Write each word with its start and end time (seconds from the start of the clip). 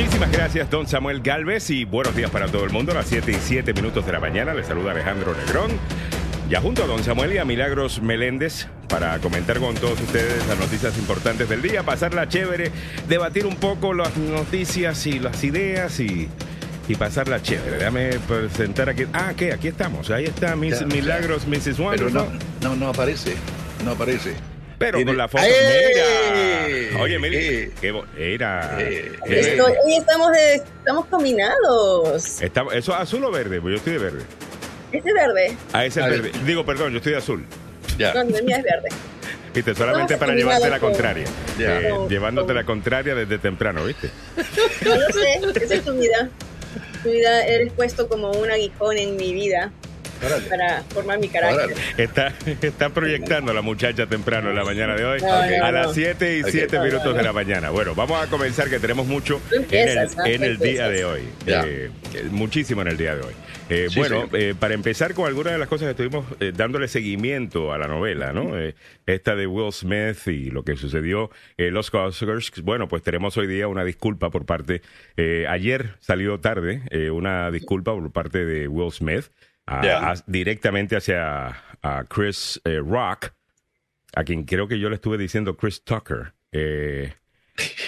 Muchísimas 0.00 0.32
gracias, 0.32 0.70
don 0.70 0.86
Samuel 0.88 1.20
Galvez, 1.20 1.68
y 1.68 1.84
buenos 1.84 2.16
días 2.16 2.30
para 2.30 2.46
todo 2.46 2.64
el 2.64 2.70
mundo. 2.70 2.92
A 2.92 2.94
las 2.94 3.06
7 3.06 3.32
y 3.32 3.34
7 3.34 3.74
minutos 3.74 4.06
de 4.06 4.12
la 4.12 4.18
mañana 4.18 4.54
les 4.54 4.66
saluda 4.66 4.92
Alejandro 4.92 5.34
Negrón. 5.34 5.72
Ya 6.48 6.62
junto 6.62 6.84
a 6.84 6.86
don 6.86 7.04
Samuel 7.04 7.34
y 7.34 7.36
a 7.36 7.44
Milagros 7.44 8.00
Meléndez 8.00 8.66
para 8.88 9.18
comentar 9.18 9.58
con 9.60 9.74
todos 9.74 10.00
ustedes 10.00 10.46
las 10.48 10.58
noticias 10.58 10.96
importantes 10.96 11.50
del 11.50 11.60
día, 11.60 11.82
pasarla 11.82 12.26
chévere, 12.26 12.72
debatir 13.10 13.44
un 13.44 13.56
poco 13.56 13.92
las 13.92 14.16
noticias 14.16 15.06
y 15.06 15.18
las 15.18 15.44
ideas 15.44 16.00
y, 16.00 16.30
y 16.88 16.94
pasarla 16.94 17.42
chévere. 17.42 17.76
Déjame 17.76 18.08
presentar 18.26 18.88
aquí. 18.88 19.04
Ah, 19.12 19.34
¿qué? 19.36 19.52
Aquí 19.52 19.68
estamos. 19.68 20.10
Ahí 20.10 20.24
está 20.24 20.56
Miss 20.56 20.80
Milagros, 20.86 21.46
Mrs. 21.46 21.76
Pero 21.76 21.84
Wonderful. 21.84 22.12
no, 22.62 22.68
no, 22.70 22.76
no 22.76 22.88
aparece. 22.88 23.34
No 23.84 23.90
aparece. 23.90 24.34
Pero 24.80 24.96
Tiene- 24.96 25.10
con 25.10 25.18
la 25.18 25.28
foto. 25.28 25.44
¡Eh! 25.46 26.88
Mira. 26.90 27.02
Oye, 27.02 27.18
Mili, 27.18 27.36
¡Eh! 27.36 27.70
qué 27.82 27.94
era. 28.16 28.76
Eh, 28.80 29.12
Estoy- 29.26 29.74
hoy 29.84 29.94
estamos, 29.96 30.32
de- 30.32 30.54
estamos 30.54 31.04
combinados. 31.06 32.40
está- 32.40 32.62
¿Eso 32.72 32.92
es 32.94 32.98
azul 32.98 33.22
o 33.26 33.30
verde? 33.30 33.60
Pues 33.60 33.72
yo 33.72 33.76
estoy 33.76 33.92
de 33.92 33.98
verde. 33.98 34.22
Este 34.90 35.08
es 35.10 35.14
verde. 35.14 35.56
Ah, 35.74 35.84
ese 35.84 36.00
es 36.00 36.06
verde. 36.08 36.32
Digo, 36.46 36.64
perdón, 36.64 36.92
yo 36.92 36.96
estoy 36.96 37.12
de 37.12 37.18
azul. 37.18 37.44
Ya. 37.98 38.14
No, 38.14 38.22
el 38.22 38.42
mío 38.44 38.56
es 38.56 38.62
verde. 38.64 38.88
Viste, 39.54 39.74
solamente 39.74 40.16
para 40.16 40.32
llevarte 40.32 40.70
la 40.70 40.80
con- 40.80 40.92
contraria. 40.92 41.26
Ya. 41.58 41.78
Eh, 41.80 41.92
llevándote 42.08 42.54
la 42.54 42.64
contraria 42.64 43.14
desde 43.14 43.36
temprano, 43.38 43.84
¿viste? 43.84 44.10
No 44.86 44.94
lo 44.96 45.06
sé, 45.12 45.62
esa 45.62 45.74
es 45.74 45.84
tu 45.84 45.92
vida. 45.92 46.30
Tu 47.02 47.10
vida 47.10 47.44
eres 47.44 47.70
puesto 47.74 48.08
como 48.08 48.30
un 48.30 48.50
aguijón 48.50 48.96
en 48.96 49.16
mi 49.16 49.34
vida 49.34 49.72
Órale. 50.24 50.48
para 50.48 50.82
formar 50.84 51.18
mi 51.18 51.28
carácter. 51.28 51.76
Está, 51.96 52.34
está 52.62 52.88
proyectando 52.90 53.52
la 53.52 53.62
muchacha 53.62 54.06
temprano 54.06 54.50
en 54.50 54.56
la 54.56 54.64
mañana 54.64 54.94
de 54.94 55.04
hoy 55.04 55.20
No, 55.20 55.28
no, 55.28 55.64
a 55.64 55.72
no. 55.72 55.72
las 55.72 55.94
7 55.94 56.38
y 56.38 56.42
Ok. 56.42 56.48
7 56.50 56.76
No, 56.76 56.78
no, 56.82 56.88
minutos 56.90 57.16
de 57.16 57.22
la 57.22 57.32
mañana. 57.32 57.70
Bueno, 57.70 57.94
vamos 57.94 58.22
a 58.22 58.28
comenzar 58.28 58.68
que 58.68 58.78
tenemos 58.78 59.06
mucho 59.06 59.40
en 59.70 60.42
el, 60.42 60.58
día 60.58 60.88
de 60.88 61.04
hoy. 61.04 61.20
Eh, 61.46 61.90
eh, 62.14 62.24
muchísimo 62.30 62.82
en 62.82 62.88
el 62.88 62.96
día 62.96 63.14
de 63.16 63.22
hoy. 63.22 63.34
Eh, 63.68 63.86
Sí, 63.88 64.00
bueno, 64.00 64.22
sí. 64.22 64.36
eh, 64.36 64.54
para 64.58 64.74
empezar 64.74 65.14
con 65.14 65.26
algunas 65.28 65.52
de 65.52 65.58
las 65.60 65.68
cosas 65.68 65.86
que 65.86 65.90
estuvimos 66.02 66.26
eh, 66.40 66.52
dándole 66.54 66.88
seguimiento 66.88 67.72
a 67.72 67.78
la 67.78 67.86
novela, 67.86 68.32
¿no? 68.32 68.58
Eh, 68.58 68.74
esta 69.06 69.36
de 69.36 69.46
Will 69.46 69.72
Smith 69.72 70.26
y 70.26 70.50
lo 70.50 70.64
que 70.64 70.76
sucedió 70.76 71.30
en 71.56 71.72
los 71.72 71.92
Oscars. 71.94 72.60
Bueno, 72.62 72.88
pues 72.88 73.02
tenemos 73.02 73.36
hoy 73.36 73.46
día 73.46 73.68
una 73.68 73.84
disculpa 73.84 74.30
por 74.30 74.44
parte, 74.44 74.82
eh, 75.16 75.46
ayer 75.48 75.94
salió 76.00 76.40
tarde, 76.40 76.82
eh, 76.90 77.10
una 77.10 77.50
disculpa 77.52 77.92
por 77.94 78.10
parte 78.12 78.44
de 78.44 78.66
Will 78.68 78.90
Smith 78.92 79.26
a- 79.66 79.84
Ya. 79.84 80.10
a- 80.10 80.24
directamente 80.26 80.96
hacia 80.96 81.48
a 81.82 82.04
Chris 82.08 82.60
eh, 82.64 82.78
Rock, 82.84 83.32
a 84.14 84.24
quien 84.24 84.44
creo 84.44 84.68
que 84.68 84.78
yo 84.78 84.88
le 84.88 84.96
estuve 84.96 85.16
diciendo 85.18 85.56
Chris 85.56 85.82
Tucker. 85.84 86.32
eh, 86.52 87.12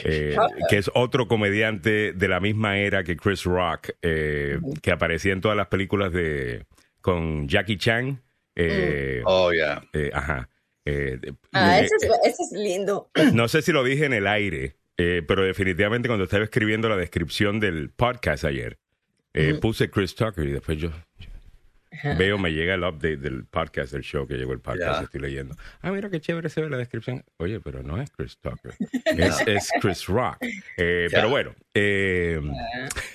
eh, 0.05 0.37
que 0.69 0.77
es 0.79 0.91
otro 0.95 1.27
comediante 1.27 2.13
de 2.13 2.29
la 2.29 2.41
misma 2.41 2.79
era 2.79 3.03
que 3.03 3.17
Chris 3.17 3.45
Rock, 3.45 3.91
eh, 4.03 4.59
que 4.83 4.93
aparecía 4.93 5.33
en 5.33 5.41
todas 5.41 5.57
las 5.57 5.67
películas 5.69 6.13
de 6.13 6.65
con 7.01 7.49
Jackie 7.49 7.77
Chan. 7.79 8.23
eh, 8.55 9.23
Oh, 9.25 9.51
ya. 9.53 9.83
eh, 9.95 10.11
ajá. 10.13 10.49
eh, 10.85 11.19
Ah, 11.53 11.81
eh, 11.81 11.85
ese 11.87 11.97
es, 11.97 12.03
ese 12.25 12.43
es 12.43 12.53
lindo. 12.53 13.11
no 13.35 13.49
sé 13.49 13.63
si 13.63 13.73
lo 13.73 13.83
dije 13.83 14.05
en 14.05 14.13
el 14.13 14.27
aire, 14.27 14.77
eh, 14.99 15.23
pero 15.27 15.43
definitivamente 15.43 16.07
cuando 16.09 16.25
estaba 16.25 16.45
escribiendo 16.45 16.89
la 16.89 16.97
descripción 16.97 17.59
del 17.61 17.91
podcast 17.91 18.45
ayer, 18.45 18.79
eh, 19.35 19.55
puse 19.61 19.91
Chris 19.91 20.15
Tucker 20.15 20.47
y 20.47 20.53
después 20.53 20.77
yo 20.79 20.91
veo, 22.17 22.39
me 22.39 22.51
llega 22.53 22.75
el 22.75 22.83
update 22.85 23.17
del 23.19 23.45
podcast, 23.45 23.93
del 23.93 24.03
show 24.03 24.27
que 24.27 24.35
llegó 24.35 24.53
el 24.53 24.61
podcast, 24.61 25.03
estoy 25.05 25.21
leyendo. 25.21 25.55
Ah, 25.81 25.91
mira 25.91 26.11
qué 26.11 26.21
chévere 26.21 26.49
se 26.49 26.61
ve 26.63 26.71
la 26.71 26.77
descripción. 26.79 27.25
Oye, 27.39 27.61
pero 27.61 27.83
no 27.83 28.01
es 28.01 28.11
Chris 28.11 28.39
Tucker, 28.39 28.75
es, 29.05 29.41
es 29.47 29.71
Chris 29.81 30.07
Rock. 30.07 30.37
Eh. 30.77 31.09
Pero 31.11 31.29
bueno, 31.29 31.55
eh, 31.75 32.41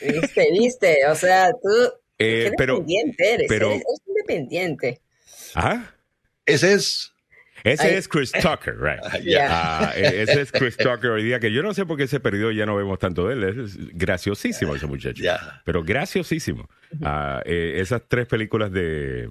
Viste, 0.02 0.48
viste. 0.52 0.98
O 1.10 1.16
sea, 1.16 1.50
tú. 1.52 1.70
Eh, 2.20 2.46
qué 2.50 2.52
pero- 2.58 2.78
independiente 2.78 3.34
eres. 3.36 3.46
pero- 3.48 3.68
eres, 3.70 3.82
eres 3.84 4.02
independiente. 4.08 5.02
¿ah? 5.54 5.86
Ese 6.48 6.74
es. 6.74 7.14
Ese 7.64 7.98
es 7.98 8.08
Chris 8.08 8.32
Tucker, 8.32 8.76
right? 8.80 9.00
Ah, 9.50 9.92
eh, 9.96 10.22
ese 10.24 10.42
es 10.42 10.52
Chris 10.52 10.78
Tucker 10.78 11.12
hoy 11.12 11.24
día, 11.24 11.40
que 11.40 11.52
yo 11.52 11.62
no 11.64 11.74
sé 11.74 11.86
por 11.86 11.98
qué 11.98 12.08
se 12.08 12.20
perdió, 12.20 12.52
ya 12.52 12.66
no 12.66 12.76
vemos 12.76 13.00
tanto 13.00 13.28
de 13.28 13.34
él. 13.34 13.44
Es 13.62 13.78
graciosísimo 13.98 14.76
ese 14.76 14.88
muchacho. 14.88 15.24
Pero 15.66 15.84
graciosísimo. 15.84 16.70
Ah, 17.04 17.42
eh, 17.46 17.76
esas 17.78 18.04
tres 18.08 18.28
películas 18.28 18.72
de... 18.72 19.30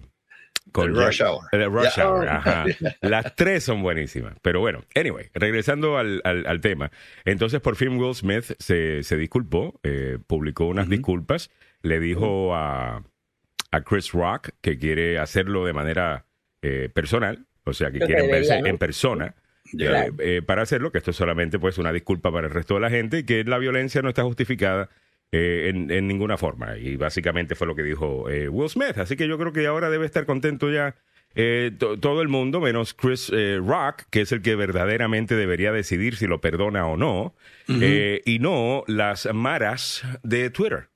De 0.75 0.87
Rush 0.89 1.23
Hour. 1.23 1.45
de 1.53 1.65
Rush. 1.67 1.99
Hour, 2.01 2.29
ajá. 2.29 2.65
Las 3.01 3.35
tres 3.37 3.63
son 3.63 3.83
buenísimas. 3.83 4.35
Pero 4.43 4.59
bueno, 4.61 4.85
anyway, 4.97 5.31
regresando 5.33 5.97
al, 5.97 6.21
al- 6.25 6.45
al 6.47 6.61
tema. 6.61 6.91
Entonces, 7.25 7.61
por 7.61 7.77
fin 7.77 7.97
Will 7.97 8.15
Smith 8.17 8.45
se, 8.59 9.03
se 9.05 9.17
disculpó, 9.17 9.79
eh, 9.85 10.19
publicó 10.27 10.67
unas 10.67 10.89
disculpas, 10.89 11.51
le 11.83 12.01
dijo 12.01 12.55
a, 12.57 13.05
a 13.71 13.81
Chris 13.83 14.11
Rock 14.13 14.51
que 14.61 14.77
quiere 14.77 15.19
hacerlo 15.21 15.65
de 15.65 15.73
manera 15.73 16.27
eh, 16.63 16.91
personal, 16.93 17.47
o 17.66 17.72
sea, 17.75 17.91
que 17.91 17.99
quieren 18.06 18.27
debería, 18.27 18.37
verse 18.37 18.60
¿no? 18.62 18.66
en 18.69 18.78
persona. 18.78 19.34
Eh, 20.06 20.10
eh, 20.21 20.43
para 20.43 20.62
hacerlo, 20.62 20.93
que 20.93 20.99
esto 20.99 21.10
es 21.10 21.16
solamente 21.16 21.59
pues 21.59 21.77
una 21.78 21.93
disculpa 21.93 22.31
para 22.32 22.47
el 22.47 22.53
resto 22.53 22.75
de 22.75 22.81
la 22.81 22.91
gente 22.91 23.19
y 23.19 23.25
que 23.25 23.43
la 23.44 23.59
violencia 23.59 24.00
no 24.00 24.09
está 24.09 24.22
justificada 24.22 24.88
eh, 25.32 25.71
en, 25.75 25.91
en 25.91 26.06
ninguna 26.06 26.37
forma. 26.37 26.77
Y 26.78 26.97
básicamente 26.97 27.56
fue 27.56 27.66
lo 27.66 27.75
que 27.75 27.82
dijo 27.82 28.31
eh, 28.31 28.49
Will 28.49 28.69
Smith. 28.71 28.97
Así 28.99 29.16
que 29.16 29.27
yo 29.27 29.37
creo 29.38 29.53
que 29.53 29.66
ahora 29.66 29.91
debe 29.91 30.06
estar 30.06 30.25
contento 30.25 30.71
ya 30.71 30.94
eh, 31.34 31.72
to- 31.77 31.99
todo 31.99 32.22
el 32.22 32.28
mundo, 32.28 32.60
menos 32.60 32.94
Chris 32.94 33.31
eh, 33.34 33.59
Rock, 33.60 34.04
que 34.10 34.21
es 34.21 34.31
el 34.31 34.41
que 34.41 34.54
verdaderamente 34.54 35.34
debería 35.34 35.72
decidir 35.72 36.15
si 36.16 36.28
lo 36.28 36.41
perdona 36.41 36.87
o 36.87 36.97
no, 36.97 37.34
eh, 37.69 38.22
y 38.25 38.38
no 38.38 38.84
las 38.87 39.28
maras 39.34 40.04
de 40.22 40.48
Twitter. 40.50 40.88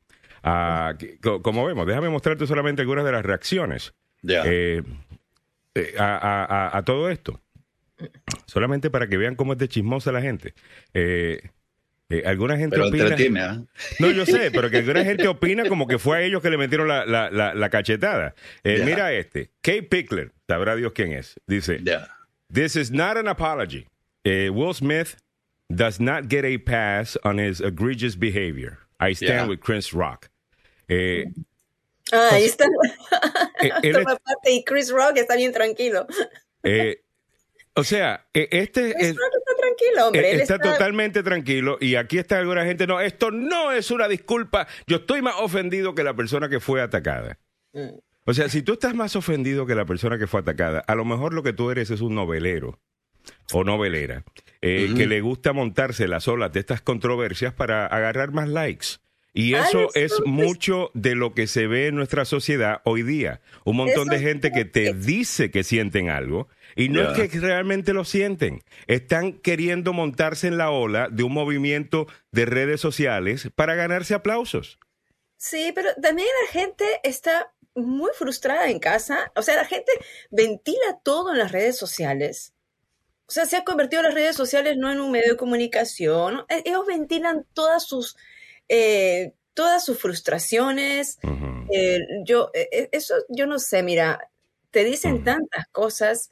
Ah, 0.45 0.95
que- 0.97 1.19
co- 1.19 1.43
como 1.43 1.67
vemos, 1.67 1.87
déjame 1.89 2.09
mostrarte 2.09 2.47
solamente 2.47 2.83
algunas 2.83 3.05
de 3.05 3.13
las 3.13 3.25
reacciones. 3.27 3.95
Eh, 5.75 5.93
eh, 5.95 5.99
a, 5.99 6.17
a- 6.17 6.45
a- 6.69 6.79
a 6.79 6.83
todo 6.85 7.11
esto. 7.11 7.41
Solamente 8.47 8.91
para 8.91 9.09
que 9.09 9.17
vean 9.17 9.35
cómo 9.37 9.53
es 9.53 9.59
de 9.59 9.69
chismosa 9.69 10.11
la 10.13 10.23
gente. 10.23 10.55
Eh, 10.95 11.41
eh, 12.09 12.23
alguna 12.27 12.57
gente 12.57 12.77
Pero 12.77 12.89
opina. 12.89 13.51
¿ah? 13.51 13.63
No, 14.01 14.11
yo 14.11 14.27
sé, 14.27 14.51
pero 14.51 14.71
que 14.71 14.79
alguna 14.79 15.05
gente 15.05 15.29
opina 15.29 15.69
como 15.69 15.87
que 15.87 15.99
fue 15.99 16.17
a 16.17 16.23
ellos 16.23 16.43
que 16.43 16.51
le 16.51 16.57
metieron 16.57 16.89
la, 16.89 17.05
la- 17.07 17.31
la- 17.31 17.55
la 17.55 17.69
cachetada. 17.71 18.35
Eh. 18.65 18.83
Mira 18.85 19.13
este, 19.13 19.51
Kate 19.61 19.83
Pickler, 19.85 20.33
sabrá 20.49 20.75
Dios 20.77 20.93
quién 20.95 21.13
es. 21.13 21.39
Dice. 21.47 21.81
This 22.53 22.75
is 22.75 22.91
not 22.91 23.17
an 23.17 23.29
apology. 23.29 23.87
Eh, 24.25 24.49
Will 24.51 24.75
Smith 24.75 25.17
does 25.69 26.01
not 26.01 26.29
get 26.29 26.45
a 26.45 26.59
pass 26.59 27.17
on 27.23 27.39
his 27.39 27.61
egregious 27.61 28.17
behavior. 28.19 28.79
I 28.99 29.15
stand 29.15 29.33
Yeah. 29.33 29.47
with 29.49 29.61
Chris 29.61 29.93
Rock. 29.95 30.31
Ah, 32.13 32.29
ahí 32.33 32.45
está. 32.45 32.65
eh, 33.63 33.71
él 33.83 33.97
es- 33.97 34.05
Toma 34.05 34.17
parte 34.17 34.51
y 34.53 34.65
Chris 34.65 34.91
Rock 34.91 35.17
está 35.19 35.37
bien 35.37 35.53
tranquilo. 35.53 36.07
eh, 36.63 37.03
o 37.75 37.85
sea, 37.85 38.27
eh, 38.35 38.49
este 38.51 38.93
Chris 38.95 39.09
es. 39.09 39.17
Rock 39.17 39.33
está 39.39 39.53
tranquilo, 39.61 40.07
hombre. 40.07 40.31
Él 40.33 40.41
está, 40.41 40.55
está, 40.57 40.73
totalmente 40.73 41.23
tranquilo 41.23 41.79
y 41.81 41.95
aquí 41.95 42.19
está 42.19 42.39
alguna 42.39 42.65
gente, 42.65 42.87
no, 42.87 43.01
esto 43.01 43.31
no 43.31 43.73
es 43.73 43.91
una 43.91 44.09
disculpa, 44.09 44.67
yo 44.87 44.97
estoy 44.99 45.23
más 45.23 45.37
ofendido 45.39 45.95
que 45.95 46.03
la 46.03 46.15
persona 46.15 46.49
que 46.49 46.61
fue 46.61 46.83
atacada. 46.83 47.39
Mm. 47.73 47.99
O 48.27 48.35
sea, 48.35 48.49
si 48.49 48.63
tú 48.63 48.75
estás 48.75 48.95
más 48.95 49.17
ofendido 49.17 49.67
que 49.67 49.75
la 49.75 49.87
persona 49.87 50.19
que 50.19 50.27
fue 50.27 50.41
atacada, 50.41 50.81
a 50.87 50.95
lo 50.95 51.05
mejor 51.05 51.33
lo 51.33 51.43
que 51.43 51.53
tú 51.53 51.71
eres 51.71 51.91
es 51.91 52.01
un 52.01 52.15
novelero 52.15 52.79
o 53.53 53.65
novelera 53.65 54.25
eh, 54.61 54.93
que 54.97 55.07
le 55.07 55.21
gusta 55.21 55.53
montarse 55.53 56.07
las 56.09 56.29
olas 56.29 56.53
de 56.53 56.61
estas 56.61 56.81
controversias 56.83 57.53
para 57.55 57.87
agarrar 57.87 58.33
más 58.33 58.49
likes. 58.49 58.87
Y 59.33 59.55
eso 59.55 59.89
es 59.95 60.15
mucho 60.27 60.91
de 60.95 61.15
lo 61.15 61.35
que 61.35 61.47
se 61.47 61.67
ve 61.67 61.87
en 61.87 61.95
nuestra 61.95 62.25
sociedad 62.25 62.81
hoy 62.85 63.03
día. 63.03 63.41
Un 63.65 63.77
montón 63.77 64.09
Eso 64.09 64.17
de 64.17 64.19
gente 64.19 64.51
que 64.51 64.65
te 64.65 64.93
dice 64.93 65.51
que 65.51 65.63
sienten 65.63 66.09
algo 66.09 66.49
y 66.75 66.89
no 66.89 67.03
es 67.03 67.31
que 67.31 67.39
realmente 67.41 67.93
lo 67.93 68.05
sienten. 68.05 68.63
Están 68.87 69.35
queriendo 69.35 69.93
montarse 69.93 70.49
en 70.49 70.59
la 70.59 70.71
ola 70.71 71.09
de 71.11 71.23
un 71.23 71.33
movimiento 71.33 72.07
de 72.33 72.45
redes 72.47 72.81
sociales 72.81 73.49
para 73.55 73.75
ganarse 73.77 74.15
aplausos. 74.15 74.79
Sí, 75.37 75.73
pero 75.75 75.89
también 76.03 76.29
la 76.47 76.53
gente 76.53 76.85
está 77.03 77.53
muy 77.75 78.11
frustrada 78.15 78.69
en 78.69 78.79
casa. 78.79 79.33
O 79.37 79.43
sea, 79.43 79.57
la 79.57 79.65
gente 79.65 79.93
ventila 80.31 80.99
todo 81.03 81.33
en 81.33 81.39
las 81.39 81.53
redes 81.53 81.79
sociales. 81.79 82.53
O 83.27 83.33
sea, 83.33 83.47
se 83.47 83.57
ha 83.57 83.65
convertido 83.65 84.03
las 84.03 84.15
redes 84.15 84.35
sociales 84.35 84.77
no 84.77 84.91
en 84.91 85.01
un 85.01 85.13
medio 85.13 85.33
de 85.33 85.37
comunicación. 85.37 86.45
E- 86.49 86.63
Ellos 86.67 86.85
ventilan 86.87 87.47
todas 87.55 87.87
sus, 87.87 88.17
eh, 88.71 89.35
todas 89.55 89.85
sus 89.85 89.99
frustraciones. 89.99 91.19
Eh, 91.73 91.99
yo, 92.25 92.51
eh, 92.55 92.69
eh, 92.73 92.89
eso, 92.93 93.15
yo 93.29 93.47
no 93.47 93.59
sé, 93.59 93.83
mira, 93.83 94.19
te 94.71 94.85
dicen 94.85 95.23
tantas 95.25 95.67
cosas. 95.73 96.31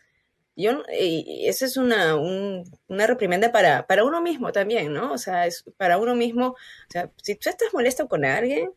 Yo, 0.56 0.82
y, 0.92 1.24
y 1.44 1.48
eso 1.48 1.64
es 1.66 1.76
una, 1.76 2.16
un- 2.16 2.64
una 2.88 3.06
reprimenda 3.06 3.52
para, 3.52 3.86
para 3.86 4.04
uno 4.04 4.20
mismo 4.22 4.50
también, 4.52 4.92
¿no? 4.92 5.12
O 5.12 5.18
sea, 5.18 5.46
es 5.46 5.64
para 5.76 5.98
uno 5.98 6.14
mismo. 6.16 6.48
O 6.48 6.56
sea, 6.90 7.10
si 7.22 7.36
tú 7.36 7.50
estás 7.50 7.72
molesto 7.74 8.08
con 8.08 8.24
alguien, 8.24 8.70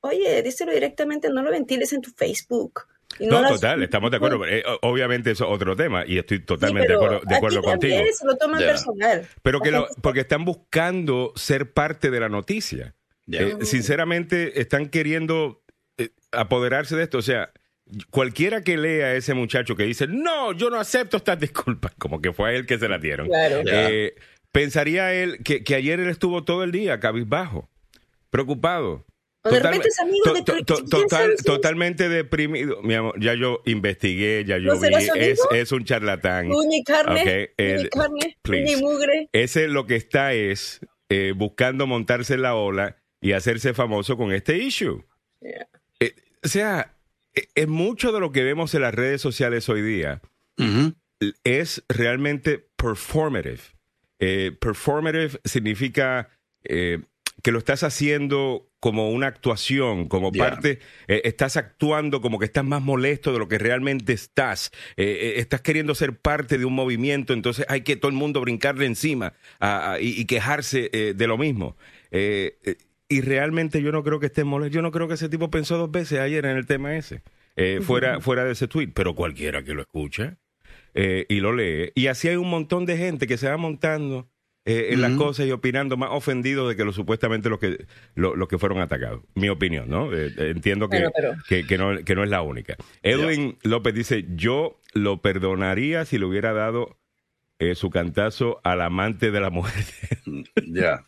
oye, 0.00 0.42
díselo 0.42 0.72
directamente, 0.72 1.28
no 1.30 1.42
lo 1.42 1.50
ventiles 1.50 1.92
en 1.92 2.00
tu 2.02 2.10
Facebook. 2.10 2.88
Y 3.18 3.26
No, 3.26 3.40
las- 3.42 3.52
total, 3.52 3.82
estamos 3.82 4.10
de 4.10 4.16
acuerdo. 4.18 4.44
Eh, 4.46 4.62
obviamente 4.82 5.30
eso 5.30 5.44
es 5.46 5.50
otro 5.50 5.74
tema 5.76 6.04
y 6.06 6.18
estoy 6.18 6.40
totalmente 6.40 6.88
de 6.88 6.94
acuerdo, 6.94 7.20
de 7.26 7.34
acuerdo 7.36 7.62
contigo. 7.62 7.96
Se 8.12 8.26
lo 8.26 8.36
toman 8.36 8.58
personal. 8.60 9.26
Pero 9.42 9.60
que 9.60 9.70
lo, 9.70 9.86
porque 10.02 10.20
están 10.20 10.44
buscando 10.44 11.32
ser 11.36 11.72
parte 11.72 12.10
de 12.10 12.20
la 12.20 12.28
noticia. 12.28 12.94
Eh, 13.30 13.56
sinceramente, 13.62 14.60
están 14.60 14.88
queriendo 14.88 15.62
eh, 15.98 16.10
apoderarse 16.32 16.94
de 16.96 17.02
esto. 17.04 17.18
O 17.18 17.22
sea, 17.22 17.50
cualquiera 18.10 18.62
que 18.62 18.76
lea 18.76 19.06
a 19.06 19.14
ese 19.14 19.34
muchacho 19.34 19.74
que 19.76 19.84
dice, 19.84 20.06
no, 20.08 20.52
yo 20.52 20.70
no 20.70 20.78
acepto 20.78 21.16
estas 21.16 21.38
disculpas, 21.40 21.92
como 21.98 22.20
que 22.20 22.32
fue 22.32 22.50
a 22.50 22.52
él 22.52 22.66
que 22.66 22.78
se 22.78 22.88
la 22.88 22.98
dieron, 22.98 23.26
Claro. 23.28 23.62
Eh, 23.66 24.14
pensaría 24.52 25.12
él 25.12 25.38
que, 25.44 25.64
que 25.64 25.74
ayer 25.74 26.00
él 26.00 26.08
estuvo 26.08 26.44
todo 26.44 26.62
el 26.64 26.72
día 26.72 27.00
cabizbajo, 27.00 27.68
preocupado. 28.30 29.04
O 29.46 29.50
de 29.50 29.56
Total- 29.58 29.72
repente 29.72 29.88
es 29.88 29.98
amigo 30.00 30.32
de 30.34 30.42
to- 30.42 30.64
to- 30.64 30.74
¿quién 30.76 30.86
total- 30.88 31.08
sabe 31.08 31.36
si- 31.38 31.44
totalmente 31.44 32.08
deprimido. 32.08 32.82
Mi 32.82 32.94
amor, 32.94 33.14
ya 33.20 33.34
yo 33.34 33.62
investigué, 33.64 34.44
ya 34.46 34.58
yo 34.58 34.74
¿No 34.74 34.80
vi, 34.80 34.88
es, 35.52 35.72
un 35.72 35.84
charlatán. 35.84 36.48
Ni 36.48 36.82
carne, 36.84 37.20
Ok, 37.22 37.50
tú 37.56 37.64
ni 37.82 37.88
carne, 37.88 38.64
ni 38.64 38.76
mugre. 38.76 39.28
Ese 39.32 39.68
lo 39.68 39.86
que 39.86 39.96
está 39.96 40.32
es 40.34 40.80
eh, 41.08 41.32
buscando 41.36 41.86
montarse 41.86 42.34
en 42.34 42.42
la 42.42 42.54
ola 42.56 42.96
y 43.20 43.32
hacerse 43.32 43.72
famoso 43.74 44.16
con 44.16 44.32
este 44.32 44.58
issue. 44.58 45.04
Yeah. 45.40 45.68
Eh, 46.00 46.14
o 46.42 46.48
sea, 46.48 46.94
eh, 47.34 47.46
es 47.54 47.68
mucho 47.68 48.10
de 48.12 48.20
lo 48.20 48.32
que 48.32 48.42
vemos 48.42 48.74
en 48.74 48.82
las 48.82 48.94
redes 48.94 49.20
sociales 49.20 49.68
hoy 49.68 49.82
día 49.82 50.20
es 51.44 51.82
realmente 51.88 52.66
performative. 52.76 53.60
Eh, 54.18 54.52
performative 54.58 55.38
significa 55.44 56.28
eh, 56.64 57.00
que 57.42 57.52
lo 57.52 57.58
estás 57.58 57.82
haciendo 57.82 58.68
como 58.86 59.10
una 59.10 59.26
actuación, 59.26 60.06
como 60.06 60.30
parte, 60.30 60.78
eh, 61.08 61.22
estás 61.24 61.56
actuando 61.56 62.20
como 62.20 62.38
que 62.38 62.44
estás 62.44 62.64
más 62.64 62.80
molesto 62.80 63.32
de 63.32 63.40
lo 63.40 63.48
que 63.48 63.58
realmente 63.58 64.12
estás, 64.12 64.70
Eh, 64.96 65.02
eh, 65.04 65.34
estás 65.38 65.60
queriendo 65.60 65.92
ser 65.96 66.16
parte 66.16 66.56
de 66.56 66.64
un 66.64 66.72
movimiento, 66.72 67.32
entonces 67.32 67.66
hay 67.68 67.80
que 67.80 67.96
todo 67.96 68.10
el 68.10 68.16
mundo 68.16 68.40
brincarle 68.40 68.86
encima 68.86 69.32
y, 70.00 70.20
y 70.20 70.24
quejarse 70.26 70.88
eh, 70.92 71.14
de 71.16 71.26
lo 71.26 71.36
mismo. 71.36 71.76
Y 73.08 73.20
realmente 73.22 73.82
yo 73.82 73.90
no 73.90 74.04
creo 74.04 74.20
que 74.20 74.26
esté 74.26 74.44
molesto, 74.44 74.72
yo 74.76 74.82
no 74.82 74.92
creo 74.92 75.08
que 75.08 75.14
ese 75.14 75.28
tipo 75.28 75.50
pensó 75.50 75.78
dos 75.78 75.90
veces 75.90 76.20
ayer 76.20 76.44
en 76.46 76.56
el 76.56 76.66
tema 76.66 76.96
ese, 76.96 77.22
fuera, 77.82 78.20
fuera 78.20 78.44
de 78.44 78.52
ese 78.52 78.68
tweet, 78.68 78.90
pero 78.94 79.16
cualquiera 79.16 79.64
que 79.64 79.74
lo 79.74 79.82
escucha 79.82 80.38
eh, 80.94 81.26
y 81.28 81.40
lo 81.40 81.52
lee. 81.52 81.90
Y 81.96 82.06
así 82.06 82.28
hay 82.28 82.36
un 82.36 82.50
montón 82.50 82.86
de 82.86 82.96
gente 82.96 83.26
que 83.26 83.36
se 83.36 83.48
va 83.48 83.56
montando 83.56 84.28
eh, 84.66 84.88
en 84.90 85.00
las 85.00 85.12
cosas 85.12 85.46
y 85.46 85.52
opinando 85.52 85.96
más 85.96 86.10
ofendidos 86.12 86.68
de 86.68 86.76
que 86.76 86.84
los 86.84 86.94
supuestamente 86.94 87.48
los 87.48 87.58
que 87.58 87.86
lo- 88.14 88.36
los 88.36 88.48
que 88.48 88.58
fueron 88.58 88.80
atacados. 88.80 89.22
Mi 89.34 89.48
opinión, 89.48 89.88
¿no? 89.88 90.12
Eh, 90.12 90.26
eh, 90.36 90.50
entiendo 90.50 90.88
que, 90.90 90.98
pero- 91.14 91.34
que, 91.48 91.66
que 91.66 91.78
no, 91.78 92.04
que 92.04 92.14
no 92.14 92.22
es 92.24 92.28
la 92.30 92.42
única. 92.42 92.76
Edwin 93.02 93.56
López 93.62 93.94
dice, 93.94 94.26
yo 94.34 94.78
lo 94.92 95.22
perdonaría 95.22 96.04
si 96.04 96.18
le 96.18 96.26
hubiera 96.26 96.52
dado 96.52 96.98
eh, 97.58 97.74
su 97.74 97.88
cantazo 97.90 98.60
al 98.64 98.82
amante 98.82 99.30
de 99.30 99.40
la 99.40 99.48
mujer. 99.50 99.84
Ya. 100.66 101.04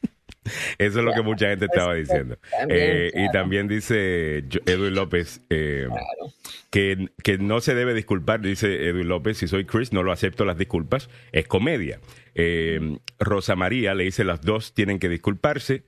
Eso 0.78 0.98
es 0.98 1.04
lo 1.04 1.12
que 1.12 1.22
mucha 1.22 1.48
gente 1.48 1.66
estaba 1.66 1.92
Pues, 1.92 2.08
diciendo. 2.08 2.38
también, 2.50 2.80
Eh, 2.80 3.10
Y 3.14 3.30
también 3.32 3.68
dice 3.68 4.38
Edwin 4.66 4.94
López 4.94 5.40
eh, 5.50 5.86
Claro. 5.88 6.32
que, 6.70 7.08
que 7.22 7.38
no 7.38 7.60
se 7.60 7.74
debe 7.74 7.94
disculpar, 7.94 8.40
dice 8.40 8.88
Edwin 8.88 9.08
López, 9.08 9.38
si 9.38 9.48
soy 9.48 9.64
Chris, 9.64 9.92
no 9.92 10.02
lo 10.02 10.12
acepto 10.12 10.44
las 10.44 10.58
disculpas, 10.58 11.08
es 11.32 11.46
comedia. 11.46 12.00
Eh, 12.34 12.98
Rosa 13.18 13.56
María 13.56 13.94
le 13.94 14.04
dice, 14.04 14.24
las 14.24 14.42
dos 14.42 14.74
tienen 14.74 14.98
que 14.98 15.08
disculparse. 15.08 15.84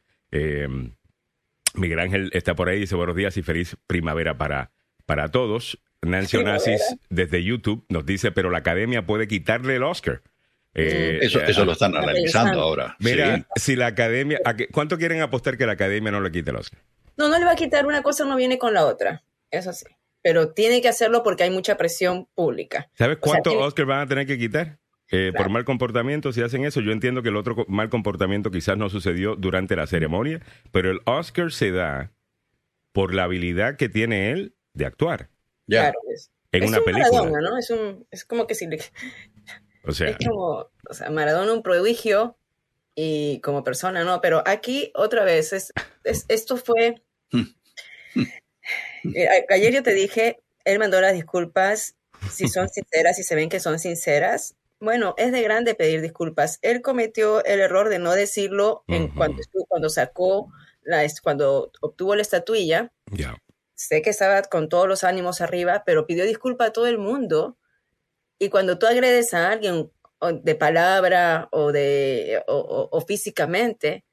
Miguel 1.75 2.01
Ángel 2.01 2.31
está 2.33 2.55
por 2.55 2.69
ahí, 2.69 2.81
dice 2.81 2.97
buenos 2.97 3.15
días 3.17 3.37
y 3.37 3.43
feliz 3.43 3.77
primavera 3.87 4.37
para, 4.39 4.73
para 5.07 5.29
todos. 5.29 5.81
Nancy. 6.03 6.39
Onassis 6.39 6.81
desde 7.11 7.45
YouTube 7.45 7.85
nos 7.91 8.07
dice, 8.07 8.33
pero 8.33 8.51
la 8.51 8.59
academia 8.59 9.05
puede 9.07 9.29
quitarle 9.29 9.77
el 9.77 9.83
Oscar. 9.83 10.23
Eh, 10.75 11.19
Eso, 11.23 11.41
eso 11.43 11.65
lo 11.65 11.73
están 11.73 11.91
Está 11.95 12.03
analizando 12.05 12.61
ahora. 12.61 12.97
Mira, 13.01 13.37
Sí. 13.37 13.45
si 13.57 13.77
la 13.77 13.87
academia, 13.89 14.39
¿a 14.45 14.55
qué- 14.55 14.69
¿cuánto 14.69 14.99
quieren 14.99 15.21
apostar 15.21 15.59
que 15.59 15.67
la 15.67 15.73
academia 15.73 16.13
no 16.13 16.21
le 16.21 16.31
quite 16.31 16.51
el 16.51 16.57
Oscar? 16.57 16.81
No, 17.17 17.29
no 17.29 17.39
le 17.39 17.45
va 17.45 17.53
a 17.53 17.57
quitar 17.57 17.87
una 17.87 18.03
cosa, 18.03 18.25
no 18.25 18.37
viene 18.37 18.59
con 18.59 18.73
la 18.73 18.87
otra. 18.87 19.25
Eso 19.51 19.73
sí. 19.73 19.85
Pero 20.23 20.53
tiene 20.53 20.81
que 20.81 20.89
hacerlo 20.89 21.23
porque 21.23 21.43
hay 21.43 21.51
mucha 21.51 21.77
presión 21.77 22.29
pública. 22.35 22.89
¿Sabes 22.95 23.17
O 23.17 23.21
sea, 23.21 23.33
cuántos 23.33 23.53
tiene- 23.53 23.67
Oscars 23.67 23.89
van 23.89 24.01
a 24.01 24.07
tener 24.07 24.27
que 24.27 24.39
quitar? 24.39 24.79
Eh, 25.13 25.33
Por 25.37 25.49
mal 25.49 25.65
comportamiento, 25.65 26.33
si 26.33 26.41
hacen 26.41 26.65
eso, 26.65 26.81
yo 26.81 26.93
entiendo 26.93 27.21
que 27.23 27.31
el 27.31 27.37
otro 27.37 27.65
mal 27.67 27.89
comportamiento 27.91 28.53
quizás 28.53 28.77
no 28.79 28.89
sucedió 28.91 29.35
durante 29.35 29.75
la 29.75 29.89
ceremonia, 29.89 30.41
pero 30.71 30.89
el 30.93 31.01
Oscar 31.05 31.51
se 31.51 31.73
da 31.73 32.13
por 32.93 33.13
la 33.13 33.25
habilidad 33.25 33.77
que 33.77 33.89
tiene 33.89 34.31
él 34.31 34.55
de 34.73 34.87
actuar 34.87 35.29
Ya. 35.67 35.81
Claro, 35.91 35.99
es, 36.15 36.31
en 36.53 36.63
es 36.63 36.69
una 36.69 36.79
un 36.79 36.85
película. 36.85 37.23
Maradona, 37.23 37.41
¿no? 37.51 37.59
Es, 37.59 37.71
un, 37.71 38.07
es 38.13 38.25
como 38.25 38.47
que 38.47 38.55
si 38.55 38.67
le, 38.69 38.79
O 39.87 39.93
sea, 39.93 40.11
es 40.11 40.17
como, 40.27 40.69
o 40.89 40.95
sea, 40.95 41.11
Maradona 41.11 41.53
un 41.53 41.63
prodigio 41.63 42.37
y 42.95 43.41
como 43.41 43.65
persona, 43.65 44.05
¿no? 44.05 44.21
Pero 44.21 44.43
aquí 44.47 44.93
otra 44.95 45.25
vez, 45.25 45.53
es, 45.53 45.73
es- 46.05 46.25
esto 46.29 46.57
fue... 46.57 47.03
Eh, 49.15 49.29
ayer 49.49 49.73
yo 49.73 49.83
te 49.83 49.95
dije, 49.95 50.41
él 50.65 50.79
mandó 50.79 51.01
las 51.01 51.15
disculpas, 51.15 51.97
si 52.31 52.49
son 52.49 52.69
sinceras, 52.73 53.17
si 53.17 53.23
se 53.23 53.35
ven 53.35 53.49
que 53.49 53.61
son 53.61 53.79
sinceras. 53.79 54.57
Bueno, 54.79 55.15
es 55.17 55.33
de 55.33 55.43
grande 55.43 55.75
pedir 55.75 56.01
disculpas. 56.03 56.59
Él 56.63 56.83
cometió 56.83 57.45
el 57.45 57.61
error 57.61 57.89
de 57.89 57.99
no 57.99 58.13
decirlo 58.13 58.85
en 58.89 59.05
Ujú. 59.05 59.15
cuando, 59.69 59.89
sacó, 59.89 60.53
la, 60.83 61.03
cuando 61.23 61.71
obtuvo 61.81 62.15
la 62.15 62.23
estatuilla. 62.23 62.93
ya. 63.11 63.37
Sé 63.75 64.03
que 64.03 64.11
estaba 64.11 64.43
con 64.43 64.69
todos 64.69 64.87
los 64.87 65.05
ánimos 65.05 65.41
arriba, 65.41 65.85
pero 65.87 66.07
pidió 66.07 66.27
disculpa 66.27 66.67
a 66.67 66.73
todo 66.73 66.87
el 66.87 66.99
mundo. 66.99 67.57
Y 68.41 68.49
cuando 68.49 68.79
tú 68.79 68.87
agredes 68.87 69.35
a 69.35 69.51
alguien 69.51 69.93
de 70.43 70.55
palabra 70.55 71.49
o 71.53 71.73
de 71.73 72.43
o, 72.49 72.57
o- 72.57 72.89
o 72.91 73.01
físicamente, 73.03 74.05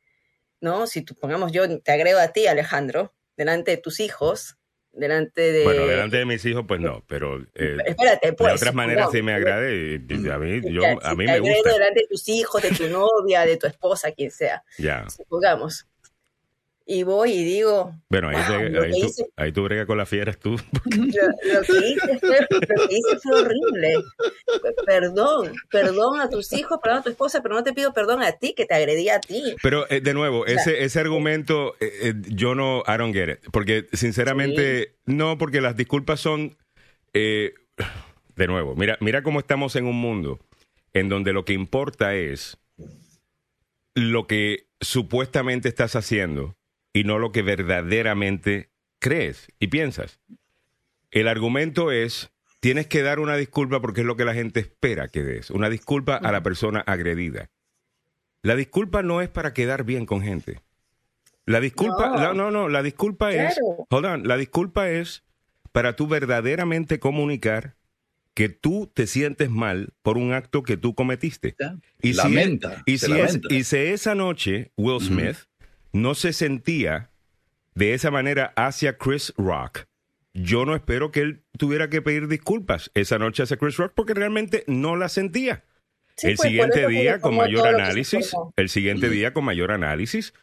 ¿no? 0.62 0.86
Si 0.86 1.02
tú 1.02 1.16
pongamos 1.16 1.52
yo 1.54 1.82
te 1.82 1.92
agredo 1.94 2.20
a 2.20 2.28
ti, 2.34 2.46
Alejandro, 2.46 3.14
delante 3.38 3.72
de 3.72 3.78
tus 3.78 4.00
hijos, 4.02 4.58
delante 4.92 5.54
de 5.54 5.64
Bueno, 5.64 5.88
delante 5.88 6.18
de 6.18 6.26
mis 6.26 6.44
hijos, 6.46 6.66
pues 6.68 6.82
no, 6.82 7.04
pero 7.08 7.40
eh, 7.56 7.78
Espérate, 7.86 8.34
pues. 8.34 8.50
de 8.52 8.56
otras 8.56 8.74
maneras 8.74 9.06
no. 9.06 9.12
sí 9.14 9.22
me 9.22 9.34
agrade. 9.34 9.76
y- 10.10 10.14
y 10.14 10.30
a 10.30 10.38
mí, 10.38 10.62
yo, 10.74 10.82
Ya, 10.82 10.98
a 11.02 11.12
si 11.12 11.16
mí 11.16 11.26
te 11.26 11.32
me 11.32 11.40
gusta. 11.40 11.72
delante 11.72 12.02
de 12.02 12.08
tus 12.08 12.28
hijos, 12.28 12.62
de 12.62 12.72
tu 12.72 12.88
novia, 12.90 13.46
de 13.46 13.56
tu 13.58 13.66
esposa, 13.68 14.12
quien 14.12 14.32
sea. 14.32 14.62
Ya. 14.78 15.10
Supongamos. 15.10 15.88
Y 16.90 17.04
voy 17.04 17.32
y 17.34 17.44
digo, 17.44 17.92
Bueno, 18.10 18.30
ahí, 18.30 18.36
Wow, 18.36 18.46
te- 18.72 18.80
ahí 18.80 18.92
tú, 19.02 19.08
hice- 19.08 19.26
ahí 19.36 19.52
tú 19.52 19.64
bregas 19.64 19.86
con 19.86 19.98
las 19.98 20.08
fieras 20.08 20.38
tú. 20.40 20.52
Lo, 20.86 21.54
lo 21.54 21.62
que 21.62 21.88
hice 21.90 22.20
fue, 22.20 22.40
lo 22.50 22.88
que 22.88 22.96
hice 22.96 23.20
fue 23.22 23.42
horrible. 23.42 23.94
Perdón, 24.86 25.54
perdón 25.70 26.22
a 26.22 26.30
tus 26.30 26.54
hijos, 26.54 26.80
perdón 26.82 27.00
a 27.00 27.04
tu 27.04 27.10
esposa, 27.10 27.42
pero 27.42 27.56
no 27.56 27.64
te 27.64 27.74
pido 27.74 27.94
perdón 27.94 28.24
a 28.24 28.32
ti, 28.32 28.54
que 28.56 28.66
te 28.66 28.74
agredí 28.74 29.10
a 29.10 29.20
ti. 29.20 29.56
Pero 29.62 29.86
eh, 29.90 30.00
de 30.00 30.14
nuevo, 30.14 30.46
sea, 30.46 30.56
ese, 30.56 30.84
ese 30.86 31.00
argumento, 31.02 31.76
eh, 31.82 31.92
eh, 32.04 32.14
yo 32.30 32.56
no, 32.56 32.84
I 32.88 32.98
don't 32.98 33.14
get 33.14 33.30
it. 33.30 33.40
Porque 33.52 33.88
sinceramente, 33.92 34.96
no, 35.06 35.38
porque 35.38 35.60
las 35.60 35.76
disculpas 35.76 36.22
son, 36.22 36.56
eh, 37.14 37.54
de 38.36 38.48
nuevo, 38.48 38.76
mira, 38.76 38.98
mira 39.02 39.24
cómo 39.24 39.40
estamos 39.40 39.76
en 39.76 39.86
un 39.88 40.00
mundo 40.00 40.40
en 40.94 41.10
donde 41.10 41.34
lo 41.34 41.44
que 41.44 41.52
importa 41.54 42.16
es 42.16 42.58
lo 43.94 44.26
que 44.28 44.68
supuestamente 44.80 45.68
estás 45.68 45.96
haciendo 45.96 46.56
y 46.98 47.04
no 47.04 47.20
lo 47.20 47.32
que 47.32 47.44
verdaderamente 47.44 48.72
crees 49.00 49.48
y 49.60 49.68
piensas. 49.68 50.20
El 51.12 51.28
argumento 51.28 51.92
es, 51.92 52.32
tienes 52.60 52.88
que 52.88 53.04
dar 53.04 53.20
una 53.20 53.36
disculpa 53.38 53.80
porque 53.82 54.02
es 54.02 54.08
lo 54.08 54.16
que 54.16 54.26
la 54.26 54.34
gente 54.34 54.60
espera 54.60 55.08
que 55.08 55.22
des, 55.24 55.52
una 55.52 55.70
disculpa 55.70 56.16
a 56.16 56.32
la 56.32 56.42
persona 56.42 56.80
agredida. 56.80 57.52
La 58.42 58.56
disculpa 58.56 59.04
no 59.04 59.22
es 59.22 59.30
para 59.30 59.54
quedar 59.54 59.84
bien 59.84 60.06
con 60.08 60.22
gente. 60.22 60.62
La 61.46 61.60
disculpa, 61.60 62.10
No. 62.10 62.18
no, 62.18 62.34
no, 62.34 62.52
no, 62.52 62.70
la 62.70 62.82
disculpa 62.82 63.32
es, 63.32 63.60
hold 63.90 64.06
on, 64.06 64.28
la 64.28 64.36
disculpa 64.38 64.90
es 64.90 65.24
para 65.72 65.96
tú 65.96 66.08
verdaderamente 66.08 67.00
comunicar 67.00 67.76
que 68.34 68.50
tú 68.50 68.92
te 68.94 69.06
sientes 69.06 69.50
mal 69.52 69.94
por 70.02 70.18
un 70.18 70.34
acto 70.34 70.64
que 70.64 70.78
tú 70.78 70.96
cometiste. 70.96 71.56
Y 72.02 72.14
si, 72.14 72.18
Lamenta, 72.18 72.82
y, 72.88 72.98
si 72.98 73.12
es- 73.20 73.40
y 73.50 73.64
si 73.64 73.78
esa 73.78 74.16
noche 74.16 74.72
Will 74.78 75.00
Smith 75.02 75.38
no 75.94 76.16
se 76.16 76.34
sentía 76.34 77.12
de 77.76 77.94
esa 77.94 78.12
manera 78.12 78.54
hacia 78.56 78.98
Chris 78.98 79.34
Rock, 79.38 79.86
yo 80.34 80.66
no 80.66 80.76
espero 80.76 81.12
que 81.12 81.22
él 81.22 81.44
tuviera 81.58 81.90
que 81.90 82.02
pedir 82.02 82.28
disculpas 82.28 82.92
esa 82.94 83.18
noche 83.18 83.44
hacia 83.44 83.58
Chris 83.58 83.78
Rock 83.78 83.94
porque 83.96 84.14
realmente 84.14 84.64
no 84.68 84.96
la 84.96 85.10
sentía. 85.10 85.64
Sí, 86.16 86.28
el 86.28 86.36
pues, 86.36 86.38
por 86.38 86.48
siguiente 86.48 86.88
día 86.88 87.20
con 87.20 87.36
mayor 87.36 87.68
análisis, 87.68 88.36
el 88.56 88.70
siguiente 88.70 89.10
día 89.10 89.34
con 89.34 89.46
mayor 89.46 89.72
análisis, 89.72 90.34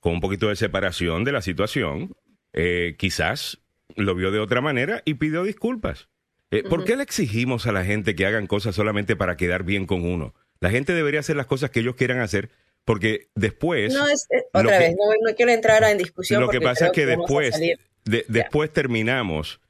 con 0.00 0.14
un 0.14 0.20
poquito 0.20 0.48
de 0.48 0.56
separación 0.56 1.24
de 1.24 1.32
la 1.32 1.42
situación, 1.42 2.12
eh, 2.54 2.96
quizás 2.98 3.58
lo 3.94 4.14
vio 4.14 4.30
de 4.30 4.38
otra 4.38 4.60
manera 4.62 5.02
y 5.04 5.14
pidió 5.14 5.44
disculpas. 5.44 6.08
Eh, 6.50 6.62
¿Por 6.62 6.84
qué 6.84 6.96
le 6.96 7.02
exigimos 7.02 7.66
a 7.66 7.72
la 7.72 7.84
gente 7.84 8.14
que 8.14 8.26
hagan 8.26 8.46
cosas 8.46 8.74
solamente 8.74 9.16
para 9.16 9.36
quedar 9.36 9.64
bien 9.64 9.86
con 9.86 10.04
uno? 10.04 10.34
La 10.60 10.70
gente 10.70 10.94
debería 10.94 11.20
hacer 11.20 11.36
las 11.36 11.46
cosas 11.46 11.70
que 11.70 11.80
ellos 11.80 11.96
quieran 11.96 12.20
hacer 12.20 12.50
porque 12.84 13.28
después... 13.34 13.92
No, 13.92 14.08
es, 14.08 14.26
otra 14.52 14.78
que- 14.78 14.84
vez, 14.84 14.96
no, 14.96 15.28
no 15.28 15.34
quiero 15.36 15.52
entrar 15.52 15.82
en 15.84 15.98
discusión. 15.98 16.40
Lo 16.40 16.48
que 16.48 16.60
pasa 16.60 16.86
es 16.86 16.92
que 16.92 17.06
después, 17.06 17.58
de- 17.58 18.24
después 18.28 18.72
terminamos 18.72 19.60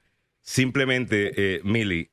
simplemente, 0.42 1.32
eh, 1.36 1.60
Mili, 1.64 2.10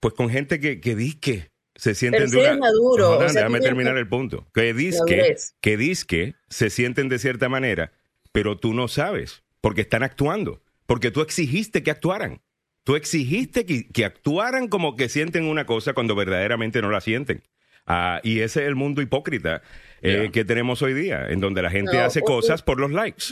pues 0.00 0.14
con 0.14 0.30
gente 0.30 0.60
que, 0.60 0.80
que 0.80 0.94
disque 0.94 1.50
se 1.74 1.94
sienten 1.94 2.22
Pero 2.22 2.32
si 2.32 2.40
eres 2.40 2.58
maduro, 2.58 3.10
No, 3.10 3.16
o 3.18 3.28
sea, 3.28 3.42
déjame 3.42 3.60
terminar 3.60 3.96
el 3.96 4.08
punto. 4.08 4.48
Que 4.52 4.74
disque, 4.74 5.36
que 5.60 5.76
disque 5.76 6.34
se 6.48 6.70
sienten 6.70 7.08
de 7.08 7.18
cierta 7.18 7.48
manera, 7.48 7.92
pero 8.32 8.58
tú 8.58 8.74
no 8.74 8.88
sabes, 8.88 9.44
porque 9.60 9.82
están 9.82 10.02
actuando, 10.02 10.60
porque 10.86 11.10
tú 11.10 11.20
exigiste 11.20 11.82
que 11.82 11.90
actuaran. 11.90 12.40
Tú 12.84 12.96
exigiste 12.96 13.66
que, 13.66 13.86
que 13.88 14.04
actuaran 14.04 14.68
como 14.68 14.96
que 14.96 15.08
sienten 15.08 15.44
una 15.44 15.66
cosa 15.66 15.92
cuando 15.92 16.16
verdaderamente 16.16 16.80
no 16.80 16.90
la 16.90 17.00
sienten. 17.00 17.42
Ah, 17.88 18.20
y 18.22 18.40
ese 18.40 18.60
es 18.62 18.68
el 18.68 18.74
mundo 18.76 19.00
hipócrita 19.02 19.62
eh, 20.02 20.24
Ya. 20.26 20.30
que 20.30 20.44
tenemos 20.44 20.82
hoy 20.82 20.94
día, 20.94 21.26
en 21.28 21.40
donde 21.40 21.62
la 21.62 21.70
gente 21.70 21.96
No, 21.96 22.04
hace 22.04 22.20
cosas 22.22 22.62
por 22.62 22.78
los 22.78 22.92
likes. 22.92 23.24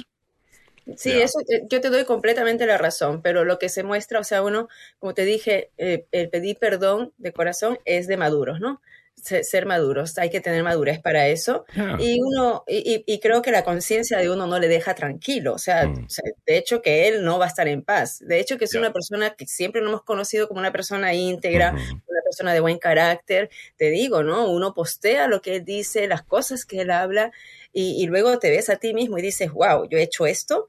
Sí, 0.96 1.10
Ya. 1.10 1.24
eso 1.24 1.40
eh, 1.48 1.62
yo 1.68 1.80
te 1.80 1.90
doy 1.90 2.04
completamente 2.04 2.64
la 2.66 2.78
razón, 2.78 3.20
pero 3.22 3.44
lo 3.44 3.58
que 3.58 3.68
se 3.68 3.82
muestra, 3.82 4.20
o 4.20 4.24
sea, 4.24 4.42
uno, 4.42 4.68
como 4.98 5.14
te 5.14 5.24
dije, 5.24 5.70
eh, 5.78 6.06
el 6.12 6.28
pedir 6.30 6.58
perdón 6.58 7.12
de 7.18 7.32
corazón 7.32 7.78
es 7.84 8.06
de 8.06 8.16
maduros, 8.16 8.60
¿no? 8.60 8.80
Se- 9.16 9.42
Ser 9.44 9.64
maduros, 9.66 10.16
hay 10.18 10.28
que 10.30 10.40
tener 10.40 10.62
madurez 10.62 11.00
para 11.00 11.26
eso. 11.28 11.64
Ah. 11.76 11.96
Y 11.98 12.20
uno, 12.20 12.64
y, 12.68 13.02
y- 13.06 13.18
creo 13.18 13.42
que 13.42 13.50
la 13.50 13.64
conciencia 13.64 14.18
de 14.18 14.30
uno 14.30 14.46
no 14.46 14.58
le 14.60 14.68
deja 14.68 14.94
tranquilo, 14.94 15.54
o 15.54 15.58
sea, 15.58 15.86
Mm. 15.86 16.04
o 16.04 16.08
sea, 16.10 16.24
de 16.46 16.56
hecho 16.58 16.82
que 16.82 17.08
él 17.08 17.24
no 17.24 17.38
va 17.38 17.46
a 17.46 17.48
estar 17.48 17.66
en 17.66 17.82
paz. 17.82 18.18
De 18.20 18.38
hecho 18.38 18.56
que 18.58 18.66
es 18.66 18.72
Ya. 18.72 18.78
una 18.78 18.92
persona 18.92 19.30
que 19.30 19.46
siempre 19.46 19.80
lo 19.80 19.88
hemos 19.88 20.02
conocido 20.04 20.46
como 20.48 20.60
una 20.60 20.70
persona 20.70 21.14
íntegra, 21.14 21.72
Ujú. 21.72 21.82
una 21.82 22.15
persona 22.26 22.52
de 22.52 22.60
buen 22.60 22.78
carácter, 22.78 23.50
te 23.76 23.90
digo, 23.90 24.22
¿no? 24.22 24.50
Uno 24.50 24.74
postea 24.74 25.28
lo 25.28 25.40
que 25.40 25.56
él 25.56 25.64
dice, 25.64 26.08
las 26.08 26.22
cosas 26.22 26.64
que 26.64 26.80
él 26.80 26.90
habla, 26.90 27.30
y, 27.72 28.02
y 28.02 28.06
luego 28.06 28.38
te 28.38 28.50
ves 28.50 28.68
a 28.68 28.76
ti 28.76 28.94
mismo 28.94 29.18
y 29.18 29.22
dices, 29.22 29.52
wow, 29.52 29.88
yo 29.88 29.98
he 29.98 30.02
hecho 30.02 30.26
esto, 30.26 30.68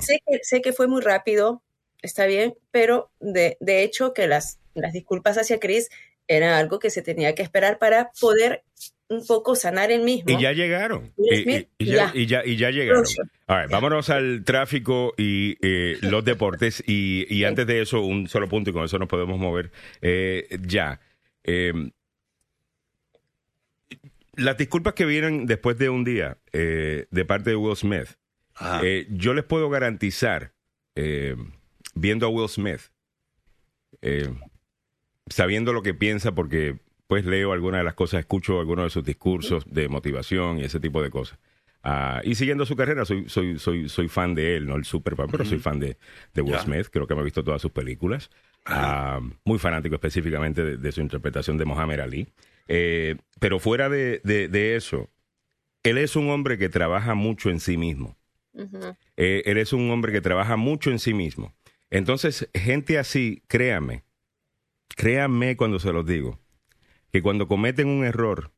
sé, 0.00 0.20
que, 0.26 0.38
sé 0.42 0.62
que 0.62 0.72
fue 0.72 0.86
muy 0.86 1.02
rápido, 1.02 1.62
está 2.00 2.26
bien, 2.26 2.56
pero 2.70 3.10
de, 3.20 3.56
de 3.60 3.82
hecho 3.82 4.14
que 4.14 4.26
las, 4.26 4.58
las 4.74 4.92
disculpas 4.92 5.36
hacia 5.38 5.60
Chris 5.60 5.90
era 6.28 6.58
algo 6.58 6.78
que 6.78 6.90
se 6.90 7.02
tenía 7.02 7.34
que 7.34 7.42
esperar 7.42 7.78
para 7.78 8.10
poder 8.20 8.64
un 9.12 9.26
poco 9.26 9.54
sanar 9.54 9.90
el 9.92 10.02
mismo. 10.02 10.30
Y 10.38 10.40
ya 10.42 10.52
llegaron. 10.52 11.12
Will 11.16 11.38
Y, 11.38 11.42
Smith, 11.42 11.68
y- 11.78 11.84
y 11.84 11.86
ya, 11.86 11.94
ya. 11.94 12.10
y 12.20 12.26
ya- 12.26 12.44
y 12.44 12.56
ya 12.56 12.70
llegaron. 12.70 13.02
Closure. 13.02 13.28
A 13.46 13.56
ver, 13.56 13.68
vámonos 13.68 14.08
al 14.10 14.44
tráfico 14.44 15.14
y 15.16 15.56
eh, 15.62 15.98
los 16.02 16.24
deportes. 16.24 16.82
Y, 16.86 17.26
y 17.28 17.44
antes 17.44 17.66
de 17.66 17.82
eso, 17.82 18.00
un 18.00 18.28
solo 18.28 18.48
punto 18.48 18.70
y 18.70 18.72
con 18.72 18.84
eso 18.84 18.98
nos 18.98 19.08
podemos 19.08 19.38
mover. 19.38 19.70
Eh, 20.00 20.48
ya. 20.66 21.00
Eh, 21.44 21.72
las 24.34 24.56
disculpas 24.56 24.94
que 24.94 25.04
vienen 25.04 25.46
después 25.46 25.76
de 25.78 25.90
un 25.90 26.04
día 26.04 26.38
eh, 26.52 27.06
de 27.10 27.24
parte 27.24 27.50
de 27.50 27.56
Will 27.56 27.76
Smith, 27.76 28.16
eh, 28.82 29.06
yo 29.10 29.34
les 29.34 29.44
puedo 29.44 29.68
garantizar, 29.68 30.52
eh, 30.94 31.36
viendo 31.94 32.26
a 32.26 32.30
Will 32.30 32.48
Smith, 32.48 32.80
eh, 34.00 34.28
sabiendo 35.28 35.72
lo 35.72 35.82
que 35.82 35.92
piensa, 35.94 36.32
porque 36.34 36.78
pues 37.12 37.26
leo 37.26 37.52
algunas 37.52 37.80
de 37.80 37.84
las 37.84 37.92
cosas, 37.92 38.20
escucho 38.20 38.58
algunos 38.58 38.86
de 38.86 38.88
sus 38.88 39.04
discursos 39.04 39.64
de 39.70 39.86
motivación 39.86 40.58
y 40.58 40.64
ese 40.64 40.80
tipo 40.80 41.02
de 41.02 41.10
cosas. 41.10 41.38
Ah, 41.82 42.22
y 42.24 42.36
siguiendo 42.36 42.64
su 42.64 42.74
carrera, 42.74 43.04
soy, 43.04 43.28
soy, 43.28 43.58
soy, 43.58 43.90
soy 43.90 44.08
fan 44.08 44.34
de 44.34 44.56
él, 44.56 44.66
no 44.66 44.76
el 44.76 44.86
super 44.86 45.14
fan, 45.14 45.26
pero 45.30 45.44
soy 45.44 45.58
fan 45.58 45.78
de, 45.78 45.98
de 46.32 46.40
Will. 46.40 46.54
Smith, 46.62 46.86
creo 46.90 47.06
que 47.06 47.14
me 47.14 47.20
he 47.20 47.24
visto 47.24 47.44
todas 47.44 47.60
sus 47.60 47.70
películas. 47.70 48.30
Ah, 48.64 49.20
muy 49.44 49.58
fanático 49.58 49.94
específicamente 49.94 50.64
de, 50.64 50.76
de 50.78 50.90
su 50.90 51.02
interpretación 51.02 51.58
de 51.58 51.66
Mohamed 51.66 52.00
Ali. 52.00 52.28
Eh, 52.66 53.16
pero 53.38 53.58
fuera 53.58 53.90
de, 53.90 54.22
de- 54.24 54.48
de 54.48 54.76
eso, 54.76 55.10
él 55.82 55.98
es 55.98 56.16
un 56.16 56.30
hombre 56.30 56.56
que 56.56 56.70
trabaja 56.70 57.14
mucho 57.14 57.50
en 57.50 57.60
sí 57.60 57.76
mismo. 57.76 58.16
Eh, 59.18 59.42
él 59.44 59.58
es 59.58 59.74
un 59.74 59.90
hombre 59.90 60.12
que 60.12 60.22
trabaja 60.22 60.56
mucho 60.56 60.90
en 60.90 60.98
sí 60.98 61.12
mismo. 61.12 61.52
Entonces, 61.90 62.48
gente 62.54 62.98
así, 62.98 63.42
créame, 63.48 64.02
créanme 64.96 65.56
cuando 65.58 65.78
se 65.78 65.92
los 65.92 66.06
digo, 66.06 66.38
que 67.12 67.22
cuando 67.22 67.46
cometen 67.46 67.88
un 67.88 68.04
error, 68.04 68.50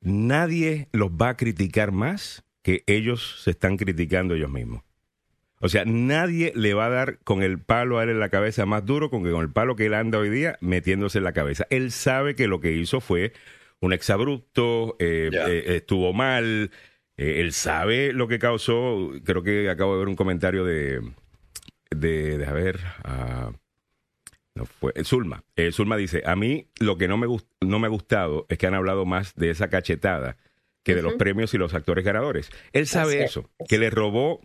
nadie 0.00 0.88
los 0.92 1.10
va 1.10 1.30
a 1.30 1.36
criticar 1.36 1.92
más 1.92 2.44
que 2.62 2.82
ellos 2.86 3.42
se 3.44 3.50
están 3.50 3.76
criticando 3.76 4.34
ellos 4.34 4.50
mismos. 4.50 4.82
O 5.60 5.68
sea, 5.68 5.84
nadie 5.86 6.52
le 6.54 6.74
va 6.74 6.86
a 6.86 6.90
dar 6.90 7.18
con 7.20 7.42
el 7.42 7.58
palo 7.58 7.98
a 7.98 8.04
él 8.04 8.10
en 8.10 8.20
la 8.20 8.28
cabeza 8.28 8.66
más 8.66 8.84
duro 8.84 9.10
con 9.10 9.24
que 9.24 9.30
con 9.30 9.42
el 9.42 9.52
palo 9.52 9.76
que 9.76 9.86
él 9.86 9.94
anda 9.94 10.18
hoy 10.18 10.28
día 10.30 10.58
metiéndose 10.60 11.18
en 11.18 11.24
la 11.24 11.32
cabeza. 11.32 11.66
Él 11.70 11.92
sabe 11.92 12.34
que 12.34 12.46
lo 12.46 12.60
que 12.60 12.72
hizo 12.72 13.00
fue 13.00 13.32
un 13.80 13.92
exabrupto, 13.92 14.96
eh, 14.98 15.30
eh, 15.32 15.76
estuvo 15.76 16.12
mal, 16.12 16.70
eh, 17.16 17.40
él 17.40 17.52
sabe 17.52 18.12
lo 18.12 18.28
que 18.28 18.38
causó. 18.38 19.12
Creo 19.24 19.42
que 19.42 19.70
acabo 19.70 19.94
de 19.94 19.98
ver 20.00 20.08
un 20.08 20.16
comentario 20.16 20.64
de, 20.64 21.00
de, 21.90 22.38
de 22.38 22.46
a 22.46 22.52
ver, 22.52 22.80
ah, 23.04 23.52
no 24.56 24.64
fue, 24.66 24.92
eh, 24.96 25.04
Zulma. 25.04 25.44
Eh, 25.54 25.70
Zulma 25.70 25.96
dice, 25.96 26.22
a 26.26 26.34
mí 26.34 26.66
lo 26.80 26.98
que 26.98 27.06
no 27.08 27.16
me, 27.16 27.26
gust- 27.28 27.46
no 27.60 27.78
me 27.78 27.86
ha 27.86 27.90
gustado 27.90 28.46
es 28.48 28.58
que 28.58 28.66
han 28.66 28.74
hablado 28.74 29.04
más 29.06 29.34
de 29.36 29.50
esa 29.50 29.68
cachetada 29.68 30.36
que 30.82 30.94
de 30.94 31.02
los 31.02 31.14
premios 31.14 31.52
y 31.54 31.58
los 31.58 31.74
actores 31.74 32.04
ganadores. 32.04 32.50
Él 32.72 32.86
sabe 32.86 33.22
es. 33.24 33.30
eso, 33.30 33.50
que 33.68 33.78
le 33.78 33.90
robó 33.90 34.40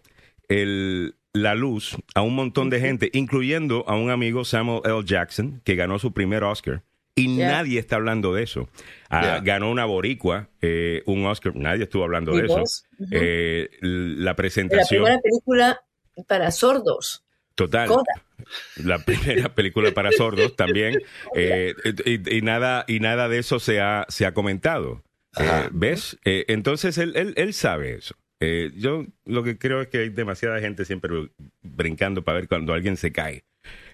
el, 0.50 1.16
la 1.34 1.56
luz 1.56 1.96
a 2.16 2.22
un 2.22 2.36
montón 2.36 2.70
de 2.70 2.80
gente, 2.80 3.10
incluyendo 3.14 3.86
a 3.88 3.96
un 3.96 4.10
amigo 4.10 4.44
Samuel 4.44 4.82
L. 4.86 5.04
Jackson, 5.06 5.62
que 5.64 5.76
ganó 5.76 6.00
su 6.00 6.14
primer 6.14 6.44
Oscar. 6.44 6.84
Y 7.14 7.28
nadie 7.28 7.78
está 7.78 7.98
hablando 7.98 8.34
de 8.34 8.44
eso. 8.44 8.70
Ah. 9.10 9.42
Ganó 9.44 9.70
una 9.70 9.84
boricua, 9.86 10.48
eh, 10.62 11.04
un 11.06 11.26
Oscar, 11.26 11.54
nadie 11.56 11.84
estuvo 11.84 12.04
hablando 12.06 12.32
de 12.32 12.44
¿Y 12.44 12.46
eso. 12.46 12.64
Eh, 13.12 13.70
la 13.82 14.32
la 14.32 14.36
presentación 14.36 15.04
primera 15.04 15.22
película 15.22 15.82
para 16.28 16.52
sordos. 16.52 17.24
total. 17.56 17.88
Coda. 17.90 18.04
La 18.76 19.00
primera 19.06 19.50
película 19.56 19.92
para 19.92 20.12
sordos 20.12 20.56
también. 20.56 21.02
eh, 21.36 21.74
y, 22.06 22.38
y 22.38 22.42
nada, 22.42 22.86
y 22.88 23.00
nada 23.00 23.30
de 23.30 23.40
eso 23.40 23.60
se 23.60 23.80
ha, 23.82 24.06
se 24.10 24.26
ha 24.26 24.34
comentado. 24.34 25.04
Eh. 25.40 25.70
¿Ves? 25.72 26.18
Eh, 26.26 26.46
entonces 26.48 26.98
él, 26.98 27.14
él, 27.16 27.34
él 27.38 27.54
sabe 27.54 27.94
eso. 27.96 28.16
Eh, 28.40 28.72
yo 28.76 29.06
lo 29.26 29.44
que 29.44 29.58
creo 29.58 29.82
es 29.82 29.88
que 29.88 30.00
hay 30.00 30.10
demasiada 30.10 30.60
gente 30.60 30.84
siempre 30.84 31.30
brincando 31.62 32.24
para 32.24 32.40
ver 32.40 32.48
cuando 32.48 32.74
alguien 32.74 32.98
se 32.98 33.12
cae. 33.12 33.44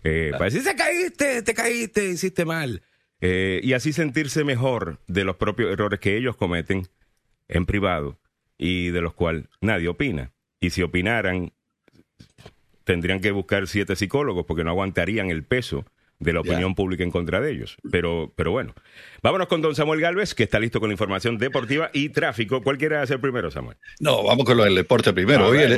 Eh, 0.04 0.30
Para 0.32 0.46
decir, 0.46 0.62
se 0.62 0.75
caíste, 0.75 1.42
te 1.42 1.54
caíste, 1.54 2.06
hiciste 2.10 2.46
mal. 2.46 2.82
Eh, 3.20 3.60
y 3.63 3.74
así 3.74 3.92
sentirse 3.92 4.46
mejor 4.46 5.00
de 5.08 5.25
los 5.25 5.36
propios 5.36 5.72
errores 5.72 6.00
que 6.00 6.16
ellos 6.16 6.38
cometen 6.38 6.88
en 7.50 7.66
privado 7.66 8.18
y 8.58 8.89
de 8.92 9.01
los 9.01 9.13
cuales 9.13 9.46
nadie 9.60 9.89
opina. 9.89 10.32
Y 10.62 10.70
si 10.70 10.82
opinaran, 10.82 11.51
tendrían 12.88 13.20
que 13.20 13.29
buscar 13.32 13.67
siete 13.67 13.96
psicólogos 13.96 14.46
porque 14.48 14.63
no 14.63 14.72
aguantarían 14.72 15.29
el 15.29 15.44
peso 15.44 15.86
de 16.20 16.34
la 16.34 16.39
opinión 16.39 16.74
pública 16.74 17.03
en 17.03 17.12
contra 17.12 17.39
de 17.41 17.51
ellos. 17.51 17.77
Pero, 17.91 18.34
pero 18.36 18.50
bueno, 18.51 18.74
vámonos 19.22 19.48
con 19.48 19.62
don 19.62 19.75
Samuel 19.75 20.01
Galvez, 20.01 20.34
que 20.34 20.41
está 20.44 20.58
listo 20.60 20.79
con 20.79 20.89
la 20.89 20.94
información 20.94 21.38
deportiva 21.38 21.91
y 21.94 22.10
tráfico. 22.10 22.63
¿Cuál 22.63 22.79
quiere 22.79 22.98
hacer 22.98 23.22
primero, 23.22 23.51
Samuel? 23.51 23.77
No, 24.00 24.24
vamos 24.24 24.44
con 24.46 24.58
lo 24.58 24.63
del 24.63 24.74
deporte 24.74 25.13
primero. 25.13 25.46
A 25.46 25.48
Hoy, 25.50 25.58
el- 25.60 25.74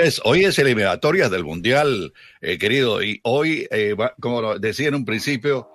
es, 0.00 0.20
hoy 0.24 0.44
es 0.44 0.58
eliminatorias 0.58 1.30
del 1.30 1.44
Mundial, 1.44 2.12
eh, 2.40 2.58
querido, 2.58 3.00
y 3.04 3.20
hoy, 3.22 3.68
eh, 3.70 3.94
va- 3.94 4.14
como 4.18 4.42
lo 4.42 4.58
decía 4.58 4.88
en 4.88 4.96
un 4.96 5.04
principio, 5.04 5.68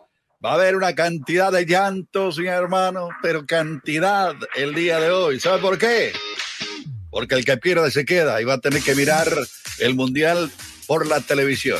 va 0.44 0.52
a 0.52 0.56
haber 0.56 0.76
una 0.76 0.94
cantidad 0.96 1.54
de 1.54 1.66
llantos, 1.66 2.38
mi 2.40 2.48
hermano, 2.48 3.08
pero 3.22 3.46
cantidad 3.46 4.36
el 4.58 4.74
día 4.76 5.00
de 5.00 5.12
hoy. 5.12 5.40
¿Sabe 5.40 5.62
por 5.62 5.78
qué? 5.78 6.12
Porque 7.14 7.36
el 7.36 7.46
que 7.46 7.58
pierde 7.58 7.92
se 7.92 8.06
queda 8.06 8.42
y 8.42 8.44
va 8.44 8.56
a 8.56 8.60
tener 8.60 8.82
que 8.82 8.96
mirar 8.96 9.32
el 9.78 9.94
Mundial 9.94 10.52
por 10.88 11.06
la 11.06 11.22
televisión. 11.22 11.80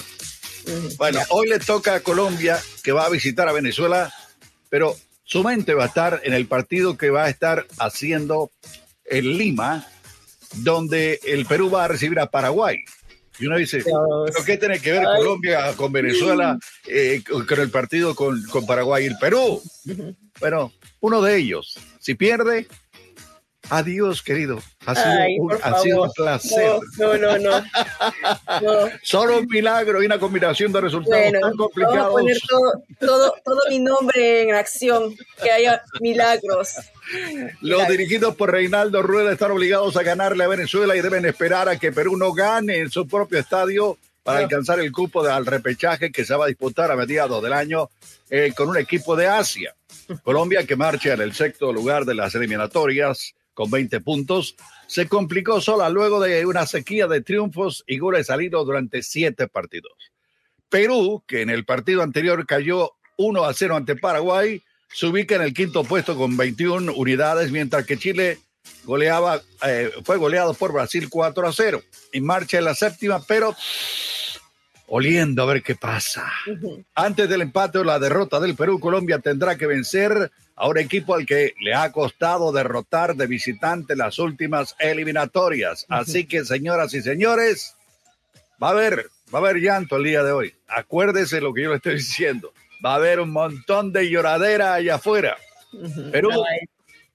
Bueno, 0.98 1.20
hoy 1.30 1.50
le 1.50 1.60
toca 1.60 1.96
a 1.96 2.00
Colombia, 2.02 2.62
que 2.84 2.92
va 2.92 3.08
a 3.08 3.10
visitar 3.10 3.50
a 3.50 3.52
Venezuela, 3.52 4.14
pero 4.70 4.96
su 5.24 5.44
mente 5.44 5.74
va 5.74 5.86
a 5.86 5.88
estar 5.88 6.22
en 6.24 6.34
el 6.34 6.46
partido 6.46 6.98
que 6.98 7.10
va 7.10 7.26
a 7.26 7.30
estar 7.30 7.66
haciendo 7.80 8.52
en 9.06 9.38
Lima, 9.38 9.88
donde 10.58 11.20
el 11.24 11.48
Perú 11.48 11.72
va 11.72 11.86
a 11.86 11.88
recibir 11.88 12.20
a 12.20 12.30
Paraguay. 12.30 12.78
Y 13.40 13.48
uno 13.48 13.58
dice. 13.58 13.84
¿pero 13.84 14.46
qué 14.46 14.58
tiene 14.58 14.80
que 14.80 14.92
ver 14.92 15.06
Ay. 15.08 15.18
Colombia 15.18 15.74
con 15.76 15.92
Venezuela, 15.92 16.60
eh, 16.86 17.24
con, 17.28 17.60
el 17.60 17.72
partido 17.72 18.14
con, 18.14 18.42
con 18.44 18.68
Paraguay 18.68 19.06
y 19.06 19.08
el 19.08 19.18
Perú? 19.18 19.62
Bueno, 20.40 20.72
uno 21.00 21.22
de 21.22 21.38
ellos, 21.38 21.80
si 22.00 22.14
pierde, 22.14 22.68
adiós, 23.70 24.22
querido. 24.22 24.60
Ha 24.86 24.96
sido, 24.96 25.08
Ay, 25.22 25.40
un, 25.40 25.52
ha 25.62 25.80
sido 25.80 26.04
un 26.04 26.12
favor. 26.12 26.14
placer. 26.16 26.72
No, 26.98 27.18
no, 27.18 27.38
no, 27.40 27.60
no. 28.62 28.90
Solo 29.02 29.40
un 29.40 29.48
milagro 29.48 30.02
y 30.04 30.06
una 30.06 30.20
combinación 30.20 30.72
de 30.72 30.82
resultados 30.82 31.22
Bueno, 31.24 31.40
tan 31.40 31.52
vamos 31.52 31.56
a 31.56 31.74
complicados. 31.74 32.12
poner 32.14 32.38
todo, 32.48 32.84
todo, 33.00 33.36
todo 33.44 33.60
mi 33.70 33.80
nombre 33.80 34.42
en 34.44 34.56
acción, 34.56 35.16
que 35.42 35.52
haya 35.52 35.82
milagros. 36.02 36.70
Los 37.12 37.62
Milagros. 37.62 37.88
dirigidos 37.90 38.36
por 38.36 38.52
Reinaldo 38.52 39.02
Rueda 39.02 39.32
están 39.34 39.52
obligados 39.52 39.98
a 39.98 40.04
ganarle 40.04 40.44
a 40.44 40.48
Venezuela 40.48 40.96
y 40.96 41.02
deben 41.02 41.26
esperar 41.26 41.68
a 41.70 41.78
que 41.78 41.92
Perú 41.92 42.16
no 42.18 42.32
gane 42.34 42.78
en 42.80 42.90
su 42.90 43.08
propio 43.08 43.40
estadio 43.40 43.98
para 44.24 44.40
No. 44.40 44.46
alcanzar 44.46 44.80
el 44.80 44.92
cupo 44.94 45.22
de- 45.22 45.32
al 45.32 45.46
repechaje 45.46 46.12
que 46.12 46.24
se 46.24 46.34
va 46.36 46.46
a 46.46 46.48
disputar 46.48 46.90
a 46.92 46.96
mediados 46.96 47.44
del 47.44 47.52
año 47.54 47.90
eh, 48.30 48.54
con 48.56 48.70
un 48.70 48.78
equipo 48.78 49.16
de 49.18 49.28
Asia. 49.28 49.76
Colombia 50.24 50.66
que 50.66 50.76
marcha 50.78 51.14
en 51.14 51.22
el 51.22 51.34
sexto 51.34 51.72
lugar 51.74 52.06
de 52.06 52.16
las 52.16 52.34
eliminatorias 52.36 53.34
con 53.54 53.70
20 53.70 54.02
puntos, 54.02 54.56
se 54.88 55.08
complicó 55.08 55.62
sola 55.62 55.90
luego 55.90 56.20
de 56.20 56.46
una 56.46 56.66
sequía 56.66 57.08
de 57.08 57.22
triunfos 57.22 57.84
y 57.88 57.98
goles 57.98 58.28
salidos 58.28 58.66
durante 58.66 59.04
siete 59.04 59.48
partidos. 59.48 59.94
Perú, 60.70 61.24
que 61.28 61.42
en 61.42 61.50
el 61.50 61.66
partido 61.66 62.02
anterior 62.02 62.46
cayó 62.46 62.94
1 63.18 63.44
a 63.44 63.54
0 63.54 63.76
ante 63.76 63.96
Paraguay, 63.96 64.62
se 64.92 65.08
ubica 65.08 65.36
en 65.36 65.42
el 65.42 65.54
quinto 65.54 65.84
puesto 65.84 66.16
con 66.16 66.38
21 66.38 66.94
unidades, 66.94 67.52
mientras 67.52 67.86
que 67.86 67.98
Chile 67.98 68.40
goleaba, 68.84 69.42
eh, 69.66 69.92
fue 70.04 70.18
goleado 70.18 70.54
por 70.54 70.72
Brasil 70.74 71.10
4 71.10 71.48
a 71.48 71.54
0. 71.54 71.82
En 72.12 72.26
marcha 72.26 72.58
en 72.58 72.66
la 72.66 72.76
séptima, 72.76 73.24
pero 73.28 73.56
oliendo 74.88 75.44
a 75.44 75.46
ver 75.46 75.64
qué 75.64 75.76
pasa. 75.76 76.32
Antes 76.96 77.28
del 77.30 77.42
empate 77.42 77.80
o 77.80 77.84
la 77.84 78.00
derrota 78.00 78.40
del 78.40 78.56
Perú, 78.56 78.80
Colombia 78.80 79.20
tendrá 79.20 79.58
que 79.58 79.66
vencer 79.66 80.32
a 80.56 80.68
un 80.68 80.78
equipo 80.78 81.16
al 81.16 81.26
que 81.26 81.54
le 81.60 81.74
ha 81.74 81.92
costado 81.92 82.52
derrotar 82.52 83.16
de 83.16 83.28
visitante 83.28 83.96
las 83.96 84.20
últimas 84.20 84.76
eliminatorias. 84.80 85.86
Así 85.90 86.26
que, 86.26 86.46
señoras 86.46 86.94
y 86.94 87.02
señores, 87.02 87.76
va 88.62 88.70
a 88.70 88.72
haber, 88.72 89.08
va 89.34 89.40
a 89.40 89.42
haber 89.42 89.58
llanto 89.58 89.98
el 89.98 90.04
día 90.04 90.24
de 90.24 90.32
hoy. 90.32 90.54
Acuérdese 90.68 91.42
lo 91.42 91.54
que 91.54 91.64
yo 91.64 91.70
le 91.70 91.78
estoy 91.78 91.96
diciendo. 91.96 92.54
Va 92.86 92.94
a 92.94 92.96
haber 92.96 93.20
un 93.20 93.32
montón 93.32 93.92
de 93.92 94.10
lloradera 94.10 94.76
allá 94.76 94.96
afuera. 94.96 95.38
Perú, 96.12 96.30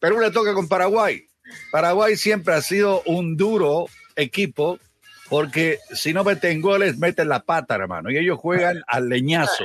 Perú 0.01 0.21
le 0.21 0.31
toca 0.31 0.55
con 0.55 0.67
Paraguay. 0.67 1.25
Paraguay 1.71 2.17
siempre 2.17 2.55
ha 2.55 2.63
sido 2.63 3.03
un 3.07 3.37
duro 3.37 3.87
equipo 4.17 4.79
porque 5.29 5.79
si 5.93 6.13
no 6.13 6.25
meten 6.25 6.61
goles, 6.61 6.99
meten 6.99 7.29
la 7.29 7.41
pata, 7.41 7.75
hermano. 7.75 8.11
Y 8.11 8.17
ellos 8.17 8.39
juegan 8.39 8.83
al 8.87 9.09
leñazo. 9.09 9.65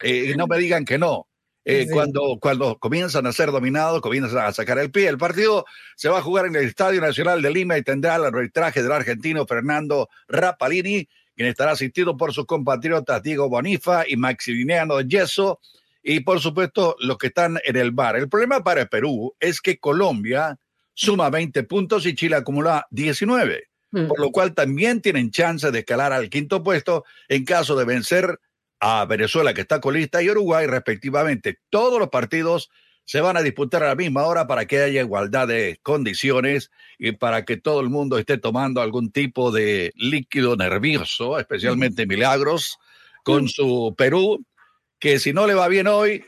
Eh, 0.00 0.32
y 0.32 0.34
no 0.34 0.46
me 0.46 0.58
digan 0.58 0.84
que 0.84 0.98
no. 0.98 1.28
Eh, 1.64 1.86
cuando, 1.90 2.38
cuando 2.40 2.78
comienzan 2.78 3.26
a 3.26 3.32
ser 3.32 3.50
dominados, 3.50 4.00
comienzan 4.00 4.38
a 4.38 4.52
sacar 4.52 4.78
el 4.78 4.90
pie. 4.90 5.08
El 5.08 5.18
partido 5.18 5.64
se 5.96 6.08
va 6.08 6.18
a 6.18 6.22
jugar 6.22 6.46
en 6.46 6.56
el 6.56 6.64
Estadio 6.64 7.00
Nacional 7.00 7.40
de 7.40 7.50
Lima 7.50 7.78
y 7.78 7.82
tendrá 7.82 8.16
el 8.16 8.24
arbitraje 8.24 8.82
del 8.82 8.92
argentino 8.92 9.46
Fernando 9.46 10.08
Rapalini, 10.28 11.08
quien 11.34 11.48
estará 11.48 11.72
asistido 11.72 12.16
por 12.16 12.34
sus 12.34 12.44
compatriotas 12.44 13.22
Diego 13.22 13.48
Bonifa 13.48 14.04
y 14.06 14.16
Maximiliano 14.16 15.00
Yeso, 15.00 15.60
y 16.02 16.20
por 16.20 16.40
supuesto 16.40 16.96
los 17.00 17.16
que 17.16 17.28
están 17.28 17.58
en 17.64 17.76
el 17.76 17.92
bar. 17.92 18.16
El 18.16 18.28
problema 18.28 18.62
para 18.62 18.86
Perú 18.86 19.34
es 19.40 19.60
que 19.60 19.78
Colombia 19.78 20.58
suma 20.92 21.30
20 21.30 21.62
puntos 21.62 22.04
y 22.04 22.14
Chile 22.14 22.36
acumula 22.36 22.86
19 22.90 23.68
por 24.08 24.20
lo 24.20 24.30
cual 24.30 24.54
también 24.54 25.00
tienen 25.00 25.30
chance 25.30 25.70
de 25.70 25.78
escalar 25.80 26.12
al 26.12 26.28
quinto 26.28 26.62
puesto 26.62 27.04
en 27.28 27.44
caso 27.44 27.76
de 27.76 27.84
vencer 27.84 28.40
a 28.86 29.06
Venezuela, 29.06 29.54
que 29.54 29.62
está 29.62 29.80
colista, 29.80 30.22
y 30.22 30.28
Uruguay, 30.28 30.66
respectivamente. 30.66 31.58
Todos 31.70 31.98
los 31.98 32.10
partidos 32.10 32.68
se 33.06 33.22
van 33.22 33.38
a 33.38 33.40
disputar 33.40 33.82
a 33.82 33.88
la 33.88 33.94
misma 33.94 34.24
hora 34.24 34.46
para 34.46 34.66
que 34.66 34.82
haya 34.82 35.00
igualdad 35.00 35.48
de 35.48 35.80
condiciones 35.82 36.70
y 36.98 37.12
para 37.12 37.46
que 37.46 37.56
todo 37.56 37.80
el 37.80 37.88
mundo 37.88 38.18
esté 38.18 38.36
tomando 38.36 38.82
algún 38.82 39.10
tipo 39.10 39.50
de 39.50 39.90
líquido 39.96 40.56
nervioso, 40.56 41.38
especialmente 41.38 42.06
Milagros, 42.06 42.76
con 43.22 43.48
su 43.48 43.94
Perú, 43.96 44.44
que 44.98 45.18
si 45.18 45.32
no 45.32 45.46
le 45.46 45.54
va 45.54 45.68
bien 45.68 45.86
hoy, 45.86 46.22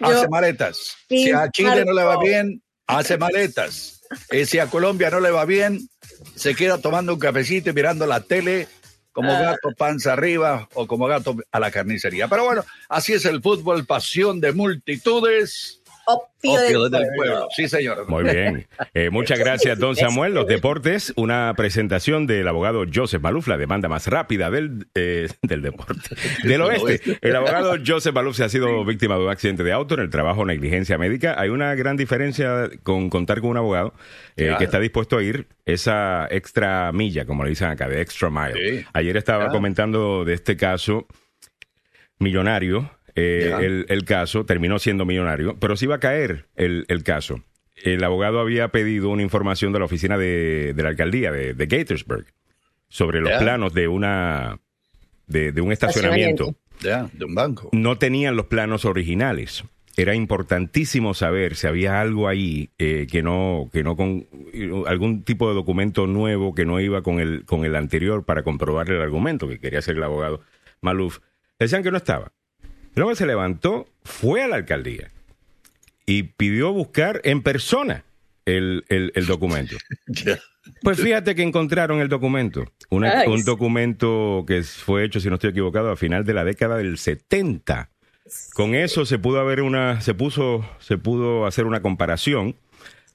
hace 0.00 0.28
maletas. 0.28 0.96
Si 1.08 1.30
a 1.30 1.48
Chile 1.52 1.84
no 1.84 1.92
le 1.92 2.02
va 2.02 2.18
bien, 2.18 2.64
hace 2.88 3.16
maletas. 3.16 4.02
Y 4.32 4.44
si 4.46 4.58
a 4.58 4.66
Colombia 4.66 5.10
no 5.10 5.20
le 5.20 5.30
va 5.30 5.44
bien, 5.44 5.88
se 6.34 6.56
queda 6.56 6.78
tomando 6.78 7.14
un 7.14 7.20
cafecito 7.20 7.70
y 7.70 7.74
mirando 7.74 8.06
la 8.06 8.22
tele 8.22 8.66
como 9.16 9.32
ah. 9.32 9.40
gato 9.40 9.70
panza 9.74 10.12
arriba 10.12 10.68
o 10.74 10.86
como 10.86 11.06
gato 11.06 11.34
a 11.50 11.58
la 11.58 11.70
carnicería. 11.70 12.28
Pero 12.28 12.44
bueno, 12.44 12.66
así 12.86 13.14
es 13.14 13.24
el 13.24 13.40
fútbol, 13.40 13.86
pasión 13.86 14.42
de 14.42 14.52
multitudes. 14.52 15.80
Opio, 16.08 16.88
del, 16.88 17.04
pueblo. 17.16 17.48
Sí, 17.50 17.68
señor. 17.68 18.08
Muy 18.08 18.22
bien. 18.22 18.68
Eh, 18.94 19.10
muchas 19.12 19.40
gracias, 19.40 19.76
don 19.76 19.96
Samuel. 19.96 20.34
Los 20.34 20.46
deportes, 20.46 21.12
una 21.16 21.52
presentación 21.56 22.28
del 22.28 22.46
abogado 22.46 22.84
Joseph 22.92 23.20
Maluf, 23.20 23.48
la 23.48 23.56
demanda 23.56 23.88
más 23.88 24.06
rápida 24.06 24.48
del, 24.48 24.86
eh, 24.94 25.26
del 25.42 25.62
deporte, 25.62 26.14
del 26.44 26.60
oeste. 26.60 27.18
El 27.20 27.34
abogado 27.34 27.74
Joseph 27.84 28.14
Maluf 28.14 28.36
se 28.36 28.44
ha 28.44 28.48
sido 28.48 28.84
víctima 28.84 29.16
de 29.16 29.24
un 29.24 29.30
accidente 29.30 29.64
de 29.64 29.72
auto 29.72 29.94
en 29.94 30.00
el 30.02 30.10
trabajo 30.10 30.44
negligencia 30.44 30.96
médica. 30.96 31.34
Hay 31.38 31.48
una 31.48 31.74
gran 31.74 31.96
diferencia 31.96 32.70
con 32.84 33.10
contar 33.10 33.40
con 33.40 33.50
un 33.50 33.56
abogado 33.56 33.92
eh, 34.36 34.54
que 34.58 34.64
está 34.64 34.78
dispuesto 34.78 35.18
a 35.18 35.24
ir 35.24 35.48
esa 35.64 36.28
extra 36.30 36.92
milla, 36.92 37.24
como 37.24 37.42
le 37.42 37.50
dicen 37.50 37.68
acá, 37.68 37.88
de 37.88 38.00
extra 38.00 38.30
mile. 38.30 38.86
Ayer 38.92 39.16
estaba 39.16 39.48
comentando 39.48 40.24
de 40.24 40.34
este 40.34 40.56
caso 40.56 41.08
millonario 42.20 42.95
eh, 43.16 43.84
el, 43.88 44.04
caso, 44.04 44.44
terminó 44.44 44.78
siendo 44.78 45.06
millonario, 45.06 45.56
pero 45.58 45.76
sí 45.76 45.86
iba 45.86 45.96
a 45.96 46.00
caer 46.00 46.46
el, 46.54 46.84
caso. 47.02 47.42
El 47.74 48.04
abogado 48.04 48.40
había 48.40 48.68
pedido 48.68 49.08
una 49.08 49.22
información 49.22 49.72
de 49.72 49.78
la 49.78 49.86
oficina 49.86 50.18
de, 50.18 50.74
la 50.76 50.90
alcaldía 50.90 51.32
de, 51.32 51.54
de, 51.54 51.66
Gatorsburg 51.66 52.26
sobre 52.88 53.20
los 53.20 53.32
planos 53.32 53.72
de 53.74 53.88
una 53.88 54.60
de, 55.26 55.60
un 55.60 55.72
estacionamiento. 55.72 56.54
de 56.80 57.24
un 57.24 57.34
banco. 57.34 57.70
No 57.72 57.98
tenían 57.98 58.36
los 58.36 58.46
planos 58.46 58.84
originales. 58.84 59.64
Era 59.96 60.14
importantísimo 60.14 61.14
saber 61.14 61.56
si 61.56 61.66
había 61.66 62.02
algo 62.02 62.28
ahí 62.28 62.68
eh, 62.78 63.06
que 63.10 63.22
no, 63.22 63.70
que 63.72 63.82
no 63.82 63.96
con 63.96 64.26
algún 64.86 65.22
tipo 65.22 65.48
de 65.48 65.54
documento 65.54 66.06
nuevo 66.06 66.54
que 66.54 66.66
no 66.66 66.80
iba 66.80 67.00
con 67.00 67.18
el, 67.18 67.46
con 67.46 67.64
el 67.64 67.74
anterior 67.74 68.24
para 68.24 68.42
comprobar 68.42 68.90
el 68.90 69.00
argumento 69.00 69.48
que 69.48 69.58
quería 69.58 69.78
hacer 69.78 69.96
el 69.96 70.02
abogado 70.02 70.42
Maluf. 70.82 71.20
Decían 71.58 71.82
que 71.82 71.90
no 71.90 71.96
estaba. 71.96 72.32
Luego 72.96 73.14
se 73.14 73.26
levantó, 73.26 73.86
fue 74.02 74.42
a 74.42 74.48
la 74.48 74.56
alcaldía 74.56 75.10
y 76.06 76.22
pidió 76.24 76.72
buscar 76.72 77.20
en 77.24 77.42
persona 77.42 78.04
el, 78.44 78.84
documento. 79.26 79.76
Pues 80.82 81.00
fíjate 81.00 81.36
que 81.36 81.44
encontraron 81.44 82.00
el 82.00 82.08
documento. 82.08 82.64
un 82.90 83.44
documento 83.44 84.44
que 84.48 84.64
fue 84.64 85.04
hecho, 85.04 85.20
si 85.20 85.28
no 85.28 85.36
estoy 85.36 85.50
equivocado, 85.50 85.92
a 85.92 85.96
final 85.96 86.24
de 86.24 86.34
la 86.34 86.42
década 86.42 86.76
del 86.76 86.98
70. 86.98 87.88
Con 88.52 88.74
eso 88.74 89.06
se 89.06 89.20
pudo 89.20 89.38
haber 89.38 89.62
una, 89.62 90.00
se 90.00 90.12
puso, 90.12 90.68
se 90.80 90.98
pudo 90.98 91.46
hacer 91.46 91.66
una 91.66 91.82
comparación 91.82 92.56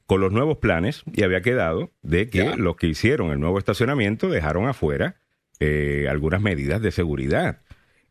con 0.06 0.22
los 0.22 0.32
nuevos 0.32 0.60
planes 0.60 1.04
y 1.12 1.24
había 1.24 1.42
quedado 1.42 1.92
de 2.04 2.30
que 2.30 2.56
los 2.56 2.78
que 2.78 2.88
hicieron 2.88 3.32
el 3.32 3.42
nuevo 3.42 3.60
estacionamiento 3.60 4.30
dejaron 4.30 4.70
afuera 4.70 5.18
eh, 5.60 6.08
algunas 6.10 6.42
medidas 6.42 6.82
de 6.82 6.92
seguridad. 6.92 7.60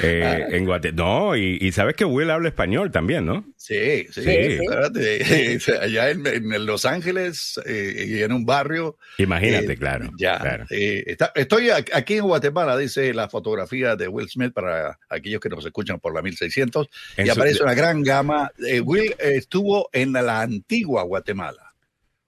Eh, 0.03 0.47
en 0.51 0.65
Guate 0.65 0.93
no, 0.93 1.37
y, 1.37 1.59
y 1.61 1.73
sabes 1.73 1.95
que 1.97 2.05
Will 2.07 2.31
habla 2.31 2.49
español 2.49 2.91
también, 2.91 3.27
¿no? 3.27 3.45
Sí, 3.57 4.07
sí, 4.11 4.23
Sí. 4.23 4.31
espérate. 4.31 5.59
Allá 5.83 6.11
en, 6.11 6.27
en 6.27 6.67
Los 6.67 6.87
Ángeles 6.87 7.61
eh, 7.67 8.07
y 8.09 8.23
en 8.23 8.33
un 8.33 8.47
barrio. 8.47 8.97
Imagínate, 9.19 9.73
eh, 9.73 9.77
claro. 9.77 10.11
Ya. 10.19 10.39
claro. 10.39 10.65
eh, 10.71 11.05
está- 11.07 11.33
estoy 11.35 11.69
aquí 11.71 12.15
en 12.15 12.25
Guatemala, 12.25 12.77
dice 12.79 13.13
la 13.13 13.29
fotografía 13.29 13.95
de 13.97 14.09
Will 14.09 14.29
Smith 14.31 14.53
para 14.55 14.99
aquellos 15.11 15.41
que 15.41 15.51
nos 15.51 15.65
escuchan 15.67 16.01
por 16.01 16.15
la 16.15 16.23
1600. 16.23 16.89
En 17.19 17.27
y 17.27 17.29
su- 17.29 17.33
aparece 17.35 17.63
una 17.63 17.75
gran 17.75 18.03
gama. 18.03 18.51
Eh, 18.67 18.81
Will 18.81 19.11
eh, 19.19 19.35
estuvo 19.37 19.91
en 19.93 20.13
la, 20.15 20.23
la 20.23 20.41
antigua 20.41 21.03
Guatemala, 21.03 21.75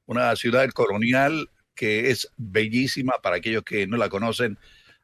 una 0.07 0.37
ciudad 0.37 0.69
colonial 0.71 1.49
que 1.75 2.11
es 2.11 2.31
bellísima 2.37 3.15
para 3.23 3.37
aquellos 3.37 3.63
que 3.65 3.87
no 3.87 3.97
la 3.97 4.09
conocen. 4.09 4.59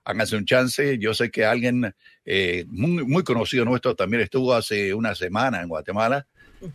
Háganse 0.05 0.37
un 0.37 0.45
chance. 0.47 0.99
Yo 0.99 1.13
sé 1.15 1.31
que 1.31 1.45
alguien 1.45 1.95
eh, 2.25 2.65
muy, 2.69 3.05
muy 3.05 3.23
conocido 3.23 3.65
nuestro 3.65 3.95
también 3.95 4.23
estuvo 4.23 4.55
hace 4.55 4.95
una 4.95 5.15
semana 5.15 5.61
en 5.61 5.69
Guatemala 5.69 6.27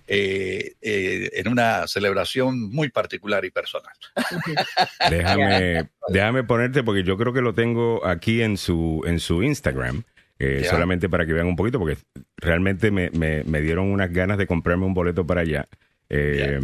eh, 0.07 0.73
eh, 0.81 1.29
en 1.33 1.47
una 1.47 1.87
celebración 1.87 2.69
muy 2.71 2.89
particular 2.89 3.43
y 3.45 3.51
personal. 3.51 3.93
Déjame, 5.09 5.89
déjame 6.09 6.43
ponerte 6.43 6.83
porque 6.83 7.03
yo 7.03 7.17
creo 7.17 7.33
que 7.33 7.41
lo 7.41 7.53
tengo 7.53 8.05
aquí 8.05 8.41
en 8.41 8.57
su, 8.57 9.03
en 9.05 9.19
su 9.19 9.43
Instagram. 9.43 10.03
eh, 10.39 10.61
solamente 10.69 11.07
para 11.09 11.25
que 11.25 11.33
vean 11.33 11.47
un 11.47 11.55
poquito, 11.55 11.79
porque 11.79 11.97
realmente 12.37 12.91
me, 12.91 13.09
me- 13.11 13.43
me 13.45 13.61
dieron 13.61 13.91
unas 13.91 14.11
ganas 14.11 14.37
de 14.37 14.45
comprarme 14.47 14.85
un 14.85 14.93
boleto 14.93 15.25
para 15.25 15.41
allá, 15.41 15.67
eh, 16.09 16.59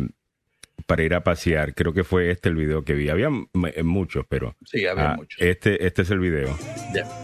para 0.85 1.03
ir 1.03 1.13
a 1.13 1.23
pasear. 1.23 1.73
Creo 1.73 1.93
que 1.93 2.03
fue 2.03 2.31
este 2.31 2.49
el 2.49 2.55
video 2.55 2.83
que 2.83 2.93
vi. 2.93 3.09
Había 3.09 3.27
m- 3.27 3.47
muchos, 3.83 4.25
pero 4.27 4.55
Sí, 4.65 4.85
había 4.85 5.11
ah, 5.11 5.15
muchos. 5.17 5.39
este, 5.41 5.85
este 5.85 6.01
es 6.03 6.11
el 6.11 6.19
video. 6.19 6.57
Ya. 6.93 7.07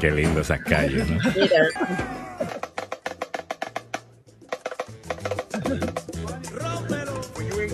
Qué 0.00 0.10
lindo 0.10 0.40
esas 0.40 0.60
calles, 0.60 1.08
¿no? 1.08 1.18
Mira, 1.34 1.66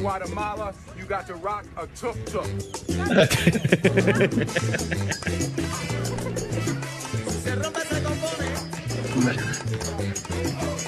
Guatemala, 0.01 0.73
got 1.07 1.27
to 1.27 1.35
rock 1.35 1.65
a 1.77 1.87
tuk 1.95 2.17
tuk. 2.27 2.47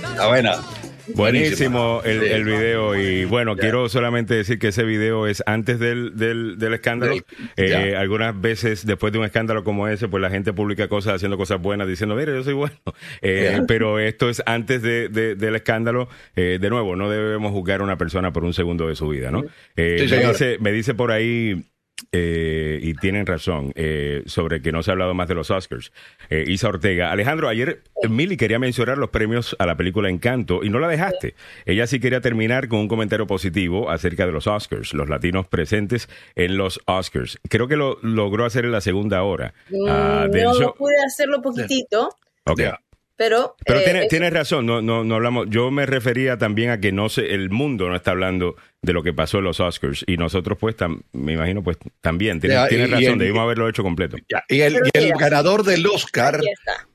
Está 0.03 0.27
buena. 0.29 0.78
Buenísimo 1.15 2.03
el, 2.05 2.45
video 2.45 2.97
y 2.97 3.25
bueno, 3.25 3.57
quiero 3.57 3.89
solamente 3.89 4.35
decir 4.35 4.59
que 4.59 4.69
ese 4.69 4.85
video 4.85 5.27
es 5.27 5.43
antes 5.47 5.79
del, 5.79 6.17
del, 6.17 6.59
del 6.59 6.75
escándalo. 6.75 7.15
Eh, 7.57 7.95
algunas 7.97 8.39
veces 8.41 8.87
después 8.87 9.13
de 9.13 9.19
un 9.19 9.25
escándalo 9.25 9.65
como 9.65 9.89
ese, 9.89 10.09
pues 10.09 10.21
la 10.21 10.31
gente 10.31 10.53
publica 10.53 10.89
cosas 10.89 11.15
haciendo 11.15 11.37
cosas 11.37 11.61
buenas, 11.61 11.89
diciendo, 11.89 12.15
mire, 12.15 12.33
yo 12.33 12.43
soy 12.45 12.55
bueno. 12.55 12.77
Eh. 13.23 13.63
Pero 13.67 13.99
esto 13.99 14.29
es 14.29 14.43
antes 14.47 14.83
de, 14.83 15.09
de- 15.09 15.35
del 15.35 15.57
escándalo. 15.57 16.09
Eh, 16.37 16.59
de 16.61 16.71
nuevo, 16.71 16.95
no 16.97 17.11
debemos 17.11 17.53
juzgar 17.53 17.81
a 17.81 17.85
una 17.85 17.99
persona 17.99 18.33
por 18.33 18.45
un 18.45 18.53
segundo 18.55 18.89
de 18.89 18.95
su 18.95 19.09
vida, 19.09 19.31
¿no? 19.31 19.43
Sí, 19.43 19.49
me, 19.77 19.97
dice, 20.29 20.59
me 20.61 20.73
dice 20.73 20.95
por 20.95 21.11
ahí... 21.11 21.65
eh, 22.13 22.79
y 22.83 22.95
tienen 22.95 23.27
razón 23.27 23.73
eh, 23.75 24.23
sobre 24.27 24.63
que 24.63 24.73
no 24.73 24.83
se 24.83 24.91
ha 24.91 24.93
hablado 24.93 25.15
más 25.15 25.29
de 25.29 25.35
los 25.35 25.51
Oscars. 25.51 25.93
Eh, 26.31 26.45
Isa 26.47 26.69
Ortega. 26.69 27.11
Alejandro, 27.11 27.49
ayer 27.49 27.83
Mili 28.09 28.37
quería 28.37 28.59
mencionar 28.59 28.99
los 28.99 29.11
premios 29.11 29.57
a 29.59 29.67
la 29.67 29.77
película 29.77 30.09
Encanto 30.09 30.63
y 30.63 30.71
no 30.71 30.79
la 30.79 30.89
dejaste. 30.89 31.35
Ella 31.67 31.87
sí 31.87 32.01
quería 32.01 32.21
terminar 32.21 32.69
con 32.69 32.81
un 32.81 32.89
comentario 32.89 33.27
positivo 33.27 33.91
acerca 33.91 34.27
de 34.27 34.33
los 34.33 34.47
Oscars, 34.47 34.95
los 34.95 35.09
latinos 35.09 35.47
presentes 35.49 36.09
en 36.35 36.57
los 36.57 36.81
Oscars. 36.87 37.39
Creo 37.49 37.69
que 37.69 37.77
lo 37.77 37.99
logró 38.03 38.45
hacer 38.45 38.65
en 38.65 38.73
la 38.73 38.81
segunda 38.81 39.23
hora 39.23 39.53
ah, 39.89 40.27
mm, 40.29 40.31
del 40.31 40.45
no 40.45 40.55
show. 40.55 40.75
pude 40.77 40.97
hacerlo 41.05 41.43
poquitito, 41.43 42.11
Ok. 42.45 42.61
Ya. 42.61 42.81
Pero... 43.19 43.57
Pero 43.67 43.81
eh, 43.81 43.85
tiene- 43.85 44.07
tienes 44.07 44.33
razón, 44.33 44.65
no, 44.65 44.81
no, 44.81 45.05
no 45.05 45.17
hablamos. 45.17 45.49
Yo 45.51 45.71
me 45.71 45.85
refería 45.85 46.39
también 46.39 46.71
a 46.71 46.81
que 46.81 46.93
no 46.93 47.11
se, 47.11 47.35
el 47.35 47.51
mundo 47.51 47.89
no 47.91 47.97
está 47.97 48.13
hablando 48.13 48.57
de 48.81 48.93
lo 48.95 49.03
que 49.03 49.13
pasó 49.13 49.39
en 49.39 49.45
los 49.45 49.61
Oscars 49.61 50.05
y 50.07 50.17
nosotros, 50.17 50.57
pues, 50.59 50.77
tam- 50.77 51.03
me 51.13 51.33
imagino, 51.35 51.63
pues, 51.63 51.77
también. 52.01 52.41
Tienes, 52.41 52.57
Ya, 52.57 52.69
tienes 52.69 52.91
razón, 52.91 53.13
el- 53.15 53.19
debimos 53.19 53.43
haberlo 53.43 53.69
hecho 53.69 53.83
completo. 53.83 54.17
Ya, 54.31 54.43
Y 54.49 54.61
el, 54.61 54.77
y 54.95 55.09
ganador 55.19 55.65
del 55.65 55.85
Oscar, 55.87 56.41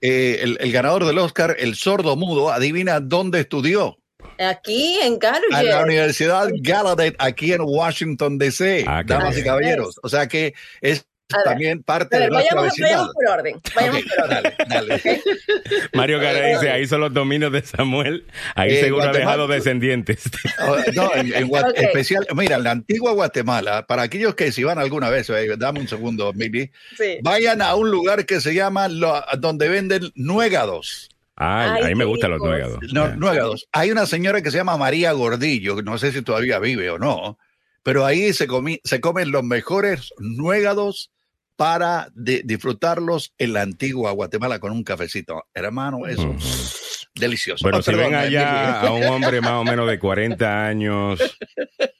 eh, 0.01 0.39
el, 0.41 0.57
el 0.59 0.71
ganador 0.71 1.05
del 1.05 1.17
Oscar, 1.19 1.55
el 1.59 1.75
sordo 1.75 2.15
mudo, 2.15 2.51
adivina 2.51 2.99
dónde 3.01 3.41
estudió. 3.41 3.97
Aquí 4.39 4.97
en 5.03 5.19
A 5.21 5.39
la 5.51 5.61
Gallaudet. 5.61 5.83
Universidad 5.85 6.47
Gallaudet, 6.61 7.15
aquí 7.19 7.53
en 7.53 7.61
Washington, 7.61 8.37
D.C., 8.39 8.83
Ah, 8.87 9.03
damas 9.05 9.37
y 9.37 9.43
caballeros. 9.43 9.99
O 10.01 10.09
sea 10.09 10.27
que 10.27 10.53
es 10.81 11.05
ver, 11.29 11.43
también 11.43 11.83
parte 11.83 12.15
A 12.15 12.19
de 12.19 12.25
ver, 12.25 12.31
nuestra 12.33 12.55
vayamos, 12.55 12.71
vecindad. 12.77 12.89
vayamos 12.91 13.13
por 13.13 13.27
orden. 13.39 13.61
Vayamos 13.75 14.01
por 14.03 14.23
orden. 14.25 14.43
dale, 14.67 14.97
dale. 14.99 15.21
Mario 15.93 16.19
Gara 16.19 16.47
dice, 16.47 16.69
ahí 16.71 16.87
son 16.87 17.01
los 17.01 17.13
dominios 17.13 17.51
de 17.51 17.61
Samuel, 17.63 18.25
ahí 18.55 18.73
Eh, 18.73 18.81
seguro 18.81 19.03
ha 19.03 19.07
Guatemala- 19.07 19.19
dejado 19.31 19.47
descendientes. 19.47 20.23
Oh, 20.61 20.77
No, 20.93 21.15
en, 21.15 21.33
en 21.33 21.49
especial, 21.85 22.27
mira, 22.35 22.57
en 22.57 22.63
la 22.63 22.71
antigua 22.71 23.13
Guatemala, 23.13 23.85
para 23.87 24.03
aquellos 24.03 24.35
que 24.35 24.51
si 24.51 24.63
van 24.63 24.79
alguna 24.79 25.09
vez, 25.09 25.29
eh, 25.29 25.47
dame 25.57 25.79
un 25.79 25.87
segundo, 25.87 26.31
Mili, 26.33 26.71
Sí. 26.97 27.17
vayan 27.23 27.61
a 27.61 27.75
un 27.75 27.89
lugar 27.89 28.25
que 28.25 28.39
se 28.41 28.53
llama 28.53 28.87
lo- 28.87 29.23
donde 29.39 29.69
venden 29.69 30.11
nuegados. 30.15 31.09
Ah, 31.35 31.75
Ay, 31.77 31.83
a 31.85 31.87
mí 31.87 31.95
me 31.95 32.05
gustan 32.05 32.29
los 32.31 32.39
nuegados. 32.41 32.77
No, 32.93 33.07
nuegados. 33.15 33.67
Hay 33.71 33.89
una 33.91 34.05
señora 34.05 34.41
que 34.43 34.51
se 34.51 34.57
llama 34.57 34.77
María 34.77 35.11
Gordillo, 35.13 35.81
no 35.81 35.97
sé 35.97 36.11
si 36.11 36.21
todavía 36.21 36.59
vive 36.59 36.89
o 36.91 36.99
no, 36.99 37.39
pero 37.83 38.05
ahí 38.05 38.33
se, 38.33 38.47
comi- 38.47 38.79
se 38.83 38.99
comen 39.01 39.31
los 39.31 39.43
mejores 39.43 40.13
nuegados 40.17 41.11
para 41.55 42.09
di- 42.15 42.41
disfrutarlos 42.43 43.33
en 43.37 43.53
la 43.53 43.61
antigua 43.61 44.11
Guatemala 44.11 44.59
con 44.59 44.71
un 44.71 44.83
cafecito. 44.83 45.43
Hermano, 45.53 46.07
eso 46.07 46.23
Ujú. 46.23 46.39
delicioso. 47.15 47.63
Bueno, 47.63 47.77
Oh, 47.77 47.81
si 47.83 47.91
perdón, 47.91 48.11
ven 48.11 48.15
allá 48.15 48.81
a 48.81 48.91
un 48.91 49.03
hombre 49.03 49.39
más 49.41 49.53
o 49.53 49.63
menos 49.63 49.87
de 49.87 49.99
40 49.99 50.65
años, 50.65 51.19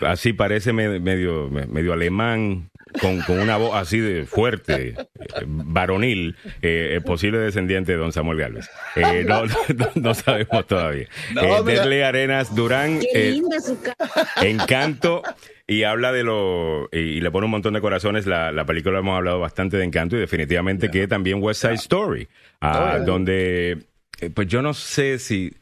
así 0.00 0.32
parece 0.32 0.72
me- 0.72 1.00
medio, 1.00 1.48
me- 1.50 1.66
medio 1.66 1.92
alemán, 1.92 2.70
con, 3.00 3.20
con 3.22 3.40
una 3.40 3.56
voz 3.56 3.74
así 3.74 3.98
de 3.98 4.24
fuerte, 4.24 4.94
eh, 4.96 5.06
varonil, 5.46 6.36
eh, 6.62 7.00
posible 7.04 7.38
descendiente 7.38 7.92
de 7.92 7.98
don 7.98 8.12
Samuel 8.12 8.38
Galvez. 8.38 8.68
Eh, 8.96 9.24
no, 9.26 9.44
no, 9.76 9.88
no 9.94 10.14
sabemos 10.14 10.66
todavía. 10.66 11.08
No, 11.34 11.68
Eh, 11.68 12.04
Arenas 12.04 12.54
Durán, 12.54 13.00
Qué 13.00 13.28
eh, 13.28 13.32
linda 13.32 13.60
su 13.60 13.80
casa. 13.80 14.28
Encanto. 14.42 15.22
Y 15.66 15.84
habla 15.84 16.12
de 16.12 16.24
lo. 16.24 16.90
Y, 16.92 16.98
y 16.98 17.20
le 17.22 17.30
pone 17.30 17.46
un 17.46 17.50
montón 17.52 17.72
de 17.72 17.80
corazones. 17.80 18.26
La, 18.26 18.52
la 18.52 18.66
película 18.66 18.98
hemos 18.98 19.16
hablado 19.16 19.40
bastante 19.40 19.78
de 19.78 19.84
Encanto 19.84 20.14
y 20.14 20.20
definitivamente 20.20 20.90
que 20.90 21.08
también 21.08 21.42
West 21.42 21.62
Side 21.62 21.74
Story. 21.74 22.28
ah, 22.60 22.90
Oh, 22.92 22.96
yeah. 22.98 23.04
Donde. 23.06 23.78
eh, 24.20 24.30
Pues 24.34 24.46
yo 24.46 24.60
no 24.60 24.74
sé 24.74 25.18
si. 25.18 25.54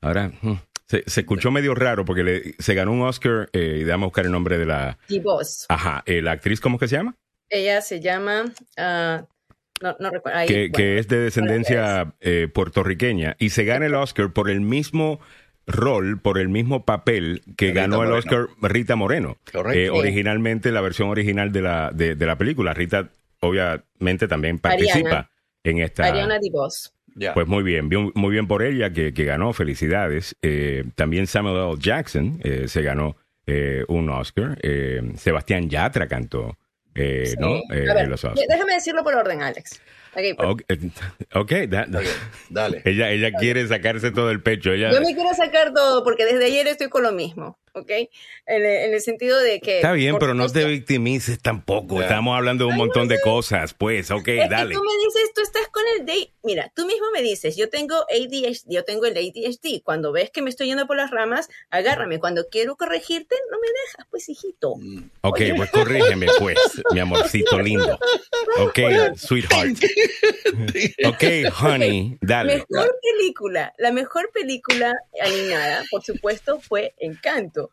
Ahora. 0.00 0.32
hmm, 0.42 0.54
Se, 0.94 1.04
se 1.10 1.20
escuchó 1.20 1.50
medio 1.50 1.74
raro 1.74 2.04
porque 2.04 2.22
le- 2.22 2.54
se 2.58 2.74
ganó 2.74 2.92
un 2.92 3.02
Oscar. 3.02 3.48
eh, 3.52 3.84
y 3.86 3.92
buscar 3.96 4.24
el 4.26 4.32
nombre 4.32 4.58
de 4.58 4.66
la. 4.66 4.98
Y 5.08 5.20
vos. 5.20 5.66
Ajá. 5.68 6.02
eh, 6.06 6.22
la 6.22 6.32
actriz, 6.32 6.60
¿cómo 6.60 6.76
es 6.76 6.80
que 6.80 6.88
se 6.88 6.96
llama? 6.96 7.16
Ella 7.48 7.80
se 7.80 8.00
llama. 8.00 8.44
ah, 8.76 9.24
no, 9.82 9.96
no 9.98 10.10
recuerdo. 10.10 10.38
ahí, 10.38 10.46
que, 10.46 10.54
bueno. 10.54 10.72
que 10.76 10.98
es 10.98 11.08
de 11.08 11.18
descendencia 11.18 12.14
eh, 12.20 12.48
puertorriqueña 12.52 13.36
y 13.38 13.50
se 13.50 13.64
gana 13.64 13.86
el 13.86 13.94
Oscar 13.94 14.32
por 14.32 14.48
el 14.50 14.60
mismo 14.60 15.20
rol, 15.66 16.20
por 16.20 16.38
el 16.38 16.48
mismo 16.48 16.84
papel 16.84 17.42
que 17.56 17.68
Rita 17.68 17.80
ganó 17.80 17.96
el 18.02 18.10
Moreno. 18.10 18.18
Oscar 18.18 18.46
Rita 18.62 18.96
Moreno. 18.96 19.36
Correcto. 19.52 19.78
Eh, 19.78 19.88
Sí. 19.92 19.98
Originalmente 19.98 20.70
la 20.72 20.80
versión 20.80 21.08
original 21.08 21.50
de 21.52 21.62
la, 21.62 21.90
de, 21.92 22.14
de 22.14 22.26
la 22.26 22.36
película. 22.38 22.72
Rita 22.72 23.08
obviamente 23.40 24.28
también 24.28 24.58
participa 24.58 24.98
Ariana. 24.98 25.30
en 25.64 25.78
esta... 25.80 26.04
Ariana 26.06 26.38
DeVos. 26.40 26.94
Pues 27.34 27.46
muy 27.46 27.62
bien, 27.62 27.88
muy 28.14 28.30
bien 28.32 28.46
por 28.48 28.62
ella 28.62 28.92
que, 28.92 29.12
que 29.14 29.24
ganó, 29.24 29.52
felicidades. 29.52 30.36
Eh, 30.42 30.84
también 30.94 31.26
Samuel 31.26 31.56
L. 31.72 31.74
Jackson 31.78 32.40
eh, 32.42 32.66
se 32.68 32.82
ganó 32.82 33.16
eh, 33.46 33.84
un 33.88 34.08
Oscar. 34.10 34.58
Eh, 34.62 35.00
Sebastián 35.16 35.68
Yatra 35.70 36.08
cantó, 36.08 36.58
eh, 36.94 37.26
Sí. 37.26 37.36
¿no? 37.38 37.56
Eh, 37.56 37.86
ver, 37.86 37.98
en 37.98 38.10
los 38.10 38.24
Oscars. 38.24 38.46
déjame 38.48 38.74
decirlo 38.74 39.02
por 39.04 39.14
orden, 39.14 39.42
Alex. 39.42 39.80
Ok, 40.16 40.22
pues, 40.36 40.48
Ok, 40.48 40.62
eh, 40.68 40.78
ok, 41.34 41.52
da- 41.68 41.86
da- 41.86 42.00
Ok, 42.00 42.06
Dale. 42.50 42.82
ella, 42.84 43.10
ella 43.10 43.32
quiere 43.32 43.66
sacarse 43.66 44.10
todo 44.10 44.30
el 44.30 44.40
pecho. 44.42 44.72
Ella, 44.72 44.90
Yo 44.92 45.00
me 45.00 45.14
quiero 45.14 45.32
sacar 45.34 45.72
todo 45.72 46.02
porque 46.04 46.24
desde 46.24 46.44
ayer 46.46 46.66
estoy 46.66 46.88
con 46.88 47.02
lo 47.02 47.12
mismo, 47.12 47.58
¿ok? 47.74 47.90
En 47.90 48.08
el, 48.46 48.64
en 48.64 48.94
el 48.94 49.00
sentido 49.00 49.38
de 49.40 49.60
que... 49.60 49.76
Está 49.76 49.92
bien, 49.92 50.16
pero 50.18 50.34
no 50.34 50.48
te 50.48 50.64
victimices 50.64 51.38
tampoco. 51.40 52.00
Estamos 52.00 52.36
hablando 52.36 52.64
de 52.66 52.70
un 52.70 52.76
montón 52.76 53.08
de 53.08 53.20
cosas, 53.20 53.74
pues. 53.74 54.10
Ok, 54.10 54.28
Es 54.28 54.48
dale. 54.50 54.70
que 54.70 54.74
tú 54.76 54.82
me 54.82 55.04
dices, 55.04 55.32
tú 55.34 55.42
estás 55.42 55.68
con 55.68 55.82
el 55.98 56.06
day. 56.06 56.32
Mira, 56.42 56.72
tú 56.74 56.86
mismo 56.86 57.06
me 57.12 57.22
dices, 57.22 57.56
yo 57.56 57.68
tengo 57.68 57.94
ADHD, 58.10 58.64
yo 58.68 58.84
tengo 58.84 59.06
el 59.06 59.16
ADHD. 59.16 59.82
Cuando 59.82 60.12
ves 60.12 60.30
que 60.30 60.42
me 60.42 60.50
estoy 60.50 60.68
yendo 60.68 60.86
por 60.86 60.96
las 60.96 61.10
ramas, 61.10 61.48
agárrame. 61.70 62.20
Cuando 62.20 62.46
quiero 62.48 62.76
corregirte, 62.76 63.34
no 63.50 63.58
me 63.58 63.66
dejas, 63.68 64.06
pues, 64.10 64.28
hijito. 64.28 64.74
Ok, 65.22 65.40
pues 65.56 65.70
corrígeme, 65.70 66.26
pues, 66.38 66.58
mi 66.92 67.00
amorcito 67.00 67.58
lindo. 67.58 67.98
Ok, 68.58 68.78
sweetheart. 69.16 69.76
Ok, 71.06 71.22
honey, 71.62 72.16
dale. 72.20 72.64
Mejor 72.68 72.96
película, 73.02 73.72
la 73.78 73.92
mejor 73.92 74.30
película 74.32 74.92
animada, 75.20 75.82
por 75.90 76.02
supuesto, 76.02 76.60
fue 76.60 76.94
Encanto. 76.98 77.63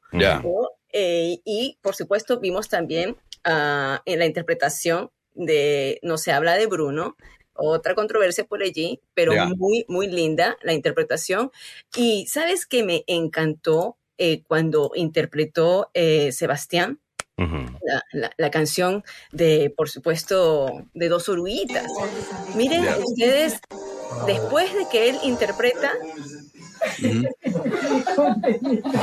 Eh, 0.93 1.39
y 1.45 1.77
por 1.81 1.95
supuesto 1.95 2.39
vimos 2.39 2.67
también 2.67 3.15
ah, 3.45 4.01
en 4.05 4.19
la 4.19 4.25
interpretación 4.25 5.09
de 5.33 5.99
No 6.03 6.17
se 6.17 6.31
habla 6.33 6.55
de 6.57 6.65
Bruno, 6.67 7.15
otra 7.53 7.95
controversia 7.95 8.43
por 8.45 8.61
allí, 8.61 8.99
pero 9.13 9.33
muy, 9.55 9.85
muy 9.87 10.07
linda 10.07 10.57
la 10.63 10.73
interpretación. 10.73 11.51
Y 11.95 12.25
sabes 12.27 12.65
que 12.65 12.83
me 12.83 13.03
encantó 13.07 13.97
Eh, 14.23 14.43
cuando 14.47 14.91
interpretó 14.93 15.89
eh, 15.95 16.31
Sebastián 16.31 16.99
la, 17.81 18.03
la- 18.11 18.31
la 18.37 18.51
canción 18.51 19.03
de, 19.31 19.73
por 19.75 19.89
supuesto, 19.89 20.85
de 20.93 21.09
dos 21.09 21.27
oruguitas. 21.27 21.87
Miren 22.55 22.85
ustedes, 23.03 23.59
después 24.27 24.71
de 24.75 24.85
que 24.91 25.09
él 25.09 25.17
interpreta, 25.23 25.91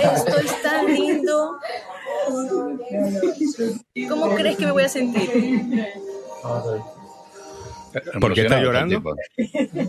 esto 0.02 0.38
es 0.38 0.62
tan 0.62 0.86
lindo. 0.86 1.58
¿Cómo 4.08 4.34
crees 4.34 4.56
que 4.56 4.66
me 4.66 4.72
voy 4.72 4.82
a 4.84 4.88
sentir? 4.88 5.30
¿Por 8.20 8.34
qué 8.34 8.42
está 8.42 8.60
llorando? 8.60 9.02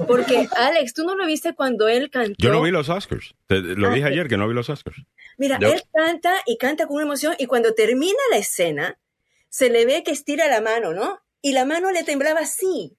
Porque, 0.07 0.47
Alex, 0.55 0.93
tú 0.93 1.03
no 1.03 1.15
lo 1.15 1.25
viste 1.25 1.53
cuando 1.53 1.87
él 1.87 2.09
cantó. 2.09 2.35
Yo 2.37 2.51
no 2.51 2.61
vi 2.61 2.71
los 2.71 2.89
Oscars. 2.89 3.35
Te- 3.47 3.59
lo 3.61 3.89
Ah, 3.89 3.93
dije 3.93 4.07
ayer 4.07 4.27
que 4.27 4.37
no 4.37 4.47
vi 4.47 4.53
los 4.53 4.69
Oscars. 4.69 4.97
Mira, 5.37 5.57
Yo- 5.59 5.69
él 5.73 5.83
canta 5.93 6.33
y 6.45 6.57
canta 6.57 6.87
con 6.87 6.95
una 6.95 7.05
emoción 7.05 7.35
y 7.37 7.45
cuando 7.45 7.73
termina 7.73 8.17
la 8.31 8.37
escena, 8.37 8.97
se 9.49 9.69
le 9.69 9.85
ve 9.85 10.03
que 10.03 10.11
estira 10.11 10.47
la 10.47 10.61
mano, 10.61 10.93
¿no? 10.93 11.19
Y 11.41 11.51
la 11.53 11.65
mano 11.65 11.91
le 11.91 12.03
temblaba 12.03 12.41
así. 12.41 12.95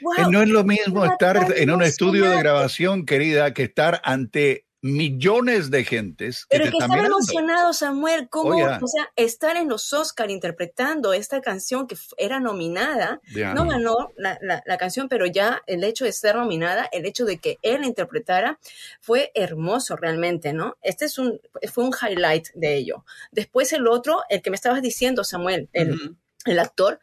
Wow. 0.00 0.14
Que 0.16 0.22
no 0.30 0.42
es 0.42 0.48
lo 0.48 0.64
mismo 0.64 1.04
estar 1.04 1.52
en 1.56 1.70
un 1.70 1.82
estudio 1.82 2.28
de 2.28 2.38
grabación, 2.38 3.04
querida, 3.06 3.52
que 3.54 3.64
estar 3.64 4.00
ante 4.04 4.66
millones 4.84 5.70
de 5.70 5.84
gentes 5.84 6.44
que 6.46 6.58
Pero 6.58 6.64
te 6.64 6.70
que 6.72 6.76
están 6.78 6.90
estaba 6.90 7.02
mirando. 7.02 7.18
emocionado, 7.18 7.72
Samuel, 7.72 8.28
Oh, 8.32 8.58
ya. 8.58 8.80
o 8.82 8.88
sea, 8.88 9.12
estar 9.14 9.56
en 9.56 9.68
los 9.68 9.92
Oscar 9.92 10.28
interpretando 10.28 11.12
esta 11.12 11.40
canción 11.40 11.86
que 11.86 11.96
era 12.16 12.40
nominada, 12.40 13.20
Ya. 13.32 13.54
no 13.54 13.64
ganó 13.68 14.10
la, 14.16 14.38
la- 14.42 14.60
la 14.66 14.78
canción, 14.78 15.08
pero 15.08 15.24
ya 15.26 15.62
el 15.68 15.84
hecho 15.84 16.04
de 16.04 16.10
ser 16.12 16.34
nominada, 16.34 16.88
el 16.90 17.06
hecho 17.06 17.24
de 17.24 17.38
que 17.38 17.58
él 17.62 17.82
la 17.82 17.86
interpretara, 17.86 18.58
fue 19.00 19.30
hermoso 19.36 19.94
realmente, 19.94 20.52
¿no? 20.52 20.76
Este 20.82 21.04
es 21.04 21.16
un, 21.16 21.40
fue 21.72 21.84
un 21.84 21.92
highlight 21.92 22.48
de 22.54 22.74
ello. 22.74 23.04
Después 23.30 23.72
el 23.72 23.86
otro, 23.86 24.22
el 24.30 24.42
que 24.42 24.50
me 24.50 24.56
estabas 24.56 24.82
diciendo, 24.82 25.22
Samuel, 25.22 25.68
el, 25.72 26.16
el 26.44 26.58
actor, 26.58 26.98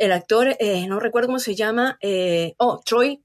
el 0.00 0.12
actor, 0.12 0.56
eh, 0.58 0.86
no 0.88 0.98
recuerdo 0.98 1.28
cómo 1.28 1.38
se 1.38 1.54
llama, 1.54 1.98
eh, 2.00 2.54
oh, 2.56 2.80
Troy, 2.84 3.22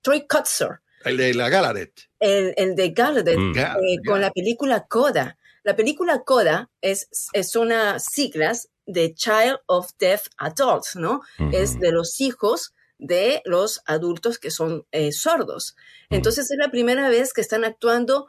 Troy 0.00 0.26
Kutzer, 0.26 0.80
El 1.04 1.16
de 1.16 1.34
la 1.34 1.48
Galaret. 1.48 1.92
el, 2.20 2.54
el 2.56 2.74
de 2.76 2.90
Gallaudet, 2.90 3.36
Mm. 3.38 3.58
Eh, 3.58 3.96
con 4.06 4.20
la 4.20 4.30
película 4.30 4.86
Coda. 4.88 5.36
La 5.64 5.74
película 5.76 6.22
Coda 6.24 6.70
es, 6.80 7.08
es 7.32 7.56
una 7.56 7.98
siglas 7.98 8.68
de 8.86 9.14
Child 9.14 9.58
of 9.66 9.90
Deaf 9.98 10.26
Adults, 10.38 10.96
¿no? 10.96 11.20
Es 11.52 11.78
de 11.78 11.92
los 11.92 12.20
hijos 12.20 12.72
de 12.98 13.42
los 13.44 13.80
adultos 13.86 14.38
que 14.38 14.50
son 14.50 14.86
eh, 14.92 15.10
sordos. 15.12 15.76
Entonces 16.10 16.50
es 16.50 16.56
la 16.56 16.70
primera 16.70 17.08
vez 17.08 17.32
que 17.32 17.40
están 17.40 17.64
actuando 17.64 18.28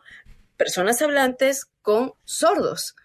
personas 0.57 1.01
hablantes 1.01 1.67
con 1.81 2.13
sordos. 2.23 2.95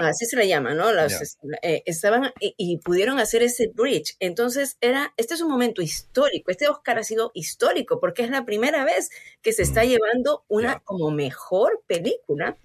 Así 0.00 0.26
se 0.26 0.36
le 0.36 0.46
llama, 0.46 0.74
¿no? 0.74 0.92
Las, 0.92 1.38
eh, 1.62 1.82
estaban 1.84 2.32
y, 2.40 2.54
y 2.56 2.78
pudieron 2.78 3.18
hacer 3.18 3.42
ese 3.42 3.68
bridge. 3.74 4.16
Entonces, 4.20 4.76
era, 4.80 5.12
este 5.16 5.34
es 5.34 5.40
un 5.40 5.50
momento 5.50 5.82
histórico. 5.82 6.50
Este 6.50 6.68
Oscar 6.68 6.98
ha 6.98 7.02
sido 7.02 7.32
histórico 7.34 7.98
porque 7.98 8.22
es 8.22 8.30
la 8.30 8.44
primera 8.44 8.84
vez 8.84 9.10
que 9.42 9.52
se 9.52 9.62
está 9.62 9.84
llevando 9.84 10.44
una 10.48 10.80
como 10.80 11.10
mejor 11.10 11.82
película, 11.86 12.56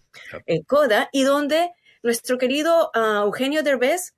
eh, 0.46 0.64
Coda, 0.66 1.10
y 1.12 1.24
donde 1.24 1.72
nuestro 2.04 2.38
querido 2.38 2.92
ah, 2.94 3.24
Eugenio 3.26 3.64
Derbez 3.64 4.14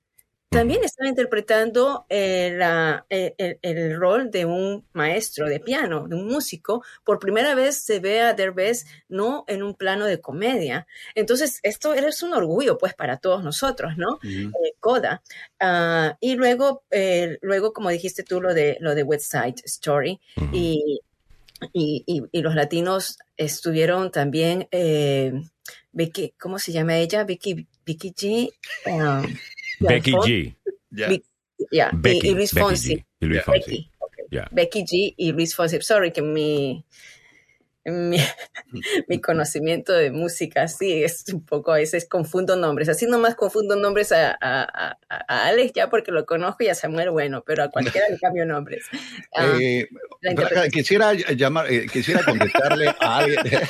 también 0.52 0.84
estaba 0.84 1.08
interpretando 1.08 2.04
eh, 2.08 2.52
la- 2.56 3.06
eh, 3.10 3.34
el, 3.38 3.58
el 3.62 3.96
rol 3.98 4.30
de 4.30 4.44
un 4.44 4.84
maestro 4.92 5.46
de 5.48 5.58
piano, 5.60 6.06
de 6.06 6.14
un 6.16 6.26
músico. 6.28 6.84
Por 7.04 7.18
primera 7.18 7.54
vez 7.54 7.76
se 7.76 7.98
ve 8.00 8.20
a 8.20 8.34
Derbez 8.34 8.84
no 9.08 9.44
en 9.48 9.62
un 9.62 9.74
plano 9.74 10.04
de 10.06 10.20
comedia. 10.20 10.86
Entonces, 11.14 11.58
esto 11.62 11.94
es 11.94 12.22
un 12.22 12.34
orgullo, 12.34 12.78
pues, 12.78 12.94
para 12.94 13.16
todos 13.16 13.42
nosotros, 13.42 13.96
¿no? 13.96 14.18
Eh, 14.22 14.74
Coda. 14.78 15.22
Ah, 15.58 16.16
y 16.20 16.34
luego, 16.36 16.84
eh, 16.90 17.38
luego, 17.40 17.72
como 17.72 17.88
dijiste 17.90 18.22
tú, 18.22 18.40
lo 18.40 18.52
de, 18.54 18.76
lo 18.80 18.94
de 18.94 19.02
West 19.02 19.30
Side 19.32 19.62
Story. 19.64 20.20
Y, 20.52 21.00
y, 21.72 22.02
y- 22.06 22.22
y 22.30 22.42
los 22.42 22.54
latinos 22.54 23.18
estuvieron 23.36 24.10
también, 24.10 24.68
eh, 24.70 25.32
Vicky, 25.92 26.34
¿cómo 26.38 26.58
se 26.58 26.72
llama 26.72 26.96
ella? 26.98 27.24
Vicky, 27.24 27.66
Vicky 27.86 28.12
G. 28.12 28.52
ah, 28.86 29.22
Becky 29.88 30.12
Alfon- 30.12 30.26
G. 30.26 30.54
Ya. 30.90 31.08
Vic- 31.08 31.24
ya, 31.70 31.90
y- 31.92 31.96
Becky, 31.96 32.28
y, 32.28 32.34
Luis 32.34 32.52
Becky 32.54 32.64
Fonsi. 32.64 32.94
G. 32.96 33.04
Y 33.20 33.26
Luis 33.26 33.38
Ya. 33.38 33.44
Fonsi. 33.44 33.70
Becky, 33.70 33.90
ok. 33.98 34.16
Ya. 34.30 34.48
Becky 34.52 34.84
G 34.84 35.14
y 35.16 35.32
Luis 35.32 35.54
Fonsi. 35.54 35.80
Sorry 35.82 36.12
que 36.12 36.22
mi, 36.22 36.84
mi, 37.84 38.18
mi 39.08 39.20
conocimiento 39.20 39.92
de 39.92 40.10
música 40.10 40.68
sí 40.68 41.02
es 41.04 41.24
un 41.32 41.44
poco, 41.44 41.72
a 41.72 41.76
veces 41.76 42.06
confundo 42.08 42.56
nombres. 42.56 42.88
Así 42.88 43.06
nomás 43.06 43.34
confundo 43.34 43.76
nombres 43.76 44.12
a, 44.12 44.30
a, 44.40 44.62
a- 44.62 44.96
a 45.28 45.46
Alex 45.48 45.72
ya 45.74 45.90
porque 45.90 46.10
lo 46.12 46.24
conozco 46.26 46.64
y 46.64 46.68
a 46.68 46.74
Samuel, 46.74 47.10
bueno, 47.10 47.42
pero 47.46 47.64
a 47.64 47.68
cualquiera 47.70 48.08
le 48.08 48.18
cambio 48.18 48.46
nombres. 48.46 48.84
Ah, 49.34 49.56
Eh, 49.60 49.88
interpretación. 50.22 50.70
quisiera 50.70 51.12
llamar, 51.14 51.70
eh, 51.72 51.86
quisiera 51.90 52.22
contestarle 52.22 52.88
a 53.00 53.16
alguien. 53.18 53.40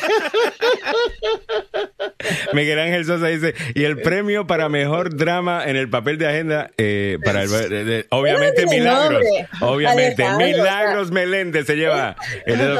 Miguel 2.52 2.78
Ángel 2.78 3.04
Sosa 3.04 3.26
dice, 3.28 3.54
y 3.74 3.84
el 3.84 4.00
premio 4.02 4.46
para 4.46 4.68
mejor 4.68 5.16
drama 5.16 5.64
en 5.66 5.76
el 5.76 5.88
papel 5.88 6.18
de 6.18 6.26
agenda, 6.28 6.70
eh, 6.76 7.18
para 7.24 7.42
el, 7.44 7.50
de- 7.50 7.84
de- 7.84 8.06
obviamente 8.10 8.66
Milagros, 8.66 9.22
nombre. 9.24 9.48
obviamente 9.60 10.24
Alejandro, 10.24 10.46
Milagros 10.46 11.10
Meléndez 11.10 11.66
se 11.66 11.76
lleva 11.76 12.16
el 12.46 12.58
No, 12.58 12.74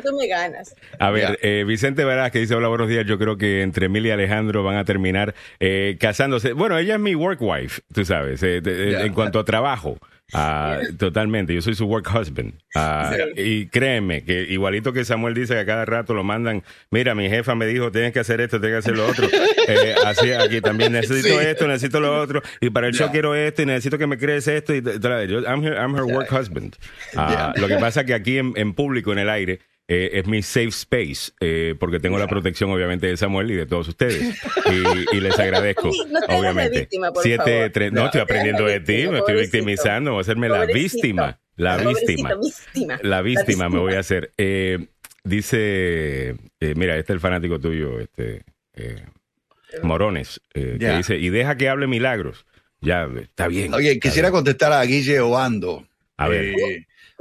tú 0.00 0.13
me 0.18 0.26
ganas. 0.26 0.74
A 0.98 1.10
ver, 1.10 1.38
eh, 1.42 1.64
Vicente 1.66 2.04
Verás 2.04 2.30
que 2.30 2.38
dice, 2.40 2.54
hola, 2.54 2.68
buenos 2.68 2.88
días, 2.88 3.04
yo 3.06 3.18
creo 3.18 3.36
que 3.36 3.62
entre 3.62 3.86
Emilia 3.86 4.10
y 4.10 4.12
Alejandro 4.12 4.62
van 4.62 4.76
a 4.76 4.84
terminar 4.84 5.34
eh, 5.60 5.96
casándose. 6.00 6.52
Bueno, 6.52 6.78
ella 6.78 6.94
es 6.94 7.00
mi 7.00 7.14
work 7.14 7.40
wife, 7.42 7.82
tú 7.92 8.04
sabes, 8.04 8.42
eh, 8.42 8.60
de- 8.60 9.02
en 9.06 9.12
cuanto 9.12 9.38
a 9.38 9.44
trabajo. 9.44 9.98
Ah, 10.32 10.78
totalmente, 10.98 11.52
yo 11.54 11.60
soy 11.60 11.74
su 11.74 11.84
work 11.84 12.08
husband. 12.14 12.54
Ah, 12.74 13.14
Y 13.36 13.66
créeme 13.66 14.24
que 14.24 14.40
igualito 14.48 14.92
que 14.94 15.04
Samuel 15.04 15.34
dice 15.34 15.52
que 15.52 15.60
a 15.60 15.66
cada 15.66 15.84
rato 15.84 16.14
lo 16.14 16.24
mandan, 16.24 16.62
mira, 16.90 17.14
mi 17.14 17.28
jefa 17.28 17.54
me 17.54 17.66
dijo, 17.66 17.92
tienes 17.92 18.12
que 18.14 18.20
hacer 18.20 18.40
esto, 18.40 18.58
tienes 18.58 18.76
que 18.84 18.90
hacer 18.90 18.96
lo 18.96 19.06
otro. 19.06 19.28
Eh, 19.66 19.94
así 20.04 20.30
aquí 20.30 20.60
también 20.60 20.92
necesito 20.92 21.40
Sí. 21.40 21.46
esto, 21.46 21.66
necesito 21.66 21.98
lo 21.98 22.20
otro, 22.20 22.42
y 22.60 22.68
para 22.68 22.86
el 22.86 22.92
show 22.92 23.08
quiero 23.10 23.34
esto, 23.34 23.62
y 23.62 23.66
necesito 23.66 23.96
que 23.96 24.06
me 24.06 24.18
crees 24.18 24.46
esto. 24.46 24.74
Y, 24.74 24.82
yo, 24.82 25.40
I'm 25.40 25.64
her, 25.64 25.72
I'm 25.78 25.94
her 25.96 26.02
work 26.04 26.30
husband. 26.30 26.76
Ah. 27.16 27.54
Lo 27.56 27.66
que 27.66 27.76
pasa 27.76 28.04
que 28.04 28.12
aquí 28.12 28.36
en, 28.36 28.52
en 28.56 28.74
público, 28.74 29.10
en 29.12 29.20
el 29.20 29.30
aire, 29.30 29.60
eh, 29.88 30.10
es 30.14 30.26
mi 30.26 30.42
safe 30.42 30.68
space, 30.68 31.32
eh, 31.40 31.74
porque 31.78 32.00
tengo 32.00 32.18
la 32.18 32.26
protección, 32.26 32.70
obviamente, 32.70 33.06
de 33.06 33.16
Samuel 33.16 33.50
y 33.50 33.54
de 33.54 33.66
todos 33.66 33.88
ustedes. 33.88 34.22
Y, 34.70 35.16
y 35.16 35.20
les 35.20 35.38
agradezco, 35.38 35.90
no 36.10 36.20
la 36.20 36.38
obviamente. 36.38 36.80
víctima, 36.80 37.12
por 37.12 37.22
Siete, 37.22 37.42
favor. 37.56 37.70
tres- 37.70 37.92
no, 37.92 38.00
No 38.00 38.06
estoy 38.06 38.20
aprendiendo 38.22 38.64
la 38.66 38.72
de 38.72 38.80
ti, 38.80 39.06
me 39.08 39.18
estoy 39.18 39.34
victimizando, 39.40 40.12
voy 40.12 40.18
a 40.18 40.22
hacerme 40.22 40.48
la 40.48 40.64
víctima. 40.66 41.38
La 41.56 41.76
víctima. 41.76 42.34
víctima. 42.34 42.98
La 43.02 43.22
víctima 43.22 43.68
me 43.68 43.78
voy 43.78 43.94
a 43.94 44.00
hacer. 44.00 44.32
Eh, 44.38 44.86
dice, 45.22 46.30
eh, 46.60 46.74
mira, 46.76 46.96
este 46.96 47.12
es 47.12 47.16
el 47.16 47.20
fanático 47.20 47.60
tuyo, 47.60 48.00
este 48.00 48.42
eh, 48.74 49.04
Morones, 49.82 50.40
eh, 50.54 50.76
que 50.80 50.96
dice, 50.96 51.16
y 51.16 51.28
deja 51.30 51.56
que 51.56 51.68
hable 51.68 51.86
milagros. 51.86 52.46
Ya, 52.80 53.08
está 53.20 53.48
bien. 53.48 53.72
Oye, 53.74 53.98
quisiera 53.98 54.28
bien. 54.28 54.36
contestar 54.38 54.72
a 54.72 54.82
Guille 54.84 55.20
Obando. 55.20 55.86
A 56.16 56.28
ver. 56.28 56.54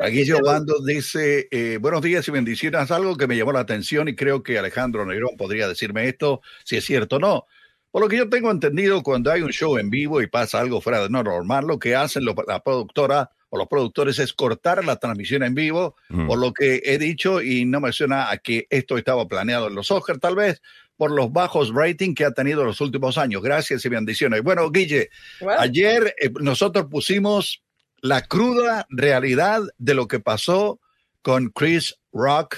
Eh, 0.03 0.07
a 0.07 0.09
Guille 0.09 0.33
Obando 0.33 0.75
dice, 0.85 1.47
eh, 1.51 1.77
buenos 1.79 2.01
días 2.01 2.27
y 2.27 2.31
bendiciones. 2.31 2.91
Algo 2.91 3.15
que 3.15 3.27
me 3.27 3.37
llamó 3.37 3.53
la 3.53 3.61
atención 3.61 4.07
y 4.09 4.15
creo 4.15 4.43
que 4.43 4.59
Alejandro 4.59 5.05
Negrón 5.05 5.37
podría 5.37 5.67
decirme 5.67 6.07
esto, 6.07 6.41
si 6.65 6.75
es 6.77 6.85
cierto 6.85 7.15
o 7.15 7.19
no. 7.19 7.45
Por 7.91 8.01
lo 8.01 8.09
que 8.09 8.17
yo 8.17 8.27
tengo 8.29 8.49
entendido, 8.51 9.03
cuando 9.03 9.31
hay 9.31 9.41
un 9.41 9.51
show 9.51 9.77
en 9.77 9.89
vivo 9.89 10.21
y 10.21 10.27
pasa 10.27 10.59
algo 10.59 10.81
fuera 10.81 11.01
de 11.01 11.09
normal, 11.09 11.65
lo 11.67 11.77
que 11.79 11.95
hacen 11.95 12.25
lo- 12.25 12.35
la 12.47 12.61
productora 12.63 13.29
o 13.49 13.57
los 13.57 13.67
productores 13.67 14.17
es 14.17 14.33
cortar 14.33 14.83
la 14.83 14.95
transmisión 14.95 15.43
en 15.43 15.53
vivo, 15.53 15.95
Mm. 16.09 16.25
por 16.25 16.39
lo 16.39 16.53
que 16.53 16.81
he 16.85 16.97
dicho 16.97 17.39
y 17.41 17.65
no 17.65 17.79
me 17.79 17.91
suena 17.93 18.31
a 18.31 18.37
que 18.39 18.65
esto 18.71 18.97
estaba 18.97 19.27
planeado 19.27 19.67
en 19.67 19.75
los 19.75 19.91
Oscars, 19.91 20.19
tal 20.19 20.35
vez 20.35 20.59
por 20.97 21.11
los 21.11 21.31
bajos 21.31 21.71
rating 21.73 22.15
que 22.15 22.25
ha 22.25 22.31
tenido 22.31 22.61
en 22.61 22.67
los 22.67 22.81
últimos 22.81 23.17
años. 23.19 23.43
Gracias 23.43 23.85
y 23.85 23.89
bendiciones. 23.89 24.41
Bueno, 24.41 24.69
Guille, 24.71 25.09
Wow. 25.41 25.51
ayer 25.59 26.15
eh, 26.19 26.31
nosotros 26.41 26.87
pusimos 26.89 27.61
la 28.03 28.21
cruda 28.21 28.85
realidad 28.89 29.61
de 29.79 29.93
lo 29.95 30.07
que 30.07 30.19
pasó 30.19 30.79
con 31.23 31.49
Chris 31.49 31.95
Rock 32.11 32.55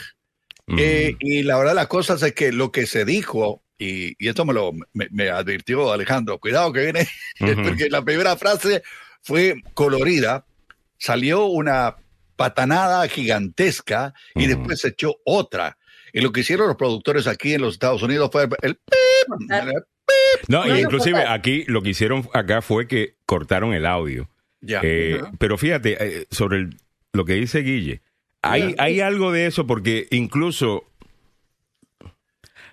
Mm. 0.68 0.78
eh, 0.80 1.16
y 1.20 1.44
la 1.44 1.60
verdad 1.60 1.76
las 1.76 1.86
cosas 1.88 2.24
es 2.24 2.34
que 2.34 2.52
lo 2.52 2.72
que 2.72 2.88
se 2.88 3.06
dijo, 3.06 3.62
y, 3.78 4.16
y 4.18 4.30
esto 4.30 4.46
me 4.46 4.54
lo 4.54 4.72
me, 4.94 5.08
me 5.12 5.30
advirtió 5.30 5.92
Alejandro, 5.94 6.40
cuidado 6.40 6.74
que 6.74 6.82
viene, 6.82 7.08
porque 7.64 7.88
la 7.90 8.04
primera 8.04 8.36
frase 8.36 8.82
fue 9.22 9.62
colorida, 9.76 10.46
salió 10.98 11.46
una 11.46 11.98
patanada 12.36 13.08
gigantesca 13.08 14.16
y 14.34 14.48
después 14.48 14.80
se 14.82 14.88
echó 14.88 15.18
otra. 15.24 15.78
Y 16.14 16.22
lo 16.22 16.32
que 16.32 16.40
hicieron 16.42 16.68
los 16.68 16.78
productores 16.78 17.28
aquí 17.28 17.54
en 17.54 17.62
los 17.62 17.74
Estados 17.74 18.02
Unidos 18.02 18.30
fue 18.32 18.48
el. 18.64 18.80
No, 19.48 19.58
No, 20.48 20.66
no, 20.66 20.80
inclusive 20.80 21.26
aquí 21.28 21.64
lo 21.68 21.82
que 21.82 21.90
hicieron 21.90 22.28
acá 22.34 22.62
fue 22.62 22.88
que 22.88 23.18
cortaron 23.28 23.74
el 23.74 23.86
audio. 23.86 24.30
Eh. 24.68 25.22
Pero 25.38 25.58
fíjate, 25.58 25.98
eh, 26.00 26.26
sobre 26.32 26.58
el- 26.58 26.78
lo 27.14 27.26
que 27.26 27.34
dice 27.34 27.60
Guille, 27.60 28.02
hay, 28.42 29.00
algo 29.00 29.32
de 29.32 29.48
eso 29.48 29.66
porque 29.66 30.08
incluso... 30.12 30.84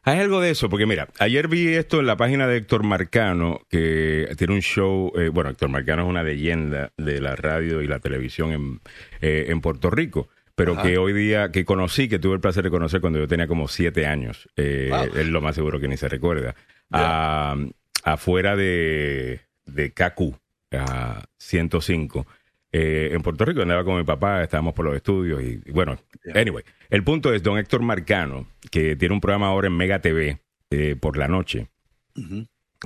Hay 0.05 0.19
algo 0.19 0.41
de 0.41 0.51
eso, 0.51 0.69
porque 0.69 0.85
mira, 0.85 1.09
ayer 1.21 1.47
vi 1.47 1.69
esto 1.69 2.01
en 2.01 2.07
la 2.07 2.17
página 2.17 2.49
de 2.49 2.57
Héctor 2.57 2.83
Marcano, 2.83 3.61
que 3.71 4.29
tiene 4.37 4.55
un 4.55 4.61
show, 4.61 5.13
eh, 5.17 5.29
bueno, 5.29 5.51
Héctor 5.51 5.69
Marcano 5.69 6.03
es 6.03 6.09
una 6.09 6.25
leyenda 6.25 6.93
de 6.97 7.21
la 7.21 7.37
radio 7.37 7.81
y 7.83 7.87
la 7.87 8.01
televisión 8.01 8.51
en, 8.53 8.81
eh, 9.21 9.47
en 9.49 9.61
Puerto 9.61 9.91
Rico, 9.91 10.29
pero 10.57 10.73
Ajá. 10.73 10.83
que 10.83 10.99
hoy 10.99 11.13
día, 11.13 11.53
que 11.53 11.65
conocí, 11.65 12.09
que 12.09 12.19
tuve 12.19 12.35
el 12.35 12.41
placer 12.41 12.65
de 12.65 12.71
conocer 12.71 13.01
cuando 13.01 13.21
yo 13.21 13.29
tenía 13.29 13.47
como 13.47 13.69
siete 13.69 14.05
años, 14.07 14.49
eh, 14.57 14.89
Wow. 14.91 15.17
es 15.21 15.29
lo 15.29 15.41
más 15.41 15.55
seguro 15.55 15.79
que 15.79 15.87
ni 15.87 15.97
se 15.97 16.09
recuerda, 16.09 16.57
Ah, 16.91 17.57
afuera 18.03 18.57
de, 18.57 19.41
de 19.67 19.93
KQ, 19.93 20.37
a 20.79 21.25
105. 21.39 22.27
eh, 22.73 23.11
en 23.13 23.23
Puerto 23.23 23.45
Rico 23.45 23.61
andaba 23.63 23.85
con 23.85 23.97
mi 23.99 24.05
papá, 24.05 24.43
estábamos 24.43 24.73
por 24.75 24.85
los 24.87 24.97
estudios 24.97 25.43
y, 25.43 25.61
y 25.65 25.71
bueno, 25.73 25.99
anyway, 26.35 26.65
el 26.89 27.05
punto 27.05 27.33
es 27.35 27.43
don 27.43 27.59
Héctor 27.59 27.83
Marcano, 27.83 28.47
que 28.71 28.97
tiene 28.97 29.15
un 29.15 29.21
programa 29.21 29.49
ahora 29.49 29.69
en 29.69 29.77
Mega 29.77 30.01
TV 30.01 30.39
eh, 30.71 30.97
por 30.99 31.19
la 31.19 31.29
noche, 31.29 31.69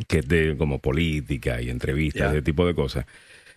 que 0.08 0.18
es 0.18 0.28
de 0.28 0.56
como 0.58 0.80
política 0.80 1.60
y 1.62 1.70
entrevistas, 1.70 2.22
Ya. 2.22 2.30
ese 2.32 2.42
tipo 2.42 2.66
de 2.66 2.74
cosas. 2.74 3.06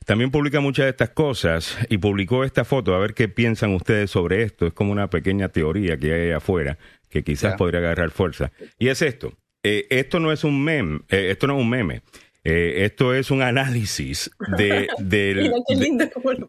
También 0.05 0.31
publica 0.31 0.59
muchas 0.61 0.85
de 0.85 0.91
estas 0.91 1.09
cosas 1.09 1.77
y 1.89 1.97
publicó 1.97 2.43
esta 2.43 2.63
foto, 2.63 2.95
a 2.95 2.99
ver 2.99 3.13
qué 3.13 3.27
piensan 3.27 3.73
ustedes 3.73 4.09
sobre 4.09 4.43
esto. 4.43 4.65
Es 4.67 4.73
como 4.73 4.91
una 4.91 5.09
pequeña 5.09 5.49
teoría 5.49 5.97
que 5.97 6.13
hay 6.13 6.31
afuera 6.31 6.77
que 7.09 7.23
quizás 7.23 7.55
podría 7.55 7.79
agarrar 7.79 8.11
fuerza. 8.11 8.51
Y 8.79 8.87
es 8.87 9.01
esto. 9.01 9.33
Eh, 9.61 9.87
esto 9.89 10.19
no 10.19 10.31
es 10.31 10.43
un 10.43 10.63
meme, 10.63 11.01
esto 11.09 11.47
no 11.47 11.55
es 11.57 11.61
un 11.61 11.69
meme. 11.69 12.01
Eh, 12.43 12.85
esto 12.85 13.13
es 13.13 13.31
un 13.31 13.41
análisis 13.41 14.31
de, 14.57 14.87
del, 14.99 15.51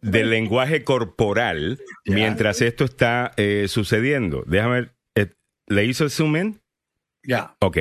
de- 0.03 0.25
lenguaje 0.25 0.85
corporal 0.85 1.81
mientras 2.07 2.61
esto 2.63 2.85
está 2.85 3.33
eh, 3.37 3.67
sucediendo. 3.69 4.45
Déjame 4.47 4.75
ver, 4.75 4.93
eh, 5.17 5.27
¿le 5.67 5.85
hizo 5.85 6.05
el 6.05 6.11
zoom 6.11 6.37
in? 6.37 6.61
Ya. 7.25 7.57
Ok, 7.61 7.77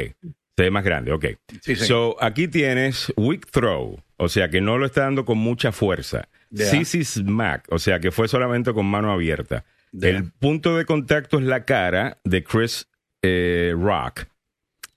se 0.57 0.63
ve 0.63 0.71
más 0.71 0.83
grande, 0.83 1.11
ok. 1.11 1.25
Sí, 1.61 1.75
sí. 1.75 1.85
So, 1.85 2.17
aquí 2.19 2.47
tienes 2.47 3.13
weak 3.15 3.45
throw, 3.51 4.01
o 4.17 4.27
sea 4.27 4.49
que 4.49 4.59
no 4.59 4.77
lo 4.77 4.85
está 4.85 5.01
dando 5.01 5.23
con 5.23 5.37
mucha 5.37 5.71
fuerza. 5.71 6.27
Ya. 6.49 6.65
CC 6.65 7.03
smack, 7.05 7.67
o 7.69 7.77
sea 7.77 7.99
que 7.99 8.11
fue 8.11 8.27
solamente 8.27 8.73
con 8.73 8.85
mano 8.87 9.11
abierta. 9.11 9.65
El 10.01 10.31
punto 10.31 10.75
de 10.77 10.85
contacto 10.85 11.37
es 11.39 11.45
la 11.45 11.63
cara 11.65 12.17
de 12.23 12.43
Chris 12.43 12.87
eh, 13.21 13.73
Rock. 13.77 14.25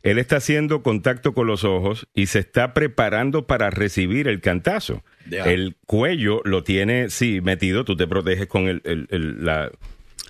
Él 0.03 0.19
está 0.19 0.37
haciendo 0.37 0.83
contacto 0.83 1.33
con 1.35 1.47
los 1.47 1.65
ojos 1.65 2.09
y 2.15 2.27
se 2.27 2.41
está 2.41 2.75
preparando 2.75 3.47
para 3.47 3.71
recibir 3.71 4.27
el 4.29 4.41
cantazo. 4.41 5.05
El 5.47 5.77
cuello 5.87 6.41
lo 6.45 6.65
tiene, 6.65 7.09
sí, 7.11 7.41
metido, 7.41 7.85
tú 7.85 7.97
te 7.97 8.07
proteges 8.07 8.47
con 8.47 8.69
el, 8.69 8.81
el- 8.85 9.07
el- 9.11 9.45
la... 9.45 9.71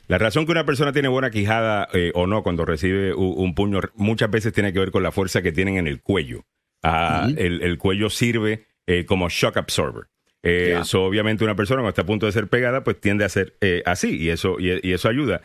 La 0.09 0.19
razón 0.19 0.45
que 0.45 0.53
una 0.53 0.67
persona 0.67 0.93
tiene 0.93 1.09
buena 1.09 1.31
quijada 1.31 1.89
eh, 1.95 2.11
o 2.15 2.27
no 2.27 2.43
cuando 2.43 2.67
recibe 2.67 3.15
u- 3.15 3.33
un, 3.33 3.55
puño 3.55 3.81
muchas 3.95 4.31
veces 4.31 4.53
tiene 4.53 4.73
que 4.73 4.79
ver 4.81 4.91
con 4.91 5.03
la 5.03 5.11
fuerza 5.13 5.41
que 5.41 5.53
tienen 5.53 5.77
en 5.79 5.87
el 5.87 6.03
cuello. 6.03 6.45
Ah, 6.83 7.29
el, 7.39 7.63
el 7.63 7.79
cuello 7.79 8.11
sirve 8.11 8.67
eh, 8.87 9.07
como 9.07 9.31
shock 9.31 9.57
absorber. 9.57 10.09
Eh, 10.43 10.81
so, 10.85 11.05
obviamente 11.05 11.45
una 11.45 11.55
persona 11.55 11.79
cuando 11.79 11.91
está 11.91 12.03
a 12.03 12.07
punto 12.07 12.27
de 12.27 12.33
ser 12.33 12.49
pegada 12.49 12.85
pues 12.85 13.01
tiende 13.01 13.25
a 13.25 13.29
ser 13.31 13.55
eh, 13.63 13.83
así 13.87 14.19
y 14.21 14.29
eso, 14.31 14.57
y, 14.59 14.87
y 14.87 14.93
eso 14.93 15.09
ayuda. 15.09 15.41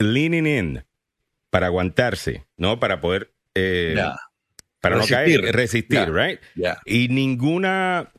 Leaning 0.00 0.46
in 0.46 0.84
para 1.50 1.66
aguantarse, 1.66 2.46
¿no? 2.56 2.78
Para 2.80 3.00
poder... 3.00 3.32
eh, 3.54 3.96
para 4.80 4.94
no 4.96 5.02
Resistir. 5.02 5.40
caer, 5.40 5.54
resistir, 5.56 5.98
Ya. 5.98 6.06
right? 6.06 6.40
Y 6.86 7.08
ninguna 7.08 8.12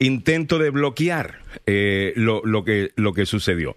intento 0.00 0.58
de 0.58 0.70
bloquear 0.70 1.38
eh, 1.66 2.12
lo, 2.16 2.42
lo 2.44 2.64
que, 2.64 2.90
lo 2.96 3.12
que 3.12 3.26
sucedió. 3.26 3.76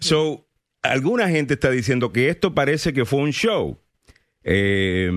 So, 0.00 0.46
alguna 0.82 1.28
gente 1.28 1.54
está 1.54 1.70
diciendo 1.70 2.12
que 2.12 2.28
esto 2.28 2.54
parece 2.56 2.92
que 2.92 3.04
fue 3.04 3.20
un 3.20 3.32
show. 3.32 3.78
Eh, 4.42 5.12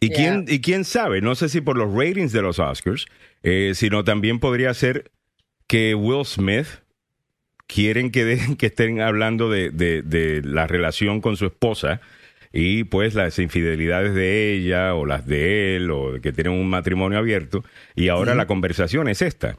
¿y, 0.00 0.08
Yeah. 0.08 0.16
quién, 0.16 0.44
y 0.48 0.60
quién 0.60 0.84
sabe, 0.84 1.20
no 1.22 1.34
sé 1.34 1.48
si 1.48 1.60
por 1.60 1.76
los 1.78 1.92
ratings 1.92 2.32
de 2.32 2.42
los 2.42 2.58
Oscars, 2.58 3.06
eh, 3.42 3.72
sino 3.74 4.04
también 4.04 4.40
podría 4.40 4.74
ser 4.74 5.10
que 5.66 5.94
Will 5.94 6.24
Smith 6.26 6.66
quieren 7.66 8.10
que, 8.10 8.24
dejen 8.24 8.56
que 8.56 8.66
estén 8.66 9.00
hablando 9.00 9.48
de, 9.50 9.70
de- 9.70 10.02
de 10.02 10.42
la 10.42 10.66
relación 10.66 11.20
con 11.20 11.36
su 11.36 11.46
esposa 11.46 12.00
y 12.52 12.84
pues 12.84 13.14
las 13.14 13.38
infidelidades 13.38 14.14
de 14.14 14.52
ella 14.54 14.94
o 14.94 15.04
las 15.06 15.26
de 15.26 15.76
él 15.76 15.90
o 15.90 16.20
que 16.20 16.32
tienen 16.32 16.52
un 16.54 16.68
matrimonio 16.68 17.18
abierto 17.18 17.64
y 17.94 18.08
ahora 18.08 18.34
la 18.34 18.46
conversación 18.46 19.08
es 19.08 19.22
esta. 19.22 19.56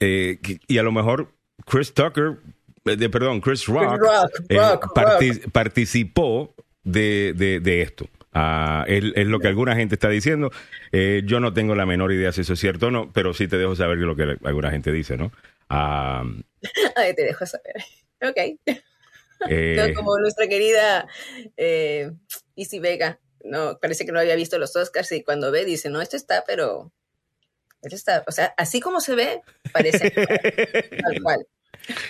Eh, 0.00 0.38
y 0.66 0.78
a 0.78 0.82
lo 0.82 0.92
mejor 0.92 1.32
Chris 1.66 1.94
Tucker, 1.94 2.36
eh, 2.84 2.96
de- 2.96 3.08
perdón, 3.08 3.40
Chris 3.40 3.66
Rock, 3.66 3.98
Rock, 3.98 4.30
eh, 4.48 4.56
Rock, 4.58 4.92
parti- 4.94 5.40
participó 5.50 6.54
de, 6.82 7.32
de- 7.36 7.60
de 7.60 7.82
esto. 7.82 8.08
Ah, 8.32 8.84
es, 8.88 9.04
es 9.14 9.26
lo 9.28 9.38
que 9.38 9.46
alguna 9.48 9.76
gente 9.76 9.94
está 9.94 10.08
diciendo. 10.08 10.50
Eh, 10.90 11.22
yo 11.24 11.38
no 11.38 11.52
tengo 11.52 11.74
la 11.76 11.86
menor 11.86 12.12
idea 12.12 12.32
si 12.32 12.40
eso 12.40 12.54
es 12.54 12.58
cierto 12.60 12.88
o 12.88 12.90
no, 12.90 13.12
pero 13.12 13.32
sí 13.32 13.46
te 13.46 13.56
dejo 13.58 13.76
saber 13.76 13.98
lo 13.98 14.16
que 14.16 14.36
alguna 14.44 14.70
gente 14.72 14.90
dice, 14.92 15.16
¿no? 15.16 15.30
Ay, 15.68 17.14
te 17.14 17.22
dejo 17.24 17.46
saber. 17.46 17.76
Ok. 18.22 18.76
Eh, 19.48 19.76
No, 19.76 19.94
como 19.94 20.18
nuestra 20.18 20.46
querida 20.48 21.06
eh, 21.56 22.10
Izzy 22.54 22.78
Vega. 22.78 23.20
No, 23.44 23.78
parece 23.78 24.06
que 24.06 24.12
no 24.12 24.18
había 24.20 24.36
visto 24.36 24.58
los 24.58 24.74
Oscars 24.74 25.12
y 25.12 25.22
cuando 25.22 25.50
ve 25.50 25.64
dice, 25.64 25.90
no, 25.90 26.00
esto 26.00 26.16
está, 26.16 26.44
pero... 26.46 26.92
Esto 27.82 27.96
está, 27.96 28.24
o 28.26 28.32
sea, 28.32 28.54
así 28.56 28.80
como 28.80 29.00
se 29.02 29.14
ve, 29.14 29.42
parece 29.70 30.10
tal 31.02 31.22
cual. 31.22 31.46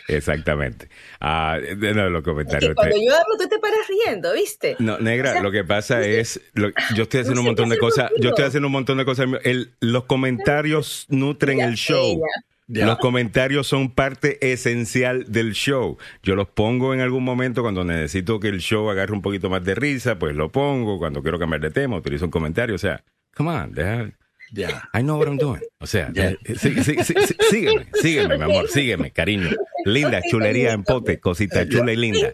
Exactamente. 0.07 0.89
Ah, 1.21 1.59
de, 1.61 1.75
los 1.95 2.13
Es 2.13 2.19
que 2.19 2.23
comentarios. 2.31 2.75
cuando 2.77 2.97
yo 2.97 3.13
hablo, 3.13 3.37
tú 3.39 3.49
te 3.49 3.59
paras 3.59 3.81
riendo, 3.89 4.33
¿viste? 4.35 4.77
No, 4.79 4.99
negra, 4.99 5.31
O 5.31 5.33
sea, 5.33 5.43
lo 5.43 5.51
que 5.51 5.65
pasa 5.65 6.01
es, 6.03 6.41
lo- 6.53 6.71
yo 6.95 7.03
estoy 7.05 7.21
haciendo 7.23 7.41
un 7.41 7.47
sé 7.47 7.51
montón 7.51 7.69
de 7.71 7.79
cosas, 7.79 8.11
yo 8.21 8.29
estoy 8.29 8.45
haciendo 8.45 8.69
un 8.69 8.73
montón 8.73 8.99
de 8.99 9.05
cosas. 9.05 9.27
El- 9.43 9.75
los 9.81 10.05
comentarios 10.05 11.07
nutren 11.09 11.61
el 11.61 11.75
show. 11.75 12.21
ya. 12.21 12.45
Los 12.67 12.99
comentarios 12.99 13.67
son 13.67 13.91
parte 13.91 14.53
esencial 14.53 15.27
del 15.31 15.53
show. 15.53 15.99
Yo 16.23 16.35
los 16.35 16.49
pongo 16.49 16.95
en 16.95 17.01
algún 17.01 17.23
momento 17.25 17.61
cuando 17.63 17.85
necesito 17.85 18.41
que 18.41 18.49
el 18.49 18.61
show 18.61 18.89
agarre 18.89 19.13
un 19.13 19.21
poquito 19.23 19.51
más 19.51 19.63
de 19.65 19.75
risa, 19.75 20.19
pues 20.19 20.35
lo 20.35 20.51
pongo. 20.51 20.99
Cuando 20.99 21.23
quiero 21.23 21.39
cambiar 21.39 21.61
de 21.61 21.71
tema, 21.71 21.97
utilizo 21.97 22.25
un 22.25 22.31
comentario. 22.31 22.75
O 22.75 22.79
sea, 22.79 23.05
come 23.35 23.51
on, 23.51 23.73
deja- 23.73 24.11
Ya. 24.53 24.89
I 24.95 25.01
know 25.01 25.19
what 25.19 25.27
I'm 25.27 25.37
doing. 25.37 25.61
O 25.79 25.87
sea, 25.87 26.11
eh, 26.15 26.37
sí- 26.57 26.83
sí- 26.83 26.97
sí- 27.03 27.15
sí- 27.27 27.37
sígueme, 27.51 27.87
sígueme, 28.01 28.39
mi 28.39 28.45
amor, 28.45 28.69
sígueme, 28.69 29.11
cariño. 29.11 29.51
Linda, 29.85 30.23
chulería 30.31 30.73
en 30.73 30.85
pote, 30.85 31.19
cosita 31.21 31.69
chula 31.69 31.93
y 31.93 31.97
linda. 31.97 32.33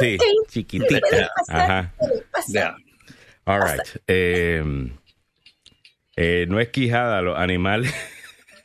Sí, 0.00 0.16
chiquitita. 0.48 1.30
Ajá. 1.48 1.92
All 3.44 3.60
right. 3.62 3.82
Eh, 4.06 4.62
eh, 6.16 6.46
no 6.48 6.58
es 6.60 6.68
quijada 6.68 7.20
los 7.22 7.36
animales. 7.38 7.92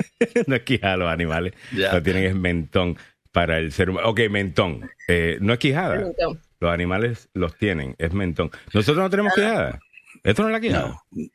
no 0.48 0.56
es 0.56 0.62
quijada 0.64 0.98
los 0.98 1.10
animales. 1.10 1.54
Ya. 1.76 1.94
Lo 1.94 2.02
tienen 2.04 2.24
es 2.26 2.36
mentón 2.36 2.98
para 3.32 3.58
el 3.60 3.72
ser 3.72 3.90
humano. 3.90 4.10
Ok, 4.10 4.22
mentón. 4.30 4.90
Eh, 5.08 5.38
no 5.42 5.54
es 5.54 5.60
quijada. 5.60 6.12
Los 6.60 6.72
animales 6.72 7.30
los 7.34 7.56
tienen, 7.58 7.96
es 7.98 8.14
mentón. 8.14 8.52
Nosotros 8.74 9.04
no 9.04 9.10
tenemos 9.10 9.34
quijada. 9.34 9.80
Esto 10.24 10.44
no 10.44 10.50
es 10.50 10.54
la 10.54 10.62
quijada. 10.62 10.88
No. 11.12 11.28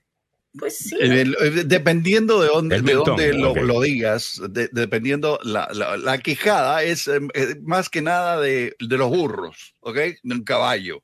Pues 0.59 0.77
sí. 0.79 0.97
Eh, 0.99 1.23
eh, 1.41 1.51
Dependiendo 1.67 2.41
de 2.41 2.49
dónde, 2.49 2.81
de 2.81 2.93
dónde 2.95 3.35
lo, 3.35 3.81
digas, 3.83 4.41
de- 4.51 4.71
dependiendo, 4.73 5.39
la, 5.43 5.69
la, 5.73 5.97
la 5.99 6.19
quijada 6.19 6.83
es 6.83 7.07
eh, 7.07 7.21
más 7.63 7.89
que 7.91 8.01
nada 8.01 8.41
de, 8.41 8.75
de 8.81 8.97
los 8.97 9.11
burros, 9.11 9.75
¿ok? 9.81 9.97
De 10.23 10.35
un 10.35 10.43
caballo. 10.45 11.03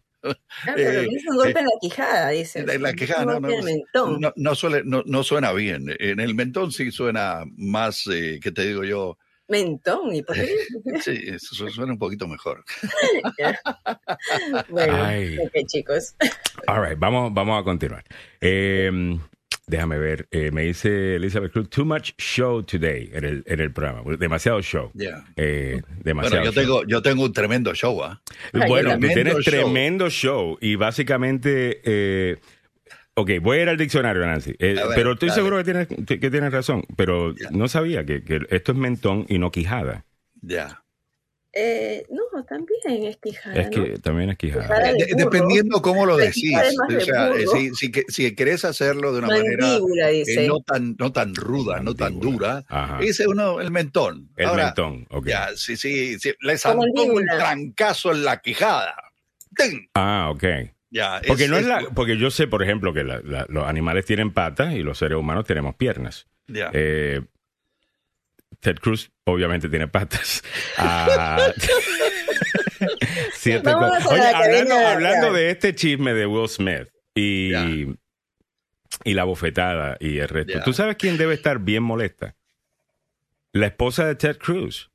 Pero 0.64 1.00
eh, 1.00 1.08
hizo 1.10 1.30
un 1.30 1.36
golpe 1.36 1.58
en 1.60 1.64
la 1.66 1.70
quijada, 1.80 2.30
dice. 2.30 2.64
La, 2.66 2.78
la 2.78 2.94
quijada 2.94 3.24
no, 3.24 3.40
no, 3.40 3.62
mentón. 3.62 4.20
no, 4.20 4.32
no 4.36 4.54
suele, 4.54 4.82
no, 4.84 5.02
no 5.06 5.22
suena 5.22 5.52
bien. 5.52 5.86
En 5.98 6.20
el 6.20 6.34
mentón 6.34 6.72
sí 6.72 6.90
suena 6.90 7.44
más, 7.56 8.06
eh, 8.12 8.38
¿qué 8.42 8.50
te 8.52 8.62
digo 8.66 8.84
yo? 8.84 9.18
Mentón, 9.48 10.14
¿y 10.14 10.22
por 10.22 10.36
qué? 10.36 10.48
Sí, 11.02 11.20
eso 11.26 11.54
su- 11.54 11.68
suena 11.68 11.92
un 11.92 11.98
poquito 11.98 12.26
mejor. 12.26 12.64
bueno, 14.68 15.04
Ay. 15.04 15.36
ok, 15.38 15.52
chicos. 15.66 16.14
All 16.66 16.82
right, 16.86 16.98
vamos, 16.98 17.32
vamos 17.34 17.60
a 17.60 17.64
continuar. 17.64 18.04
Eh, 18.40 19.18
déjame 19.66 19.98
ver, 19.98 20.28
eh, 20.30 20.50
me 20.52 20.62
dice 20.62 21.16
Elizabeth 21.16 21.52
Cruz, 21.52 21.68
too 21.70 21.84
much 21.84 22.12
show 22.18 22.62
today 22.62 23.10
en 23.12 23.24
el, 23.24 23.42
en 23.46 23.60
el 23.60 23.72
programa. 23.72 24.02
Demasiado 24.18 24.60
show. 24.62 24.90
Ya. 24.94 25.24
Eh, 25.36 25.80
demasiado 26.02 26.42
Bueno, 26.42 26.44
yo 26.44 26.52
show. 26.52 26.62
tengo, 26.62 26.84
yo 26.86 27.02
tengo 27.02 27.24
un 27.24 27.32
tremendo 27.32 27.74
show, 27.74 28.02
¿ah? 28.04 28.20
Ay, 28.52 28.68
Bueno, 28.68 28.94
tú 28.98 29.06
tienes 29.08 29.14
Tremendo 29.14 29.40
show. 29.42 29.52
tremendo 29.62 30.10
show 30.10 30.58
y 30.60 30.76
básicamente, 30.76 31.80
eh, 31.84 32.36
ok, 33.14 33.30
voy 33.40 33.58
a 33.58 33.62
ir 33.62 33.68
al 33.70 33.76
diccionario, 33.78 34.24
Nancy, 34.26 34.54
eh, 34.58 34.74
ver, 34.74 34.84
pero 34.94 35.12
estoy 35.12 35.30
dale. 35.30 35.40
seguro 35.40 35.56
que 35.58 35.64
tienes, 35.64 35.88
que 35.88 36.30
tienes 36.30 36.52
razón, 36.52 36.84
pero 36.96 37.34
no 37.50 37.68
sabía 37.68 38.04
que, 38.04 38.22
que 38.22 38.40
esto 38.50 38.72
es 38.72 38.78
mentón 38.78 39.24
y 39.28 39.38
no 39.38 39.50
quijada. 39.50 40.04
Ya. 40.42 40.83
Eh, 41.56 42.04
no, 42.10 42.44
también 42.44 43.04
es 43.04 43.16
quijada, 43.18 43.54
es 43.60 43.68
que 43.70 43.78
¿no? 43.90 43.98
también 43.98 44.30
es 44.30 44.36
quijada. 44.36 44.64
Quijada 44.64 44.92
de 44.92 45.04
De- 45.04 45.12
burro. 45.14 45.30
dependiendo 45.30 45.82
cómo 45.82 46.04
lo 46.04 46.16
decís. 46.16 46.50
de 46.88 46.96
O 46.96 47.00
sea, 47.00 47.28
burro. 47.28 47.38
si, 47.52 47.70
si, 47.76 47.92
que- 47.92 48.04
si 48.08 48.34
querés 48.34 48.64
hacerlo 48.64 49.12
de 49.12 49.18
una 49.20 49.28
manera 49.28 49.78
eh, 50.10 50.46
no 50.48 50.60
tan 50.60 50.96
no 50.98 51.12
tan 51.12 51.34
ruda, 51.34 51.80
no 51.80 51.94
tan 51.94 52.18
dura, 52.18 52.64
Ajá. 52.68 52.98
dice 52.98 53.28
uno 53.28 53.60
el 53.60 53.70
mentón. 53.70 54.30
El 54.36 54.46
Ahora, 54.46 54.64
mentón, 54.66 55.06
ok. 55.10 55.26
Ya, 55.28 55.48
sí, 55.54 55.76
sí, 55.76 56.18
sí, 56.18 56.32
le 56.40 56.58
saltó 56.58 56.80
un 57.04 57.24
trancazo 57.24 58.10
en 58.12 58.24
la 58.24 58.40
quijada. 58.40 58.96
Ah, 59.94 60.30
ok. 60.34 60.44
Ya, 60.90 61.20
Porque 61.26 61.48
no 61.48 61.56
es 61.56 61.66
la, 61.66 61.82
porque 61.94 62.16
yo 62.18 62.30
sé, 62.30 62.46
por 62.46 62.62
ejemplo, 62.62 62.92
que 62.92 63.02
la- 63.04 63.20
la- 63.24 63.46
los 63.48 63.66
animales 63.66 64.04
tienen 64.04 64.32
patas 64.32 64.74
y 64.74 64.80
los 64.82 64.98
seres 64.98 65.18
humanos 65.18 65.44
tenemos 65.44 65.74
piernas. 65.76 66.26
ya. 66.46 66.70
Eh, 66.72 67.22
Ted 68.60 68.78
Cruz 68.78 69.10
obviamente 69.24 69.68
tiene 69.68 69.88
patas. 69.88 70.42
Ah, 70.76 71.38
Oye, 73.46 74.74
hablando, 74.86 75.32
de 75.32 75.50
este 75.50 75.74
chisme 75.74 76.14
de 76.14 76.26
Will 76.26 76.48
Smith 76.48 76.88
y, 77.14 77.52
y 79.04 79.14
la 79.14 79.24
bofetada 79.24 79.96
y 80.00 80.18
el 80.18 80.28
resto. 80.28 80.60
¿tú 80.64 80.72
sabes 80.72 80.96
quién 80.96 81.16
debe 81.16 81.34
estar 81.34 81.58
bien 81.60 81.82
molesta? 81.82 82.34
La 83.52 83.66
esposa 83.66 84.06
de 84.06 84.16
Ted 84.16 84.38
Cruz. 84.38 84.90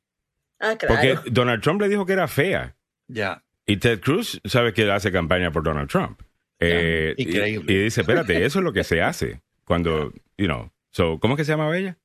Ah, 0.60 0.76
claro. 0.78 0.95
Porque 0.95 1.32
Donald 1.32 1.64
Trump 1.64 1.82
le 1.82 1.89
dijo 1.89 2.05
que 2.05 2.14
era 2.14 2.28
fea. 2.28 2.76
ya. 3.07 3.43
Y 3.66 3.78
Ted 3.78 3.99
Cruz 4.01 4.41
sabe 4.45 4.74
que 4.74 4.91
hace 4.91 5.12
campaña 5.12 5.51
por 5.51 5.62
Donald 5.64 5.89
Trump. 5.89 6.20
Eh, 6.60 7.14
Increíble. 7.18 7.72
Y, 7.72 7.84
dice, 7.84 8.01
espérate, 8.01 8.43
eso 8.43 8.60
es 8.60 8.66
lo 8.66 8.74
que 8.74 8.84
se 8.84 9.01
hace 9.03 9.41
cuando, 9.64 10.12
you 10.38 10.47
know, 10.47 10.72
so, 10.89 11.20
¿cómo 11.20 11.36
es 11.36 11.38
que 11.38 11.45
se 11.45 11.51
llamaba 11.51 11.78
ella? 11.78 11.95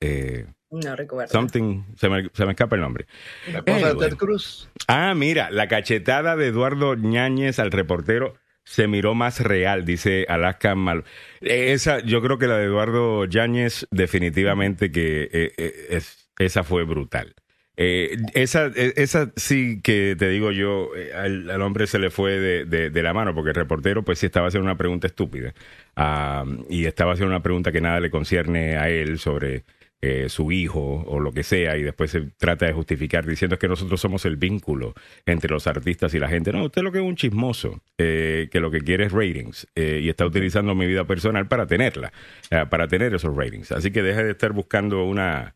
Eh, 0.00 0.46
No 0.70 0.96
recuerdo. 0.96 1.30
something, 1.32 1.82
se 1.96 2.08
me, 2.08 2.28
se 2.32 2.44
me 2.44 2.52
escapa 2.52 2.74
el 2.76 2.82
nombre. 2.82 3.06
La 3.52 3.58
esposa 3.58 3.76
Anyway. 3.88 3.94
de 4.00 4.08
Ted 4.08 4.16
Cruz. 4.16 4.68
Ah, 4.88 5.14
mira, 5.14 5.50
la 5.50 5.68
cachetada 5.68 6.36
de 6.36 6.48
Eduardo 6.48 6.94
Ñáñez 6.96 7.58
al 7.58 7.70
reportero 7.70 8.34
se 8.64 8.88
miró 8.88 9.14
más 9.14 9.40
real, 9.40 9.84
dice 9.84 10.26
Alaska 10.28 10.74
Mal. 10.74 11.04
Eh, 11.40 11.72
Esa, 11.72 12.00
yo 12.00 12.20
creo 12.20 12.38
que 12.38 12.48
la 12.48 12.58
de 12.58 12.64
Eduardo 12.64 13.24
Yáñez, 13.26 13.86
definitivamente 13.92 14.90
que 14.90 15.28
eh, 15.32 15.52
eh, 15.56 15.86
es- 15.90 16.28
esa 16.38 16.64
fue 16.64 16.82
brutal. 16.84 17.34
Eh, 17.78 18.16
esa, 18.34 18.66
esa 18.74 19.30
sí 19.36 19.80
que 19.82 20.16
te 20.18 20.28
digo 20.30 20.50
yo, 20.50 20.90
eh, 20.96 21.12
al, 21.14 21.48
al 21.50 21.62
hombre 21.62 21.86
se 21.86 21.98
le 21.98 22.10
fue 22.10 22.32
de, 22.40 22.64
de- 22.64 22.90
de 22.90 23.02
la 23.02 23.12
mano, 23.14 23.34
porque 23.34 23.50
el 23.50 23.54
reportero 23.54 24.02
pues 24.02 24.18
sí 24.18 24.26
estaba 24.26 24.48
haciendo 24.48 24.64
una 24.64 24.76
pregunta 24.78 25.06
estúpida. 25.06 25.54
Ah, 25.94 26.44
y 26.68 26.86
estaba 26.86 27.12
haciendo 27.12 27.34
una 27.34 27.42
pregunta 27.42 27.70
que 27.70 27.80
nada 27.80 28.00
le 28.00 28.10
concierne 28.10 28.76
a 28.78 28.88
él 28.88 29.18
sobre 29.18 29.64
eh, 30.02 30.28
su 30.28 30.52
hijo 30.52 31.04
o 31.06 31.18
lo 31.20 31.32
que 31.32 31.42
sea, 31.42 31.76
y 31.76 31.82
después 31.82 32.10
se 32.10 32.20
trata 32.36 32.66
de 32.66 32.72
justificar 32.72 33.26
diciendo 33.26 33.58
que 33.58 33.66
nosotros 33.66 34.00
somos 34.00 34.24
el 34.26 34.36
vínculo 34.36 34.94
entre 35.24 35.50
los 35.50 35.66
artistas 35.66 36.12
y 36.14 36.18
la 36.18 36.28
gente. 36.28 36.52
No, 36.52 36.64
usted 36.64 36.82
lo 36.82 36.92
que 36.92 36.98
es 36.98 37.04
un 37.04 37.16
chismoso, 37.16 37.80
eh, 37.98 38.48
que 38.52 38.60
lo 38.60 38.70
que 38.70 38.80
quiere 38.80 39.06
es 39.06 39.12
ratings, 39.12 39.66
eh, 39.74 40.00
y 40.02 40.08
está 40.08 40.26
utilizando 40.26 40.74
mi 40.74 40.86
vida 40.86 41.04
personal 41.06 41.48
para 41.48 41.66
tenerla, 41.66 42.12
eh, 42.50 42.64
para 42.68 42.86
tener 42.88 43.14
esos 43.14 43.34
ratings. 43.34 43.72
Así 43.72 43.90
que 43.90 44.02
deje 44.02 44.22
de 44.24 44.30
estar 44.32 44.52
buscando 44.52 45.04
una, 45.04 45.54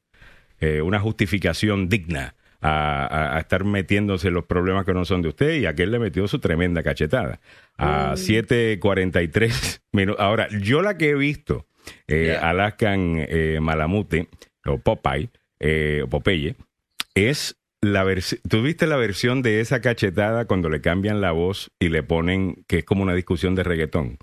eh, 0.60 0.80
una 0.82 0.98
justificación 1.00 1.88
digna 1.88 2.34
a, 2.62 3.06
a- 3.06 3.36
a 3.36 3.40
estar 3.40 3.64
metiéndose 3.64 4.28
en 4.28 4.34
los 4.34 4.44
problemas 4.46 4.84
que 4.84 4.92
no 4.94 5.04
son 5.04 5.22
de 5.22 5.28
usted 5.28 5.54
y 5.60 5.66
aquel 5.66 5.90
le 5.90 5.98
metió 5.98 6.26
su 6.28 6.38
tremenda 6.40 6.82
cachetada. 6.82 7.40
A 7.78 8.14
7.43 8.16 9.80
minutos. 9.92 10.20
Ahora, 10.22 10.48
yo 10.60 10.82
la 10.82 10.96
que 10.98 11.10
he 11.10 11.14
visto, 11.14 11.66
eh. 12.08 12.36
Alaskan 12.40 13.24
eh, 13.28 13.58
Malamute 13.60 14.28
o 14.66 14.78
Popeye, 14.78 15.28
eh, 15.58 16.04
Popeye, 16.08 16.54
es 17.14 17.56
la 17.80 18.04
versión. 18.04 18.40
¿Tú 18.48 18.62
viste 18.62 18.86
la 18.86 18.96
versión 18.96 19.42
de 19.42 19.60
esa 19.60 19.80
cachetada 19.80 20.44
cuando 20.44 20.68
le 20.68 20.80
cambian 20.80 21.20
la 21.20 21.32
voz 21.32 21.70
y 21.78 21.88
le 21.88 22.02
ponen 22.02 22.64
que 22.66 22.78
es 22.78 22.84
como 22.84 23.02
una 23.02 23.14
discusión 23.14 23.54
de 23.54 23.62
reggaetón? 23.62 24.18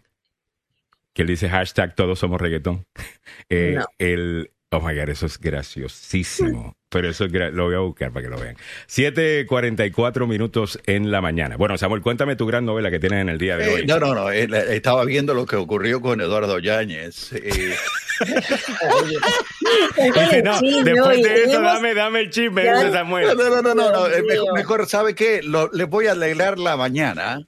Que 1.13 1.23
él 1.23 1.27
dice 1.27 1.49
hashtag 1.49 1.95
todos 1.95 2.19
somos 2.19 2.39
reggaetón. 2.39 2.85
Eh, 3.49 3.75
No. 3.77 3.85
el, 3.99 4.51
oh 4.71 4.79
my 4.81 4.95
God, 4.95 5.09
eso 5.09 5.25
es 5.25 5.39
graciosísimo. 5.39 6.75
Pero 6.89 7.09
eso 7.09 7.25
lo 7.27 7.65
voy 7.65 7.75
a 7.75 7.79
buscar 7.79 8.11
para 8.13 8.23
que 8.23 8.29
lo 8.29 8.39
vean. 8.39 8.55
7.44 8.87 10.25
minutos 10.25 10.79
en 10.85 11.11
la 11.11 11.19
mañana. 11.19 11.57
Bueno, 11.57 11.77
Samuel, 11.77 12.01
cuéntame 12.01 12.37
tu 12.37 12.45
gran 12.45 12.65
novela 12.65 12.89
que 12.89 12.97
tienes 12.99 13.19
en 13.21 13.27
el 13.29 13.37
día 13.37 13.57
de 13.57 13.65
Eh, 13.65 13.73
hoy. 13.73 13.85
no, 13.85 13.99
no, 13.99 14.15
no. 14.15 14.31
eh, 14.31 14.47
estaba 14.69 15.03
viendo 15.03 15.33
lo 15.33 15.45
que 15.45 15.57
ocurrió 15.57 15.99
con 15.99 16.21
Eduardo 16.21 16.59
Yáñez. 16.59 17.33
eh, 17.33 17.75
Dice, 20.15 20.41
no, 20.43 20.59
Sí, 20.59 20.81
después 20.83 21.21
de 21.21 21.43
eso, 21.43 21.61
dame, 21.61 21.93
dame 21.93 22.21
el 22.21 22.29
chisme, 22.29 22.61
dice 22.61 22.85
no, 22.85 22.91
Samuel. 22.93 23.27
no, 23.37 23.49
no, 23.49 23.61
no, 23.61 23.75
no, 23.75 23.91
no, 23.91 24.07
mejor, 24.25 24.53
mejor, 24.53 24.87
¿sabe 24.87 25.13
qué? 25.13 25.41
Lo- 25.43 25.69
les 25.73 25.87
voy 25.89 26.07
a 26.07 26.13
alegrar 26.13 26.57
la 26.57 26.77
mañana. 26.77 27.39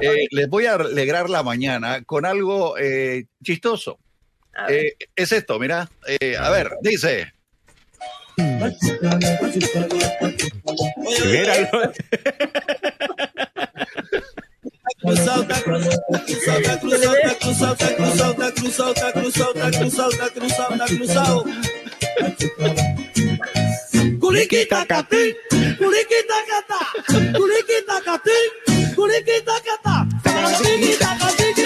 Eh, 0.00 0.26
les 0.30 0.48
voy 0.48 0.66
a 0.66 0.74
alegrar 0.74 1.28
la 1.28 1.42
mañana 1.42 2.04
con 2.04 2.24
algo 2.24 2.78
eh, 2.78 3.24
chistoso. 3.42 3.98
Eh, 4.68 4.94
es 5.16 5.32
esto, 5.32 5.58
mira. 5.58 5.88
Eh, 6.06 6.36
a 6.36 6.48
ver, 6.50 6.70
dice. 6.80 7.32
Míralo. 11.26 11.92
Cruzalta, 15.00 15.60
cruzalta, 15.62 16.24
cruzalta, 16.24 16.78
cruzalta, 16.78 17.88
cruzalta, 17.96 18.52
cruzalta, 18.52 19.12
cruzalta, 19.12 19.70
cruzalta, 19.72 20.30
cruzalta, 20.30 20.84
cruzalta. 20.86 21.50
Curiquita 24.20 24.86
catim, 24.86 25.34
curiquita 25.78 26.38
catá, 26.50 26.82
curiquita 27.36 27.96
catim, 28.04 28.48
curiquita 28.94 29.56
catá, 29.66 30.06
curiquita 30.58 31.16
catim. 31.18 31.57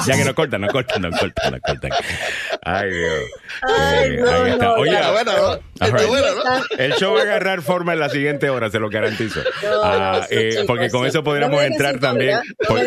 ya, 0.06 0.16
que 0.16 0.24
nos 0.24 0.34
cortan, 0.34 0.60
nos 0.60 0.72
cortan, 0.72 1.02
nos 1.02 1.18
cortan, 1.18 1.52
nos 1.52 1.60
cortan. 1.60 1.90
Ay, 2.62 2.90
Dios. 2.90 3.24
Ay, 3.62 4.10
Eh, 4.14 4.16
no, 4.20 4.30
ahí 4.30 4.50
está. 4.52 4.64
no, 4.64 4.72
Oye, 4.74 4.90
ya. 4.92 4.98
Está 5.00 5.12
bueno, 5.12 5.60
right. 5.98 6.06
bueno, 6.08 6.26
¿no? 6.44 6.60
el 6.78 6.92
show 6.94 7.14
va 7.14 7.20
a 7.20 7.22
agarrar 7.22 7.62
forma 7.62 7.92
en 7.92 8.00
la 8.00 8.08
siguiente 8.08 8.50
hora, 8.50 8.70
se 8.70 8.78
lo 8.78 8.88
garantizo. 8.90 9.40
No, 9.62 9.80
Ah, 9.84 10.26
eh, 10.30 10.48
chicos, 10.50 10.64
porque 10.66 10.90
con 10.90 11.02
sí. 11.02 11.08
eso 11.08 11.24
podríamos 11.24 11.62
entrar 11.64 11.92
COVID, 11.94 12.00
también. 12.02 12.36
¿ah? 12.36 12.42
Por- 12.66 12.80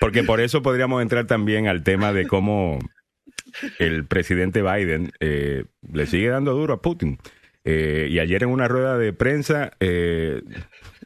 porque 0.00 0.22
por 0.22 0.40
eso 0.40 0.62
podríamos 0.62 1.02
entrar 1.02 1.26
también 1.26 1.68
al 1.68 1.82
tema 1.82 2.12
de 2.12 2.26
cómo 2.26 2.78
el 3.78 4.06
presidente 4.06 4.62
Biden 4.62 5.12
eh, 5.20 5.64
le 5.92 6.06
sigue 6.06 6.28
dando 6.28 6.52
duro 6.52 6.74
a 6.74 6.82
Putin. 6.82 7.18
Eh, 7.64 8.08
y 8.10 8.18
ayer 8.18 8.42
en 8.42 8.48
una 8.48 8.66
rueda 8.66 8.98
de 8.98 9.12
prensa 9.12 9.72
eh, 9.78 10.42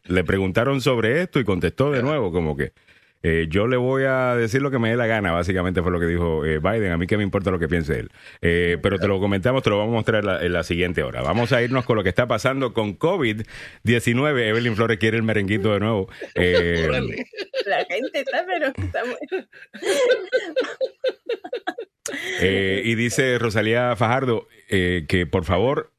le 0.04 0.24
preguntaron 0.24 0.80
sobre 0.80 1.20
esto 1.20 1.38
y 1.38 1.44
contestó 1.44 1.90
de 1.90 2.02
nuevo 2.02 2.32
como 2.32 2.56
que 2.56 2.72
eh, 3.28 3.48
yo 3.50 3.66
le 3.66 3.76
voy 3.76 4.04
a 4.04 4.36
decir 4.36 4.62
lo 4.62 4.70
que 4.70 4.78
me 4.78 4.90
dé 4.90 4.96
la 4.96 5.08
gana, 5.08 5.32
básicamente 5.32 5.82
fue 5.82 5.90
lo 5.90 5.98
que 5.98 6.06
dijo 6.06 6.44
eh, 6.44 6.60
Biden, 6.60 6.92
a 6.92 6.96
mí 6.96 7.08
que 7.08 7.16
me 7.16 7.24
importa 7.24 7.50
lo 7.50 7.58
que 7.58 7.66
piense 7.66 7.98
él. 7.98 8.12
Eh, 8.40 8.78
pero 8.80 9.00
te 9.00 9.08
lo 9.08 9.18
comentamos, 9.18 9.64
te 9.64 9.70
lo 9.70 9.78
vamos 9.78 9.94
a 9.94 9.96
mostrar 9.96 10.20
en 10.20 10.26
la, 10.26 10.44
en 10.44 10.52
la 10.52 10.62
siguiente 10.62 11.02
hora. 11.02 11.22
Vamos 11.22 11.52
a 11.52 11.60
irnos 11.60 11.84
con 11.84 11.96
lo 11.96 12.04
que 12.04 12.10
está 12.10 12.28
pasando 12.28 12.72
con 12.72 12.96
COVID-19. 12.96 14.48
Evelyn 14.48 14.76
Flores 14.76 14.98
quiere 14.98 15.16
el 15.16 15.24
merenguito 15.24 15.72
de 15.72 15.80
nuevo. 15.80 16.08
Eh. 16.38 16.86
La 17.66 17.84
gente 17.86 18.20
está, 18.20 18.44
pero 18.46 18.66
está 18.66 19.02
muy... 19.04 19.16
Eh, 22.40 22.82
y 22.84 22.94
dice 22.94 23.38
Rosalía 23.38 23.94
Fajardo 23.96 24.48
eh, 24.68 25.06
que 25.08 25.26
por 25.26 25.44
favor, 25.44 25.92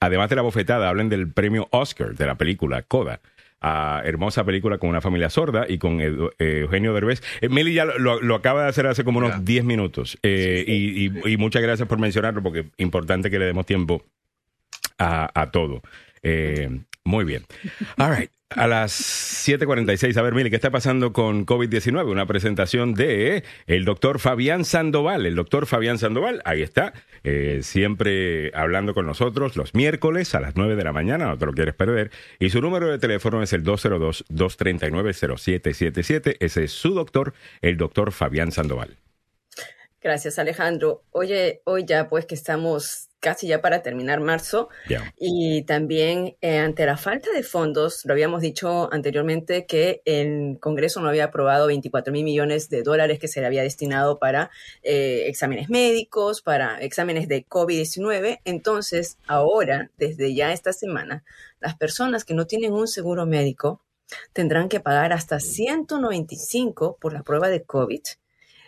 además 0.00 0.30
de 0.30 0.36
la 0.36 0.42
bofetada, 0.42 0.88
hablen 0.88 1.08
del 1.08 1.30
premio 1.30 1.68
Oscar 1.70 2.14
de 2.14 2.26
la 2.26 2.36
película 2.36 2.82
Coda. 2.82 3.20
Ah, 3.64 4.02
hermosa 4.04 4.42
película 4.44 4.78
con 4.78 4.90
una 4.90 5.00
familia 5.00 5.30
sorda 5.30 5.66
y 5.68 5.78
con 5.78 6.00
Edu- 6.00 6.32
eh, 6.40 6.58
Eugenio 6.62 6.92
Derbez. 6.94 7.22
Eh, 7.40 7.48
Meli 7.48 7.74
ya 7.74 7.84
lo, 7.84 8.20
lo- 8.20 8.34
acaba 8.34 8.64
de 8.64 8.68
hacer 8.70 8.88
hace 8.88 9.04
como 9.04 9.18
unos 9.18 9.30
Ya. 9.34 9.38
10 9.40 9.64
minutos. 9.64 10.18
Eh, 10.24 10.64
y, 10.66 11.06
y- 11.06 11.32
y 11.32 11.36
muchas 11.36 11.62
gracias 11.62 11.86
por 11.88 11.98
mencionarlo 12.00 12.42
porque 12.42 12.60
es 12.60 12.66
importante 12.78 13.30
que 13.30 13.38
le 13.38 13.44
demos 13.46 13.64
tiempo 13.64 14.04
a, 14.98 15.30
a 15.40 15.50
todo. 15.52 15.80
Muy 17.04 17.24
bien. 17.24 17.44
All 17.98 18.16
right. 18.16 18.30
A 18.56 18.66
las 18.66 18.92
7:46, 18.92 20.16
a 20.16 20.22
ver, 20.22 20.34
Mili, 20.34 20.50
¿qué 20.50 20.56
está 20.56 20.70
pasando 20.70 21.14
con 21.14 21.46
COVID-19? 21.46 22.10
Una 22.10 22.26
presentación 22.26 22.92
de 22.94 23.44
el 23.66 23.86
doctor 23.86 24.18
Fabián 24.18 24.66
Sandoval. 24.66 25.26
El 25.26 25.34
doctor 25.34 25.66
Fabián 25.66 25.98
Sandoval, 25.98 26.40
ahí 26.44 26.62
está, 26.62 26.92
eh, 27.24 27.60
siempre 27.62 28.50
hablando 28.54 28.94
con 28.94 29.06
nosotros 29.06 29.56
los 29.56 29.74
miércoles 29.74 30.34
a 30.34 30.40
las 30.40 30.56
9 30.56 30.76
de 30.76 30.84
la 30.84 30.92
mañana, 30.92 31.26
no 31.26 31.38
te 31.38 31.46
lo 31.46 31.52
quieres 31.52 31.74
perder. 31.74 32.10
Y 32.38 32.50
su 32.50 32.60
número 32.60 32.88
de 32.88 32.98
teléfono 32.98 33.42
es 33.42 33.54
el 33.54 33.64
202-239-0777. 33.64 36.36
Ese 36.40 36.64
es 36.64 36.72
su 36.72 36.92
doctor, 36.94 37.32
el 37.62 37.78
doctor 37.78 38.12
Fabián 38.12 38.52
Sandoval. 38.52 38.98
Gracias, 40.00 40.38
Alejandro. 40.38 41.04
Oye, 41.10 41.62
hoy 41.64 41.84
ya 41.86 42.08
pues 42.08 42.26
que 42.26 42.34
estamos 42.34 43.08
casi 43.22 43.46
ya 43.46 43.62
para 43.62 43.82
terminar 43.82 44.20
marzo 44.20 44.68
y 45.16 45.62
también 45.62 46.36
eh, 46.40 46.58
ante 46.58 46.84
la 46.84 46.96
falta 46.96 47.30
de 47.30 47.44
fondos, 47.44 48.04
lo 48.04 48.12
habíamos 48.12 48.42
dicho 48.42 48.92
anteriormente 48.92 49.64
que 49.64 50.02
el 50.04 50.58
Congreso 50.60 51.00
no 51.00 51.08
había 51.08 51.26
aprobado 51.26 51.68
24 51.68 52.12
mil 52.12 52.24
millones 52.24 52.68
de 52.68 52.82
dólares 52.82 53.20
que 53.20 53.28
se 53.28 53.40
le 53.40 53.46
había 53.46 53.62
destinado 53.62 54.18
para 54.18 54.50
eh, 54.82 55.26
exámenes 55.28 55.70
médicos, 55.70 56.42
para 56.42 56.80
exámenes 56.80 57.28
de 57.28 57.46
COVID-19. 57.46 58.40
Entonces, 58.44 59.18
ahora, 59.28 59.92
desde 59.98 60.34
ya 60.34 60.52
esta 60.52 60.72
semana, 60.72 61.24
las 61.60 61.76
personas 61.76 62.24
que 62.24 62.34
no 62.34 62.46
tienen 62.46 62.72
un 62.72 62.88
seguro 62.88 63.24
médico 63.24 63.80
tendrán 64.32 64.68
que 64.68 64.80
pagar 64.80 65.12
hasta 65.12 65.38
195 65.38 66.98
por 67.00 67.12
la 67.12 67.22
prueba 67.22 67.48
de 67.48 67.62
COVID. 67.62 68.02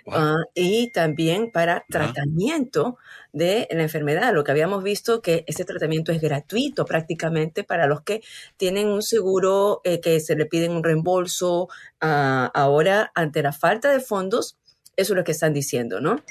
Wow. 0.06 0.14
Ah, 0.16 0.36
y 0.54 0.90
también 0.90 1.50
para 1.50 1.84
tratamiento 1.88 2.98
de 3.32 3.66
la 3.70 3.82
enfermedad. 3.82 4.34
Lo 4.34 4.44
que 4.44 4.52
habíamos 4.52 4.82
visto 4.82 5.22
que 5.22 5.44
este 5.46 5.64
tratamiento 5.64 6.12
es 6.12 6.20
gratuito 6.20 6.84
prácticamente 6.84 7.64
para 7.64 7.86
los 7.86 8.02
que 8.02 8.22
tienen 8.56 8.88
un 8.88 9.02
seguro 9.02 9.80
eh, 9.84 10.00
que 10.00 10.20
se 10.20 10.36
le 10.36 10.46
piden 10.46 10.72
un 10.72 10.84
reembolso. 10.84 11.68
Ah, 12.00 12.50
ahora, 12.54 13.12
ante 13.14 13.42
la 13.42 13.52
falta 13.52 13.90
de 13.90 14.00
fondos, 14.00 14.58
eso 14.96 15.14
es 15.14 15.16
lo 15.16 15.24
que 15.24 15.32
están 15.32 15.54
diciendo, 15.54 16.00
¿no? 16.00 16.22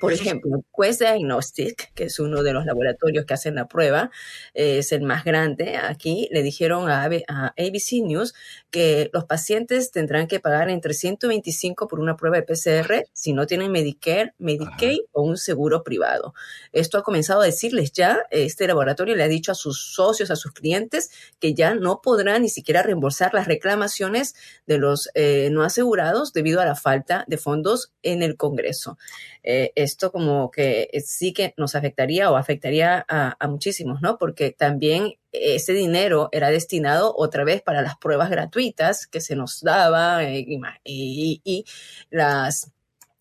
Por 0.00 0.12
ejemplo, 0.12 0.64
Quest 0.76 1.00
Diagnostic, 1.00 1.92
que 1.94 2.04
es 2.04 2.18
uno 2.20 2.42
de 2.42 2.52
los 2.52 2.66
laboratorios 2.66 3.24
que 3.24 3.34
hacen 3.34 3.54
la 3.54 3.68
prueba, 3.68 4.10
eh, 4.54 4.78
es 4.78 4.92
el 4.92 5.02
más 5.02 5.24
grande 5.24 5.76
aquí, 5.76 6.28
le 6.30 6.42
dijeron 6.42 6.88
a 6.88 7.04
ABC 7.04 8.02
News 8.02 8.34
que 8.70 9.10
los 9.12 9.24
pacientes 9.24 9.90
tendrán 9.90 10.26
que 10.26 10.40
pagar 10.40 10.68
entre 10.70 10.94
125 10.94 11.88
por 11.88 12.00
una 12.00 12.16
prueba 12.16 12.36
de 12.36 12.42
PCR 12.42 13.04
si 13.12 13.32
no 13.32 13.46
tienen 13.46 13.72
Medicare, 13.72 14.34
Medicaid 14.38 14.98
o 15.12 15.22
un 15.22 15.36
seguro 15.36 15.82
privado. 15.82 16.34
Esto 16.72 16.98
ha 16.98 17.02
comenzado 17.02 17.40
a 17.40 17.46
decirles 17.46 17.92
ya, 17.92 18.20
este 18.30 18.66
laboratorio 18.66 19.16
le 19.16 19.22
ha 19.22 19.28
dicho 19.28 19.52
a 19.52 19.54
sus 19.54 19.94
socios, 19.94 20.30
a 20.30 20.36
sus 20.36 20.52
clientes, 20.52 21.10
que 21.40 21.54
ya 21.54 21.74
no 21.74 22.00
podrán 22.02 22.42
ni 22.42 22.48
siquiera 22.48 22.82
reembolsar 22.82 23.34
las 23.34 23.46
reclamaciones 23.46 24.34
de 24.66 24.78
los 24.78 25.10
eh, 25.14 25.48
no 25.50 25.62
asegurados 25.62 26.32
debido 26.32 26.60
a 26.60 26.64
la 26.64 26.74
falta 26.74 27.24
de 27.26 27.38
fondos 27.38 27.92
en 28.02 28.22
el 28.22 28.36
Congreso. 28.36 28.98
Eh, 29.42 29.72
esto 29.86 30.12
como 30.12 30.50
que 30.50 30.90
sí 31.04 31.32
que 31.32 31.54
nos 31.56 31.74
afectaría 31.74 32.30
o 32.30 32.36
afectaría 32.36 33.04
a, 33.08 33.36
a 33.40 33.48
muchísimos, 33.48 34.02
¿no? 34.02 34.18
Porque 34.18 34.50
también 34.50 35.14
ese 35.32 35.72
dinero 35.72 36.28
era 36.32 36.50
destinado 36.50 37.14
otra 37.16 37.44
vez 37.44 37.62
para 37.62 37.80
las 37.82 37.96
pruebas 37.96 38.28
gratuitas 38.30 39.06
que 39.06 39.20
se 39.20 39.34
nos 39.36 39.60
daba 39.62 40.22
eh, 40.24 40.44
y, 40.46 40.58
ma- 40.58 40.78
y- 40.84 41.40
y 41.44 41.64
las, 42.10 42.70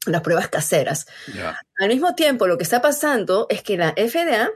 las 0.05 0.22
pruebas 0.22 0.49
caseras. 0.49 1.05
Al 1.80 1.88
mismo 1.89 2.16
tiempo, 2.16 2.47
lo 2.47 2.57
que 2.57 2.63
está 2.63 2.82
pasando 2.82 3.47
es 3.49 3.61
que 3.63 3.78
la 3.78 3.93
FDA 3.97 4.49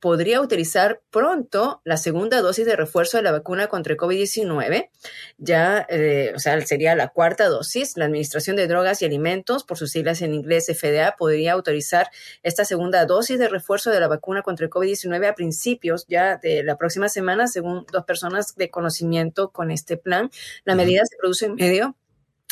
podría 0.00 0.40
utilizar 0.40 1.02
pronto 1.10 1.82
la 1.84 1.96
segunda 1.98 2.40
dosis 2.40 2.64
de 2.64 2.74
refuerzo 2.74 3.18
de 3.18 3.22
la 3.22 3.32
vacuna 3.32 3.68
contra 3.68 3.92
el 3.92 3.98
COVID-19. 3.98 4.90
Ya, 5.38 5.86
eh, 5.88 6.32
o 6.34 6.38
sea, 6.38 6.60
sería 6.62 6.94
la 6.94 7.08
cuarta 7.08 7.48
dosis. 7.48 7.96
La 7.96 8.06
Administración 8.06 8.56
de 8.56 8.66
Drogas 8.66 9.02
y 9.02 9.04
Alimentos, 9.04 9.64
por 9.64 9.76
sus 9.76 9.90
siglas 9.90 10.22
en 10.22 10.34
inglés 10.34 10.66
FDA, 10.66 11.16
podría 11.16 11.52
autorizar 11.52 12.10
esta 12.42 12.64
segunda 12.64 13.04
dosis 13.04 13.38
de 13.38 13.48
refuerzo 13.48 13.90
de 13.90 14.00
la 14.00 14.08
vacuna 14.08 14.42
contra 14.42 14.64
el 14.64 14.70
COVID-19 14.70 15.28
a 15.28 15.34
principios 15.34 16.06
ya 16.08 16.36
de 16.38 16.62
la 16.64 16.76
próxima 16.76 17.08
semana, 17.08 17.46
según 17.46 17.84
dos 17.92 18.04
personas 18.04 18.56
de 18.56 18.70
conocimiento 18.70 19.50
con 19.50 19.70
este 19.70 19.96
plan. 19.96 20.30
La 20.64 20.74
medida 20.74 21.02
se 21.04 21.16
produce 21.18 21.46
en 21.46 21.54
medio 21.56 21.96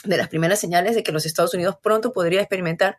de 0.04 0.16
las 0.16 0.28
primeras 0.28 0.60
señales 0.60 0.94
de 0.94 1.02
que 1.02 1.12
los 1.12 1.26
Estados 1.26 1.54
Unidos 1.54 1.76
pronto 1.82 2.12
podría 2.12 2.40
experimentar 2.40 2.98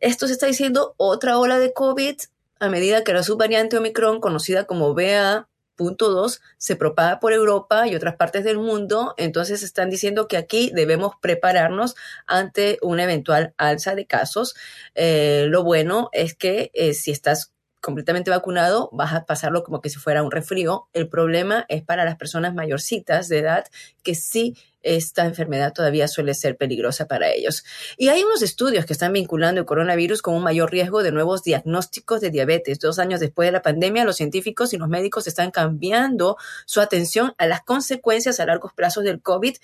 esto 0.00 0.28
se 0.28 0.32
está 0.32 0.46
diciendo 0.46 0.94
otra 0.96 1.38
ola 1.38 1.58
de 1.58 1.72
COVID 1.72 2.16
a 2.60 2.68
medida 2.68 3.04
que 3.04 3.12
la 3.12 3.22
subvariante 3.22 3.76
Omicron, 3.76 4.20
conocida 4.20 4.64
como 4.64 4.94
BA.2, 4.94 6.40
se 6.56 6.76
propaga 6.76 7.20
por 7.20 7.32
Europa 7.32 7.86
y 7.86 7.94
otras 7.94 8.16
partes 8.16 8.44
del 8.44 8.58
mundo. 8.58 9.14
Entonces 9.16 9.62
están 9.62 9.90
diciendo 9.90 10.28
que 10.28 10.36
aquí 10.36 10.70
debemos 10.74 11.14
prepararnos 11.20 11.94
ante 12.26 12.78
una 12.82 13.04
eventual 13.04 13.54
alza 13.58 13.94
de 13.94 14.06
casos. 14.06 14.54
Eh, 14.94 15.46
lo 15.48 15.62
bueno 15.62 16.10
es 16.12 16.34
que 16.34 16.70
eh, 16.74 16.94
si 16.94 17.10
estás 17.10 17.52
completamente 17.80 18.30
vacunado, 18.30 18.90
vas 18.92 19.14
a 19.14 19.24
pasarlo 19.24 19.62
como 19.62 19.80
que 19.80 19.90
si 19.90 19.98
fuera 19.98 20.22
un 20.22 20.30
resfrío. 20.30 20.88
El 20.92 21.08
problema 21.08 21.64
es 21.68 21.82
para 21.82 22.04
las 22.04 22.16
personas 22.16 22.54
mayorcitas 22.54 23.28
de 23.28 23.38
edad 23.38 23.66
que 24.02 24.14
sí 24.14 24.56
esta 24.96 25.26
enfermedad 25.26 25.72
todavía 25.72 26.08
suele 26.08 26.34
ser 26.34 26.56
peligrosa 26.56 27.06
para 27.06 27.30
ellos. 27.30 27.64
Y 27.96 28.08
hay 28.08 28.22
unos 28.22 28.42
estudios 28.42 28.86
que 28.86 28.92
están 28.92 29.12
vinculando 29.12 29.60
el 29.60 29.66
coronavirus 29.66 30.22
con 30.22 30.34
un 30.34 30.42
mayor 30.42 30.70
riesgo 30.70 31.02
de 31.02 31.12
nuevos 31.12 31.42
diagnósticos 31.42 32.20
de 32.20 32.30
diabetes. 32.30 32.78
Dos 32.78 32.98
años 32.98 33.20
después 33.20 33.46
de 33.46 33.52
la 33.52 33.62
pandemia, 33.62 34.04
los 34.04 34.16
científicos 34.16 34.72
y 34.72 34.78
los 34.78 34.88
médicos 34.88 35.26
están 35.26 35.50
cambiando 35.50 36.36
su 36.64 36.80
atención 36.80 37.34
a 37.38 37.46
las 37.46 37.62
consecuencias 37.62 38.40
a 38.40 38.46
largos 38.46 38.72
plazos 38.72 39.04
del 39.04 39.20
COVID, 39.20 39.56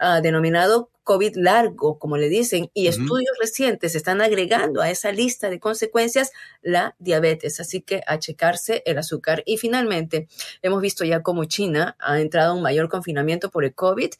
uh, 0.00 0.20
denominado 0.20 0.90
COVID 1.04 1.36
largo, 1.36 1.98
como 1.98 2.16
le 2.16 2.28
dicen, 2.28 2.70
y 2.74 2.86
estudios 2.86 3.36
recientes 3.40 3.94
están 3.94 4.20
agregando 4.20 4.80
a 4.80 4.90
esa 4.90 5.10
lista 5.10 5.50
de 5.50 5.58
consecuencias 5.58 6.30
la 6.62 6.94
diabetes. 6.98 7.58
Así 7.60 7.80
que 7.80 8.02
a 8.06 8.18
checarse 8.18 8.82
el 8.86 8.98
azúcar. 8.98 9.42
Y 9.44 9.56
finalmente, 9.56 10.28
hemos 10.62 10.80
visto 10.80 11.04
ya 11.04 11.22
cómo 11.22 11.44
China 11.44 11.96
ha 11.98 12.20
entrado 12.20 12.52
a 12.52 12.54
un 12.54 12.62
mayor 12.62 12.88
confinamiento 12.88 13.50
por 13.50 13.64
el 13.64 13.74
COVID. 13.74 14.12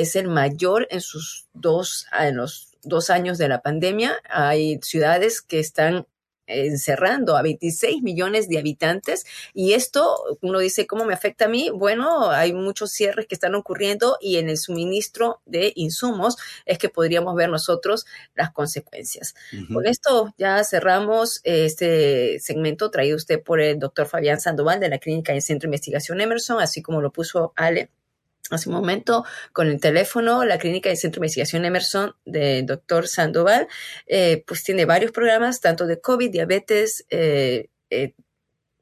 Es 0.00 0.16
el 0.16 0.28
mayor 0.28 0.86
en 0.90 1.00
sus 1.00 1.46
dos, 1.52 2.06
en 2.18 2.36
los 2.36 2.76
dos 2.82 3.10
años 3.10 3.38
de 3.38 3.48
la 3.48 3.62
pandemia. 3.62 4.16
Hay 4.28 4.78
ciudades 4.82 5.42
que 5.42 5.60
están 5.60 6.06
encerrando 6.46 7.36
a 7.36 7.42
26 7.42 8.02
millones 8.02 8.48
de 8.48 8.58
habitantes 8.58 9.26
y 9.52 9.72
esto 9.72 10.16
uno 10.40 10.60
dice 10.60 10.86
cómo 10.86 11.04
me 11.04 11.14
afecta 11.14 11.46
a 11.46 11.48
mí 11.48 11.70
bueno 11.74 12.30
hay 12.30 12.52
muchos 12.52 12.92
cierres 12.92 13.26
que 13.26 13.34
están 13.34 13.54
ocurriendo 13.54 14.16
y 14.20 14.36
en 14.36 14.48
el 14.48 14.56
suministro 14.56 15.40
de 15.44 15.72
insumos 15.74 16.36
es 16.64 16.78
que 16.78 16.88
podríamos 16.88 17.34
ver 17.34 17.50
nosotros 17.50 18.06
las 18.34 18.52
consecuencias. 18.52 19.34
Con 19.72 19.86
esto 19.86 20.34
ya 20.38 20.62
cerramos 20.64 21.40
este 21.44 22.38
segmento 22.40 22.90
traído 22.90 23.16
usted 23.16 23.42
por 23.42 23.60
el 23.60 23.78
doctor 23.78 24.06
Fabián 24.06 24.40
Sandoval 24.40 24.80
de 24.80 24.88
la 24.88 24.98
Clínica 24.98 25.34
y 25.34 25.40
Centro 25.40 25.66
de 25.66 25.74
Investigación 25.74 26.20
Emerson, 26.20 26.60
así 26.60 26.82
como 26.82 27.00
lo 27.00 27.10
puso 27.10 27.52
Ale 27.56 27.90
hace 28.50 28.68
un 28.68 28.74
momento 28.74 29.24
con 29.52 29.68
el 29.68 29.80
teléfono, 29.80 30.44
la 30.44 30.58
Clínica 30.58 30.90
y 30.90 30.96
Centro 30.96 31.20
de 31.20 31.26
Investigación 31.26 31.64
Emerson 31.64 32.14
del 32.24 32.66
doctor 32.66 33.08
Sandoval, 33.08 33.68
eh, 34.06 34.44
pues 34.46 34.62
tiene 34.64 34.84
varios 34.84 35.12
programas, 35.12 35.60
tanto 35.60 35.86
de 35.86 36.00
COVID, 36.00 36.30
diabetes, 36.30 37.04
eh, 37.10 37.68
eh, 37.90 38.14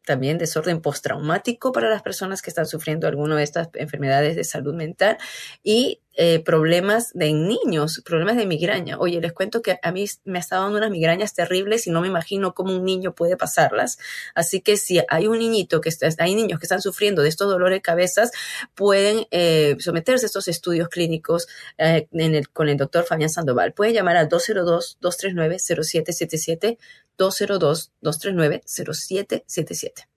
también 0.05 0.39
desorden 0.39 0.83
postraumático 0.83 1.73
para 1.73 1.89
las 1.89 2.03
personas 2.03 2.43
que 2.43 2.51
están 2.51 2.67
sufriendo 2.67 3.09
alguna 3.09 3.37
de 3.37 3.43
estas 3.43 3.71
enfermedades 3.75 4.37
de 4.37 4.45
salud 4.45 4.75
mental 4.75 5.17
y 5.63 6.01
eh, 6.17 6.41
problemas 6.41 7.13
de 7.13 7.33
niños, 7.33 8.03
problemas 8.05 8.37
de 8.37 8.47
migraña. 8.47 8.99
Oye, 8.99 9.21
les 9.21 9.33
cuento 9.33 9.63
que 9.63 9.79
a 9.83 9.93
mí 9.93 10.07
me 10.25 10.39
ha 10.39 10.41
estado 10.41 10.63
dando 10.63 10.79
unas 10.79 10.91
migrañas 10.91 11.35
terribles 11.35 11.87
y 11.87 11.91
no 11.91 12.01
me 12.01 12.09
imagino 12.09 12.55
cómo 12.55 12.75
un 12.77 12.85
niño 12.85 13.15
puede 13.15 13.37
pasarlas. 13.37 13.99
Así 14.35 14.61
que 14.61 14.77
si 14.77 15.01
hay 15.09 15.27
un 15.27 15.39
niñito 15.39 15.81
que 15.81 15.89
está, 15.89 16.09
hay 16.19 16.35
niños 16.35 16.61
que 16.61 16.67
están 16.67 16.83
sufriendo 16.83 17.23
de 17.23 17.29
estos 17.29 17.49
dolores 17.49 17.77
de 17.77 17.83
cabezas, 17.83 18.31
pueden 18.75 19.27
eh, 19.31 19.77
someterse 19.81 20.27
a 20.27 20.29
estos 20.29 20.49
estudios 20.49 20.89
clínicos 20.89 21.47
eh, 21.79 22.09
en 22.13 22.35
el, 22.35 22.49
con 22.51 22.69
el 22.69 22.77
doctor 22.77 23.05
Fabián 23.05 23.31
Sandoval. 23.31 23.73
Pueden 23.73 23.95
llamar 23.95 24.17
al 24.17 24.29
202-239-0777, 24.29 26.79
202-239-0777. 27.19 30.14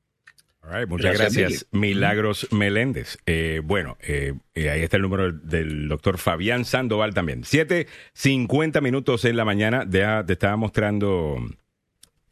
All 0.70 0.80
right, 0.82 0.90
muchas 0.90 1.18
Gracias, 1.18 1.38
gracias, 1.38 1.68
Milagros 1.72 2.48
Meléndez. 2.52 3.18
Eh, 3.26 3.62
bueno, 3.64 3.98
eh, 4.02 4.34
eh, 4.54 4.70
ahí 4.70 4.82
está 4.82 4.98
el 4.98 5.04
número 5.04 5.32
del 5.32 5.88
doctor 5.88 6.18
Fabián 6.18 6.66
Sandoval 6.66 7.14
también. 7.14 7.44
7.50 7.44 8.82
minutos 8.82 9.24
en 9.24 9.38
la 9.38 9.46
mañana. 9.46 9.86
Ya 9.90 10.26
te 10.26 10.34
estaba 10.34 10.58
mostrando, 10.58 11.38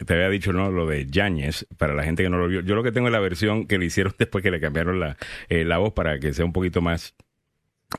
te 0.06 0.14
había 0.14 0.30
dicho 0.30 0.52
no 0.52 0.70
lo 0.70 0.86
de 0.86 1.06
Yáñez, 1.10 1.66
para 1.78 1.94
la 1.94 2.04
gente 2.04 2.24
que 2.24 2.30
no 2.30 2.38
lo 2.38 2.50
vio. 2.50 2.60
Yo 2.60 2.76
lo 2.76 2.84
que 2.84 2.92
tengo 2.92 3.08
es 3.08 3.14
la 3.14 3.20
versión 3.22 3.68
que 3.68 3.78
le 3.78 3.86
hicieron 3.86 4.14
después 4.20 4.44
que 4.44 4.52
le 4.52 4.60
cambiaron 4.60 5.00
la, 5.00 5.16
eh, 5.48 5.64
la 5.64 5.78
voz 5.78 5.94
para 5.94 6.20
que 6.20 6.34
sea 6.34 6.44
un 6.44 6.52
poquito 6.54 6.82
más 6.82 7.16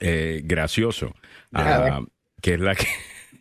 eh, 0.00 0.42
gracioso. 0.44 1.14
Ah, 1.54 2.02
que 2.42 2.54
es 2.54 2.60
la 2.60 2.74
que... 2.74 2.86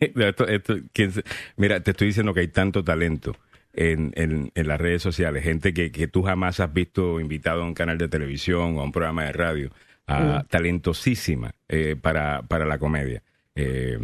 esto- 0.00 0.48
esto- 0.48 0.76
que 0.94 1.04
es- 1.04 1.22
mira, 1.56 1.80
te 1.80 1.90
estoy 1.90 2.06
diciendo 2.06 2.32
que 2.32 2.40
hay 2.40 2.48
tanto 2.48 2.82
talento 2.82 3.36
en, 3.76 4.12
en, 4.16 4.50
en 4.54 4.66
las 4.68 4.80
redes 4.80 5.02
sociales, 5.02 5.44
gente 5.44 5.72
que, 5.74 5.92
que 5.92 6.08
tú 6.08 6.22
jamás 6.22 6.58
has 6.60 6.72
visto 6.72 7.20
invitado 7.20 7.62
a 7.62 7.64
un 7.66 7.74
canal 7.74 7.98
de 7.98 8.08
televisión 8.08 8.76
o 8.76 8.80
a 8.80 8.84
un 8.84 8.92
programa 8.92 9.24
de 9.24 9.32
radio, 9.32 9.70
ah, 10.08 10.44
talentosísima 10.48 11.52
eh, 11.68 11.94
para, 12.00 12.42
para 12.42 12.64
la 12.64 12.78
comedia. 12.78 13.22
Eh, 13.54 13.98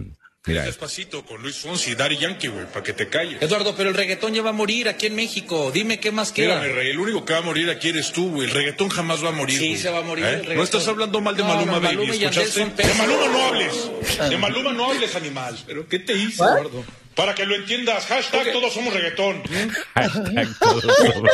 mira. 0.47 0.65
Despacito 0.65 1.25
con 1.25 1.41
Luis 1.43 1.57
Fonsi 1.59 1.93
y 1.93 1.95
Daddy 1.95 2.17
Yankee, 2.19 2.49
güey, 2.49 2.67
para 2.67 2.83
que 2.83 2.93
te 2.93 3.09
calles. 3.09 3.41
Eduardo, 3.43 3.75
pero 3.77 3.89
el 3.91 3.95
reggaetón 3.95 4.35
ya 4.35 4.43
va 4.43 4.51
a 4.51 4.53
morir 4.55 4.89
aquí 4.89 5.07
en 5.07 5.15
México. 5.15 5.71
Dime 5.73 6.01
qué 6.01 6.11
más 6.13 6.33
queda. 6.33 6.57
Mírame, 6.61 6.73
rey, 6.75 6.91
el 6.91 6.99
único 6.99 7.25
que 7.25 7.33
va 7.33 7.39
a 7.41 7.43
morir 7.43 7.71
aquí 7.71 7.89
eres 7.91 8.13
tú, 8.13 8.31
güey. 8.31 8.49
El 8.49 8.55
reggaetón 8.55 8.89
jamás 8.89 9.25
va 9.25 9.29
a 9.29 9.33
morir. 9.33 9.59
Sí, 9.59 9.77
se 9.77 9.91
va 9.91 9.99
a 9.99 10.03
morir 10.03 10.25
¿Eh? 10.25 10.29
el 10.29 10.35
No 10.37 10.43
reggaetón. 10.43 10.65
estás 10.65 10.89
hablando 10.89 11.21
mal 11.21 11.37
de 11.37 11.43
No, 11.43 11.49
Maluma, 11.49 11.73
no, 11.73 11.81
baby. 11.81 12.19
De 12.19 12.95
Maluma 12.99 13.27
no 13.29 13.47
hables. 13.47 13.91
De 14.31 14.37
Maluma 14.39 14.73
no 14.73 14.91
hables, 14.91 15.17
animal. 15.17 15.57
¿Pero 15.67 15.87
qué 15.89 15.99
te 15.99 16.13
hice, 16.15 16.43
¿What? 16.43 16.59
Eduardo? 16.59 16.85
Para 17.15 17.35
que 17.35 17.45
lo 17.47 17.55
entiendas, 17.55 18.07
hashtag 18.07 18.53
todos 18.53 18.73
somos 18.73 18.93
reggaetón. 18.95 19.43
Hashtag 19.95 20.49
todo 20.61 20.81
sobre- 20.81 21.31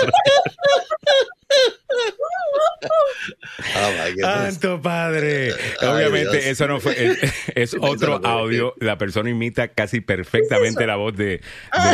Oh, 3.77 3.91
my 3.93 4.11
goodness. 4.13 4.55
¡Santo 4.55 4.81
padre! 4.83 5.53
Ay, 5.81 5.89
Obviamente, 5.89 6.33
Dios. 6.33 6.45
eso 6.47 6.67
no 6.69 6.81
fue. 6.81 7.17
Es, 7.55 7.75
otro 7.81 8.21
audio. 8.25 8.75
La 8.79 8.99
persona 8.99 9.31
imita 9.31 9.69
casi 9.69 10.01
perfectamente 10.01 10.87
la 10.87 10.97
voz 10.97 11.17
de, 11.17 11.41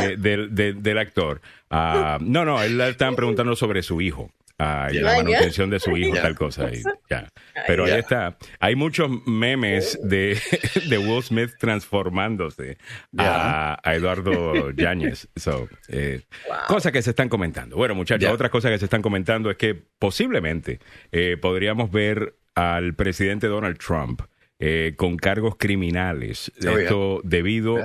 de- 0.01 0.17
del- 0.17 0.55
de- 0.55 0.73
del 0.75 0.99
actor. 0.99 1.41
Ah, 1.71 2.19
no, 2.21 2.45
no, 2.45 2.63
él 2.63 2.79
le 2.79 2.89
estaban 2.91 3.17
preguntando 3.17 3.57
sobre 3.57 3.83
su 3.83 4.01
hijo. 4.01 4.31
Ah, 4.59 4.89
la 4.93 5.17
manutención 5.17 5.71
de 5.71 5.81
su 5.81 5.97
hijo, 5.97 6.15
tal 6.15 6.35
cosa. 6.35 6.71
y 6.73 6.83
ya. 7.11 7.29
Pero 7.67 7.85
ahí 7.85 7.93
está. 7.93 8.37
Hay 8.61 8.77
muchos 8.77 9.11
memes 9.27 9.99
de, 10.03 10.39
de 10.89 10.99
Will 10.99 11.23
Smith 11.23 11.51
transformándose 11.59 12.79
a, 13.17 13.79
a 13.83 13.95
Eduardo 13.95 14.71
Yáñez. 14.77 15.29
So, 15.37 15.69
eh, 15.89 16.23
Cosas 16.69 16.93
que 16.93 17.03
se 17.03 17.11
están 17.11 17.29
comentando. 17.29 17.77
Bueno, 17.77 17.95
muchachos, 17.95 18.31
otras 18.31 18.51
cosas 18.51 18.71
que 18.71 18.79
se 18.79 18.87
están 18.87 19.03
comentando 19.03 19.51
es 19.51 19.57
que 19.57 19.75
posiblemente 19.99 20.81
eh, 21.13 21.37
podríamos 21.41 21.91
ver 21.91 22.37
al 22.55 22.95
presidente 22.95 23.47
Donald 23.49 23.79
Trump 23.79 24.23
eh, 24.59 24.95
con 24.97 25.17
cargos 25.17 25.57
criminales. 25.59 26.53
Oh. 26.67 26.79
Esto 26.79 27.21
debido 27.25 27.77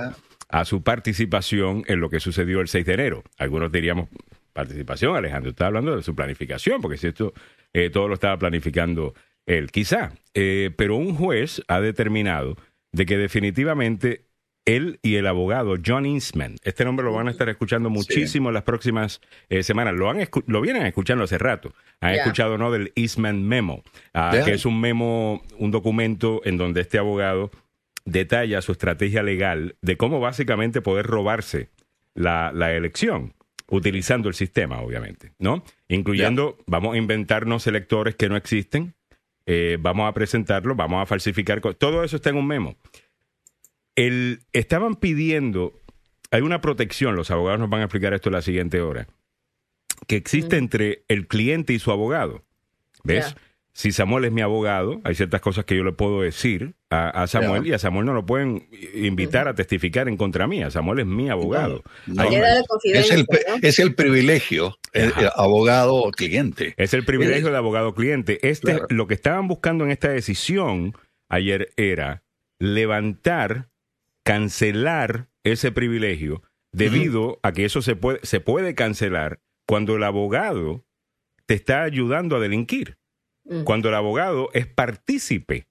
a 0.48 0.64
su 0.64 0.82
participación 0.82 1.84
en 1.86 2.00
lo 2.00 2.10
que 2.10 2.20
sucedió 2.20 2.60
el 2.60 2.68
6 2.68 2.84
de 2.86 2.94
enero. 2.94 3.24
Algunos 3.38 3.70
diríamos 3.72 4.08
participación, 4.52 5.16
Alejandro. 5.16 5.50
Está 5.50 5.66
hablando 5.66 5.96
de 5.96 6.02
su 6.02 6.14
planificación, 6.14 6.80
porque 6.80 6.96
si 6.98 7.08
esto 7.08 7.32
eh, 7.72 7.90
todo 7.90 8.08
lo 8.08 8.14
estaba 8.14 8.38
planificando 8.38 9.14
él, 9.46 9.70
quizá. 9.70 10.12
Eh, 10.34 10.70
pero 10.76 10.96
un 10.96 11.14
juez 11.14 11.62
ha 11.68 11.80
determinado 11.80 12.56
de 12.92 13.06
que 13.06 13.16
definitivamente 13.16 14.26
él 14.64 14.98
y 15.02 15.16
el 15.16 15.26
abogado 15.26 15.76
John 15.84 16.06
Eastman, 16.06 16.56
este 16.62 16.84
nombre 16.84 17.04
lo 17.04 17.12
van 17.12 17.28
a 17.28 17.30
estar 17.30 17.48
escuchando 17.48 17.90
muchísimo 17.90 18.50
en 18.50 18.54
las 18.54 18.62
próximas 18.62 19.20
eh, 19.48 19.62
semanas. 19.62 19.94
Lo, 19.94 20.10
han 20.10 20.28
lo 20.46 20.60
vienen 20.60 20.86
escuchando 20.86 21.24
hace 21.24 21.38
rato. 21.38 21.72
Han 22.00 22.14
escuchado 22.14 22.58
no 22.58 22.70
del 22.70 22.92
Eastman 22.94 23.42
Memo, 23.42 23.82
ah, 24.14 24.32
que 24.44 24.52
es 24.52 24.66
un 24.66 24.80
memo, 24.80 25.42
un 25.58 25.70
documento 25.70 26.40
en 26.44 26.56
donde 26.56 26.82
este 26.82 26.98
abogado 26.98 27.50
detalla 28.04 28.62
su 28.62 28.72
estrategia 28.72 29.22
legal 29.22 29.76
de 29.82 29.96
cómo 29.96 30.20
básicamente 30.20 30.80
poder 30.80 31.06
robarse 31.06 31.70
la, 32.14 32.52
la 32.52 32.72
elección, 32.72 33.34
utilizando 33.70 34.28
el 34.28 34.34
sistema, 34.34 34.80
obviamente, 34.80 35.32
¿no? 35.38 35.64
Incluyendo, 35.88 36.58
vamos 36.66 36.94
a 36.94 36.98
inventarnos 36.98 37.66
electores 37.66 38.16
que 38.16 38.28
no 38.28 38.36
existen, 38.36 38.94
eh, 39.46 39.78
vamos 39.80 40.08
a 40.08 40.12
presentarlo, 40.12 40.74
vamos 40.74 41.02
a 41.02 41.06
falsificar, 41.06 41.60
todo 41.60 42.04
eso 42.04 42.16
está 42.16 42.30
en 42.30 42.36
un 42.36 42.46
memo. 42.46 42.76
El, 43.94 44.40
estaban 44.52 44.96
pidiendo, 44.96 45.80
hay 46.30 46.42
una 46.42 46.60
protección, 46.60 47.16
los 47.16 47.30
abogados 47.30 47.60
nos 47.60 47.70
van 47.70 47.80
a 47.80 47.84
explicar 47.84 48.12
esto 48.12 48.28
en 48.28 48.34
la 48.34 48.42
siguiente 48.42 48.80
hora, 48.80 49.06
que 50.06 50.16
existe 50.16 50.56
entre 50.56 51.04
el 51.08 51.28
cliente 51.28 51.72
y 51.72 51.78
su 51.78 51.92
abogado. 51.92 52.44
¿Ves? 53.04 53.34
Si 53.72 53.92
Samuel 53.92 54.26
es 54.26 54.32
mi 54.32 54.42
abogado, 54.42 55.00
hay 55.04 55.14
ciertas 55.14 55.40
cosas 55.40 55.64
que 55.64 55.76
yo 55.76 55.84
le 55.84 55.92
puedo 55.92 56.22
decir 56.22 56.74
a, 56.90 57.22
a 57.22 57.26
Samuel 57.28 57.66
y 57.66 57.72
a 57.72 57.78
Samuel 57.78 58.04
no 58.06 58.12
lo 58.12 58.26
pueden 58.26 58.68
invitar 58.94 59.46
a 59.46 59.54
testificar 59.54 60.08
en 60.08 60.16
contra 60.16 60.46
mía. 60.46 60.70
Samuel 60.70 61.00
es 61.00 61.06
mi 61.06 61.30
abogado. 61.30 61.82
No, 62.06 62.24
Es 62.24 63.10
el, 63.10 63.26
es 63.62 63.78
el 63.78 63.94
privilegio, 63.94 64.76
el, 64.92 65.12
abogado 65.36 66.10
cliente. 66.10 66.74
Es 66.76 66.92
el 66.92 67.04
privilegio 67.04 67.50
de 67.50 67.56
abogado 67.56 67.94
cliente. 67.94 68.38
Este, 68.42 68.72
Claro. 68.72 68.86
Lo 68.90 69.06
que 69.06 69.14
estaban 69.14 69.48
buscando 69.48 69.84
en 69.84 69.90
esta 69.90 70.10
decisión 70.10 70.94
ayer 71.28 71.72
era 71.76 72.22
levantar, 72.58 73.70
cancelar 74.22 75.28
ese 75.44 75.72
privilegio 75.72 76.42
debido 76.72 77.40
a 77.42 77.52
que 77.52 77.64
eso 77.64 77.82
se 77.82 77.96
puede, 77.96 78.20
se 78.22 78.40
puede 78.40 78.74
cancelar 78.74 79.40
cuando 79.66 79.96
el 79.96 80.02
abogado 80.04 80.84
te 81.46 81.54
está 81.54 81.82
ayudando 81.82 82.36
a 82.36 82.40
delinquir, 82.40 82.98
Mm. 83.44 83.64
cuando 83.64 83.88
el 83.88 83.94
abogado 83.94 84.50
es 84.52 84.66
partícipe 84.66 85.66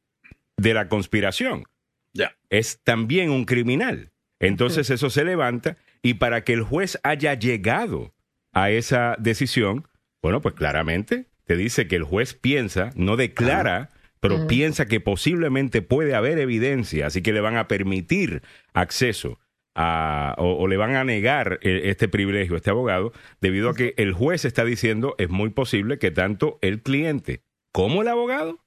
de 0.60 0.74
la 0.74 0.89
conspiración. 0.89 1.66
Ya. 2.12 2.36
es 2.49 2.82
también 2.84 3.30
un 3.30 3.45
criminal. 3.45 4.12
Entonces 4.39 4.89
eso 4.89 5.10
se 5.10 5.24
levanta 5.24 5.78
y 6.01 6.16
para 6.16 6.43
que 6.43 6.53
el 6.53 6.64
juez 6.64 6.99
haya 7.03 7.34
llegado 7.34 8.14
a 8.51 8.72
esa 8.72 9.16
decisión, 9.20 9.88
bueno, 10.22 10.41
pues 10.41 10.55
claramente 10.55 11.28
te 11.45 11.55
dice 11.55 11.88
que 11.88 11.97
el 11.97 12.03
juez 12.03 12.34
piensa, 12.34 12.91
no 12.95 13.16
declara, 13.16 13.89
pero 14.20 14.47
piensa 14.47 14.86
que 14.86 14.99
posiblemente 14.99 15.82
puede 15.82 16.16
haber 16.16 16.39
evidencia, 16.39 17.07
así 17.07 17.22
que 17.22 17.34
le 17.34 17.41
van 17.41 17.57
a 17.57 17.68
permitir 17.68 18.41
acceso 18.74 19.39
a, 19.76 20.36
o, 20.38 20.55
o 20.55 20.68
le 20.68 20.78
van 20.78 20.95
a 20.95 21.03
negar 21.03 21.60
eh, 21.62 21.82
este 21.86 22.07
privilegio 22.07 22.55
a 22.55 22.57
este 22.57 22.70
abogado, 22.70 23.14
debido 23.39 23.70
a 23.70 23.76
que 23.76 23.93
el 23.97 24.14
juez 24.14 24.45
está 24.45 24.66
diciendo 24.66 25.16
es 25.18 25.30
muy 25.30 25.49
posible 25.49 25.99
que 25.99 26.12
tanto 26.12 26.60
el 26.62 26.82
cliente 26.82 27.43
como 27.72 28.01
el 28.01 28.07
abogado 28.07 28.60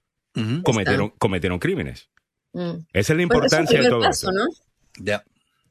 Cometieron, 0.62 1.10
cometieron 1.18 1.58
crímenes. 1.58 2.08
Mm. 2.52 2.60
Esa 2.60 2.78
es 2.92 3.08
la 3.10 3.14
Bueno, 3.14 3.22
importancia 3.22 3.78
es 3.78 3.84
de 3.84 3.90
un 3.90 3.98
todo 3.98 4.02
paso. 4.08 4.32
¿no? 4.32 4.44
Ya. 4.98 5.24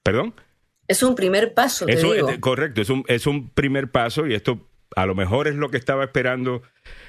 ¿Perdón? 0.04 0.34
Es 0.88 1.04
un 1.04 1.16
primer 1.16 1.54
paso, 1.54 1.86
te 1.86 1.94
Eso, 1.94 2.14
digo. 2.14 2.30
correcto, 2.40 2.82
es 2.82 2.90
un, 2.90 3.04
es 3.08 3.26
un 3.28 3.50
primer 3.50 3.92
paso 3.92 4.28
y 4.28 4.34
esto 4.34 4.68
a 4.96 5.06
lo 5.06 5.16
mejor 5.16 5.48
es 5.48 5.56
lo 5.56 5.70
que 5.70 5.78
estaba 5.78 6.04
esperando, 6.04 6.64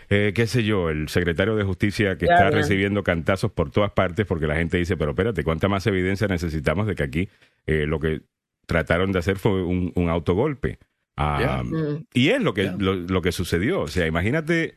eh, 0.09 0.33
qué 0.35 0.47
sé 0.47 0.63
yo, 0.63 0.89
el 0.89 1.09
secretario 1.09 1.57
de 1.57 1.65
Justicia 1.65 2.17
que 2.17 2.27
está 2.27 2.51
recibiendo 2.51 3.03
cantazos 3.03 3.51
por 3.51 3.71
todas 3.71 3.91
partes 3.91 4.25
porque 4.27 4.47
la 4.47 4.55
gente 4.55 4.77
dice, 4.79 4.97
pero 4.97 5.11
espérate, 5.11 5.43
¿cuánta 5.43 5.69
más 5.69 5.87
evidencia 5.89 6.29
necesitamos 6.29 6.87
de 6.87 6.95
que 6.95 7.03
aquí 7.03 7.29
eh, 7.67 7.87
lo 7.87 7.99
que 7.99 8.21
trataron 8.67 9.11
de 9.11 9.19
hacer 9.19 9.39
fue 9.39 9.65
un, 9.65 9.91
un 9.97 10.09
autogolpe? 10.11 10.79
Ah. 11.17 11.63
Mm. 11.65 12.07
Y 12.15 12.29
es 12.29 12.41
lo 12.41 12.55
que, 12.55 12.73
lo 12.79 13.21
que 13.23 13.33
sucedió. 13.33 13.81
O 13.81 13.89
sea, 13.89 14.07
imagínate 14.07 14.77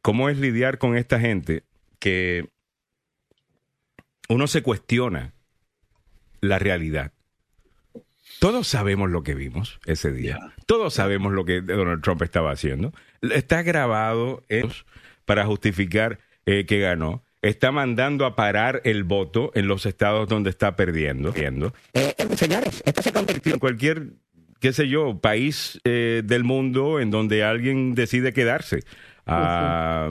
cómo 0.00 0.30
es 0.30 0.38
lidiar 0.38 0.78
con 0.78 0.96
esta 0.96 1.20
gente 1.20 1.64
que 1.98 2.48
uno 4.28 4.46
se 4.46 4.62
cuestiona 4.62 5.34
la 6.40 6.58
realidad. 6.58 7.12
Todos 8.40 8.66
sabemos 8.66 9.10
lo 9.10 9.22
que 9.22 9.34
vimos 9.34 9.78
ese 9.86 10.12
día. 10.12 10.38
Todos 10.66 10.94
sabemos 10.94 11.32
lo 11.32 11.44
que 11.44 11.60
Donald 11.62 12.02
Trump 12.02 12.22
estaba 12.22 12.50
haciendo. 12.50 12.92
Está 13.22 13.62
grabado 13.62 14.42
en- 14.48 14.70
para 15.24 15.46
justificar 15.46 16.18
eh, 16.46 16.66
que 16.66 16.78
ganó. 16.80 17.24
Está 17.40 17.72
mandando 17.72 18.26
a 18.26 18.36
parar 18.36 18.80
el 18.84 19.04
voto 19.04 19.50
en 19.54 19.66
los 19.68 19.86
estados 19.86 20.28
donde 20.28 20.50
está 20.50 20.76
perdiendo. 20.76 21.32
Eh, 21.34 22.14
eh, 22.18 22.36
señores, 22.36 22.82
esto 22.84 23.02
se 23.02 23.12
convirtió 23.12 23.54
en 23.54 23.60
cualquier, 23.60 24.12
qué 24.60 24.72
sé 24.72 24.88
yo, 24.88 25.20
país 25.20 25.80
eh, 25.84 26.22
del 26.24 26.44
mundo 26.44 27.00
en 27.00 27.10
donde 27.10 27.44
alguien 27.44 27.94
decide 27.94 28.32
quedarse 28.32 28.84
ah, 29.26 30.10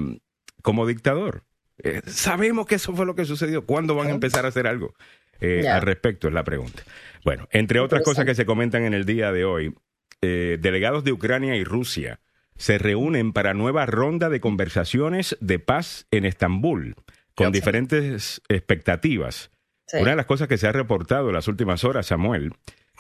como 0.62 0.88
dictador. 0.88 1.44
Eh, 1.80 2.02
sabemos 2.06 2.66
que 2.66 2.76
eso 2.76 2.96
fue 2.96 3.06
lo 3.06 3.16
que 3.16 3.26
sucedió. 3.26 3.66
¿Cuándo 3.66 3.96
van 3.96 4.08
a 4.08 4.12
empezar 4.12 4.46
a 4.46 4.50
hacer 4.50 4.68
algo 4.68 4.94
eh, 5.40 5.68
al 5.68 5.82
respecto? 5.82 6.28
Es 6.28 6.34
la 6.34 6.44
pregunta. 6.44 6.84
Bueno, 7.24 7.48
entre 7.52 7.80
otras 7.80 8.04
cosas 8.04 8.26
que 8.26 8.36
se 8.36 8.46
comentan 8.46 8.84
en 8.84 8.94
el 8.94 9.06
día 9.06 9.32
de 9.32 9.46
hoy, 9.46 9.74
eh, 10.22 10.58
delegados 10.60 11.04
de 11.04 11.12
Ucrania 11.12 11.56
y 11.56 11.64
Rusia 11.64 12.20
se 12.56 12.78
reúnen 12.78 13.34
para 13.34 13.54
nueva 13.54 13.86
ronda 13.86 14.30
de 14.30 14.40
conversaciones 14.40 15.36
de 15.42 15.60
paz 15.60 16.08
en 16.12 16.26
Estambul, 16.26 16.96
con 17.36 17.52
diferentes 17.52 18.42
expectativas. 18.48 19.50
Sí. 19.88 19.98
Una 19.98 20.12
de 20.12 20.16
las 20.18 20.28
cosas 20.28 20.48
que 20.48 20.58
se 20.58 20.68
ha 20.68 20.72
reportado 20.72 21.30
en 21.30 21.34
las 21.34 21.48
últimas 21.48 21.84
horas, 21.84 22.06
Samuel, 22.06 22.54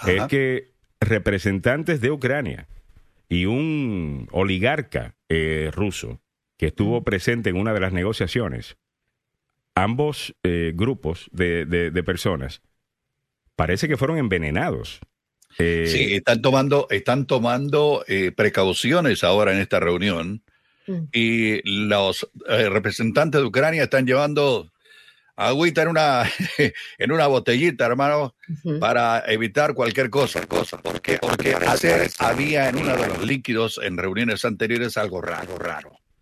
es 0.07 0.23
que 0.23 0.73
representantes 0.99 2.01
de 2.01 2.11
Ucrania 2.11 2.67
y 3.29 3.45
un 3.45 4.27
oligarca 4.31 5.15
eh, 5.29 5.71
ruso 5.73 6.21
que 6.57 6.67
estuvo 6.67 7.03
presente 7.03 7.49
en 7.49 7.57
una 7.57 7.73
de 7.73 7.79
las 7.79 7.93
negociaciones, 7.93 8.77
ambos 9.75 10.35
eh, 10.43 10.71
grupos 10.75 11.29
de, 11.31 11.65
de- 11.65 11.91
de 11.91 12.03
personas, 12.03 12.61
parece 13.55 13.87
que 13.87 13.97
fueron 13.97 14.17
envenenados. 14.17 14.99
Eh, 15.59 15.85
Sí, 15.87 16.15
están 16.15 16.41
tomando, 16.41 16.87
están 16.89 17.25
tomando 17.27 18.03
eh, 18.07 18.31
precauciones 18.31 19.23
ahora 19.23 19.53
en 19.53 19.59
esta 19.59 19.79
reunión 19.79 20.43
Mm. 20.85 21.03
y 21.13 21.85
los 21.85 22.29
eh, 22.49 22.67
representantes 22.67 23.39
de 23.39 23.47
Ucrania 23.47 23.83
están 23.83 24.05
llevando 24.05 24.69
agüita 25.37 25.83
en 25.83 25.87
una, 25.87 26.23
en 26.97 27.11
una 27.13 27.27
botellita, 27.27 27.85
hermano, 27.85 28.35
para 28.81 29.23
evitar 29.31 29.75
cualquier 29.75 30.09
cosa, 30.09 30.45
cosa, 30.45 30.77
porque, 30.81 31.19
porque 31.21 31.53
hace, 31.55 32.09
había 32.19 32.67
en 32.67 32.75
uno 32.79 32.97
de 32.97 33.07
los 33.07 33.25
líquidos 33.25 33.79
en 33.81 33.97
reuniones 33.97 34.43
anteriores 34.43 34.97
algo 34.97 35.21
raro, 35.21 35.57
raro. 35.57 35.91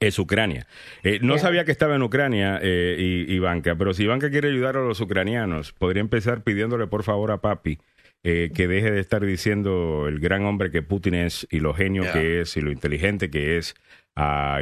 es 0.00 0.18
Ucrania. 0.18 0.66
Eh, 1.02 1.18
no 1.22 1.38
sabía 1.38 1.64
que 1.64 1.72
estaba 1.72 1.96
en 1.96 2.02
Ucrania, 2.02 2.58
eh, 2.62 3.26
Ivanka, 3.28 3.76
pero 3.76 3.94
si 3.94 4.04
Ivanka 4.04 4.30
quiere 4.30 4.48
ayudar 4.48 4.76
a 4.76 4.80
los 4.80 5.00
ucranianos, 5.00 5.72
podría 5.72 6.00
empezar 6.00 6.42
pidiéndole 6.42 6.86
por 6.86 7.02
favor 7.02 7.30
a 7.30 7.38
papi 7.38 7.78
eh, 8.22 8.50
que 8.54 8.66
deje 8.68 8.90
de 8.90 9.00
estar 9.00 9.24
diciendo 9.24 10.06
el 10.08 10.18
gran 10.18 10.44
hombre 10.44 10.70
que 10.70 10.82
Putin 10.82 11.14
es 11.14 11.46
y 11.50 11.60
lo 11.60 11.74
genio 11.74 12.04
que 12.12 12.40
es 12.40 12.56
y 12.56 12.60
lo 12.60 12.70
inteligente 12.70 13.30
que 13.30 13.58
es 13.58 13.74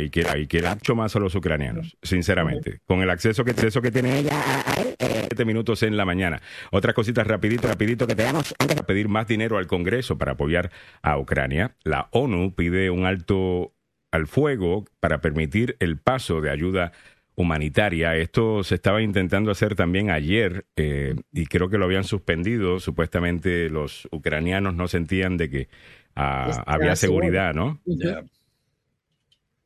y 0.00 0.10
que 0.10 0.26
y 0.36 0.46
quiere 0.46 0.70
mucho 0.70 0.94
más 0.94 1.14
a 1.14 1.18
los 1.18 1.34
ucranianos, 1.34 1.96
sinceramente, 2.02 2.80
con 2.86 3.02
el 3.02 3.10
acceso 3.10 3.44
que, 3.44 3.50
acceso 3.50 3.82
que 3.82 3.90
tiene 3.90 4.18
ella 4.18 4.32
a, 4.32 4.80
él, 4.80 4.96
siete 4.98 5.44
minutos 5.44 5.82
en 5.82 5.96
la 5.96 6.04
mañana. 6.04 6.40
Otras 6.70 6.94
cositas 6.94 7.26
rapidito, 7.26 7.68
rapidito 7.68 8.06
que 8.06 8.14
te 8.14 8.22
damos 8.22 8.54
antes 8.58 8.76
de 8.76 8.82
pedir 8.82 9.08
más 9.08 9.26
dinero 9.28 9.58
al 9.58 9.66
Congreso 9.66 10.16
para 10.16 10.32
apoyar 10.32 10.70
a 11.02 11.18
Ucrania. 11.18 11.76
La 11.84 12.08
ONU 12.12 12.54
pide 12.54 12.90
un 12.90 13.04
alto 13.04 13.74
al 14.12 14.28
fuego 14.28 14.84
para 15.00 15.20
permitir 15.20 15.76
el 15.80 15.98
paso 15.98 16.40
de 16.40 16.50
ayuda 16.50 16.92
humanitaria. 17.34 18.14
Esto 18.16 18.62
se 18.62 18.76
estaba 18.76 19.02
intentando 19.02 19.50
hacer 19.50 19.74
también 19.74 20.10
ayer 20.10 20.66
eh, 20.76 21.16
y 21.32 21.46
creo 21.46 21.68
que 21.68 21.78
lo 21.78 21.86
habían 21.86 22.04
suspendido. 22.04 22.78
Supuestamente 22.78 23.68
los 23.70 24.06
ucranianos 24.12 24.74
no 24.74 24.86
sentían 24.86 25.36
de 25.36 25.50
que 25.50 25.68
ah, 26.14 26.62
había 26.66 26.94
seguridad, 26.94 27.54
¿no? 27.54 27.80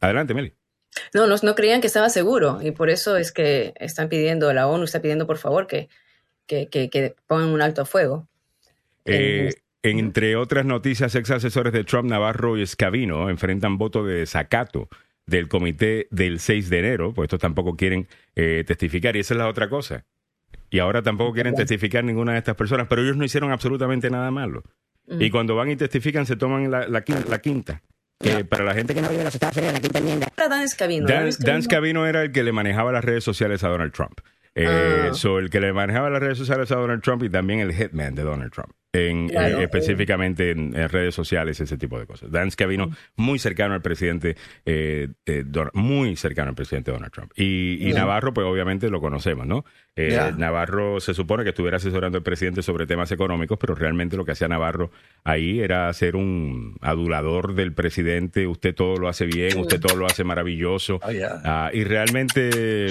Adelante, 0.00 0.32
Meli. 0.32 0.54
No, 1.12 1.26
no, 1.26 1.36
no 1.42 1.54
creían 1.54 1.80
que 1.80 1.88
estaba 1.88 2.08
seguro 2.08 2.60
y 2.62 2.70
por 2.70 2.88
eso 2.88 3.16
es 3.16 3.32
que 3.32 3.74
están 3.76 4.08
pidiendo, 4.08 4.52
la 4.52 4.66
ONU 4.66 4.84
está 4.84 5.02
pidiendo 5.02 5.26
por 5.26 5.36
favor 5.36 5.66
que, 5.66 5.88
que, 6.46 6.68
que, 6.68 6.88
que 6.88 7.14
pongan 7.26 7.48
un 7.48 7.60
alto 7.60 7.82
a 7.82 7.84
fuego. 7.84 8.28
Eh, 9.04 9.50
entre 9.90 10.36
otras 10.36 10.64
noticias, 10.66 11.14
ex 11.14 11.30
asesores 11.30 11.72
de 11.72 11.84
Trump, 11.84 12.08
Navarro 12.08 12.56
y 12.56 12.62
Escavino 12.62 13.28
enfrentan 13.30 13.78
voto 13.78 14.04
de 14.04 14.14
desacato 14.20 14.88
del 15.26 15.48
comité 15.48 16.06
del 16.10 16.38
6 16.40 16.70
de 16.70 16.78
enero, 16.78 17.12
pues 17.12 17.26
estos 17.26 17.40
tampoco 17.40 17.76
quieren 17.76 18.06
eh, 18.36 18.64
testificar 18.66 19.16
y 19.16 19.20
esa 19.20 19.34
es 19.34 19.38
la 19.38 19.48
otra 19.48 19.68
cosa. 19.68 20.04
Y 20.70 20.78
ahora 20.78 21.02
tampoco 21.02 21.32
quieren 21.32 21.54
testificar 21.54 22.04
ninguna 22.04 22.32
de 22.32 22.38
estas 22.38 22.56
personas, 22.56 22.86
pero 22.88 23.02
ellos 23.02 23.16
no 23.16 23.24
hicieron 23.24 23.50
absolutamente 23.52 24.10
nada 24.10 24.30
malo. 24.30 24.62
Y 25.08 25.30
cuando 25.30 25.54
van 25.54 25.70
y 25.70 25.76
testifican 25.76 26.26
se 26.26 26.34
toman 26.36 26.70
la, 26.70 26.88
la 26.88 27.04
quin- 27.04 27.24
la 27.28 27.38
quinta. 27.40 27.82
Que 28.18 28.44
para 28.44 28.64
la 28.64 28.74
gente 28.74 28.94
que 28.94 29.02
no 29.02 29.08
vive 29.08 29.20
en 29.20 29.26
los 29.26 29.34
Estados 29.34 29.56
Unidos, 29.58 29.74
la 29.74 29.80
quinta 29.80 29.98
enmienda 29.98 30.26
Era 30.36 30.48
Dan 30.48 30.68
Scavino. 30.68 31.06
Dan, 31.06 31.22
Dan 31.24 31.32
Scavino. 31.32 31.52
Dan 31.52 31.62
Scavino 31.62 32.06
era 32.06 32.22
el 32.22 32.32
que 32.32 32.42
le 32.42 32.50
manejaba 32.52 32.90
las 32.90 33.04
redes 33.04 33.22
sociales 33.22 33.62
a 33.62 33.68
Donald 33.68 33.92
Trump. 33.92 34.18
Eh, 34.58 35.08
Ah. 35.10 35.14
so, 35.14 35.38
el 35.38 35.50
que 35.50 35.60
le 35.60 35.72
manejaba 35.74 36.08
las 36.08 36.18
redes 36.20 36.38
sociales 36.38 36.72
a 36.72 36.76
Donald 36.76 37.02
Trump 37.02 37.22
y 37.22 37.28
también 37.28 37.60
el 37.60 37.74
hitman 37.74 38.14
de 38.14 38.22
Donald 38.22 38.50
Trump, 38.50 38.70
en, 38.92 39.28
Claro. 39.28 39.60
eh, 39.60 39.64
específicamente 39.64 40.50
en, 40.50 40.74
en 40.74 40.88
redes 40.88 41.14
sociales, 41.14 41.60
ese 41.60 41.76
tipo 41.76 41.98
de 42.00 42.06
cosas. 42.06 42.30
Dan 42.30 42.50
Scavino, 42.50 42.90
muy 43.16 43.38
cercano 43.38 43.74
al 43.74 43.82
presidente, 43.82 44.34
eh, 44.64 45.08
eh, 45.26 45.42
Don- 45.46 45.68
muy 45.74 46.16
cercano 46.16 46.48
al 46.48 46.54
presidente 46.54 46.90
Donald 46.90 47.12
Trump. 47.12 47.32
Y, 47.36 47.86
y 47.86 47.92
Navarro, 47.92 48.32
pues 48.32 48.46
obviamente 48.46 48.88
lo 48.88 48.98
conocemos, 49.02 49.46
¿no? 49.46 49.66
Eh. 49.94 50.18
Navarro 50.38 51.00
se 51.00 51.12
supone 51.12 51.42
que 51.44 51.50
estuviera 51.50 51.76
asesorando 51.76 52.16
al 52.16 52.24
presidente 52.24 52.62
sobre 52.62 52.86
temas 52.86 53.12
económicos, 53.12 53.58
pero 53.60 53.74
realmente 53.74 54.16
lo 54.16 54.24
que 54.24 54.32
hacía 54.32 54.48
Navarro 54.48 54.90
ahí 55.24 55.60
era 55.60 55.92
ser 55.92 56.16
un 56.16 56.76
adulador 56.80 57.54
del 57.54 57.74
presidente. 57.74 58.46
Usted 58.46 58.74
todo 58.74 58.96
lo 58.96 59.08
hace 59.08 59.26
bien, 59.26 59.58
usted 59.58 59.80
todo 59.80 59.96
lo 59.96 60.06
hace 60.06 60.24
maravilloso. 60.24 60.98
Ya. 61.12 61.40
Ah, 61.44 61.70
y 61.74 61.84
realmente, 61.84 62.88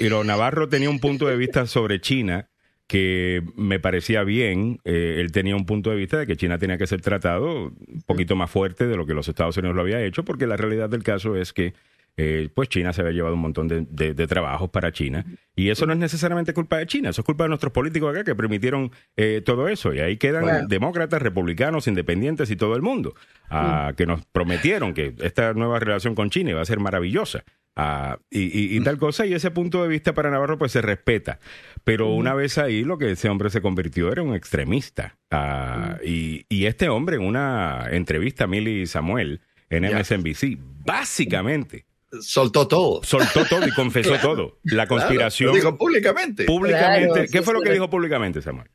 y 0.00 0.08
lo 0.08 0.24
Navarro 0.24 0.68
tenía 0.68 0.90
un 0.90 0.98
punto 0.98 1.26
de 1.28 1.36
vista 1.36 1.66
sobre 1.66 2.00
China 2.00 2.48
que 2.86 3.42
me 3.54 3.78
parecía 3.78 4.24
bien. 4.24 4.80
Eh, 4.84 5.18
él 5.20 5.30
tenía 5.30 5.54
un 5.54 5.64
punto 5.66 5.90
de 5.90 5.96
vista 5.96 6.18
de 6.18 6.26
que 6.26 6.36
China 6.36 6.58
tenía 6.58 6.76
que 6.76 6.88
ser 6.88 7.00
tratado 7.00 7.66
un 7.68 8.02
poquito 8.04 8.34
más 8.34 8.50
fuerte 8.50 8.86
de 8.88 8.96
lo 8.96 9.06
que 9.06 9.14
los 9.14 9.28
Estados 9.28 9.56
Unidos 9.58 9.76
lo 9.76 9.82
había 9.82 10.02
hecho, 10.04 10.24
porque 10.24 10.46
la 10.48 10.56
realidad 10.56 10.88
del 10.90 11.04
caso 11.04 11.36
es 11.36 11.52
que 11.52 11.72
eh, 12.16 12.48
pues 12.52 12.68
China 12.68 12.92
se 12.92 13.00
había 13.02 13.12
llevado 13.12 13.36
un 13.36 13.40
montón 13.40 13.68
de, 13.68 13.86
de- 13.88 14.12
de 14.14 14.26
trabajos 14.26 14.68
para 14.70 14.90
China. 14.90 15.24
Y 15.54 15.70
eso 15.70 15.86
no 15.86 15.92
es 15.92 15.98
necesariamente 16.00 16.52
culpa 16.52 16.78
de 16.78 16.86
China, 16.86 17.10
eso 17.10 17.20
es 17.22 17.24
culpa 17.24 17.44
de 17.44 17.48
nuestros 17.50 17.72
políticos 17.72 18.10
acá 18.12 18.24
que 18.24 18.34
permitieron 18.34 18.90
eh, 19.16 19.40
todo 19.44 19.68
eso. 19.68 19.94
Y 19.94 20.00
ahí 20.00 20.16
quedan 20.16 20.42
Bueno. 20.42 20.66
demócratas, 20.68 21.22
republicanos, 21.22 21.86
independientes 21.86 22.50
y 22.50 22.56
todo 22.56 22.74
el 22.74 22.82
mundo, 22.82 23.14
ah, 23.48 23.92
que 23.96 24.04
nos 24.06 24.26
prometieron 24.26 24.92
que 24.92 25.14
esta 25.22 25.54
nueva 25.54 25.78
relación 25.78 26.16
con 26.16 26.28
China 26.30 26.50
iba 26.50 26.60
a 26.60 26.64
ser 26.66 26.80
maravillosa. 26.80 27.44
Ah, 27.76 28.18
y, 28.30 28.40
y- 28.42 28.76
y 28.76 28.80
tal 28.82 28.98
cosa, 28.98 29.26
y 29.26 29.34
ese 29.34 29.50
punto 29.50 29.82
de 29.82 29.88
vista 29.88 30.14
para 30.14 30.30
Navarro 30.30 30.58
pues 30.58 30.72
se 30.72 30.82
respeta. 30.82 31.38
Pero 31.84 32.08
una 32.12 32.34
vez 32.34 32.58
ahí 32.58 32.84
lo 32.84 32.98
que 32.98 33.12
ese 33.12 33.28
hombre 33.28 33.50
se 33.50 33.62
convirtió 33.62 34.12
era 34.12 34.22
un 34.22 34.34
extremista. 34.34 35.16
Ah, 35.30 35.98
y, 36.04 36.44
y 36.48 36.66
este 36.66 36.88
hombre 36.88 37.16
en 37.16 37.22
una 37.22 37.86
entrevista 37.90 38.44
a 38.44 38.46
Milly 38.46 38.86
Samuel 38.86 39.40
en 39.70 39.84
Ya. 39.84 39.98
MSNBC, 39.98 40.58
básicamente 40.84 41.86
Soltó 42.20 42.66
todo. 42.66 43.02
soltó 43.04 43.44
todo 43.44 43.64
y 43.68 43.70
confesó 43.70 44.18
todo. 44.18 44.58
La 44.64 44.88
conspiración 44.88 45.52
Claro, 45.52 45.52
lo 45.52 45.70
dijo 45.70 45.78
públicamente. 45.78 46.44
públicamente. 46.44 47.06
Claro, 47.08 47.28
¿Qué 47.30 47.38
sí, 47.38 47.44
fue 47.44 47.54
lo 47.54 47.60
que 47.60 47.72
dijo 47.72 47.88
públicamente, 47.88 48.42
Samuel? 48.42 48.68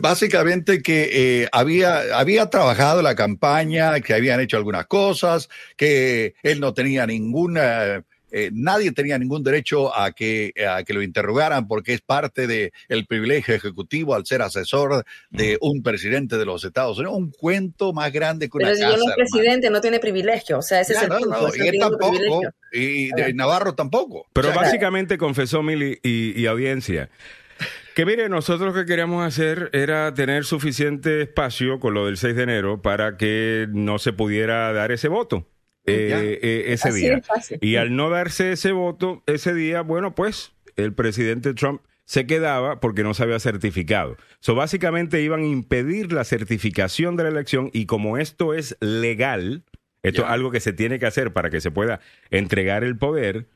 Básicamente 0.00 0.82
que 0.82 1.42
eh, 1.42 1.48
había, 1.52 2.18
había 2.18 2.48
trabajado 2.50 3.02
la 3.02 3.14
campaña, 3.14 4.00
que 4.00 4.14
habían 4.14 4.40
hecho 4.40 4.56
algunas 4.56 4.86
cosas, 4.86 5.48
que 5.76 6.34
él 6.42 6.60
no 6.60 6.72
tenía 6.74 7.06
ninguna, 7.06 8.04
eh, 8.30 8.50
nadie 8.52 8.92
tenía 8.92 9.18
ningún 9.18 9.42
derecho 9.42 9.94
a 9.96 10.12
que, 10.12 10.52
a 10.68 10.82
que 10.84 10.92
lo 10.94 11.02
interrogaran 11.02 11.66
porque 11.66 11.94
es 11.94 12.00
parte 12.00 12.46
del 12.46 12.72
el 12.88 13.06
privilegio 13.06 13.54
ejecutivo 13.54 14.14
al 14.14 14.26
ser 14.26 14.42
asesor 14.42 15.04
de 15.30 15.58
un 15.60 15.82
presidente 15.82 16.36
de 16.36 16.44
los 16.44 16.64
Estados 16.64 16.98
Unidos. 16.98 17.16
Un 17.16 17.30
cuento 17.30 17.92
más 17.92 18.12
grande 18.12 18.48
que 18.48 18.56
una 18.58 18.66
Pero 18.66 18.76
si 18.76 18.82
yo 18.82 18.88
casa. 18.90 18.98
no 18.98 19.04
es 19.04 19.10
hermano. 19.18 19.28
presidente, 19.30 19.70
no 19.70 19.80
tiene 19.80 19.98
privilegio. 20.00 20.58
O 20.58 20.62
sea, 20.62 20.80
ese 20.80 20.94
Ya, 20.94 21.00
es 21.00 21.04
el 21.04 21.10
no, 21.10 21.18
punto. 21.18 21.40
no, 21.48 21.54
y 21.56 21.68
él 21.68 21.76
tampoco, 21.78 22.40
y 22.72 23.08
de 23.12 23.34
Navarro 23.34 23.74
tampoco. 23.74 24.26
Pero 24.32 24.48
O 24.48 24.52
sea, 24.52 24.62
básicamente 24.62 25.18
confesó 25.18 25.62
Mili 25.62 25.98
y, 26.02 26.40
y 26.40 26.46
audiencia 26.46 27.08
que 27.94 28.06
mire, 28.06 28.28
nosotros 28.28 28.72
lo 28.72 28.80
que 28.80 28.86
queríamos 28.86 29.26
hacer 29.26 29.70
era 29.72 30.14
tener 30.14 30.44
suficiente 30.44 31.22
espacio 31.22 31.80
con 31.80 31.94
lo 31.94 32.06
del 32.06 32.16
6 32.16 32.36
de 32.36 32.42
enero 32.44 32.80
para 32.80 33.16
que 33.16 33.66
no 33.72 33.98
se 33.98 34.12
pudiera 34.12 34.72
dar 34.72 34.92
ese 34.92 35.08
voto 35.08 35.48
eh, 35.88 36.38
eh, 36.42 36.64
ese 36.68 36.88
Así 36.88 37.00
día. 37.00 37.22
Y 37.60 37.76
al 37.76 37.96
no 37.96 38.10
darse 38.10 38.52
ese 38.52 38.72
voto 38.72 39.22
ese 39.26 39.54
día, 39.54 39.82
bueno, 39.82 40.14
pues 40.14 40.52
el 40.76 40.92
presidente 40.92 41.54
Trump 41.54 41.82
se 42.04 42.26
quedaba 42.26 42.80
porque 42.80 43.02
no 43.02 43.12
se 43.12 43.22
había 43.22 43.38
certificado. 43.38 44.16
So, 44.40 44.54
básicamente 44.54 45.20
iban 45.20 45.40
a 45.40 45.46
impedir 45.46 46.12
la 46.12 46.24
certificación 46.24 47.16
de 47.16 47.24
la 47.24 47.28
elección 47.28 47.70
y 47.74 47.84
como 47.84 48.16
esto 48.16 48.54
es 48.54 48.76
legal, 48.80 49.64
esto 50.02 50.22
es 50.22 50.28
algo 50.28 50.50
que 50.50 50.60
se 50.60 50.72
tiene 50.72 50.98
que 50.98 51.06
hacer 51.06 51.34
para 51.34 51.50
que 51.50 51.60
se 51.60 51.70
pueda 51.70 52.00
entregar 52.30 52.82
el 52.82 52.96
poder, 52.96 53.46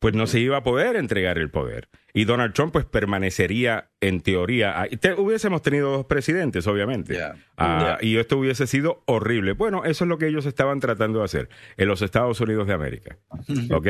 pues 0.00 0.14
no 0.14 0.26
se 0.26 0.40
iba 0.40 0.56
a 0.56 0.62
poder 0.64 0.96
entregar 0.96 1.38
el 1.38 1.50
poder. 1.50 1.88
Y 2.12 2.24
Donald 2.24 2.52
Trump 2.54 2.72
pues 2.72 2.84
permanecería 2.86 3.90
en 4.00 4.20
teoría. 4.20 4.80
ahí. 4.80 4.96
Te- 4.96 5.12
hubiésemos 5.14 5.62
tenido 5.62 5.90
dos 5.92 6.06
presidentes, 6.06 6.66
obviamente. 6.66 7.14
Ya. 7.14 7.36
Ah, 7.56 7.98
Y 8.00 8.16
esto 8.16 8.38
hubiese 8.38 8.66
sido 8.66 9.02
horrible. 9.06 9.52
Bueno, 9.52 9.84
eso 9.84 10.04
es 10.04 10.08
lo 10.08 10.18
que 10.18 10.26
ellos 10.26 10.46
estaban 10.46 10.80
tratando 10.80 11.20
de 11.20 11.26
hacer 11.26 11.48
en 11.76 11.86
los 11.86 12.02
Estados 12.02 12.40
Unidos 12.40 12.66
de 12.66 12.74
América. 12.74 13.16
¿Ok? 13.72 13.86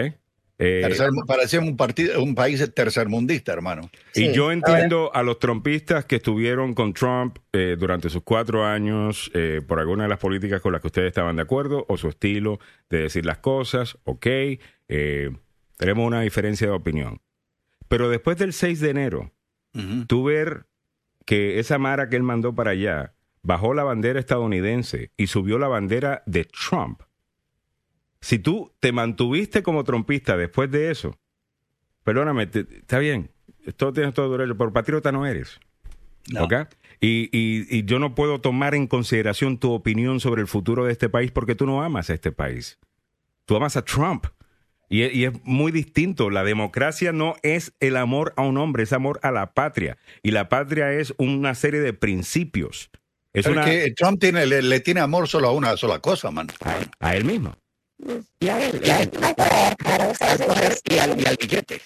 Eh, 0.62 0.82
tercer- 0.84 1.08
parecía 1.26 1.58
un, 1.60 1.74
partido, 1.74 2.22
un 2.22 2.34
país 2.34 2.70
tercermundista, 2.74 3.52
hermano. 3.54 3.88
y 4.14 4.26
Sí, 4.26 4.32
yo 4.34 4.52
entiendo 4.52 5.10
a 5.14 5.22
los 5.22 5.38
trumpistas 5.38 6.04
que 6.04 6.16
estuvieron 6.16 6.74
con 6.74 6.92
Trump 6.92 7.38
eh, 7.54 7.76
durante 7.78 8.10
sus 8.10 8.22
cuatro 8.24 8.66
años 8.66 9.30
eh, 9.32 9.62
por 9.66 9.78
alguna 9.78 10.02
de 10.02 10.10
las 10.10 10.18
políticas 10.18 10.60
con 10.60 10.72
las 10.72 10.82
que 10.82 10.88
ustedes 10.88 11.06
estaban 11.08 11.36
de 11.36 11.42
acuerdo 11.42 11.86
o 11.88 11.96
su 11.96 12.08
estilo 12.08 12.58
de 12.90 12.98
decir 13.02 13.24
las 13.24 13.38
cosas, 13.38 13.96
ok, 14.04 14.26
eh, 14.88 15.30
tenemos 15.80 16.06
una 16.06 16.20
diferencia 16.20 16.66
de 16.66 16.72
opinión. 16.74 17.20
Pero 17.88 18.08
después 18.10 18.36
del 18.36 18.52
6 18.52 18.80
de 18.80 18.90
enero, 18.90 19.32
tú 20.06 20.24
ver 20.24 20.66
que 21.24 21.58
esa 21.58 21.78
Mara 21.78 22.08
que 22.08 22.16
él 22.16 22.22
mandó 22.22 22.54
para 22.54 22.72
allá 22.72 23.14
bajó 23.42 23.72
la 23.72 23.82
bandera 23.84 24.20
estadounidense 24.20 25.10
y 25.16 25.26
subió 25.28 25.58
la 25.58 25.68
bandera 25.68 26.22
de 26.26 26.44
Trump. 26.44 27.00
Si 28.20 28.38
tú 28.38 28.72
te 28.80 28.92
mantuviste 28.92 29.62
como 29.62 29.82
trompista 29.84 30.36
después 30.36 30.70
de 30.70 30.90
eso, 30.90 31.18
perdóname, 32.04 32.46
te- 32.46 32.66
está 32.78 32.98
bien, 32.98 33.30
todo 33.76 33.92
tienes 33.92 34.12
todo 34.14 34.36
derecho, 34.36 34.56
pero 34.58 34.72
patriota 34.72 35.10
no 35.12 35.26
eres. 35.26 35.58
No. 36.30 36.44
¿ok? 36.44 36.52
Y, 37.00 37.30
y, 37.32 37.66
y 37.78 37.84
yo 37.84 37.98
no 37.98 38.14
puedo 38.14 38.40
tomar 38.42 38.74
en 38.74 38.86
consideración 38.86 39.56
tu 39.58 39.72
opinión 39.72 40.20
sobre 40.20 40.42
el 40.42 40.48
futuro 40.48 40.84
de 40.84 40.92
este 40.92 41.08
país 41.08 41.30
porque 41.30 41.54
tú 41.54 41.64
no 41.64 41.82
amas 41.82 42.10
a 42.10 42.14
este 42.14 42.30
país. 42.32 42.78
Tú 43.46 43.56
amas 43.56 43.76
a 43.78 43.82
Trump. 43.84 44.26
Y, 44.90 45.04
y 45.06 45.24
es 45.24 45.32
muy 45.44 45.72
distinto. 45.72 46.28
La 46.30 46.44
democracia 46.44 47.12
no 47.12 47.36
es 47.42 47.72
el 47.80 47.96
amor 47.96 48.34
a 48.36 48.42
un 48.42 48.58
hombre, 48.58 48.82
es 48.82 48.92
amor 48.92 49.20
a 49.22 49.30
la 49.30 49.52
patria. 49.54 49.96
Y 50.22 50.32
la 50.32 50.48
patria 50.48 50.92
es 50.92 51.14
una 51.16 51.54
serie 51.54 51.80
de 51.80 51.92
principios. 51.92 52.90
Es 53.32 53.46
una, 53.46 53.64
que 53.64 53.92
Trump 53.96 54.18
tiene, 54.20 54.44
le, 54.46 54.60
le 54.60 54.80
tiene 54.80 55.00
amor 55.00 55.28
solo 55.28 55.48
a 55.48 55.52
una 55.52 55.76
sola 55.76 56.00
cosa, 56.00 56.30
man. 56.32 56.48
a 56.98 57.14
él 57.16 57.24
mismo. 57.24 57.54
Y 58.40 58.48
al, 58.48 58.80
y 58.84 58.90
al- 58.90 59.10
y 61.20 61.26
al 61.26 61.36
billete. 61.36 61.80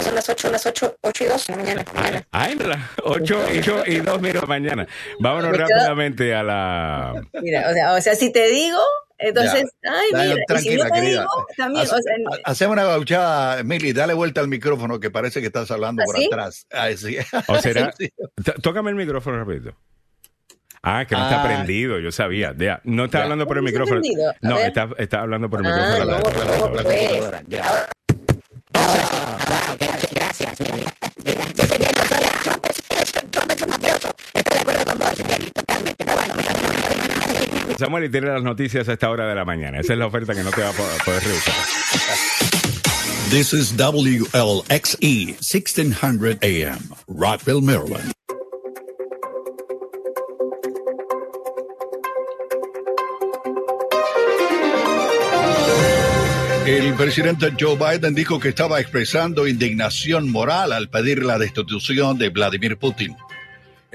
Son 0.00 0.14
las 0.14 0.28
8, 0.28 0.50
las 0.50 0.64
8, 0.66 0.96
8 1.02 1.24
y 1.24 1.26
2 1.26 1.46
de 1.46 1.52
la 1.52 1.62
mañana. 1.62 1.84
mañana. 1.94 2.26
Ah, 2.32 2.50
en 2.50 2.68
la 2.68 2.90
8 3.02 3.44
y, 3.54 3.58
8 3.58 3.82
y 3.86 3.96
2 3.96 4.20
minutos 4.22 4.48
mañana. 4.48 4.86
Vámonos 5.20 5.56
rápidamente 5.56 6.34
a 6.34 6.42
la... 6.42 7.22
Mira, 7.42 7.68
o 7.70 7.72
sea, 7.72 7.92
o 7.94 8.00
sea, 8.00 8.14
si 8.14 8.32
te 8.32 8.48
digo, 8.48 8.78
entonces, 9.18 9.64
ay, 9.84 10.06
Dale, 10.12 10.24
mira, 10.28 10.36
si 10.36 10.44
tranquila, 10.46 10.84
no 10.84 10.90
te 10.90 11.00
querida. 11.00 11.20
digo, 11.20 11.46
también, 11.56 11.84
Hace- 11.84 11.94
o 11.94 11.98
sea, 11.98 12.12
ha- 12.44 12.50
Hacemos 12.50 12.72
una 12.74 12.84
gauchada, 12.84 13.62
Mili, 13.62 13.92
dale 13.92 14.14
vuelta 14.14 14.40
al 14.40 14.48
micrófono 14.48 15.00
que 15.00 15.10
parece 15.10 15.40
que 15.40 15.46
estás 15.46 15.70
hablando 15.70 16.02
por 16.04 16.16
¿Así? 16.16 16.26
atrás. 16.26 16.66
Ay, 16.70 16.96
sí. 16.96 17.16
¿O 17.48 17.58
será? 17.58 17.92
Tócame 18.62 18.90
el 18.90 18.96
micrófono 18.96 19.38
rapidito. 19.38 19.74
Ah, 20.82 21.04
que 21.04 21.16
no 21.16 21.22
está 21.24 21.42
Ah. 21.42 21.44
prendido, 21.46 21.98
yo 21.98 22.12
sabía. 22.12 22.54
Ya, 22.56 22.80
no 22.84 23.06
está 23.06 23.18
Ya. 23.18 23.24
hablando 23.24 23.46
por 23.46 23.58
el 23.58 23.64
¿Cómo 23.64 23.84
está 23.84 23.94
micrófono. 23.96 24.32
No, 24.42 24.58
está, 24.58 24.88
está 24.98 25.20
hablando 25.22 25.50
por 25.50 25.60
el 25.60 25.66
Ah, 25.66 25.96
micrófono. 25.98 26.18
no, 26.18 27.56
La- 34.66 34.72
la- 34.72 34.84
la- 34.84 34.94
la 34.94 35.14
pues. 35.24 35.52
computadora, 35.66 36.36
ya. 37.70 37.76
Samuel 37.78 38.04
y 38.04 38.08
tiene 38.10 38.28
las 38.28 38.42
noticias 38.42 38.88
a 38.88 38.92
esta 38.94 39.10
hora 39.10 39.26
de 39.28 39.34
la 39.34 39.44
mañana. 39.44 39.80
Esa 39.80 39.92
es 39.92 39.98
la 39.98 40.06
oferta 40.06 40.34
que 40.34 40.42
no 40.42 40.50
te 40.50 40.62
va 40.62 40.70
a 40.70 40.72
po- 40.72 40.84
poder 41.04 41.22
rehusar. 41.22 41.54
This 43.30 43.52
is 43.52 43.74
WLXE 43.76 45.36
1600 45.40 46.38
AM, 46.42 46.78
Rockville, 47.08 47.60
Maryland. 47.60 48.12
El 56.66 56.94
presidente 56.94 57.52
Joe 57.58 57.76
Biden 57.76 58.14
dijo 58.14 58.40
que 58.40 58.48
estaba 58.48 58.80
expresando 58.80 59.46
indignación 59.46 60.30
moral 60.30 60.72
al 60.72 60.88
pedir 60.88 61.22
la 61.24 61.38
destitución 61.38 62.18
de 62.18 62.28
Vladimir 62.30 62.76
Putin. 62.76 63.16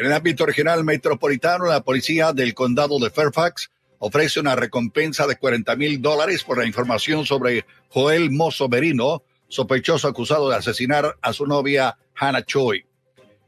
En 0.01 0.07
el 0.07 0.13
ámbito 0.13 0.47
regional 0.47 0.83
metropolitano, 0.83 1.67
la 1.67 1.83
policía 1.83 2.33
del 2.33 2.55
condado 2.55 2.97
de 2.97 3.11
Fairfax 3.11 3.69
ofrece 3.99 4.39
una 4.39 4.55
recompensa 4.55 5.27
de 5.27 5.35
40 5.35 5.75
mil 5.75 6.01
dólares 6.01 6.43
por 6.43 6.57
la 6.57 6.65
información 6.65 7.23
sobre 7.23 7.67
Joel 7.89 8.31
Mozo 8.31 8.67
Merino, 8.67 9.21
sospechoso 9.47 10.07
acusado 10.07 10.49
de 10.49 10.55
asesinar 10.55 11.19
a 11.21 11.33
su 11.33 11.45
novia 11.45 11.99
Hannah 12.15 12.43
Choi. 12.43 12.83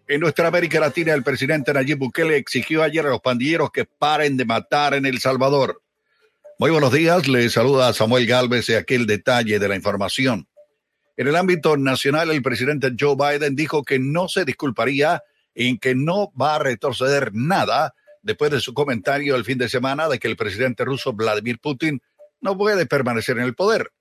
En 0.08 0.20
nuestra 0.20 0.48
América 0.48 0.80
Latina, 0.80 1.16
el 1.16 1.24
presidente 1.24 1.74
Nayib 1.74 1.98
Bukele 1.98 2.38
exigió 2.38 2.84
ayer 2.84 3.04
a 3.08 3.10
los 3.10 3.22
pandilleros 3.22 3.72
que 3.72 3.86
paren 3.86 4.38
de 4.38 4.46
matar 4.46 4.94
en 4.94 5.08
El 5.08 5.20
Salvador. 5.20 5.82
Muy 6.60 6.70
buenos 6.70 6.94
días, 6.94 7.28
le 7.28 7.50
saluda 7.50 7.94
Samuel 7.94 8.28
Galvez 8.28 8.70
y 8.70 8.76
aquel 8.76 9.08
detalle 9.08 9.58
de 9.58 9.68
la 9.68 9.76
información. 9.76 10.48
En 11.18 11.28
el 11.28 11.36
ámbito 11.36 11.78
nacional, 11.78 12.30
el 12.30 12.44
presidente 12.44 12.92
Joe 12.96 13.16
Biden 13.16 13.56
dijo 13.56 13.84
que 13.84 13.98
no 13.98 14.28
se 14.28 14.46
disculparía 14.46 15.24
y 15.54 15.78
que 15.78 15.96
no 15.96 16.32
va 16.40 16.56
a 16.56 16.60
retroceder 16.60 17.32
nada 17.34 17.94
después 18.22 18.52
de 18.52 18.60
su 18.60 18.74
comentario 18.74 19.36
el 19.36 19.46
fin 19.46 19.58
de 19.58 19.70
semana 19.70 20.08
de 20.08 20.20
que 20.20 20.28
el 20.28 20.38
presidente 20.38 20.86
ruso 20.86 21.14
Vladimir 21.14 21.60
Putin 21.60 22.02
no 22.42 22.58
puede 22.58 22.86
permanecer 22.86 23.38
en 23.38 23.44
el 23.44 23.56
poder. 23.56 23.92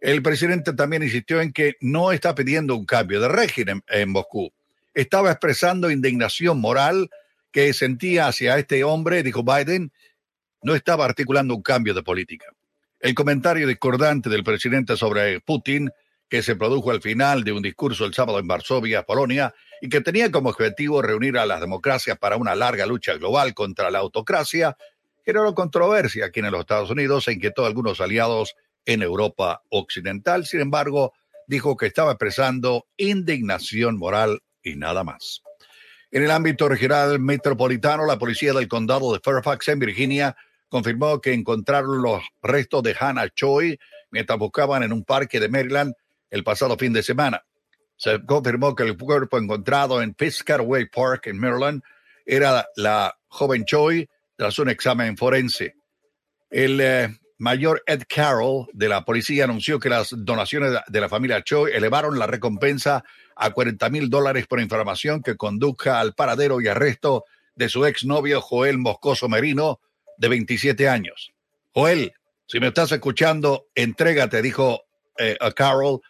El 0.00 0.22
presidente 0.22 0.72
también 0.72 1.02
insistió 1.02 1.40
en 1.40 1.52
que 1.52 1.76
no 1.80 2.12
está 2.12 2.34
pidiendo 2.34 2.74
un 2.74 2.86
cambio 2.86 3.20
de 3.20 3.28
régimen 3.28 3.82
en 3.88 4.10
Moscú. 4.10 4.52
Estaba 4.94 5.30
expresando 5.30 5.90
indignación 5.90 6.60
moral 6.60 7.08
que 7.52 7.72
sentía 7.72 8.26
hacia 8.26 8.58
este 8.58 8.82
hombre, 8.84 9.22
dijo 9.22 9.44
Biden, 9.44 9.92
no 10.62 10.74
estaba 10.74 11.04
articulando 11.04 11.54
un 11.54 11.62
cambio 11.62 11.94
de 11.94 12.02
política. 12.02 12.46
El 12.98 13.14
comentario 13.14 13.66
discordante 13.66 14.30
del 14.30 14.44
presidente 14.44 14.96
sobre 14.96 15.40
Putin, 15.40 15.90
que 16.28 16.42
se 16.42 16.56
produjo 16.56 16.90
al 16.90 17.02
final 17.02 17.44
de 17.44 17.52
un 17.52 17.62
discurso 17.62 18.04
el 18.04 18.14
sábado 18.14 18.38
en 18.38 18.46
Varsovia, 18.46 19.02
Polonia, 19.02 19.54
y 19.82 19.88
que 19.88 20.00
tenía 20.00 20.30
como 20.30 20.50
objetivo 20.50 21.02
reunir 21.02 21.36
a 21.36 21.44
las 21.44 21.60
democracias 21.60 22.16
para 22.16 22.36
una 22.36 22.54
larga 22.54 22.86
lucha 22.86 23.14
global 23.14 23.52
contra 23.52 23.90
la 23.90 23.98
autocracia, 23.98 24.76
generó 25.26 25.52
controversia 25.56 26.26
aquí 26.26 26.38
en 26.38 26.52
los 26.52 26.60
Estados 26.60 26.88
Unidos 26.88 27.26
e 27.26 27.32
inquietó 27.32 27.64
a 27.64 27.66
algunos 27.66 28.00
aliados 28.00 28.54
en 28.86 29.02
Europa 29.02 29.60
Occidental. 29.70 30.46
Sin 30.46 30.60
embargo, 30.60 31.14
dijo 31.48 31.76
que 31.76 31.86
estaba 31.86 32.12
expresando 32.12 32.86
indignación 32.96 33.98
moral 33.98 34.44
y 34.62 34.76
nada 34.76 35.02
más. 35.02 35.42
En 36.12 36.22
el 36.22 36.30
ámbito 36.30 36.68
regional 36.68 37.18
metropolitano, 37.18 38.06
la 38.06 38.20
policía 38.20 38.52
del 38.52 38.68
condado 38.68 39.12
de 39.12 39.18
Fairfax, 39.18 39.66
en 39.66 39.80
Virginia, 39.80 40.36
confirmó 40.68 41.20
que 41.20 41.32
encontraron 41.32 42.00
los 42.00 42.22
restos 42.40 42.84
de 42.84 42.94
Hannah 42.98 43.30
Choi 43.30 43.80
mientras 44.12 44.38
buscaban 44.38 44.84
en 44.84 44.92
un 44.92 45.02
parque 45.02 45.40
de 45.40 45.48
Maryland 45.48 45.92
el 46.30 46.44
pasado 46.44 46.76
fin 46.78 46.92
de 46.92 47.02
semana. 47.02 47.42
Se 48.02 48.20
confirmó 48.26 48.74
que 48.74 48.82
el 48.82 48.98
cuerpo 48.98 49.38
encontrado 49.38 50.02
en 50.02 50.12
Piscataway 50.12 50.86
Park, 50.86 51.28
en 51.28 51.38
Maryland, 51.38 51.84
era 52.26 52.66
la 52.74 53.16
joven 53.28 53.64
Choi 53.64 54.08
tras 54.34 54.58
un 54.58 54.70
examen 54.70 55.16
forense. 55.16 55.76
El 56.50 56.80
eh, 56.80 57.16
mayor 57.38 57.80
Ed 57.86 58.02
Carroll 58.08 58.66
de 58.72 58.88
la 58.88 59.04
policía 59.04 59.44
anunció 59.44 59.78
que 59.78 59.88
las 59.88 60.08
donaciones 60.18 60.80
de 60.84 61.00
la 61.00 61.08
familia 61.08 61.44
Choi 61.44 61.70
elevaron 61.72 62.18
la 62.18 62.26
recompensa 62.26 63.04
a 63.36 63.50
40 63.50 63.88
mil 63.90 64.10
dólares 64.10 64.48
por 64.48 64.60
información 64.60 65.22
que 65.22 65.36
conduzca 65.36 66.00
al 66.00 66.14
paradero 66.14 66.60
y 66.60 66.66
arresto 66.66 67.24
de 67.54 67.68
su 67.68 67.86
exnovio 67.86 68.40
Joel 68.40 68.78
Moscoso 68.78 69.28
Merino, 69.28 69.78
de 70.18 70.26
27 70.26 70.88
años. 70.88 71.32
Joel, 71.72 72.12
si 72.46 72.58
me 72.58 72.66
estás 72.66 72.90
escuchando, 72.90 73.68
entrégate, 73.76 74.42
dijo 74.42 74.86
eh, 75.18 75.38
Carroll 75.54 76.00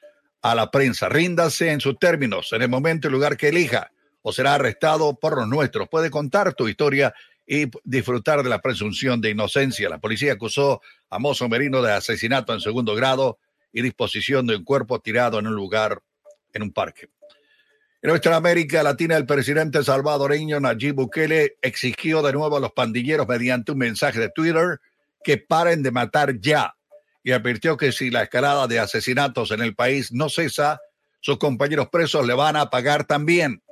a 0.43 0.55
la 0.55 0.71
prensa. 0.71 1.09
Ríndase 1.09 1.71
en 1.71 1.81
sus 1.81 1.99
términos, 1.99 2.53
en 2.53 2.63
el 2.63 2.69
momento 2.69 3.09
y 3.09 3.11
lugar 3.11 3.37
que 3.37 3.49
elija, 3.49 3.93
o 4.23 4.33
será 4.33 4.55
arrestado 4.55 5.15
por 5.15 5.37
los 5.39 5.49
nuestros. 5.49 5.89
Puede 5.89 6.11
contar 6.11 6.55
tu 6.55 6.69
historia 6.69 7.15
y 7.47 7.71
disfrutar 7.85 8.43
de 8.43 8.51
la 8.51 8.61
presunción 8.61 9.21
de 9.21 9.31
inocencia. 9.31 9.89
La 9.89 9.99
policía 9.99 10.35
acusó 10.35 10.81
a 11.11 11.19
Mozo 11.19 11.49
Merino 11.49 11.81
de 11.81 11.93
asesinato 11.93 12.53
en 12.53 12.61
segundo 12.61 12.95
grado 12.95 13.39
y 13.73 13.83
disposición 13.83 14.47
de 14.47 14.57
un 14.57 14.65
cuerpo 14.65 15.01
tirado 15.01 15.39
en 15.39 15.47
un 15.47 15.55
lugar, 15.55 16.03
en 16.53 16.63
un 16.63 16.73
parque. 16.73 17.09
En 18.03 18.11
nuestra 18.11 18.35
América 18.35 18.83
Latina, 18.83 19.17
el 19.17 19.27
presidente 19.27 19.83
salvadoreño 19.85 20.59
Nayib 20.59 20.95
Bukele 20.95 21.57
exigió 21.63 22.21
de 22.21 22.33
nuevo 22.33 22.57
a 22.57 22.61
los 22.61 22.73
pandilleros 22.73 23.29
mediante 23.29 23.71
un 23.71 23.79
mensaje 23.79 24.19
de 24.19 24.29
Twitter 24.29 24.81
que 25.23 25.39
paren 25.39 25.85
de 25.85 25.93
matar 25.93 26.41
ya 26.41 26.75
y 27.23 27.33
advirtió 27.33 27.77
que 27.77 27.93
si 27.93 28.11
la 28.11 28.25
escalada 28.25 28.67
de 28.67 28.81
asesinatos 28.81 29.51
en 29.51 29.61
el 29.61 29.75
país 29.75 30.13
no 30.13 30.29
cesa, 30.29 30.81
sus 31.21 31.39
compañeros 31.39 31.89
presos 31.89 32.27
le 32.27 32.35
van 32.35 32.57
a 32.57 32.71
pagar 32.71 33.05
también. 33.05 33.63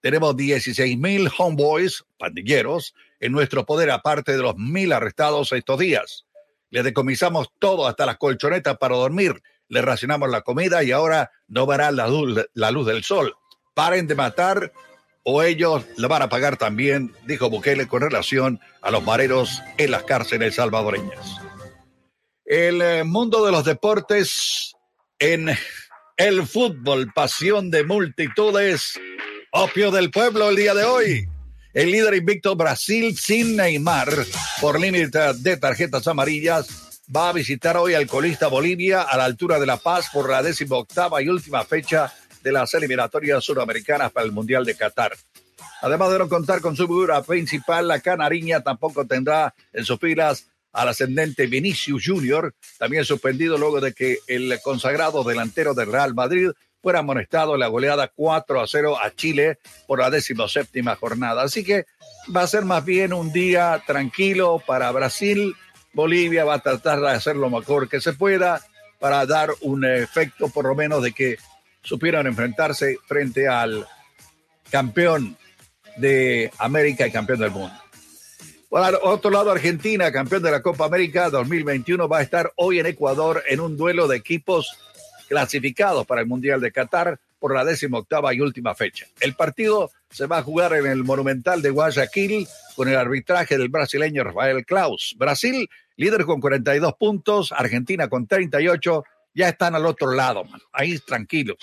Tenemos 0.00 0.36
16 0.36 0.96
mil 0.96 1.28
homeboys, 1.36 2.04
pandilleros, 2.18 2.94
en 3.18 3.32
nuestro 3.32 3.66
poder, 3.66 3.90
aparte 3.90 4.32
de 4.32 4.42
los 4.42 4.56
mil 4.56 4.92
arrestados 4.92 5.52
estos 5.52 5.78
días. 5.78 6.24
Le 6.70 6.82
decomisamos 6.82 7.48
todo, 7.58 7.86
hasta 7.86 8.06
las 8.06 8.16
colchonetas 8.16 8.78
para 8.78 8.96
dormir. 8.96 9.42
Le 9.68 9.82
racionamos 9.82 10.30
la 10.30 10.42
comida 10.42 10.82
y 10.82 10.92
ahora 10.92 11.30
no 11.48 11.66
verán 11.66 11.96
la 11.96 12.08
luz, 12.08 12.46
la 12.54 12.72
del 12.72 13.04
sol. 13.04 13.36
Paren 13.74 14.06
de 14.06 14.14
matar 14.14 14.72
o 15.22 15.42
ellos 15.42 15.84
le 15.96 16.06
van 16.06 16.22
a 16.22 16.28
pagar 16.28 16.56
también, 16.56 17.12
dijo 17.26 17.50
Bukele 17.50 17.86
con 17.86 18.02
relación 18.02 18.60
a 18.82 18.90
los 18.90 19.02
mareros 19.02 19.62
en 19.76 19.90
las 19.90 20.04
cárceles 20.04 20.54
salvadoreñas. 20.54 21.49
El 22.50 22.82
eh, 22.82 23.04
mundo 23.04 23.46
de 23.46 23.52
los 23.52 23.64
deportes 23.64 24.74
en 25.20 25.56
el 26.16 26.46
fútbol, 26.48 27.12
pasión 27.14 27.70
de 27.70 27.84
multitudes, 27.84 28.98
opio 29.52 29.92
del 29.92 30.10
pueblo 30.10 30.48
el 30.48 30.56
día 30.56 30.74
de 30.74 30.82
hoy. 30.82 31.28
El 31.72 31.92
líder 31.92 32.14
invicto 32.14 32.56
Brasil 32.56 33.16
sin 33.16 33.54
Neymar 33.54 34.08
por 34.60 34.80
límite 34.80 35.32
de 35.34 35.58
tarjetas 35.58 36.08
amarillas 36.08 37.02
va 37.14 37.28
a 37.28 37.32
visitar 37.32 37.76
hoy 37.76 37.94
al 37.94 38.08
colista 38.08 38.48
Bolivia 38.48 39.02
a 39.02 39.16
la 39.16 39.26
altura 39.26 39.60
de 39.60 39.66
La 39.66 39.76
Paz 39.76 40.08
por 40.12 40.28
la 40.28 40.42
décima 40.42 40.74
octava 40.74 41.22
y 41.22 41.28
última 41.28 41.64
fecha 41.64 42.12
de 42.42 42.50
las 42.50 42.74
eliminatorias 42.74 43.44
suramericanas 43.44 44.10
para 44.10 44.26
el 44.26 44.32
Mundial 44.32 44.64
de 44.64 44.74
Qatar. 44.74 45.16
Además 45.82 46.10
de 46.10 46.18
no 46.18 46.28
contar 46.28 46.60
con 46.60 46.74
su 46.74 46.88
figura 46.88 47.22
principal, 47.22 47.86
la 47.86 48.00
canariña 48.00 48.60
tampoco 48.60 49.06
tendrá 49.06 49.54
en 49.72 49.84
sus 49.84 50.00
filas 50.00 50.49
al 50.72 50.88
ascendente 50.88 51.46
Vinicius 51.46 52.04
Junior, 52.06 52.54
también 52.78 53.04
suspendido 53.04 53.58
luego 53.58 53.80
de 53.80 53.92
que 53.92 54.18
el 54.26 54.58
consagrado 54.62 55.24
delantero 55.24 55.74
del 55.74 55.90
Real 55.90 56.14
Madrid 56.14 56.50
fuera 56.82 57.00
amonestado 57.00 57.54
en 57.54 57.60
la 57.60 57.68
goleada 57.68 58.08
4 58.14 58.60
a 58.60 58.66
0 58.66 58.98
a 59.02 59.10
Chile 59.14 59.58
por 59.86 60.00
la 60.00 60.10
decimoséptima 60.10 60.96
jornada. 60.96 61.42
Así 61.42 61.64
que 61.64 61.84
va 62.34 62.42
a 62.42 62.46
ser 62.46 62.64
más 62.64 62.84
bien 62.84 63.12
un 63.12 63.32
día 63.32 63.82
tranquilo 63.86 64.62
para 64.66 64.90
Brasil. 64.92 65.54
Bolivia 65.92 66.44
va 66.44 66.54
a 66.54 66.62
tratar 66.62 67.00
de 67.00 67.10
hacer 67.10 67.36
lo 67.36 67.50
mejor 67.50 67.88
que 67.88 68.00
se 68.00 68.12
pueda 68.12 68.62
para 68.98 69.26
dar 69.26 69.50
un 69.62 69.84
efecto 69.84 70.48
por 70.48 70.66
lo 70.66 70.74
menos 70.74 71.02
de 71.02 71.12
que 71.12 71.36
supieron 71.82 72.26
enfrentarse 72.26 72.98
frente 73.06 73.48
al 73.48 73.86
campeón 74.70 75.36
de 75.96 76.50
América 76.58 77.06
y 77.06 77.10
campeón 77.10 77.40
del 77.40 77.50
mundo. 77.50 77.74
Por 78.70 79.00
otro 79.02 79.32
lado, 79.32 79.50
Argentina, 79.50 80.12
campeón 80.12 80.44
de 80.44 80.52
la 80.52 80.62
Copa 80.62 80.84
América 80.84 81.28
2021, 81.28 82.06
va 82.06 82.18
a 82.18 82.22
estar 82.22 82.52
hoy 82.54 82.78
en 82.78 82.86
Ecuador 82.86 83.42
en 83.48 83.58
un 83.58 83.76
duelo 83.76 84.06
de 84.06 84.16
equipos 84.16 84.78
clasificados 85.28 86.06
para 86.06 86.20
el 86.20 86.28
Mundial 86.28 86.60
de 86.60 86.70
Qatar 86.70 87.18
por 87.40 87.52
la 87.52 87.64
décima 87.64 87.98
octava 87.98 88.32
y 88.32 88.40
última 88.40 88.76
fecha. 88.76 89.06
El 89.18 89.34
partido 89.34 89.90
se 90.08 90.26
va 90.26 90.38
a 90.38 90.44
jugar 90.44 90.72
en 90.74 90.86
el 90.86 91.02
Monumental 91.02 91.62
de 91.62 91.70
Guayaquil 91.70 92.46
con 92.76 92.88
el 92.88 92.94
arbitraje 92.94 93.58
del 93.58 93.70
brasileño 93.70 94.22
Rafael 94.22 94.64
Klaus. 94.64 95.16
Brasil, 95.18 95.68
líder 95.96 96.24
con 96.24 96.40
42 96.40 96.94
puntos, 96.94 97.50
Argentina 97.50 98.08
con 98.08 98.28
38, 98.28 99.02
ya 99.34 99.48
están 99.48 99.74
al 99.74 99.84
otro 99.84 100.12
lado, 100.12 100.44
ahí 100.72 100.96
tranquilos. 101.00 101.56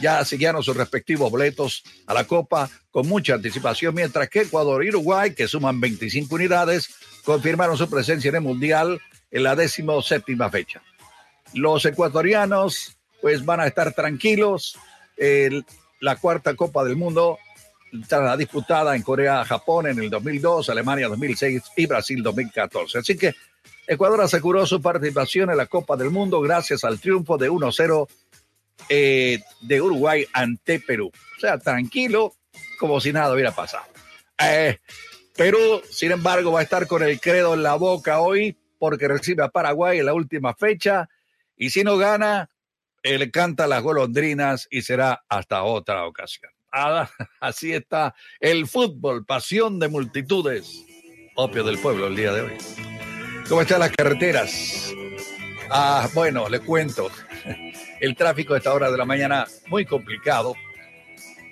Ya 0.00 0.24
siguieron 0.24 0.62
sus 0.62 0.76
respectivos 0.76 1.30
boletos 1.30 1.82
a 2.06 2.14
la 2.14 2.24
Copa 2.24 2.70
con 2.90 3.06
mucha 3.06 3.34
anticipación, 3.34 3.94
mientras 3.94 4.28
que 4.28 4.42
Ecuador 4.42 4.84
y 4.84 4.88
Uruguay, 4.88 5.34
que 5.34 5.46
suman 5.46 5.80
25 5.80 6.34
unidades, 6.34 6.88
confirmaron 7.24 7.76
su 7.76 7.88
presencia 7.88 8.30
en 8.30 8.36
el 8.36 8.40
Mundial 8.40 9.00
en 9.30 9.42
la 9.42 9.54
décimo 9.54 10.02
séptima 10.02 10.50
fecha. 10.50 10.82
Los 11.54 11.84
ecuatorianos, 11.84 12.96
pues 13.20 13.44
van 13.44 13.60
a 13.60 13.66
estar 13.66 13.92
tranquilos. 13.92 14.78
La 16.00 16.16
cuarta 16.16 16.54
Copa 16.54 16.82
del 16.84 16.96
Mundo 16.96 17.38
estará 17.92 18.36
disputada 18.36 18.96
en 18.96 19.02
Corea, 19.02 19.44
Japón 19.44 19.88
en 19.88 19.98
el 19.98 20.10
2002, 20.10 20.70
Alemania 20.70 21.08
2006 21.08 21.62
y 21.76 21.86
Brasil 21.86 22.22
2014. 22.22 22.98
Así 22.98 23.16
que 23.16 23.34
Ecuador 23.86 24.20
aseguró 24.20 24.64
su 24.64 24.80
participación 24.80 25.50
en 25.50 25.56
la 25.56 25.66
Copa 25.66 25.96
del 25.96 26.10
Mundo 26.10 26.40
gracias 26.40 26.84
al 26.84 27.00
triunfo 27.00 27.36
de 27.36 27.50
1-0 27.50 28.08
eh, 28.88 29.40
de 29.60 29.80
Uruguay 29.80 30.26
ante 30.32 30.80
Perú. 30.80 31.10
O 31.36 31.40
sea, 31.40 31.58
tranquilo, 31.58 32.34
como 32.78 33.00
si 33.00 33.12
nada 33.12 33.32
hubiera 33.32 33.52
pasado. 33.52 33.84
Eh, 34.38 34.78
Perú, 35.36 35.82
sin 35.90 36.12
embargo, 36.12 36.52
va 36.52 36.60
a 36.60 36.64
estar 36.64 36.86
con 36.86 37.02
el 37.02 37.20
credo 37.20 37.54
en 37.54 37.62
la 37.62 37.74
boca 37.74 38.20
hoy 38.20 38.56
porque 38.78 39.08
recibe 39.08 39.44
a 39.44 39.48
Paraguay 39.48 39.98
en 39.98 40.06
la 40.06 40.14
última 40.14 40.54
fecha 40.54 41.08
y 41.56 41.70
si 41.70 41.84
no 41.84 41.98
gana, 41.98 42.50
él 43.02 43.30
canta 43.30 43.66
las 43.66 43.82
golondrinas 43.82 44.66
y 44.70 44.82
será 44.82 45.24
hasta 45.28 45.62
otra 45.62 46.06
ocasión. 46.06 46.50
Ah, 46.72 47.08
así 47.40 47.72
está 47.72 48.14
el 48.40 48.66
fútbol, 48.66 49.24
pasión 49.26 49.78
de 49.78 49.88
multitudes, 49.88 50.84
opio 51.36 51.64
del 51.64 51.78
pueblo 51.78 52.06
el 52.06 52.16
día 52.16 52.32
de 52.32 52.40
hoy. 52.42 52.56
¿Cómo 53.48 53.62
están 53.62 53.80
las 53.80 53.90
carreteras? 53.90 54.92
Ah, 55.70 56.08
bueno, 56.14 56.48
le 56.48 56.60
cuento. 56.60 57.10
El 58.00 58.16
tráfico 58.16 58.54
a 58.54 58.56
esta 58.56 58.72
hora 58.72 58.90
de 58.90 58.96
la 58.96 59.04
mañana 59.04 59.46
muy 59.68 59.84
complicado. 59.84 60.54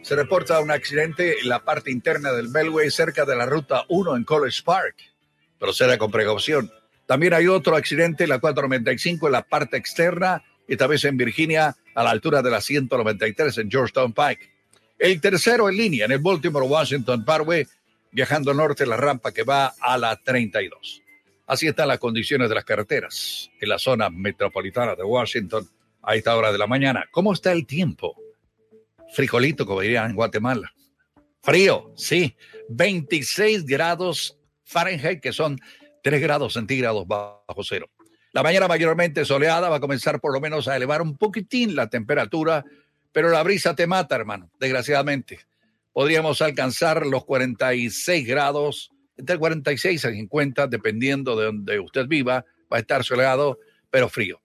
Se 0.02 0.16
reporta 0.16 0.60
un 0.60 0.70
accidente 0.70 1.40
en 1.40 1.48
la 1.48 1.62
parte 1.62 1.90
interna 1.90 2.32
del 2.32 2.48
Beltway 2.48 2.90
cerca 2.90 3.26
de 3.26 3.36
la 3.36 3.44
ruta 3.44 3.84
1 3.88 4.16
en 4.16 4.24
College 4.24 4.62
Park. 4.64 4.96
Proceda 5.58 5.98
con 5.98 6.10
precaución. 6.10 6.72
También 7.04 7.34
hay 7.34 7.48
otro 7.48 7.76
accidente 7.76 8.24
en 8.24 8.30
la 8.30 8.38
495 8.38 9.26
en 9.26 9.32
la 9.32 9.42
parte 9.42 9.76
externa 9.76 10.42
tal 10.76 10.88
vez 10.88 11.04
en 11.04 11.16
Virginia 11.16 11.76
a 11.94 12.02
la 12.02 12.10
altura 12.10 12.42
de 12.42 12.50
la 12.50 12.60
193 12.60 13.58
en 13.58 13.70
Georgetown 13.70 14.12
Pike. 14.12 14.50
El 14.98 15.20
tercero 15.20 15.68
en 15.68 15.76
línea 15.76 16.04
en 16.04 16.12
el 16.12 16.18
Baltimore 16.18 16.66
Washington 16.66 17.24
Parkway, 17.24 17.66
viajando 18.10 18.52
norte 18.52 18.84
la 18.84 18.96
rampa 18.96 19.32
que 19.32 19.44
va 19.44 19.74
a 19.80 19.96
la 19.96 20.16
32. 20.16 21.02
Así 21.46 21.66
están 21.66 21.88
las 21.88 21.98
condiciones 21.98 22.48
de 22.48 22.54
las 22.54 22.64
carreteras 22.64 23.50
en 23.60 23.68
la 23.68 23.78
zona 23.78 24.10
metropolitana 24.10 24.94
de 24.94 25.04
Washington 25.04 25.68
a 26.02 26.14
esta 26.14 26.36
hora 26.36 26.52
de 26.52 26.58
la 26.58 26.66
mañana. 26.66 27.04
¿Cómo 27.10 27.32
está 27.32 27.52
el 27.52 27.66
tiempo? 27.66 28.16
Frijolito, 29.12 29.66
como 29.66 29.80
dirían 29.80 30.10
en 30.10 30.16
Guatemala. 30.16 30.72
Frío, 31.42 31.92
sí. 31.96 32.36
26 32.68 33.64
grados 33.64 34.38
Fahrenheit, 34.64 35.20
que 35.20 35.32
son 35.32 35.58
3 36.02 36.20
grados 36.20 36.52
centígrados 36.52 37.06
bajo 37.06 37.64
cero. 37.64 37.90
La 38.32 38.42
mañana 38.42 38.68
mayormente 38.68 39.24
soleada 39.24 39.70
va 39.70 39.76
a 39.76 39.80
comenzar 39.80 40.20
por 40.20 40.32
lo 40.32 40.40
menos 40.40 40.68
a 40.68 40.76
elevar 40.76 41.00
un 41.00 41.16
poquitín 41.16 41.74
la 41.74 41.88
temperatura, 41.88 42.64
pero 43.12 43.30
la 43.30 43.42
brisa 43.42 43.74
te 43.74 43.86
mata, 43.86 44.14
hermano, 44.14 44.50
desgraciadamente. 44.60 45.40
Podríamos 45.92 46.42
alcanzar 46.42 47.06
los 47.06 47.24
46 47.24 48.26
grados, 48.26 48.90
entre 49.16 49.38
46 49.38 50.04
a 50.04 50.10
50, 50.10 50.66
dependiendo 50.66 51.34
de 51.34 51.46
donde 51.46 51.80
usted 51.80 52.06
viva, 52.06 52.44
va 52.70 52.76
a 52.76 52.80
estar 52.80 53.02
soleado, 53.02 53.58
pero 53.90 54.08
frío. 54.10 54.40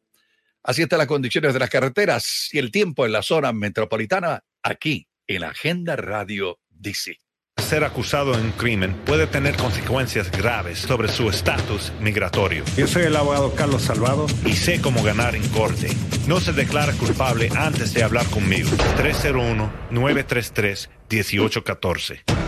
Así 0.63 0.81
están 0.81 0.99
las 0.99 1.07
condiciones 1.07 1.53
de 1.53 1.59
las 1.59 1.69
carreteras 1.69 2.47
y 2.53 2.57
el 2.57 2.71
tiempo 2.71 3.05
en 3.05 3.11
la 3.11 3.21
zona 3.21 3.51
metropolitana, 3.51 4.39
aquí 4.63 5.07
en 5.27 5.41
la 5.41 5.49
Agenda 5.49 5.97
Radio 5.97 6.59
DC. 6.69 7.19
Ser 7.61 7.83
acusado 7.83 8.35
de 8.35 8.41
un 8.41 8.51
crimen 8.51 8.95
puede 9.05 9.27
tener 9.27 9.55
consecuencias 9.57 10.31
graves 10.31 10.79
sobre 10.79 11.09
su 11.09 11.29
estatus 11.29 11.91
migratorio. 11.99 12.63
Yo 12.77 12.87
soy 12.87 13.03
el 13.03 13.15
abogado 13.15 13.53
Carlos 13.53 13.83
Salvado. 13.83 14.25
Y 14.45 14.53
sé 14.53 14.81
cómo 14.81 15.03
ganar 15.03 15.35
en 15.35 15.47
corte. 15.49 15.89
No 16.27 16.39
se 16.39 16.53
declara 16.53 16.93
culpable 16.93 17.49
antes 17.55 17.93
de 17.93 18.03
hablar 18.03 18.25
conmigo. 18.27 18.69
301-933-1814. 19.91 22.42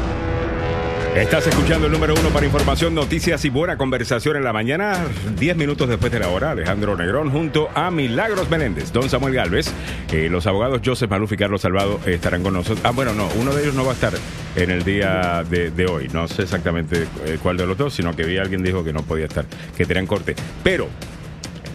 Estás 1.16 1.47
escuchando 1.47 1.88
el 1.88 1.93
número 1.93 2.13
uno 2.13 2.30
para 2.30 2.45
información, 2.45 2.93
noticias 2.93 3.45
y 3.45 3.49
buena 3.49 3.78
conversación 3.78 4.36
en 4.36 4.43
la 4.43 4.51
mañana. 4.51 5.05
Diez 5.39 5.55
minutos 5.55 5.88
después 5.88 6.11
de 6.11 6.20
la 6.20 6.28
hora, 6.28 6.51
Alejandro 6.51 6.97
Negrón 6.97 7.32
junto 7.32 7.70
a 7.74 7.89
Milagros 7.89 8.49
Meléndez, 8.49 8.91
Don 8.91 9.09
Samuel 9.09 9.34
Galvez. 9.34 9.72
Eh, 10.11 10.28
los 10.30 10.45
abogados 10.45 10.82
Joseph 10.84 11.09
Maluf 11.09 11.32
y 11.32 11.38
Carlos 11.38 11.61
Salvado 11.61 12.01
estarán 12.05 12.43
con 12.43 12.53
nosotros. 12.53 12.82
Ah, 12.84 12.91
bueno, 12.91 13.13
no, 13.13 13.30
uno 13.39 13.53
de 13.55 13.63
ellos 13.63 13.76
no 13.76 13.86
va 13.86 13.91
a 13.91 13.93
estar 13.95 14.13
en 14.57 14.72
el 14.72 14.84
día 14.84 15.45
de, 15.49 15.72
de 15.72 15.86
hoy. 15.86 16.09
No 16.11 16.28
sé 16.28 16.41
exactamente 16.41 17.07
eh, 17.26 17.38
cuál 17.41 17.55
de 17.55 17.66
los 17.66 17.78
dos, 17.78 17.93
sino 17.93 18.13
que 18.13 18.24
vi 18.26 18.38
a 18.38 18.41
alguien 18.41 18.61
dijo 18.61 18.84
que 18.84 18.91
no 18.91 19.03
podía 19.03 19.26
estar, 19.26 19.45
que 19.78 19.86
tenían 19.86 20.07
corte. 20.07 20.36
Pero, 20.66 20.89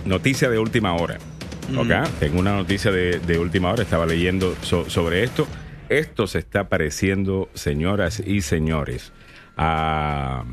noticia 0.05 0.51
de 0.51 0.59
última 0.59 0.95
hora. 0.95 1.16
¿Ok? 1.78 1.91
Tengo 2.18 2.41
una 2.41 2.53
noticia 2.55 2.91
de, 2.93 3.20
de 3.20 3.38
última 3.38 3.72
hora, 3.72 3.82
estaba 3.84 4.05
leyendo 4.05 4.55
so- 4.61 4.91
sobre 4.91 5.22
esto. 5.24 5.47
Esto 5.88 6.26
se 6.26 6.38
está 6.41 6.68
pareciendo, 6.68 7.49
señoras 7.55 8.20
y 8.24 8.43
señores, 8.43 9.12
a, 9.62 10.46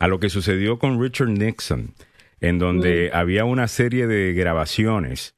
a 0.00 0.08
lo 0.08 0.18
que 0.18 0.30
sucedió 0.30 0.80
con 0.80 1.00
Richard 1.00 1.28
Nixon, 1.28 1.94
en 2.40 2.58
donde 2.58 3.10
había 3.12 3.44
una 3.44 3.68
serie 3.68 4.08
de 4.08 4.32
grabaciones 4.32 5.36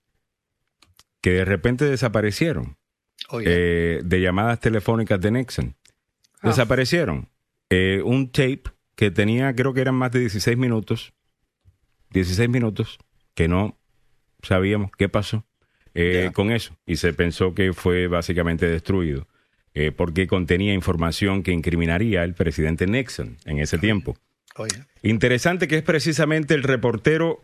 que 1.21 1.33
de 1.33 1.45
repente 1.45 1.85
desaparecieron, 1.85 2.79
Oye, 3.29 3.45
eh, 3.47 4.01
de 4.03 4.21
llamadas 4.21 4.59
telefónicas 4.59 5.21
de 5.21 5.31
Nixon. 5.31 5.77
Desaparecieron. 6.43 7.29
Eh, 7.71 8.01
un 8.05 8.33
tape 8.33 8.63
que 8.97 9.11
tenía, 9.11 9.55
creo 9.55 9.75
que 9.75 9.83
eran 9.83 9.95
más 9.95 10.11
de 10.11 10.21
16 10.21 10.57
minutos, 10.57 11.13
16 12.11 12.49
minutos, 12.49 12.99
que 13.35 13.49
no 13.49 13.79
sabíamos 14.43 14.91
qué 14.97 15.09
pasó 15.09 15.45
eh, 15.95 16.31
con 16.33 16.51
eso. 16.51 16.77
Y 16.87 16.97
se 16.97 17.13
pensó 17.13 17.55
que 17.55 17.73
fue 17.75 18.07
básicamente 18.07 18.67
destruido, 18.67 19.29
eh, 19.75 19.91
porque 19.93 20.27
contenía 20.27 20.75
información 20.75 21.43
que 21.43 21.53
incriminaría 21.53 22.23
al 22.23 22.35
presidente 22.35 22.87
Nixon 22.87 23.37
en 23.45 23.59
ese 23.59 23.79
tiempo. 23.79 24.17
oye. 24.57 24.85
Interesante 25.03 25.67
que 25.69 25.77
es 25.79 25.83
precisamente 25.83 26.55
el 26.55 26.63
reportero 26.63 27.41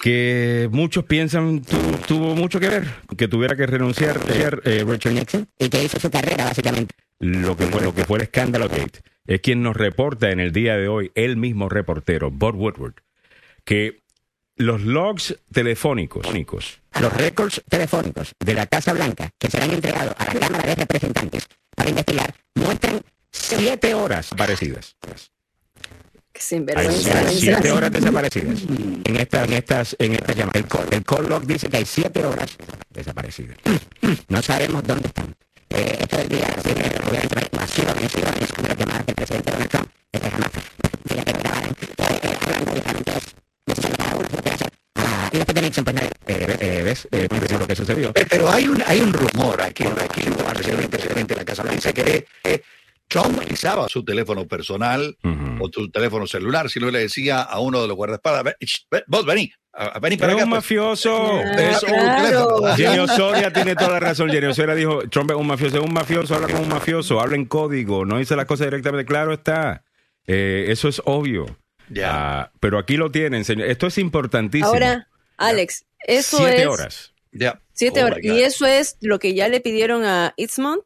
que 0.00 0.68
muchos 0.72 1.04
piensan 1.04 1.62
tu- 1.62 1.76
tuvo 2.08 2.34
mucho 2.34 2.58
que 2.58 2.68
ver, 2.68 2.84
que 3.16 3.28
tuviera 3.28 3.54
que 3.56 3.66
renunciar 3.66 4.18
eh, 4.64 4.84
Richard 4.86 5.12
Nixon 5.12 5.46
y 5.58 5.68
que 5.68 5.84
hizo 5.84 6.00
su 6.00 6.10
carrera 6.10 6.44
básicamente. 6.44 6.94
lo 7.18 7.56
que 7.56 7.66
fue 7.66 7.82
lo 7.82 7.94
que 7.94 8.04
fue 8.04 8.16
el 8.18 8.22
escándalo 8.24 8.68
Gate. 8.68 9.00
Es 9.26 9.40
quien 9.42 9.62
nos 9.62 9.76
reporta 9.76 10.30
en 10.30 10.40
el 10.40 10.52
día 10.52 10.76
de 10.76 10.88
hoy, 10.88 11.12
el 11.14 11.36
mismo 11.36 11.68
reportero, 11.68 12.30
Bob 12.30 12.56
Woodward, 12.56 12.94
que 13.64 13.99
los 14.60 14.82
logs 14.82 15.36
telefónicos 15.52 16.26
Los 17.00 17.12
récords 17.14 17.62
telefónicos 17.68 18.34
de 18.38 18.54
la 18.54 18.66
Casa 18.66 18.92
Blanca 18.92 19.30
que 19.38 19.50
serán 19.50 19.70
entregados 19.70 20.14
a 20.18 20.24
la 20.34 20.40
Cámara 20.40 20.66
de 20.68 20.74
Representantes 20.74 21.46
para 21.74 21.88
investigar 21.90 22.34
muestran 22.54 23.00
siete 23.32 23.94
horas. 23.94 24.26
desaparecidas. 24.26 24.96
Qué 26.32 26.40
Hay 26.40 26.42
sinvergüenza. 26.42 27.28
siete 27.30 27.72
horas 27.72 27.90
desaparecidas 27.90 28.58
en 29.04 29.16
estas, 29.16 29.48
en 29.48 29.52
estas, 29.54 29.96
en 29.98 30.12
estas 30.14 30.36
llamadas. 30.36 30.62
El 30.62 30.68
call, 30.68 30.88
el 30.90 31.04
call 31.04 31.28
log 31.28 31.46
dice 31.46 31.68
que 31.68 31.78
hay 31.78 31.86
siete 31.86 32.24
horas 32.24 32.56
desaparecidas. 32.90 33.56
No 34.28 34.42
sabemos 34.42 34.82
dónde 34.84 35.08
están. 35.08 35.34
Eh, 35.70 35.98
esto 36.00 36.16
del 36.18 36.28
día 36.28 36.48
tiene 36.62 36.82
obviamente 37.08 37.40
informaciones 37.44 38.12
sobre 38.12 38.68
las 38.68 38.76
llamadas 38.78 39.06
del 39.06 39.14
presidente 39.14 39.50
Donald 39.52 39.70
Trump. 39.70 39.88
Este 40.12 40.30
jamás 40.30 40.50
fue 40.50 40.62
que 42.20 42.28
hablando 42.44 42.72
directamente 42.72 43.12
es 43.16 43.24
necesitan 43.66 43.96
cada 43.96 44.16
uno 44.16 44.28
lo 44.34 44.42
que 44.42 44.50
hacer. 44.50 44.70
Ah, 44.96 45.30
y 45.32 45.36
después 45.36 45.54
de 45.54 45.60
la 45.60 45.66
Nixon, 45.68 45.69
nadie, 45.84 46.10
eh, 46.26 46.56
eh, 46.60 46.82
ves, 46.84 47.08
eh, 47.12 47.28
es 47.30 47.52
lo 47.58 47.66
que 47.66 47.76
sucedió. 47.76 48.10
Eh, 48.14 48.26
Pero 48.28 48.50
hay 48.50 48.68
un, 48.68 48.82
hay 48.86 49.00
un 49.00 49.12
rumor 49.12 49.60
aquí, 49.62 49.84
aquí 49.84 50.22
recientemente 50.22 50.98
presidente 50.98 51.34
de 51.34 51.40
la 51.40 51.44
Casa 51.44 51.62
Blanca 51.62 51.92
que 51.92 52.26
eh, 52.44 52.62
Trump 53.08 53.38
utilizaba 53.38 53.88
su 53.88 54.04
teléfono 54.04 54.46
personal 54.46 55.16
o 55.58 55.68
su 55.72 55.90
teléfono 55.90 56.26
celular, 56.26 56.70
si 56.70 56.78
no 56.80 56.90
le 56.90 57.00
decía 57.00 57.40
a 57.42 57.58
uno 57.60 57.82
de 57.82 57.88
los 57.88 57.96
guardaespaldas, 57.96 58.44
"Ven, 58.44 58.54
sh, 58.60 58.82
ven, 58.90 59.02
vos 59.08 59.26
vení, 59.26 59.52
a- 59.72 59.86
a- 59.86 59.98
vení 59.98 60.16
para 60.16 60.32
Es 60.32 60.36
acá. 60.36 60.44
un 60.44 60.50
pues". 60.50 60.58
mafioso. 60.62 61.40
Ah, 61.44 61.52
Es 61.58 61.82
un. 61.82 62.76
Jenny 62.76 62.98
Osoria 63.00 63.52
tiene 63.52 63.74
toda 63.74 63.90
la 63.90 64.00
razón. 64.00 64.30
Jenny 64.30 64.46
Osoria 64.46 64.74
dijo, 64.76 65.00
Trump 65.10 65.30
es 65.32 65.36
un 65.36 65.46
mafioso, 65.48 65.78
es 65.78 65.82
un 65.84 65.92
mafioso, 65.92 66.34
habla 66.36 66.46
como 66.48 66.62
un 66.62 66.68
mafioso, 66.68 67.20
habla 67.20 67.34
en 67.36 67.46
código, 67.46 68.04
no 68.04 68.18
dice 68.18 68.36
las 68.36 68.46
cosas 68.46 68.68
directamente. 68.68 69.04
Claro 69.06 69.32
está. 69.32 69.82
Eh, 70.26 70.66
eso 70.68 70.88
es 70.88 71.02
obvio. 71.04 71.46
Ya. 71.88 72.10
Ah, 72.42 72.52
pero 72.60 72.78
aquí 72.78 72.96
lo 72.96 73.10
tienen, 73.10 73.44
señor. 73.44 73.66
Esto 73.68 73.88
es 73.88 73.98
importantísimo. 73.98 74.68
Ahora, 74.68 75.08
Alex, 75.48 75.84
eso 76.06 76.38
Siete 76.38 76.62
es 76.62 76.66
horas. 76.66 77.14
Ya. 77.32 77.60
siete 77.72 78.02
Oh 78.02 78.06
horas. 78.06 78.18
Y 78.22 78.42
eso 78.42 78.66
es 78.66 78.96
lo 79.00 79.18
que 79.18 79.34
ya 79.34 79.48
le 79.48 79.60
pidieron 79.60 80.04
a 80.04 80.34
Eastmont. 80.36 80.82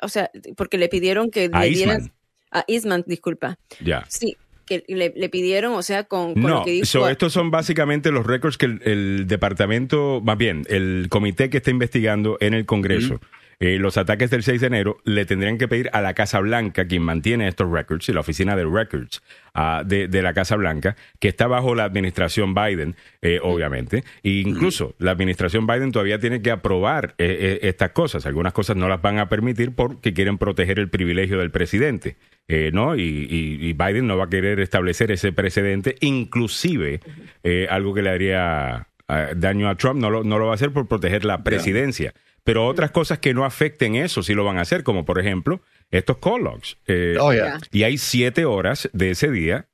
O 0.00 0.08
sea, 0.08 0.30
porque 0.56 0.78
le 0.78 0.88
pidieron 0.88 1.30
que 1.30 1.50
A 1.52 1.60
le 1.64 1.70
dieran 1.70 1.96
Eastman. 2.00 2.14
a 2.52 2.64
Eastman, 2.68 3.04
disculpa. 3.06 3.58
Ya. 3.80 4.04
Sí, 4.08 4.36
que 4.66 4.84
le, 4.86 5.12
le 5.16 5.28
pidieron, 5.28 5.74
o 5.74 5.82
sea, 5.82 6.04
con, 6.04 6.34
con 6.34 6.42
No, 6.42 6.48
lo 6.60 6.64
que 6.64 6.70
dijo. 6.72 6.86
so, 6.86 7.08
estos 7.08 7.32
son 7.32 7.50
básicamente 7.50 8.10
los 8.12 8.26
récords 8.26 8.58
que 8.58 8.66
el, 8.66 8.80
el 8.84 9.26
departamento, 9.26 10.20
más 10.22 10.38
bien, 10.38 10.64
el 10.68 11.06
comité 11.10 11.50
que 11.50 11.56
está 11.58 11.70
investigando 11.70 12.36
en 12.40 12.54
el 12.54 12.64
Congreso. 12.66 13.20
Eh, 13.60 13.78
los 13.78 13.96
ataques 13.96 14.30
del 14.30 14.42
6 14.42 14.60
de 14.60 14.66
enero 14.68 14.98
le 15.04 15.24
tendrían 15.26 15.58
que 15.58 15.66
pedir 15.68 15.90
a 15.92 16.00
la 16.00 16.14
Casa 16.14 16.38
Blanca, 16.40 16.86
quien 16.86 17.02
mantiene 17.02 17.48
estos 17.48 17.70
records, 17.70 18.08
y 18.08 18.12
la 18.12 18.20
oficina 18.20 18.54
de 18.54 18.64
records 18.64 19.20
ah, 19.54 19.82
de, 19.84 20.06
de 20.08 20.22
la 20.22 20.32
Casa 20.34 20.54
Blanca, 20.56 20.94
que 21.18 21.28
está 21.28 21.46
bajo 21.48 21.74
la 21.74 21.84
administración 21.84 22.54
Biden, 22.54 22.94
eh, 23.22 23.40
obviamente. 23.42 24.04
E 24.22 24.30
incluso 24.30 24.94
la 24.98 25.10
administración 25.10 25.66
Biden 25.66 25.90
todavía 25.90 26.18
tiene 26.20 26.40
que 26.40 26.50
aprobar 26.52 27.14
eh, 27.18 27.58
eh, 27.62 27.68
estas 27.68 27.90
cosas. 27.90 28.26
Algunas 28.26 28.52
cosas 28.52 28.76
no 28.76 28.88
las 28.88 29.02
van 29.02 29.18
a 29.18 29.28
permitir 29.28 29.72
porque 29.74 30.14
quieren 30.14 30.38
proteger 30.38 30.78
el 30.78 30.88
privilegio 30.88 31.38
del 31.38 31.50
presidente. 31.50 32.16
eh, 32.50 32.70
¿no? 32.72 32.96
Y, 32.96 33.02
y- 33.02 33.58
y 33.68 33.72
Biden 33.74 34.06
no 34.06 34.16
va 34.16 34.24
a 34.24 34.28
querer 34.30 34.58
establecer 34.60 35.10
ese 35.10 35.32
precedente, 35.32 35.96
inclusive 36.00 37.00
eh, 37.42 37.66
algo 37.70 37.92
que 37.94 38.02
le 38.02 38.10
haría 38.10 38.86
ah, 39.08 39.26
daño 39.36 39.68
a 39.68 39.74
Trump, 39.76 40.00
no 40.00 40.10
lo, 40.10 40.24
no 40.24 40.38
lo 40.38 40.46
va 40.46 40.52
a 40.52 40.54
hacer 40.54 40.70
por 40.72 40.86
proteger 40.86 41.24
la 41.24 41.42
presidencia. 41.42 42.14
Pero 42.48 42.66
otras 42.66 42.90
cosas 42.92 43.18
que 43.18 43.34
no 43.34 43.44
afecten 43.44 43.94
eso 43.94 44.22
sí 44.22 44.32
lo 44.32 44.42
van 44.42 44.56
a 44.56 44.62
hacer, 44.62 44.82
como 44.82 45.04
por 45.04 45.20
ejemplo 45.20 45.60
estos 45.90 46.16
call 46.16 46.44
logs. 46.44 46.78
Eh, 46.86 47.16
Oh, 47.20 47.30
yeah. 47.30 47.58
Y 47.72 47.82
hay 47.82 47.98
siete 47.98 48.46
horas 48.46 48.88
de 48.94 49.10
ese 49.10 49.30
día 49.30 49.68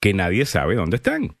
que 0.00 0.12
nadie 0.12 0.44
sabe 0.44 0.74
dónde 0.74 0.96
están. 0.96 1.34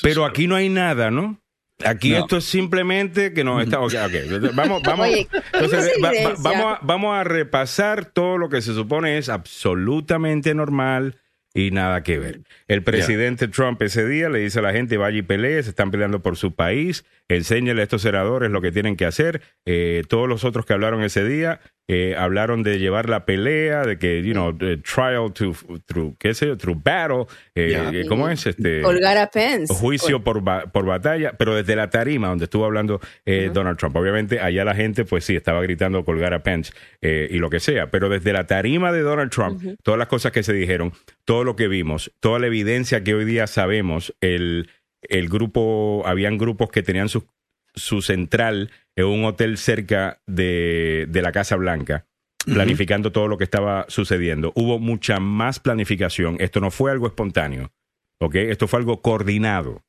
Pero 0.00 0.24
aquí 0.24 0.46
no 0.46 0.54
hay 0.54 0.68
nada, 0.68 1.10
¿no? 1.10 1.40
Aquí 1.84 2.10
No. 2.10 2.18
esto 2.18 2.36
es 2.36 2.44
simplemente 2.44 3.32
que 3.32 3.42
nos 3.42 3.62
está. 3.64 3.80
ok, 3.80 3.92
ok. 4.06 4.54
Vamos, 4.54 4.80
vamos, 4.82 5.08
Oye, 5.08 5.28
entonces, 5.52 5.52
¿cómo 5.52 5.72
se 5.72 6.00
va- 6.00 6.08
va- 6.08 6.14
evidencia? 6.14 6.36
vamos, 6.42 6.64
a, 6.72 6.78
vamos 6.82 7.16
a 7.16 7.24
repasar 7.24 8.04
todo 8.06 8.38
lo 8.38 8.48
que 8.48 8.62
se 8.62 8.74
supone 8.74 9.18
es 9.18 9.28
absolutamente 9.28 10.54
normal 10.54 11.16
y 11.52 11.70
nada 11.72 12.02
que 12.04 12.18
ver. 12.20 12.40
El 12.68 12.82
presidente 12.84 13.48
Trump 13.48 13.82
ese 13.82 14.06
día 14.06 14.28
le 14.28 14.38
dice 14.40 14.60
a 14.60 14.62
la 14.62 14.72
gente, 14.72 14.96
vaya 14.96 15.18
y 15.18 15.22
pelee, 15.22 15.62
se 15.64 15.70
están 15.70 15.90
peleando 15.90 16.20
por 16.22 16.36
su 16.36 16.54
país, 16.54 17.04
enséñale 17.28 17.80
a 17.80 17.84
estos 17.84 18.02
senadores 18.02 18.50
lo 18.50 18.60
que 18.60 18.72
tienen 18.72 18.96
que 18.96 19.04
hacer. 19.04 19.42
Eh, 19.66 20.02
todos 20.08 20.28
los 20.28 20.44
otros 20.44 20.66
que 20.66 20.72
hablaron 20.72 21.02
ese 21.02 21.24
día 21.24 21.60
eh, 21.90 22.14
hablaron 22.18 22.62
de 22.62 22.78
llevar 22.78 23.08
la 23.08 23.24
pelea, 23.24 23.82
de 23.82 23.98
que, 23.98 24.22
you 24.22 24.34
know, 24.34 24.56
the 24.56 24.76
trial 24.76 25.32
to, 25.32 25.54
through, 25.86 26.16
qué 26.18 26.34
sé 26.34 26.46
yo, 26.46 26.56
through 26.58 26.78
battle, 26.84 27.26
eh, 27.54 27.82
eh, 27.94 28.04
¿cómo 28.06 28.28
es? 28.28 28.46
Este, 28.46 28.82
Colgar 28.82 29.16
a 29.16 29.30
Pence. 29.30 29.72
juicio 29.72 30.22
por, 30.22 30.44
por 30.70 30.84
batalla, 30.84 31.32
pero 31.38 31.54
desde 31.54 31.74
la 31.76 31.88
tarima 31.88 32.28
donde 32.28 32.44
estuvo 32.44 32.66
hablando 32.66 33.00
eh, 33.24 33.50
Donald 33.52 33.78
Trump. 33.78 33.96
Obviamente, 33.96 34.38
allá 34.38 34.66
la 34.66 34.74
gente, 34.74 35.06
pues 35.06 35.24
sí, 35.24 35.34
estaba 35.34 35.62
gritando 35.62 36.04
colgar 36.04 36.34
a 36.34 36.42
Pence 36.42 36.74
eh, 37.00 37.26
y 37.30 37.38
lo 37.38 37.48
que 37.48 37.58
sea, 37.58 37.90
pero 37.90 38.10
desde 38.10 38.34
la 38.34 38.46
tarima 38.46 38.92
de 38.92 39.00
Donald 39.00 39.30
Trump, 39.30 39.62
todas 39.82 39.96
las 39.96 40.08
cosas 40.08 40.30
que 40.32 40.42
se 40.42 40.52
dijeron, 40.52 40.92
todo 41.24 41.42
lo 41.42 41.56
que 41.56 41.68
vimos, 41.68 42.12
toda 42.20 42.38
la 42.38 42.48
evidencia 42.48 43.02
que 43.02 43.14
hoy 43.14 43.24
día 43.24 43.46
sabemos, 43.46 44.14
el, 44.20 44.68
el 45.02 45.28
grupo, 45.28 46.02
habían 46.06 46.38
grupos 46.38 46.70
que 46.70 46.82
tenían 46.82 47.08
su, 47.08 47.26
su 47.74 48.02
central 48.02 48.70
en 48.96 49.06
un 49.06 49.24
hotel 49.24 49.58
cerca 49.58 50.20
de, 50.26 51.06
de 51.08 51.22
la 51.22 51.32
Casa 51.32 51.56
Blanca 51.56 52.06
planificando 52.44 53.12
todo 53.12 53.28
lo 53.28 53.36
que 53.36 53.44
estaba 53.44 53.84
sucediendo. 53.88 54.52
Hubo 54.54 54.78
mucha 54.78 55.20
más 55.20 55.60
planificación. 55.60 56.36
Esto 56.40 56.60
no 56.60 56.70
fue 56.70 56.90
algo 56.90 57.06
espontáneo. 57.06 57.72
¿ok? 58.18 58.34
Esto 58.36 58.68
fue 58.68 58.80
algo 58.80 59.00
coordinado. 59.00 59.84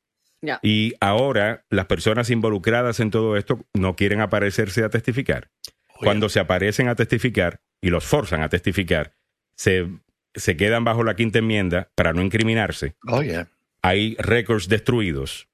Y 0.62 0.94
ahora 1.00 1.66
las 1.68 1.84
personas 1.84 2.30
involucradas 2.30 2.98
en 3.00 3.10
todo 3.10 3.36
esto 3.36 3.60
no 3.74 3.94
quieren 3.94 4.22
aparecerse 4.22 4.82
a 4.82 4.88
testificar. 4.88 5.50
Cuando 5.98 6.30
se 6.30 6.40
aparecen 6.40 6.88
a 6.88 6.94
testificar 6.94 7.60
y 7.82 7.90
los 7.90 8.06
forzan 8.06 8.42
a 8.42 8.48
testificar, 8.48 9.12
se, 9.54 9.86
se 10.34 10.56
quedan 10.56 10.82
bajo 10.82 11.04
la 11.04 11.14
quinta 11.14 11.40
enmienda 11.40 11.90
para 11.94 12.14
no 12.14 12.22
incriminarse. 12.22 12.94
Oh, 13.06 13.22
yeah. 13.22 13.48
Hay 13.82 14.16
récords 14.18 14.68
destruidos. 14.68 15.48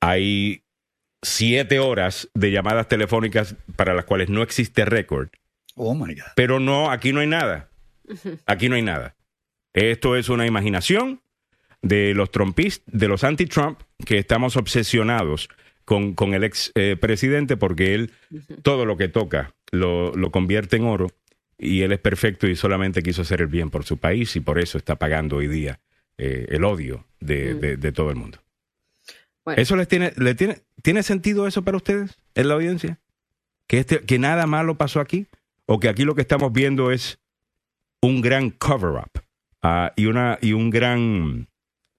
Hay 0.00 0.64
siete 1.22 1.78
horas 1.78 2.28
de 2.34 2.50
llamadas 2.50 2.88
telefónicas 2.88 3.56
para 3.76 3.94
las 3.94 4.04
cuales 4.04 4.28
no 4.28 4.42
existe 4.42 4.84
récord. 4.84 5.28
Oh, 5.74 5.94
my 5.94 6.14
God. 6.14 6.32
Pero 6.36 6.60
no, 6.60 6.90
aquí 6.90 7.12
no 7.12 7.20
hay 7.20 7.26
nada. 7.26 7.70
Aquí 8.46 8.68
no 8.68 8.76
hay 8.76 8.82
nada. 8.82 9.16
Esto 9.74 10.16
es 10.16 10.28
una 10.28 10.46
imaginación 10.46 11.20
de 11.82 12.14
los 12.14 12.30
trumpistas, 12.30 12.86
de 12.92 13.08
los 13.08 13.24
anti-Trump, 13.24 13.80
que 14.04 14.18
estamos 14.18 14.56
obsesionados 14.56 15.48
con, 15.84 16.14
con 16.14 16.34
el 16.34 16.44
ex 16.44 16.72
eh, 16.74 16.96
presidente 17.00 17.56
porque 17.56 17.94
él 17.94 18.12
todo 18.62 18.84
lo 18.84 18.96
que 18.96 19.08
toca 19.08 19.54
lo, 19.70 20.12
lo 20.14 20.30
convierte 20.30 20.76
en 20.76 20.84
oro 20.84 21.08
y 21.58 21.82
él 21.82 21.92
es 21.92 22.00
perfecto 22.00 22.46
y 22.46 22.56
solamente 22.56 23.02
quiso 23.02 23.22
hacer 23.22 23.40
el 23.40 23.46
bien 23.46 23.70
por 23.70 23.84
su 23.84 23.96
país 23.96 24.34
y 24.36 24.40
por 24.40 24.58
eso 24.58 24.76
está 24.76 24.96
pagando 24.96 25.36
hoy 25.36 25.46
día 25.46 25.80
eh, 26.18 26.46
el 26.50 26.64
odio 26.64 27.05
de, 27.20 27.54
de- 27.54 27.76
de 27.76 27.92
todo 27.92 28.10
el 28.10 28.16
mundo. 28.16 28.38
Bueno. 29.44 29.60
¿Eso 29.62 29.76
les 29.76 29.86
tiene, 29.88 30.12
le 30.16 30.34
tiene, 30.34 30.62
tiene 30.82 31.02
sentido 31.02 31.46
eso 31.46 31.62
para 31.62 31.76
ustedes 31.76 32.18
en 32.34 32.48
la 32.48 32.54
audiencia? 32.54 32.98
¿Que, 33.68 33.78
este, 33.78 34.00
¿Que 34.00 34.18
nada 34.18 34.46
malo 34.46 34.76
pasó 34.76 35.00
aquí? 35.00 35.26
¿O 35.66 35.78
que 35.80 35.88
aquí 35.88 36.04
lo 36.04 36.14
que 36.14 36.20
estamos 36.22 36.52
viendo 36.52 36.90
es 36.90 37.18
un 38.02 38.20
gran 38.20 38.50
cover-up 38.50 39.10
ah, 39.62 39.92
y, 39.96 40.06
una, 40.06 40.38
y 40.40 40.52
un 40.52 40.70
gran 40.70 41.48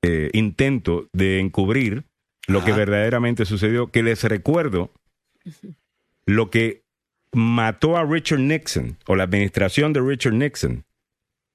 eh, 0.02 0.30
intento 0.34 1.10
de 1.14 1.40
encubrir 1.40 2.04
lo 2.48 2.64
que 2.64 2.72
verdaderamente 2.74 3.46
sucedió? 3.46 3.88
Que 3.88 4.04
les 4.04 4.24
recuerdo 4.24 4.94
lo 6.26 6.50
que 6.50 6.84
mató 7.34 7.98
a 7.98 8.06
Richard 8.06 8.40
Nixon 8.40 8.98
o 9.06 9.16
la 9.16 9.24
administración 9.24 9.92
de 9.94 10.02
Richard 10.02 10.34
Nixon 10.34 10.86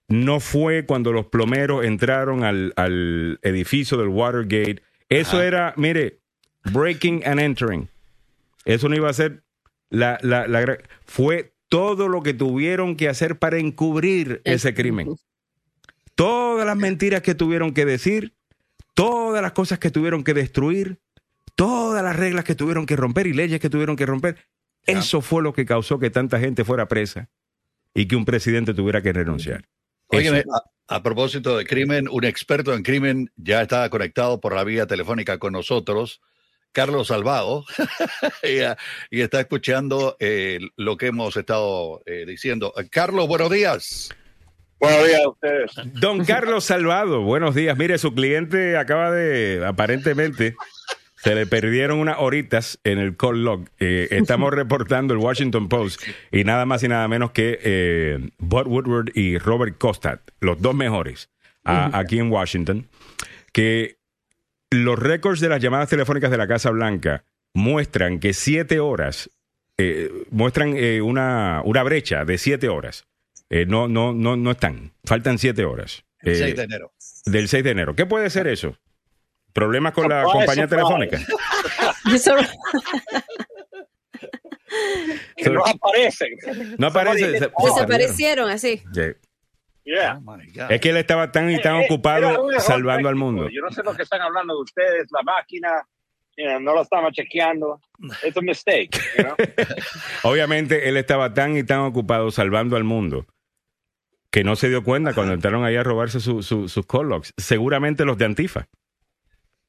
no 0.08 0.40
fue 0.40 0.84
cuando 0.84 1.12
los 1.12 1.26
plomeros 1.26 1.84
entraron 1.84 2.44
al, 2.44 2.72
al 2.76 3.38
edificio 3.42 3.96
del 3.96 4.08
Watergate. 4.08 4.82
Eso 5.08 5.36
Ajá. 5.38 5.46
era, 5.46 5.74
mire, 5.76 6.20
breaking 6.72 7.22
and 7.26 7.40
entering. 7.40 7.88
Eso 8.64 8.88
no 8.88 8.96
iba 8.96 9.08
a 9.08 9.12
ser 9.12 9.42
la, 9.90 10.18
la, 10.22 10.46
la 10.46 10.78
Fue 11.04 11.54
todo 11.68 12.08
lo 12.08 12.22
que 12.22 12.34
tuvieron 12.34 12.96
que 12.96 13.08
hacer 13.08 13.38
para 13.38 13.58
encubrir 13.58 14.42
ese 14.44 14.74
crimen. 14.74 15.08
Todas 16.14 16.66
las 16.66 16.76
mentiras 16.76 17.22
que 17.22 17.34
tuvieron 17.34 17.72
que 17.72 17.86
decir, 17.86 18.34
todas 18.94 19.42
las 19.42 19.52
cosas 19.52 19.78
que 19.78 19.90
tuvieron 19.90 20.24
que 20.24 20.34
destruir, 20.34 21.00
todas 21.54 22.04
las 22.04 22.16
reglas 22.16 22.44
que 22.44 22.54
tuvieron 22.54 22.86
que 22.86 22.96
romper 22.96 23.26
y 23.26 23.32
leyes 23.32 23.60
que 23.60 23.70
tuvieron 23.70 23.96
que 23.96 24.06
romper. 24.06 24.36
Eso 24.84 25.20
fue 25.20 25.42
lo 25.42 25.52
que 25.52 25.64
causó 25.64 25.98
que 25.98 26.10
tanta 26.10 26.38
gente 26.38 26.64
fuera 26.64 26.88
presa 26.88 27.30
y 27.94 28.06
que 28.06 28.16
un 28.16 28.24
presidente 28.24 28.74
tuviera 28.74 29.00
que 29.00 29.12
renunciar. 29.12 29.64
Óyeme, 30.12 30.40
Eso. 30.40 30.54
a, 30.54 30.96
a 30.96 31.02
propósito 31.02 31.56
de 31.56 31.64
crimen, 31.64 32.08
un 32.10 32.24
experto 32.24 32.74
en 32.74 32.82
crimen 32.82 33.30
ya 33.36 33.62
está 33.62 33.88
conectado 33.90 34.40
por 34.40 34.54
la 34.54 34.64
vía 34.64 34.86
telefónica 34.86 35.38
con 35.38 35.52
nosotros, 35.52 36.20
Carlos 36.72 37.08
Salvado, 37.08 37.64
y, 38.42 38.60
ah, 38.60 38.76
y 39.10 39.20
está 39.20 39.40
escuchando 39.40 40.16
eh, 40.20 40.58
lo 40.76 40.96
que 40.96 41.06
hemos 41.08 41.36
estado 41.36 42.02
eh, 42.06 42.24
diciendo. 42.26 42.72
Carlos, 42.90 43.28
buenos 43.28 43.50
días. 43.50 44.10
Buenos 44.80 45.06
días 45.06 45.20
a 45.22 45.28
ustedes. 45.28 45.70
Don 46.00 46.24
Carlos 46.24 46.64
Salvado, 46.64 47.20
buenos 47.22 47.54
días. 47.54 47.78
Mire, 47.78 47.98
su 47.98 48.12
cliente 48.14 48.76
acaba 48.76 49.12
de, 49.12 49.64
aparentemente, 49.64 50.56
se 51.22 51.34
le 51.34 51.46
perdieron 51.46 51.98
unas 51.98 52.16
horitas 52.18 52.78
en 52.84 52.98
el 52.98 53.16
call 53.16 53.44
log. 53.44 53.68
Eh, 53.78 54.08
estamos 54.10 54.52
reportando 54.54 55.14
el 55.14 55.20
Washington 55.20 55.68
Post 55.68 56.02
y 56.32 56.44
nada 56.44 56.66
más 56.66 56.82
y 56.82 56.88
nada 56.88 57.06
menos 57.08 57.30
que 57.30 57.58
eh, 57.62 58.30
Bud 58.38 58.66
Woodward 58.66 59.12
y 59.16 59.38
Robert 59.38 59.78
Costat, 59.78 60.20
los 60.40 60.60
dos 60.60 60.74
mejores 60.74 61.30
a- 61.64 61.96
aquí 61.98 62.18
en 62.18 62.30
Washington, 62.30 62.88
que 63.52 63.98
los 64.70 64.98
récords 64.98 65.40
de 65.40 65.48
las 65.48 65.60
llamadas 65.60 65.88
telefónicas 65.88 66.30
de 66.30 66.38
la 66.38 66.48
Casa 66.48 66.70
Blanca 66.70 67.24
muestran 67.54 68.18
que 68.18 68.32
siete 68.32 68.80
horas, 68.80 69.30
eh, 69.78 70.10
muestran 70.30 70.74
eh, 70.76 71.02
una, 71.02 71.60
una 71.64 71.82
brecha 71.82 72.24
de 72.24 72.38
siete 72.38 72.68
horas. 72.68 73.04
Eh, 73.50 73.66
no, 73.66 73.86
no, 73.86 74.14
no, 74.14 74.36
no 74.36 74.50
están. 74.52 74.92
Faltan 75.04 75.38
siete 75.38 75.64
horas. 75.64 76.04
El 76.20 76.36
6 76.36 76.56
de 76.56 76.62
enero. 76.62 76.92
del 77.26 77.48
6 77.48 77.62
de 77.64 77.70
enero. 77.70 77.94
¿Qué 77.94 78.06
puede 78.06 78.30
ser 78.30 78.46
eso? 78.46 78.78
¿Problemas 79.52 79.92
con 79.92 80.08
la 80.08 80.22
compañía 80.24 80.66
surprise. 80.66 80.68
telefónica? 80.68 81.18
Que 85.36 85.50
no 85.50 85.62
aparecen. 85.64 86.30
No 86.78 86.86
aparece. 86.86 87.38
se- 87.38 87.50
Desaparecieron 87.62 88.50
así. 88.50 88.82
Sí. 88.92 89.02
Yeah. 89.84 90.20
Es 90.70 90.80
que 90.80 90.90
él 90.90 90.96
estaba 90.96 91.32
tan 91.32 91.50
y 91.50 91.60
tan 91.60 91.74
Eh, 91.74 91.78
eh, 91.80 91.84
era 91.86 91.94
ocupado 91.94 92.60
salvando 92.60 93.08
al 93.08 93.16
mundo. 93.16 93.48
Yo 93.50 93.60
no 93.62 93.70
sé 93.70 93.82
lo 93.82 93.94
que 93.94 94.02
están 94.04 94.20
hablando 94.22 94.54
de 94.54 94.62
ustedes, 94.62 95.08
la 95.10 95.22
máquina, 95.22 95.68
you 96.36 96.46
know, 96.46 96.60
no 96.60 96.74
lo 96.74 96.82
estamos 96.82 97.12
chequeando. 97.12 97.80
Es 98.22 98.36
un 98.36 98.44
mistake. 98.44 98.90
you 99.18 99.24
know? 99.24 99.34
Obviamente 100.22 100.88
él 100.88 100.96
estaba 100.96 101.34
tan 101.34 101.56
y 101.56 101.64
tan 101.64 101.80
ocupado 101.80 102.30
salvando 102.30 102.76
al 102.76 102.84
mundo 102.84 103.26
que 104.30 104.44
no 104.44 104.54
se 104.56 104.68
dio 104.68 104.82
cuenta 104.84 105.12
cuando 105.14 105.34
entraron 105.34 105.64
ahí 105.64 105.74
a 105.76 105.82
robarse 105.82 106.20
su- 106.20 106.42
su- 106.42 106.68
sus 106.68 106.86
call 106.86 107.08
logs. 107.08 107.34
Seguramente 107.36 108.04
los 108.04 108.16
de 108.16 108.24
Antifa. 108.24 108.68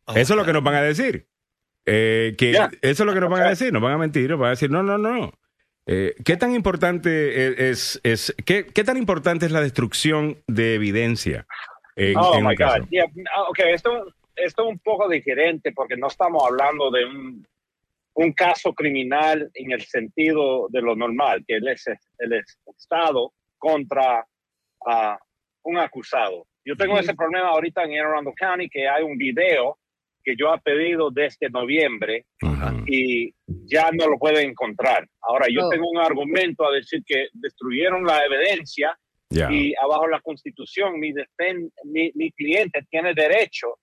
Eso 0.07 0.33
es 0.33 0.37
lo 0.37 0.45
que 0.45 0.53
nos 0.53 0.63
van 0.63 0.75
a 0.75 0.81
decir. 0.81 1.27
Eh, 1.85 2.35
que 2.37 2.51
Yeah. 2.51 2.71
Eso 2.81 3.03
es 3.03 3.07
lo 3.07 3.13
que 3.13 3.19
nos 3.19 3.29
van 3.29 3.43
a 3.43 3.49
decir. 3.49 3.71
Nos 3.73 3.81
van 3.81 3.93
a 3.93 3.97
mentir. 3.97 4.29
Nos 4.29 4.39
van 4.39 4.47
a 4.47 4.51
decir, 4.51 4.69
no, 4.69 4.83
no, 4.83 4.97
no. 4.97 5.31
Eh, 5.85 6.15
¿Qué 6.23 6.37
tan 6.37 6.55
importante 6.55 7.69
es, 7.69 7.99
es 8.03 8.33
qué, 8.45 8.65
qué 8.65 8.83
tan 8.83 8.95
importante 8.95 9.45
es 9.45 9.51
la 9.51 9.59
destrucción 9.59 10.37
de 10.47 10.75
evidencia 10.75 11.45
en, 11.97 12.17
oh 12.17 12.37
en 12.37 12.45
my 12.45 12.55
caso? 12.55 12.79
God. 12.79 12.89
Yeah, 12.89 13.05
ah, 13.35 13.43
ok, 13.49 13.59
esto, 13.67 14.07
esto 14.35 14.63
es 14.63 14.69
un 14.69 14.79
poco 14.79 15.09
diferente 15.09 15.73
porque 15.73 15.97
no 15.97 16.07
estamos 16.07 16.41
hablando 16.47 16.89
de 16.89 17.03
un, 17.03 17.45
un 18.13 18.31
caso 18.31 18.73
criminal 18.73 19.49
en 19.53 19.71
el 19.73 19.81
sentido 19.81 20.67
de 20.69 20.81
lo 20.81 20.95
normal, 20.95 21.43
que 21.45 21.55
él 21.55 21.67
es 21.67 21.85
el 22.19 22.33
Estado 22.77 23.33
contra 23.57 24.25
ah, 24.85 25.17
un 25.63 25.77
acusado. 25.77 26.47
Yo 26.65 26.77
tengo 26.77 26.97
ese 26.97 27.13
problema 27.13 27.49
ahorita 27.49 27.83
en 27.83 27.91
Anne 27.91 27.99
Arundel 27.99 28.33
County, 28.37 28.69
que 28.69 28.87
hay 28.87 29.03
un 29.03 29.17
video 29.17 29.77
que 30.23 30.35
yo 30.37 30.53
he 30.53 30.59
pedido 30.61 31.09
desde 31.11 31.49
noviembre 31.49 32.25
y 32.87 33.33
ya 33.65 33.89
no 33.91 34.07
lo 34.07 34.17
pueden 34.17 34.49
encontrar. 34.51 35.07
Ahora, 35.21 35.47
yo 35.49 35.65
Oh. 35.65 35.69
tengo 35.69 35.89
un 35.89 35.97
argumento 35.99 36.65
a 36.67 36.71
decir 36.71 37.01
que 37.05 37.27
destruyeron 37.33 38.03
la 38.05 38.23
evidencia 38.25 38.97
Ya. 39.29 39.51
y 39.51 39.73
abajo 39.81 40.07
la 40.07 40.21
constitución 40.21 40.99
mi, 40.99 41.11
defen- 41.11 41.71
mi, 41.85 42.11
mi 42.15 42.31
cliente 42.31 42.81
tiene 42.89 43.13
derecho 43.13 43.79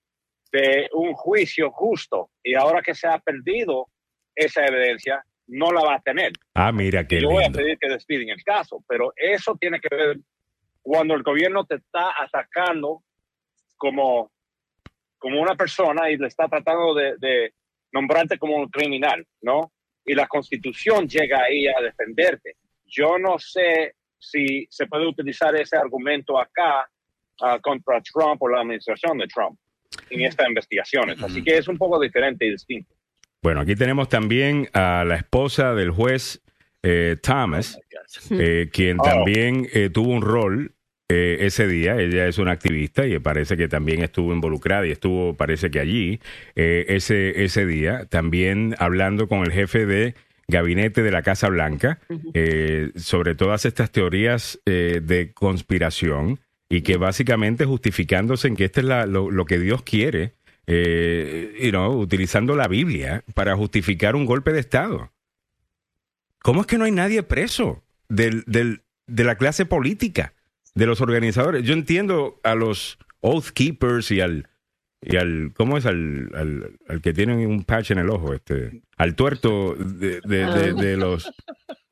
de 0.51 0.89
un 0.93 1.13
juicio 1.13 1.71
justo 1.71 2.29
y 2.43 2.55
ahora 2.55 2.81
que 2.81 2.93
se 2.95 3.07
ha 3.07 3.19
perdido 3.19 3.87
esa 4.35 4.65
evidencia 4.65 5.23
no 5.47 5.71
la 5.71 5.81
va 5.83 5.95
a 5.95 6.01
tener. 6.01 6.31
Ah, 6.53 6.71
mira 6.71 7.05
qué 7.05 7.19
yo 7.21 7.29
voy 7.29 7.43
a 7.43 7.47
lindo. 7.47 7.59
pedir 7.59 7.77
que 7.77 7.89
despiden 7.89 8.29
el 8.29 8.43
caso, 8.43 8.83
pero 8.87 9.11
eso 9.17 9.55
tiene 9.59 9.79
que 9.81 9.93
ver 9.93 10.17
cuando 10.81 11.13
el 11.13 11.23
gobierno 11.23 11.65
te 11.65 11.75
está 11.75 12.11
atacando 12.19 13.03
como, 13.77 14.30
como 15.21 15.39
una 15.39 15.55
persona 15.55 16.09
y 16.09 16.17
le 16.17 16.27
está 16.27 16.47
tratando 16.47 16.95
de, 16.95 17.15
de 17.19 17.53
nombrarte 17.91 18.39
como 18.39 18.55
un 18.55 18.67
criminal, 18.69 19.23
¿no? 19.41 19.71
Y 20.03 20.15
la 20.15 20.27
constitución 20.27 21.07
llega 21.07 21.43
ahí 21.43 21.67
a 21.67 21.79
defenderte. 21.79 22.55
Yo 22.85 23.19
no 23.19 23.37
sé 23.37 23.93
si 24.17 24.67
se 24.69 24.87
puede 24.87 25.07
utilizar 25.07 25.55
ese 25.55 25.77
argumento 25.77 26.39
acá 26.39 26.89
ah, 27.41 27.59
contra 27.61 28.01
Trump 28.01 28.41
o 28.41 28.49
la 28.49 28.61
administración 28.61 29.19
de 29.19 29.27
Trump 29.27 29.59
en 30.09 30.21
estas 30.21 30.47
investigaciones. 30.47 31.21
Así 31.21 31.43
que 31.43 31.57
es 31.57 31.67
un 31.67 31.77
poco 31.77 31.99
diferente 31.99 32.45
y 32.47 32.51
distinto. 32.51 32.91
Bueno, 33.43 33.61
aquí 33.61 33.75
tenemos 33.75 34.09
también 34.09 34.69
a 34.73 35.03
la 35.05 35.15
esposa 35.17 35.75
del 35.75 35.91
juez 35.91 36.41
eh, 36.81 37.17
Thomas, 37.21 37.79
eh, 38.31 38.69
quien 38.73 38.99
Oh. 38.99 39.03
también 39.03 39.67
eh, 39.71 39.91
tuvo 39.91 40.11
un 40.11 40.23
rol 40.23 40.73
eh, 41.13 41.37
ese 41.45 41.67
día. 41.67 41.97
Ella 41.99 42.25
es 42.27 42.37
una 42.37 42.51
activista 42.53 43.05
y 43.05 43.19
parece 43.19 43.57
que 43.57 43.67
también 43.67 44.01
estuvo 44.01 44.33
involucrada 44.33 44.87
y 44.87 44.91
estuvo, 44.91 45.33
parece 45.35 45.69
que 45.69 45.79
allí, 45.79 46.19
eh, 46.55 46.85
ese, 46.87 47.43
ese 47.43 47.65
día, 47.65 48.05
también 48.05 48.75
hablando 48.79 49.27
con 49.27 49.39
el 49.41 49.51
jefe 49.51 49.85
de 49.85 50.15
gabinete 50.47 51.01
de 51.03 51.11
la 51.11 51.21
Casa 51.21 51.49
Blanca 51.49 51.99
eh, 52.33 52.91
sobre 52.95 53.35
todas 53.35 53.65
estas 53.65 53.91
teorías 53.91 54.59
eh, 54.65 55.01
de 55.03 55.31
conspiración 55.33 56.39
y 56.69 56.81
que 56.81 56.95
básicamente 56.97 57.65
justificándose 57.65 58.47
en 58.47 58.55
que 58.55 58.65
esto 58.65 58.79
es 58.79 58.85
la- 58.85 59.05
lo, 59.05 59.29
lo 59.31 59.45
que 59.45 59.59
Dios 59.59 59.81
quiere, 59.83 60.33
eh, 60.67 61.57
you 61.61 61.71
know, 61.71 61.91
utilizando 61.99 62.55
la 62.55 62.67
Biblia 62.67 63.23
para 63.33 63.55
justificar 63.57 64.15
un 64.15 64.25
golpe 64.25 64.53
de 64.53 64.59
Estado. 64.61 65.11
¿Cómo 66.43 66.61
es 66.61 66.67
que 66.67 66.77
no 66.77 66.85
hay 66.85 66.91
nadie 66.91 67.23
preso 67.23 67.83
del, 68.09 68.43
del- 68.47 68.81
de 69.07 69.23
la 69.23 69.35
clase 69.35 69.65
política, 69.65 70.33
de 70.75 70.85
los 70.85 71.01
organizadores? 71.01 71.63
Yo 71.63 71.73
entiendo 71.73 72.39
a 72.43 72.55
los 72.55 72.97
Oath 73.21 73.49
Keepers 73.53 74.11
y 74.11 74.21
al, 74.21 74.47
y 75.01 75.15
al 75.17 75.51
¿cómo 75.55 75.77
es? 75.77 75.85
Al, 75.85 76.29
al, 76.33 76.77
al 76.87 77.01
que 77.01 77.13
tiene 77.13 77.45
un 77.45 77.63
patch 77.63 77.91
en 77.91 77.99
el 77.99 78.09
ojo, 78.09 78.33
este, 78.33 78.81
al 78.97 79.15
tuerto 79.15 79.75
de, 79.75 80.21
de- 80.21 80.45
de- 80.45 80.73
de 80.73 80.97
los 80.97 81.31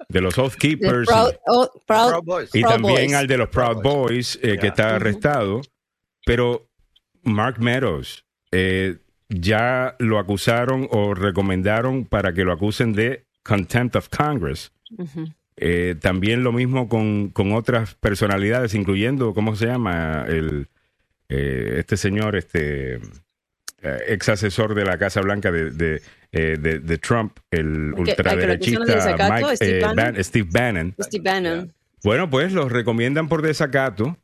de 0.09 0.21
los 0.21 0.37
Oath 0.39 0.53
Keepers. 0.55 1.07
Proud, 1.07 1.31
oh, 1.47 1.69
Proud- 1.85 2.09
Proud 2.09 2.23
Boys. 2.23 2.49
Y 2.55 2.61
Proud 2.61 2.73
también 2.73 2.95
Boys. 3.07 3.13
al 3.13 3.27
de 3.27 3.37
los 3.37 3.49
Proud 3.49 3.81
Boys, 3.83 4.39
eh, 4.41 4.57
que 4.59 4.67
está 4.67 4.95
arrestado. 4.95 5.61
Pero 6.25 6.67
Mark 7.23 7.59
Meadows, 7.59 8.25
eh, 8.51 8.97
ya 9.29 9.95
lo 9.99 10.17
acusaron 10.17 10.87
o 10.91 11.13
recomendaron 11.13 12.05
para 12.05 12.33
que 12.33 12.43
lo 12.43 12.51
acusen 12.51 12.93
de 12.93 13.25
contempt 13.43 13.95
of 13.97 14.09
Congress. 14.09 14.71
Eh, 15.61 15.95
también 15.99 16.43
lo 16.43 16.51
mismo 16.51 16.87
con, 16.87 17.29
con 17.29 17.51
otras 17.53 17.95
personalidades, 17.95 18.73
incluyendo, 18.75 19.33
¿cómo 19.33 19.55
se 19.55 19.65
llama? 19.67 20.25
El, 20.27 20.67
eh, 21.27 21.75
este 21.79 21.97
señor, 21.97 22.35
este 22.35 22.95
eh, 23.81 23.97
ex 24.07 24.29
asesor 24.29 24.73
de 24.75 24.85
la 24.85 24.97
Casa 24.97 25.21
Blanca 25.21 25.51
de, 25.51 25.71
de, 25.71 26.01
eh, 26.31 26.57
de- 26.59 26.79
de 26.79 26.97
Trump, 26.97 27.37
el 27.51 27.91
de 27.93 28.01
ultraderechista 28.01 29.29
Mike, 29.29 29.55
Steve 29.55 29.77
eh, 29.77 29.81
Bannon. 29.81 29.95
Ban- 30.15 30.23
Steve 30.23 30.49
Bannon. 30.51 30.95
Steve 31.01 31.23
Bannon. 31.23 31.73
Bueno, 32.03 32.29
pues 32.29 32.53
los 32.53 32.71
recomiendan 32.71 33.27
por 33.27 33.41
desacato 33.41 34.17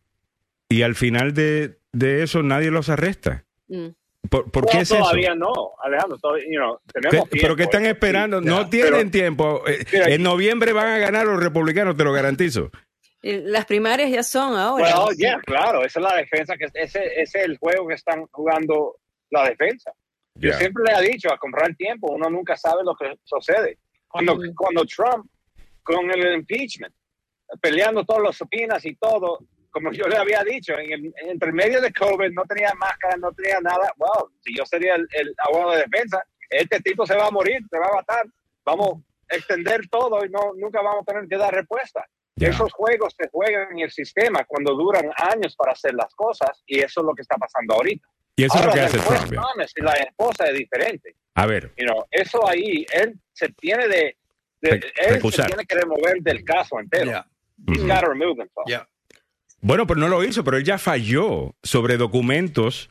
y 0.69 0.81
al 0.83 0.95
final 0.95 1.33
de, 1.33 1.77
de 1.91 2.23
eso 2.23 2.43
nadie 2.43 2.71
los 2.71 2.89
arresta. 2.89 3.43
Mm. 3.67 3.87
¿Por, 4.29 4.51
por 4.51 4.63
No, 4.65 4.69
qué 4.71 4.77
es 4.77 4.83
eso? 4.83 4.97
todavía 4.97 5.35
no, 5.35 5.51
Alejandro. 5.83 6.17
todavía, 6.17 6.45
you 6.45 6.59
know, 6.59 6.79
¿Qué- 6.93 7.01
tenemos 7.01 7.29
¿Pero 7.29 7.41
tiempo, 7.41 7.55
qué 7.57 7.63
están 7.63 7.85
¿eh? 7.85 7.89
esperando? 7.89 8.39
Sí, 8.39 8.45
no 8.45 8.61
ya, 8.63 8.69
tienen 8.69 8.93
pero- 8.93 9.11
tiempo. 9.11 9.63
Eh, 9.67 9.85
Mira, 9.91 10.09
en 10.09 10.23
noviembre 10.23 10.73
van 10.73 10.87
a 10.87 10.97
ganar 10.97 11.25
los 11.25 11.41
republicanos, 11.41 11.95
te 11.97 12.03
lo 12.03 12.11
garantizo. 12.13 12.71
Las 13.21 13.65
primarias 13.65 14.11
ya 14.11 14.21
son 14.21 14.55
ahora. 14.55 14.95
Bueno, 14.95 15.07
ya, 15.17 15.39
claro, 15.39 15.83
esa 15.83 15.99
es 15.99 16.03
la 16.05 16.15
defensa, 16.15 16.55
que 16.57 16.65
ese, 16.65 16.79
ese 16.83 17.21
es 17.21 17.35
el 17.35 17.57
juego 17.57 17.87
que 17.87 17.95
están 17.95 18.25
jugando 18.31 18.97
la 19.31 19.49
defensa. 19.49 19.91
Yo 20.35 20.51
Ya. 20.51 20.57
siempre 20.59 20.83
le 20.85 20.93
he 21.07 21.09
dicho 21.11 21.33
a 21.33 21.37
comprar 21.37 21.73
tiempo, 21.75 22.11
uno 22.11 22.29
nunca 22.29 22.55
sabe 22.55 22.83
lo 22.83 22.95
que 22.95 23.17
sucede. 23.23 23.79
Cuando, 24.07 24.37
cuando 24.55 24.85
Trump, 24.85 25.25
con 25.81 26.09
el 26.11 26.35
impeachment, 26.35 26.93
peleando 27.61 28.03
todas 28.05 28.21
las 28.23 28.41
opinas 28.41 28.85
y 28.85 28.95
todo, 28.95 29.39
como 29.75 29.91
yo 29.91 30.07
le 30.07 30.15
había 30.15 30.41
dicho, 30.43 30.71
en 30.79 30.89
el, 30.93 31.13
entre 31.29 31.51
medio 31.51 31.81
de 31.81 31.91
COVID 31.91 32.31
no 32.31 32.43
tenía 32.45 32.73
máscara, 32.75 33.17
no 33.17 33.33
tenía 33.33 33.59
nada. 33.59 33.91
Wow, 33.97 34.31
si 34.39 34.55
yo 34.57 34.65
sería 34.65 34.95
el, 34.95 35.05
el 35.11 35.35
abogado 35.45 35.71
de 35.71 35.79
defensa, 35.83 36.23
este 36.49 36.79
tipo 36.79 37.05
se 37.05 37.13
va 37.13 37.27
a 37.27 37.31
morir, 37.31 37.59
se 37.69 37.77
va 37.77 37.87
a 37.87 37.95
matar. 37.95 38.25
Vamos 38.63 39.03
a 39.29 39.35
extender 39.35 39.81
todo 39.89 40.23
y 40.25 40.29
no, 40.29 40.53
nunca 40.55 40.81
vamos 40.81 41.01
a 41.01 41.11
tener 41.11 41.27
que 41.27 41.35
dar 41.37 41.53
respuesta. 41.53 42.05
Ya. 42.37 42.47
Esos 42.49 42.71
juegos 42.71 43.13
se 43.17 43.27
juegan 43.29 43.73
en 43.73 43.79
el 43.79 43.91
sistema 43.91 44.45
cuando 44.45 44.73
duran 44.75 45.09
años 45.17 45.55
para 45.57 45.73
hacer 45.73 45.93
las 45.93 46.15
cosas 46.15 46.63
y 46.65 46.79
eso 46.79 47.01
es 47.01 47.05
lo 47.05 47.13
que 47.13 47.21
está 47.23 47.35
pasando 47.35 47.73
ahorita. 47.75 48.07
Y 48.37 48.45
eso 48.45 48.55
es 48.57 48.61
lo 48.65 48.69
Ahora, 48.71 48.81
que 48.81 48.85
hace 48.87 48.99
Trump. 48.99 49.33
y 49.77 49.81
la 49.81 49.93
esposa 49.93 50.45
es 50.45 50.57
diferente. 50.57 51.15
A 51.35 51.45
ver, 51.47 51.73
You 51.77 51.85
know, 51.85 52.05
eso 52.11 52.47
ahí, 52.47 52.85
él 52.93 53.19
se 53.33 53.49
tiene 53.49 53.87
de, 53.89 54.17
de- 54.61 54.91
él 55.07 55.21
se 55.31 55.43
tiene 55.43 55.65
que 55.65 55.75
remover 55.75 56.21
del 56.21 56.43
caso 56.45 56.79
entero. 56.79 57.05
Yeah. 57.11 57.25
He's 57.67 57.79
Ujú. 57.79 57.87
gotta 57.87 58.07
remove 58.07 58.37
himself. 58.41 58.67
Yeah. 58.67 58.87
Bueno, 59.65 59.87
pero 59.87 59.99
no 59.99 60.07
lo 60.09 60.23
hizo, 60.23 60.43
pero 60.43 60.57
él 60.57 60.63
ya 60.63 60.77
falló 60.77 61.55
sobre 61.63 61.97
documentos 61.97 62.87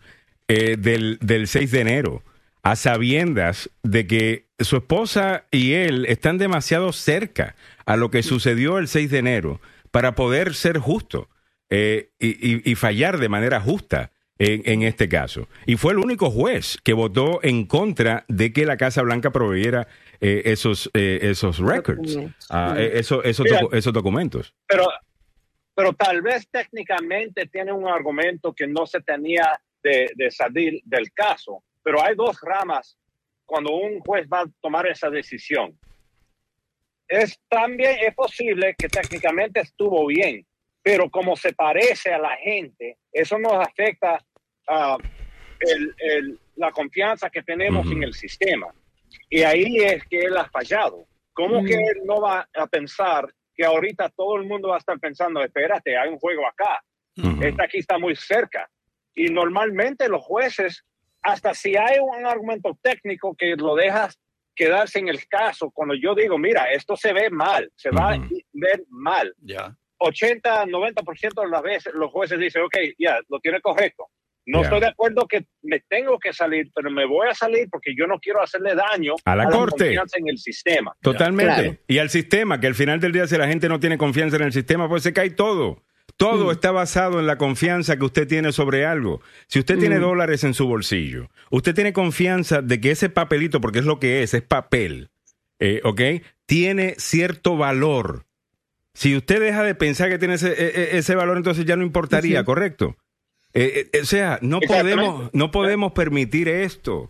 eh, 0.48 0.76
del, 0.76 1.18
del 1.20 1.46
6 1.46 1.70
de 1.70 1.80
enero, 1.80 2.22
a 2.64 2.74
sabiendas 2.74 3.70
de 3.84 4.08
que 4.08 4.46
su 4.58 4.76
esposa 4.78 5.44
y 5.52 5.74
él 5.74 6.04
están 6.06 6.36
demasiado 6.36 6.92
cerca 6.92 7.54
a 7.86 7.96
lo 7.96 8.10
que 8.10 8.24
sucedió 8.24 8.78
el 8.78 8.88
6 8.88 9.08
de 9.10 9.18
enero 9.18 9.60
para 9.92 10.16
poder 10.16 10.54
ser 10.54 10.78
justo 10.78 11.28
eh, 11.70 12.10
y, 12.18 12.28
y- 12.54 12.62
y 12.64 12.74
fallar 12.74 13.18
de 13.18 13.28
manera 13.28 13.60
justa 13.60 14.10
en, 14.38 14.62
en 14.64 14.82
este 14.82 15.08
caso. 15.08 15.46
Y 15.66 15.76
fue 15.76 15.92
el 15.92 15.98
único 15.98 16.28
juez 16.28 16.76
que 16.82 16.92
votó 16.92 17.38
en 17.44 17.66
contra 17.66 18.24
de 18.26 18.52
que 18.52 18.66
la 18.66 18.76
Casa 18.76 19.00
Blanca 19.02 19.30
proveyera 19.30 19.86
eh, 20.20 20.42
esos, 20.46 20.90
eh, 20.94 21.20
esos 21.22 21.58
records, 21.58 22.14
Documentos. 22.14 22.46
ah, 22.50 22.74
eso- 22.78 23.22
esos, 23.22 23.46
docu- 23.46 23.72
esos 23.76 23.92
documentos. 23.92 24.54
Pero, 24.66 24.88
pero 25.74 25.92
tal 25.92 26.22
vez 26.22 26.48
técnicamente 26.50 27.46
tiene 27.46 27.72
un 27.72 27.88
argumento 27.88 28.52
que 28.52 28.66
no 28.66 28.86
se 28.86 29.00
tenía 29.00 29.60
de, 29.82 30.10
de 30.14 30.30
salir 30.30 30.80
del 30.84 31.12
caso. 31.12 31.62
Pero 31.82 32.02
hay 32.02 32.14
dos 32.14 32.38
ramas 32.40 32.96
cuando 33.44 33.74
un 33.74 34.00
juez 34.00 34.26
va 34.32 34.40
a 34.40 34.46
tomar 34.60 34.86
esa 34.86 35.10
decisión. 35.10 35.78
Es 37.08 37.38
también 37.48 37.96
es 38.00 38.14
posible 38.14 38.74
que 38.78 38.88
técnicamente 38.88 39.60
estuvo 39.60 40.06
bien, 40.06 40.46
pero 40.82 41.10
como 41.10 41.36
se 41.36 41.52
parece 41.52 42.12
a 42.14 42.18
la 42.18 42.36
gente, 42.36 42.96
eso 43.12 43.38
nos 43.38 43.52
afecta 43.54 44.24
el, 45.60 45.94
el- 45.98 46.38
la 46.56 46.70
confianza 46.70 47.28
que 47.30 47.42
tenemos 47.42 47.84
en 47.90 48.04
el 48.04 48.14
sistema. 48.14 48.68
Y 49.28 49.42
ahí 49.42 49.78
es 49.78 50.04
que 50.04 50.20
él 50.20 50.36
ha 50.36 50.48
fallado. 50.48 51.04
¿Cómo 51.32 51.64
que 51.64 51.74
él 51.74 52.02
no 52.04 52.20
va 52.20 52.48
a 52.54 52.66
pensar 52.68 53.26
que 53.54 53.64
ahorita 53.64 54.10
todo 54.10 54.36
el 54.36 54.46
mundo 54.46 54.68
va 54.68 54.76
a 54.76 54.78
estar 54.78 54.98
pensando, 54.98 55.42
espérate, 55.42 55.96
hay 55.96 56.08
un 56.08 56.18
juego 56.18 56.46
acá, 56.46 56.82
este 57.40 57.62
aquí 57.62 57.78
está 57.78 57.98
muy 57.98 58.16
cerca? 58.16 58.68
Y 59.14 59.26
normalmente 59.26 60.08
los 60.08 60.22
jueces, 60.22 60.84
hasta 61.22 61.54
si 61.54 61.76
hay 61.76 61.98
un 62.00 62.26
argumento 62.26 62.76
técnico 62.82 63.34
que 63.36 63.54
lo 63.56 63.76
dejas 63.76 64.18
quedarse 64.54 64.98
en 64.98 65.08
el 65.08 65.26
caso, 65.28 65.70
cuando 65.70 65.94
yo 65.94 66.14
digo, 66.14 66.38
mira, 66.38 66.70
esto 66.72 66.96
se 66.96 67.12
ve 67.12 67.30
mal, 67.30 67.70
se 67.76 67.90
va 67.90 68.14
a 68.14 68.18
ver 68.52 68.84
mal. 68.88 69.34
Ya. 69.38 69.76
80, 69.98 70.66
90% 70.66 71.42
de 71.42 71.48
las 71.48 71.62
veces 71.62 71.94
los 71.94 72.10
jueces 72.10 72.38
dicen, 72.38 72.62
ok, 72.62 72.76
ya, 72.98 73.20
lo 73.28 73.40
tiene 73.40 73.60
correcto. 73.60 74.08
No 74.46 74.62
estoy 74.62 74.80
de 74.80 74.88
acuerdo 74.88 75.26
que 75.26 75.46
me 75.62 75.80
tengo 75.88 76.18
que 76.18 76.32
salir, 76.32 76.70
pero 76.74 76.90
me 76.90 77.06
voy 77.06 77.28
a 77.28 77.34
salir 77.34 77.68
porque 77.70 77.94
yo 77.96 78.06
no 78.06 78.18
quiero 78.18 78.42
hacerle 78.42 78.74
daño 78.74 79.14
A 79.24 79.34
la 79.34 79.48
corte. 79.48 79.84
confianza 79.86 80.18
en 80.18 80.28
el 80.28 80.38
sistema. 80.38 80.94
Totalmente. 81.00 81.54
Claro. 81.54 81.76
Y 81.88 81.98
al 81.98 82.10
sistema, 82.10 82.60
que 82.60 82.66
al 82.66 82.74
final 82.74 83.00
del 83.00 83.12
día, 83.12 83.26
si 83.26 83.36
la 83.38 83.48
gente 83.48 83.68
no 83.68 83.80
tiene 83.80 83.96
confianza 83.96 84.36
en 84.36 84.42
el 84.42 84.52
sistema, 84.52 84.88
pues 84.88 85.02
se 85.02 85.12
cae 85.12 85.30
todo. 85.30 85.82
Todo 86.16 86.52
está 86.52 86.70
basado 86.70 87.18
en 87.18 87.26
la 87.26 87.38
confianza 87.38 87.96
que 87.96 88.04
usted 88.04 88.28
tiene 88.28 88.52
sobre 88.52 88.84
algo. 88.86 89.20
Si 89.48 89.58
usted 89.58 89.78
tiene 89.78 89.98
dólares 89.98 90.44
en 90.44 90.54
su 90.54 90.66
bolsillo, 90.68 91.28
usted 91.50 91.74
tiene 91.74 91.92
confianza 91.92 92.62
de 92.62 92.80
que 92.80 92.92
ese 92.92 93.08
papelito, 93.08 93.60
porque 93.60 93.80
es 93.80 93.84
lo 93.84 93.98
que 93.98 94.22
es, 94.22 94.32
es 94.34 94.42
papel, 94.42 95.10
eh, 95.58 95.80
¿ok? 95.82 96.00
Tiene 96.46 96.94
cierto 96.98 97.56
valor. 97.56 98.26
Si 98.92 99.16
usted 99.16 99.40
deja 99.40 99.64
de 99.64 99.74
pensar 99.74 100.08
que 100.08 100.18
tiene 100.18 100.34
ese, 100.34 100.52
e- 100.52 100.82
e- 100.94 100.98
ese 100.98 101.16
valor, 101.16 101.36
entonces 101.36 101.64
ya 101.64 101.74
no 101.74 101.82
importaría, 101.82 102.44
¿correcto? 102.44 102.96
Eh, 103.54 103.88
eh, 103.92 104.00
o 104.02 104.04
sea, 104.04 104.38
no 104.42 104.60
podemos, 104.60 105.30
no 105.32 105.50
podemos 105.52 105.92
permitir 105.92 106.48
esto. 106.48 107.08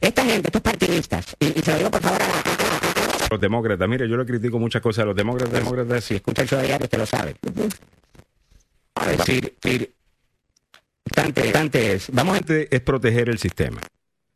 Esta 0.00 0.24
gente, 0.24 0.48
estos 0.48 0.62
partidistas, 0.62 1.36
y, 1.40 1.58
y 1.58 1.62
se 1.62 1.72
lo 1.72 1.78
digo 1.78 1.90
por 1.90 2.00
favor 2.00 2.22
a 2.22 2.26
la 2.26 3.28
Los 3.28 3.40
demócratas, 3.40 3.88
mire, 3.88 4.08
yo 4.08 4.16
le 4.16 4.24
critico 4.24 4.60
muchas 4.60 4.80
cosas 4.80 5.02
a 5.02 5.06
los 5.06 5.16
demócratas, 5.16 5.52
demócratas 5.52 6.04
si 6.04 6.14
escucha 6.14 6.42
el 6.42 6.48
show 6.48 6.60
diario, 6.62 6.84
usted 6.84 6.98
lo 6.98 7.06
sabe. 7.06 7.34
A 8.94 9.08
decir, 9.08 9.54
decir, 9.60 9.92
tante, 11.12 11.50
tante 11.50 11.92
es, 11.92 12.10
vamos 12.12 12.38
a 12.38 12.40
es 12.48 12.80
proteger 12.80 13.28
el 13.28 13.38
sistema. 13.38 13.80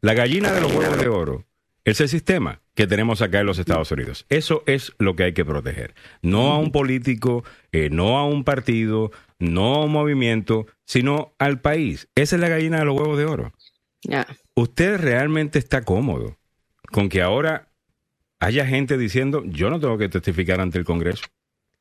La 0.01 0.15
gallina 0.15 0.51
de 0.51 0.61
los 0.61 0.73
huevos 0.75 0.99
de 0.99 1.09
oro 1.09 1.45
es 1.85 2.01
el 2.01 2.09
sistema 2.09 2.61
que 2.75 2.87
tenemos 2.87 3.23
acá 3.23 3.41
en 3.41 3.47
los 3.47 3.59
Estados 3.59 3.91
Unidos. 3.93 4.27
Eso 4.29 4.63
es 4.67 4.93
lo 4.99 5.15
que 5.15 5.25
hay 5.25 5.33
que 5.33 5.45
proteger. 5.45 5.95
No 6.23 6.53
a 6.53 6.59
un 6.59 6.73
político, 6.73 7.45
eh, 7.71 7.89
no 7.91 8.19
a 8.19 8.27
un 8.27 8.45
partido, 8.45 9.13
no 9.43 9.75
a 9.75 9.85
un 9.85 9.93
movimiento, 9.93 10.67
sino 10.85 11.35
al 11.39 11.61
país. 11.61 12.09
Esa 12.15 12.37
es 12.37 12.41
la 12.41 12.49
gallina 12.49 12.79
de 12.79 12.85
los 12.85 12.99
huevos 12.99 13.19
de 13.19 13.25
oro. 13.25 13.53
¿Usted 14.55 14.99
realmente 14.99 15.59
está 15.59 15.83
cómodo 15.83 16.37
con 16.91 17.09
que 17.09 17.23
ahora 17.23 17.69
haya 18.41 18.67
gente 18.67 18.99
diciendo, 18.99 19.43
yo 19.47 19.71
no 19.71 19.79
tengo 19.81 19.99
que 19.99 20.09
testificar 20.09 20.61
ante 20.61 20.79
el 20.79 20.85
Congreso? 20.85 21.25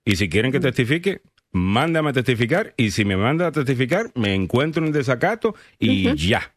Y 0.05 0.15
si 0.15 0.29
quieren 0.29 0.51
que 0.51 0.59
testifique, 0.59 1.21
mándame 1.51 2.09
a 2.09 2.13
testificar. 2.13 2.73
Y 2.77 2.91
si 2.91 3.05
me 3.05 3.17
manda 3.17 3.47
a 3.47 3.51
testificar, 3.51 4.11
me 4.15 4.33
encuentro 4.33 4.85
en 4.85 4.91
desacato 4.91 5.55
y 5.79 6.15
ya. 6.15 6.53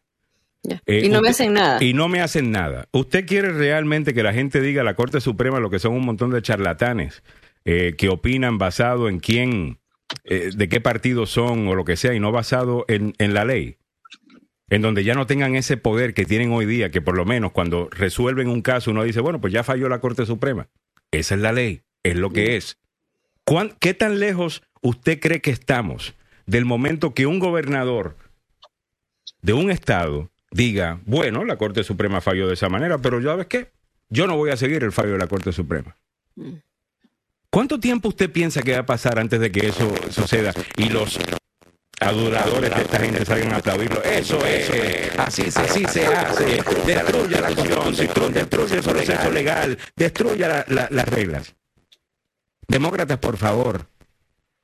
Eh, 0.85 1.03
y 1.05 1.09
no 1.09 1.21
me 1.21 1.29
hacen 1.29 1.53
nada. 1.53 1.83
Y 1.83 1.93
no 1.93 2.07
me 2.07 2.21
hacen 2.21 2.51
nada. 2.51 2.87
¿Usted 2.91 3.25
quiere 3.25 3.51
realmente 3.51 4.13
que 4.13 4.23
la 4.23 4.33
gente 4.33 4.61
diga 4.61 4.81
a 4.81 4.85
la 4.85 4.95
Corte 4.95 5.21
Suprema 5.21 5.59
lo 5.59 5.69
que 5.69 5.79
son 5.79 5.93
un 5.93 6.05
montón 6.05 6.31
de 6.31 6.41
charlatanes 6.41 7.21
eh, 7.65 7.95
que 7.97 8.09
opinan 8.09 8.57
basado 8.57 9.09
en 9.09 9.19
quién, 9.19 9.79
eh, 10.23 10.51
de 10.55 10.69
qué 10.69 10.81
partido 10.81 11.25
son 11.25 11.67
o 11.67 11.75
lo 11.75 11.85
que 11.85 11.95
sea, 11.97 12.13
y 12.13 12.19
no 12.19 12.31
basado 12.31 12.85
en, 12.87 13.13
en 13.17 13.33
la 13.33 13.45
ley? 13.45 13.77
En 14.69 14.81
donde 14.81 15.03
ya 15.03 15.13
no 15.13 15.27
tengan 15.27 15.55
ese 15.55 15.77
poder 15.77 16.13
que 16.13 16.25
tienen 16.25 16.51
hoy 16.51 16.65
día, 16.65 16.89
que 16.89 17.01
por 17.01 17.15
lo 17.15 17.25
menos 17.25 17.51
cuando 17.51 17.87
resuelven 17.91 18.47
un 18.47 18.61
caso 18.61 18.91
uno 18.91 19.03
dice, 19.03 19.19
bueno, 19.21 19.39
pues 19.39 19.53
ya 19.53 19.63
falló 19.63 19.87
la 19.89 19.99
Corte 19.99 20.25
Suprema. 20.25 20.69
Esa 21.11 21.35
es 21.35 21.41
la 21.41 21.51
ley, 21.51 21.83
es 22.03 22.15
lo 22.15 22.31
que 22.31 22.55
es. 22.57 22.79
¿Cuán- 23.43 23.75
¿Qué 23.79 23.93
tan 23.93 24.19
lejos 24.19 24.63
usted 24.81 25.19
cree 25.19 25.41
que 25.41 25.51
estamos 25.51 26.15
del 26.47 26.65
momento 26.65 27.13
que 27.13 27.27
un 27.27 27.37
gobernador 27.39 28.17
de 29.41 29.53
un 29.53 29.69
estado 29.69 30.31
diga, 30.51 30.99
bueno, 31.05 31.45
la 31.45 31.57
Corte 31.57 31.83
Suprema 31.83 32.21
falló 32.21 32.47
de 32.47 32.55
esa 32.55 32.69
manera, 32.69 32.97
pero 32.97 33.19
¿ya 33.21 33.35
ves 33.35 33.45
qué? 33.47 33.71
Yo 34.09 34.25
no 34.25 34.35
voy 34.35 34.49
a 34.49 34.57
seguir 34.57 34.83
el 34.83 34.91
fallo 34.91 35.11
de 35.13 35.17
la 35.19 35.27
Corte 35.27 35.51
Suprema. 35.51 35.95
¿Cuánto 37.55 37.79
tiempo 37.79 38.09
usted 38.09 38.29
piensa 38.29 38.61
que 38.61 38.73
va 38.73 38.79
a 38.79 38.85
pasar 38.85 39.17
antes 39.17 39.39
de 39.39 39.49
que 39.49 39.67
eso 39.69 39.89
suceda 40.11 40.51
y 40.75 40.89
los 40.89 41.17
adoradores 42.01 42.75
de 42.75 42.81
esta 42.81 42.99
gente 42.99 43.23
salgan 43.23 43.53
a 43.53 43.55
aplaudirlo? 43.59 44.03
Eso 44.03 44.45
es, 44.45 44.69
así, 45.17 45.43
así 45.55 45.85
se 45.85 46.05
hace. 46.05 46.61
Destruya 46.85 47.39
la 47.39 47.47
acción, 47.47 47.95
destruya 47.95 48.41
el 48.41 48.47
proceso 48.49 48.93
legal, 49.31 49.77
destruya 49.95 50.49
la- 50.49 50.65
la- 50.67 50.87
las 50.91 51.07
reglas. 51.07 51.55
Demócratas, 52.67 53.19
por 53.19 53.37
favor, 53.37 53.87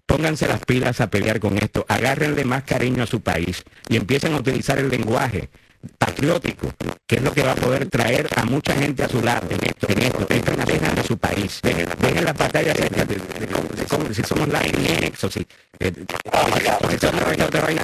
pónganse 0.05 0.49
las 0.49 0.59
pilas 0.65 0.99
a 0.99 1.09
pelear 1.09 1.39
con 1.39 1.57
esto, 1.59 1.85
agárrenle 1.88 2.43
más 2.43 2.63
cariño 2.63 3.03
a 3.03 3.07
su 3.07 3.22
país 3.22 3.63
y 3.88 3.95
empiecen 3.95 4.34
a 4.34 4.39
utilizar 4.39 4.77
el 4.80 4.89
lenguaje 4.89 5.49
patriótico, 5.98 6.72
que 7.08 7.16
es 7.16 7.22
lo 7.24 7.32
que 7.34 7.41
va 7.44 7.52
a 7.53 7.56
poder 7.56 7.88
traer 7.90 8.28
a 8.36 8.45
mucha 8.45 8.74
gente 8.76 9.03
a 9.03 9.10
su 9.10 9.22
lado 9.22 9.48
en 9.49 9.60
esto, 9.68 9.88
en 9.90 9.99
esto, 10.03 10.26
dejar 10.26 10.95
de 10.95 11.03
su 11.03 11.18
país, 11.18 11.60
dejen, 11.64 11.88
dejen 11.99 12.26
las 12.26 12.38
batallas 12.38 12.78
cerca 12.78 13.06
de, 13.06 13.16
de- 13.16 13.40
de 13.40 13.48
cómo- 13.48 13.68
de 13.70 13.84
cómo- 13.86 14.14
si 14.14 14.24
somos 14.24 14.48
Latinx 14.48 15.24
o 15.24 15.32
si 15.32 15.45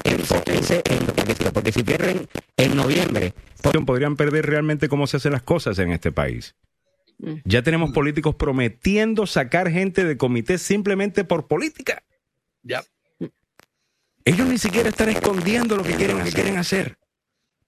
enfóquense 0.04 0.82
en 0.86 1.06
lo 1.08 1.14
que 1.14 1.52
porque 1.52 1.72
si 1.72 1.84
pierden 1.84 2.28
en 2.58 2.76
noviembre, 2.76 3.34
podrían 3.86 4.16
perder 4.16 4.46
realmente 4.46 4.88
cómo 4.90 5.08
se 5.08 5.18
hacen 5.18 5.32
las 5.34 5.42
cosas 5.44 5.80
en 5.80 5.92
este 5.92 6.12
país. 6.12 6.56
Ya 7.46 7.64
tenemos 7.64 7.92
políticos 7.92 8.36
prometiendo 8.36 9.26
sacar 9.26 9.72
gente 9.72 10.04
de 10.06 10.18
comité 10.18 10.58
simplemente 10.60 11.24
por 11.24 11.48
política. 11.48 12.04
Ya. 12.62 12.84
Ellos 14.24 14.48
ni 14.48 14.58
siquiera 14.58 14.90
están 14.90 15.10
escondiendo 15.10 15.78
lo 15.78 15.84
que 15.84 15.96
quieren, 15.96 16.20
lo 16.20 16.24
que 16.26 16.32
quieren 16.32 16.58
hacer. 16.58 16.98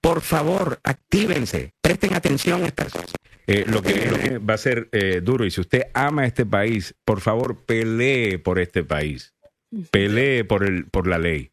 Por 0.00 0.20
favor, 0.22 0.80
actívense, 0.82 1.74
presten 1.80 2.14
atención 2.14 2.62
a 2.62 2.66
estas 2.66 2.92
cosas. 2.92 3.12
Eh, 3.46 3.64
lo, 3.66 3.82
que, 3.82 4.06
lo 4.06 4.18
que 4.18 4.38
va 4.38 4.54
a 4.54 4.58
ser 4.58 4.88
eh, 4.92 5.20
duro, 5.22 5.44
y 5.44 5.50
si 5.50 5.60
usted 5.60 5.88
ama 5.92 6.24
este 6.24 6.46
país, 6.46 6.94
por 7.04 7.20
favor, 7.20 7.64
pelee 7.64 8.38
por 8.38 8.58
este 8.58 8.84
país. 8.84 9.34
Pelee 9.90 10.44
por, 10.44 10.64
el, 10.64 10.86
por 10.86 11.06
la 11.06 11.18
ley. 11.18 11.50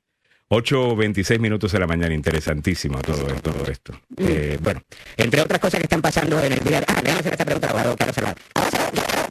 8.26 0.49 1.39
minutos 1.39 1.71
de 1.73 1.79
la 1.79 1.87
mañana, 1.87 2.13
interesantísimo 2.13 3.01
todo, 3.01 3.25
todo 3.41 3.69
esto. 3.69 3.99
Eh, 4.15 4.57
bueno, 4.61 4.81
entre 5.17 5.41
otras 5.41 5.59
cosas 5.59 5.79
que 5.79 5.85
están 5.85 6.01
pasando 6.01 6.41
en 6.41 6.53
el 6.53 6.59
día. 6.59 6.83
Ah, 6.87 7.01
déjame 7.03 7.19
hacer 7.19 7.33
esta 7.33 7.45
pregunta, 7.45 7.67
abogado 7.67 7.95
Carlos 7.97 8.15
Salvador. 8.15 8.37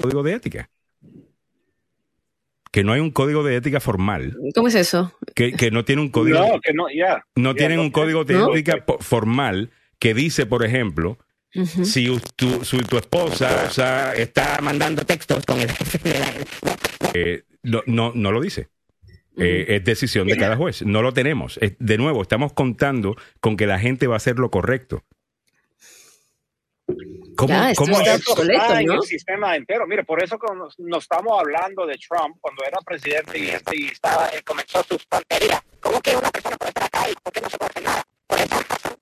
código 0.01 0.23
de 0.23 0.35
ética. 0.35 0.69
Que 2.77 2.85
no 2.85 2.93
hay 2.93 3.01
un 3.01 3.11
código 3.11 3.43
de 3.43 3.57
ética 3.57 3.81
formal, 3.81 4.37
¿Cómo 4.55 4.69
es 4.69 4.75
eso? 4.75 5.11
que, 5.35 5.53
que 5.53 5.71
no 5.71 5.87
tiene 5.87 6.03
un 6.03 6.11
código, 6.11 6.41
No, 6.41 6.61
que 6.61 6.75
no, 6.75 6.85
ya. 6.95 7.25
no 7.35 7.55
tienen 7.55 7.79
no, 7.79 7.85
un 7.85 7.91
código 7.91 8.27
de 8.27 8.35
¿No? 8.35 8.53
ética 8.53 8.85
formal 9.01 9.71
que 9.99 10.13
dice, 10.13 10.45
por 10.45 10.63
ejemplo, 10.63 11.17
si 11.55 12.15
tu, 12.37 12.67
si 12.67 12.77
tu 12.81 12.99
esposa 12.99 13.65
o 13.67 13.71
sea, 13.71 14.13
Está 14.13 14.59
mandando 14.61 15.07
textos 15.07 15.47
con 15.47 15.59
el 15.59 15.71
eh, 17.15 17.45
no, 17.63 17.83
no, 17.87 18.13
no 18.15 18.31
lo 18.31 18.43
dice. 18.43 18.69
Eh, 19.39 19.65
es 19.69 19.83
decisión 19.83 20.27
de 20.27 20.37
cada 20.37 20.59
juez. 20.59 20.83
No 20.83 21.01
lo 21.01 21.15
tenemos. 21.15 21.59
De 21.79 21.97
nuevo, 21.97 22.21
estamos 22.21 22.53
contando 22.53 23.17
con 23.41 23.57
que 23.57 23.67
la 23.67 23.79
gente 23.79 24.07
va 24.07 24.17
a 24.17 24.19
hacer 24.19 24.39
lo 24.39 24.51
correcto. 24.51 25.03
¿Cómo, 27.37 27.49
Ya, 27.49 27.71
esto 27.71 27.85
cómo 27.85 27.99
está 27.99 28.15
es- 28.15 28.29
obsoleto, 28.29 28.63
está 28.63 28.81
en 28.81 28.87
¿no? 28.87 28.95
el 28.95 29.03
sistema 29.03 29.57
entero. 29.57 29.87
Mire, 29.87 30.05
por 30.05 30.23
eso 30.23 30.39
que 30.39 30.55
nos, 30.55 30.79
nos 30.79 31.03
estamos 31.05 31.39
hablando 31.39 31.87
de 31.87 31.97
Trump 31.97 32.37
cuando 32.41 32.65
era 32.65 32.79
presidente 32.85 33.39
y, 33.39 33.49
este, 33.51 33.77
y 33.77 33.87
estaba, 33.89 34.29
Él 34.29 34.43
comenzó 34.45 34.83
sus 34.85 35.07
tonterías. 35.09 35.61
¿Cómo 35.81 36.01
que 36.01 36.17
una 36.17 36.31
persona 36.31 36.57
puede 36.57 36.71
estar 36.71 36.85
acá 36.85 37.11
y 37.11 37.15
por 37.23 37.33
qué 37.33 37.41
no 37.43 37.51
se 37.51 37.59
puede 37.59 37.71
hacer 37.71 37.83
nada? 37.85 38.03
Por 38.27 38.39
esa 38.39 38.61
razón. 38.63 38.97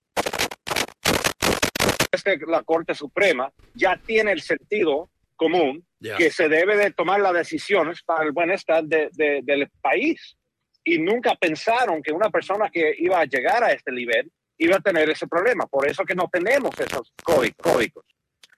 este, 2.12 2.38
la 2.46 2.62
Corte 2.62 2.94
Suprema 2.94 3.52
ya 3.74 3.96
tiene 4.04 4.32
el 4.32 4.40
sentido 4.40 5.10
común 5.36 5.84
Ya. 6.00 6.16
que 6.16 6.30
se 6.30 6.48
debe 6.48 6.76
de 6.76 6.90
tomar 6.92 7.20
las 7.20 7.32
decisiones 7.34 8.02
para 8.02 8.24
el 8.24 8.32
bienestar 8.32 8.84
de- 8.84 9.08
de- 9.12 9.40
del 9.42 9.68
país. 9.80 10.36
Y 10.84 10.98
nunca 10.98 11.34
pensaron 11.34 12.02
que 12.02 12.12
una 12.12 12.30
persona 12.30 12.70
que 12.70 12.94
iba 12.98 13.18
a 13.20 13.24
llegar 13.24 13.64
a 13.64 13.72
este 13.72 13.90
nivel 13.90 14.30
iba 14.58 14.76
a 14.76 14.80
tener 14.80 15.08
ese 15.10 15.26
problema. 15.26 15.66
Por 15.66 15.88
eso 15.88 16.04
que 16.04 16.14
no 16.14 16.28
tenemos 16.30 16.78
esos 16.78 17.12
códigos. 17.24 18.04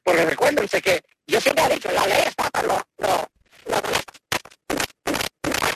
Porque 0.06 0.24
recuérdense 0.24 0.80
que 0.80 1.02
yo 1.26 1.40
siempre 1.40 1.64
he 1.64 1.74
dicho, 1.74 1.90
la 1.90 2.06
ley 2.06 2.22
está 2.28 2.48
para 2.50 2.68
los. 2.68 2.78
los- 2.98 3.26
los 3.66 3.82
honestos. 3.82 4.20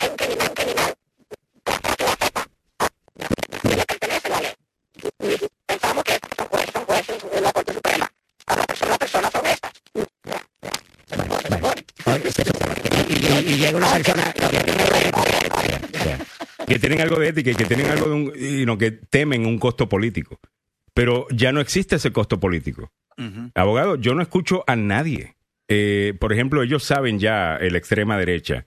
Hay 0.00 0.08
un 0.08 0.16
criminal, 0.16 0.54
criminal. 0.54 0.94
No 3.64 3.70
le 3.74 3.84
pertenece 3.84 4.28
la 4.28 4.40
ley. 4.40 4.52
Y 5.18 5.48
Pensamos 5.66 6.04
que 6.04 6.18
son 6.36 6.46
jueces, 6.46 6.70
son 6.72 6.84
jueces 6.84 7.30
de 7.32 7.40
la 7.40 7.52
Corte 7.52 7.72
Suprema. 7.74 8.12
Ahora, 8.46 8.64
personas, 8.66 8.98
personas 8.98 9.34
honestas. 9.34 9.72
Y, 13.08 13.56
llega 13.56 13.76
una 13.78 13.92
persona 13.92 14.32
que 16.68 16.78
tienen 16.78 17.00
algo 17.00 17.18
de 17.18 17.28
ética 17.28 17.50
y 17.50 17.54
que 17.56 17.64
tienen 17.64 17.86
algo 17.90 18.06
de 18.06 18.14
un, 18.14 18.32
y 18.36 18.64
no, 18.64 18.78
que 18.78 18.92
temen 18.92 19.44
un 19.44 19.58
costo 19.58 19.88
político. 19.88 20.38
Pero 20.94 21.26
ya 21.30 21.52
no 21.52 21.60
existe 21.60 21.96
ese 21.96 22.12
costo 22.12 22.40
político. 22.40 22.92
Abogado, 23.54 23.96
yo 23.96 24.14
no 24.14 24.22
escucho 24.22 24.64
a 24.66 24.76
nadie. 24.76 25.36
Eh, 25.68 26.14
por 26.18 26.32
ejemplo, 26.32 26.62
ellos 26.62 26.84
saben 26.84 27.18
ya, 27.18 27.56
el 27.56 27.76
extrema 27.76 28.16
derecha, 28.16 28.64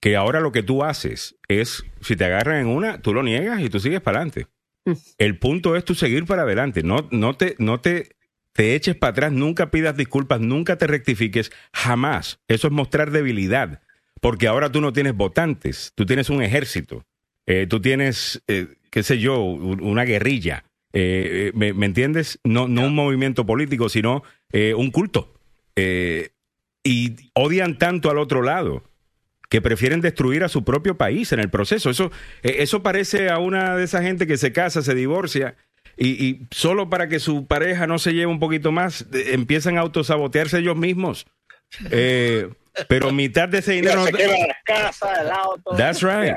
que 0.00 0.14
ahora 0.14 0.40
lo 0.40 0.52
que 0.52 0.62
tú 0.62 0.84
haces 0.84 1.36
es, 1.48 1.84
si 2.00 2.14
te 2.14 2.24
agarran 2.24 2.60
en 2.60 2.66
una, 2.68 3.02
tú 3.02 3.12
lo 3.12 3.22
niegas 3.22 3.60
y 3.60 3.68
tú 3.68 3.80
sigues 3.80 4.00
para 4.00 4.18
adelante. 4.18 4.46
El 5.18 5.38
punto 5.38 5.74
es 5.74 5.84
tú 5.84 5.94
seguir 5.94 6.24
para 6.26 6.42
adelante. 6.42 6.82
No, 6.84 7.08
no 7.10 7.34
te, 7.34 7.56
no 7.58 7.80
te, 7.80 8.16
te 8.52 8.74
eches 8.74 8.96
para 8.96 9.10
atrás, 9.10 9.32
nunca 9.32 9.70
pidas 9.70 9.96
disculpas, 9.96 10.40
nunca 10.40 10.78
te 10.78 10.86
rectifiques, 10.86 11.50
jamás. 11.72 12.38
Eso 12.48 12.68
es 12.68 12.72
mostrar 12.72 13.10
debilidad, 13.10 13.82
porque 14.20 14.46
ahora 14.46 14.70
tú 14.70 14.80
no 14.80 14.92
tienes 14.92 15.14
votantes, 15.14 15.92
tú 15.94 16.06
tienes 16.06 16.30
un 16.30 16.42
ejército, 16.42 17.04
eh, 17.46 17.66
tú 17.68 17.80
tienes, 17.80 18.42
eh, 18.46 18.76
qué 18.90 19.02
sé 19.02 19.18
yo, 19.18 19.40
una 19.40 20.04
guerrilla. 20.04 20.64
Eh, 20.98 21.52
¿me, 21.54 21.74
me 21.74 21.84
entiendes? 21.86 22.38
No, 22.42 22.68
no 22.68 22.86
un 22.86 22.94
movimiento 22.94 23.44
político, 23.44 23.88
sino 23.90 24.22
eh, 24.50 24.72
un 24.74 24.90
culto. 24.90 25.34
Eh, 25.76 26.30
y 26.82 27.16
odian 27.34 27.76
tanto 27.76 28.10
al 28.10 28.16
otro 28.18 28.40
lado 28.42 28.82
que 29.50 29.60
prefieren 29.60 30.00
destruir 30.00 30.42
a 30.42 30.48
su 30.48 30.64
propio 30.64 30.96
país 30.96 31.32
en 31.32 31.40
el 31.40 31.50
proceso. 31.50 31.90
Eso, 31.90 32.10
eh, 32.42 32.56
eso 32.60 32.82
parece 32.82 33.28
a 33.28 33.38
una 33.38 33.76
de 33.76 33.84
esa 33.84 34.02
gente 34.02 34.26
que 34.26 34.38
se 34.38 34.52
casa, 34.52 34.80
se 34.80 34.94
divorcia 34.94 35.54
y, 35.98 36.08
y 36.26 36.46
solo 36.50 36.88
para 36.88 37.08
que 37.08 37.20
su 37.20 37.46
pareja 37.46 37.86
no 37.86 37.98
se 37.98 38.12
lleve 38.12 38.26
un 38.26 38.38
poquito 38.40 38.72
más, 38.72 39.06
empiezan 39.12 39.76
a 39.76 39.82
autosabotearse 39.82 40.58
ellos 40.60 40.76
mismos. 40.76 41.26
Eh, 41.90 42.48
pero 42.88 43.12
mitad 43.12 43.48
de 43.48 43.58
ese 43.58 43.72
dinero... 43.72 44.04
se 44.04 44.12
no- 44.12 44.18
quema 44.18 44.32
la 44.46 44.56
casa, 44.64 45.22
el 45.22 45.30
auto. 45.30 45.76
That's 45.76 46.02
right. 46.02 46.36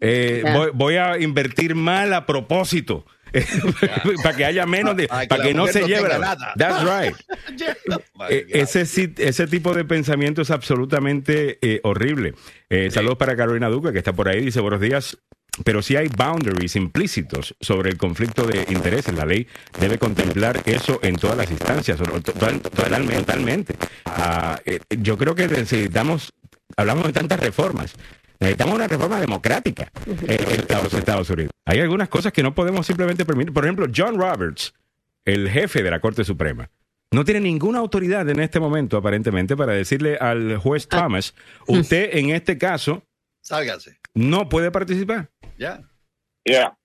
Eh, 0.00 0.40
Yeah. 0.42 0.56
voy, 0.56 0.70
voy 0.74 0.94
a 0.96 1.18
invertir 1.18 1.74
mal 1.76 2.12
a 2.14 2.26
propósito. 2.26 3.04
para 4.22 4.36
que 4.36 4.44
haya 4.44 4.66
menos 4.66 4.96
de, 4.96 5.08
Para 5.08 5.22
que 5.22 5.28
para 5.28 5.42
la 5.42 5.48
que 5.48 5.54
no 5.54 5.66
se 5.68 5.80
no 5.80 5.86
lleve 5.86 6.08
la- 6.08 6.18
nada. 6.18 6.52
That's 6.56 6.82
right. 6.84 7.16
Eh, 8.30 8.46
ese, 8.50 8.86
sí- 8.86 9.12
ese 9.18 9.48
tipo 9.48 9.74
de 9.74 9.84
pensamiento 9.84 10.42
es 10.42 10.50
absolutamente 10.52 11.58
eh, 11.60 11.80
horrible. 11.82 12.34
Eh, 12.70 12.88
Saludos 12.92 13.18
para 13.18 13.36
Carolina 13.36 13.68
Duca, 13.68 13.92
que 13.92 13.98
está 13.98 14.12
por 14.12 14.28
ahí. 14.28 14.42
Dice, 14.44 14.60
buenos 14.60 14.80
días. 14.80 15.18
Pero 15.64 15.82
sí 15.82 15.96
hay 15.96 16.08
boundaries 16.08 16.76
implícitos 16.76 17.54
sobre 17.60 17.90
el 17.90 17.98
conflicto 17.98 18.46
de 18.46 18.64
intereses. 18.70 19.12
La 19.14 19.26
ley 19.26 19.46
debe 19.80 19.98
contemplar 19.98 20.62
eso 20.66 20.98
en 21.02 21.16
todas 21.16 21.36
las 21.36 21.50
instancias, 21.50 21.98
totalmente. 21.98 23.74
Ah, 24.06 24.60
eh, 24.64 24.78
yo 25.00 25.18
creo 25.18 25.34
que 25.34 25.48
necesitamos, 25.48 26.32
hablamos 26.76 27.04
de 27.04 27.12
tantas 27.12 27.40
reformas, 27.40 27.94
necesitamos 28.42 28.74
una 28.74 28.88
reforma 28.88 29.20
democrática 29.20 29.90
en 30.06 30.82
los 30.82 30.94
Estados 30.94 31.30
Unidos. 31.30 31.50
Hay 31.64 31.80
algunas 31.80 32.08
cosas 32.08 32.32
que 32.32 32.42
no 32.42 32.54
podemos 32.54 32.86
simplemente 32.86 33.24
permitir. 33.24 33.52
Por 33.52 33.64
ejemplo, 33.64 33.86
John 33.94 34.18
Roberts, 34.18 34.74
el 35.24 35.48
jefe 35.48 35.82
de 35.82 35.90
la 35.90 36.00
Corte 36.00 36.24
Suprema, 36.24 36.70
no 37.12 37.24
tiene 37.24 37.40
ninguna 37.40 37.78
autoridad 37.78 38.28
en 38.28 38.40
este 38.40 38.58
momento, 38.58 38.96
aparentemente, 38.96 39.56
para 39.56 39.72
decirle 39.72 40.16
al 40.16 40.56
juez 40.56 40.88
Thomas, 40.88 41.34
usted 41.66 42.10
en 42.16 42.30
este 42.30 42.58
caso 42.58 43.04
Sálgase. 43.42 43.98
no 44.14 44.48
puede 44.48 44.70
participar. 44.70 45.30
Ya. 45.58 45.82
Yeah. 46.44 46.76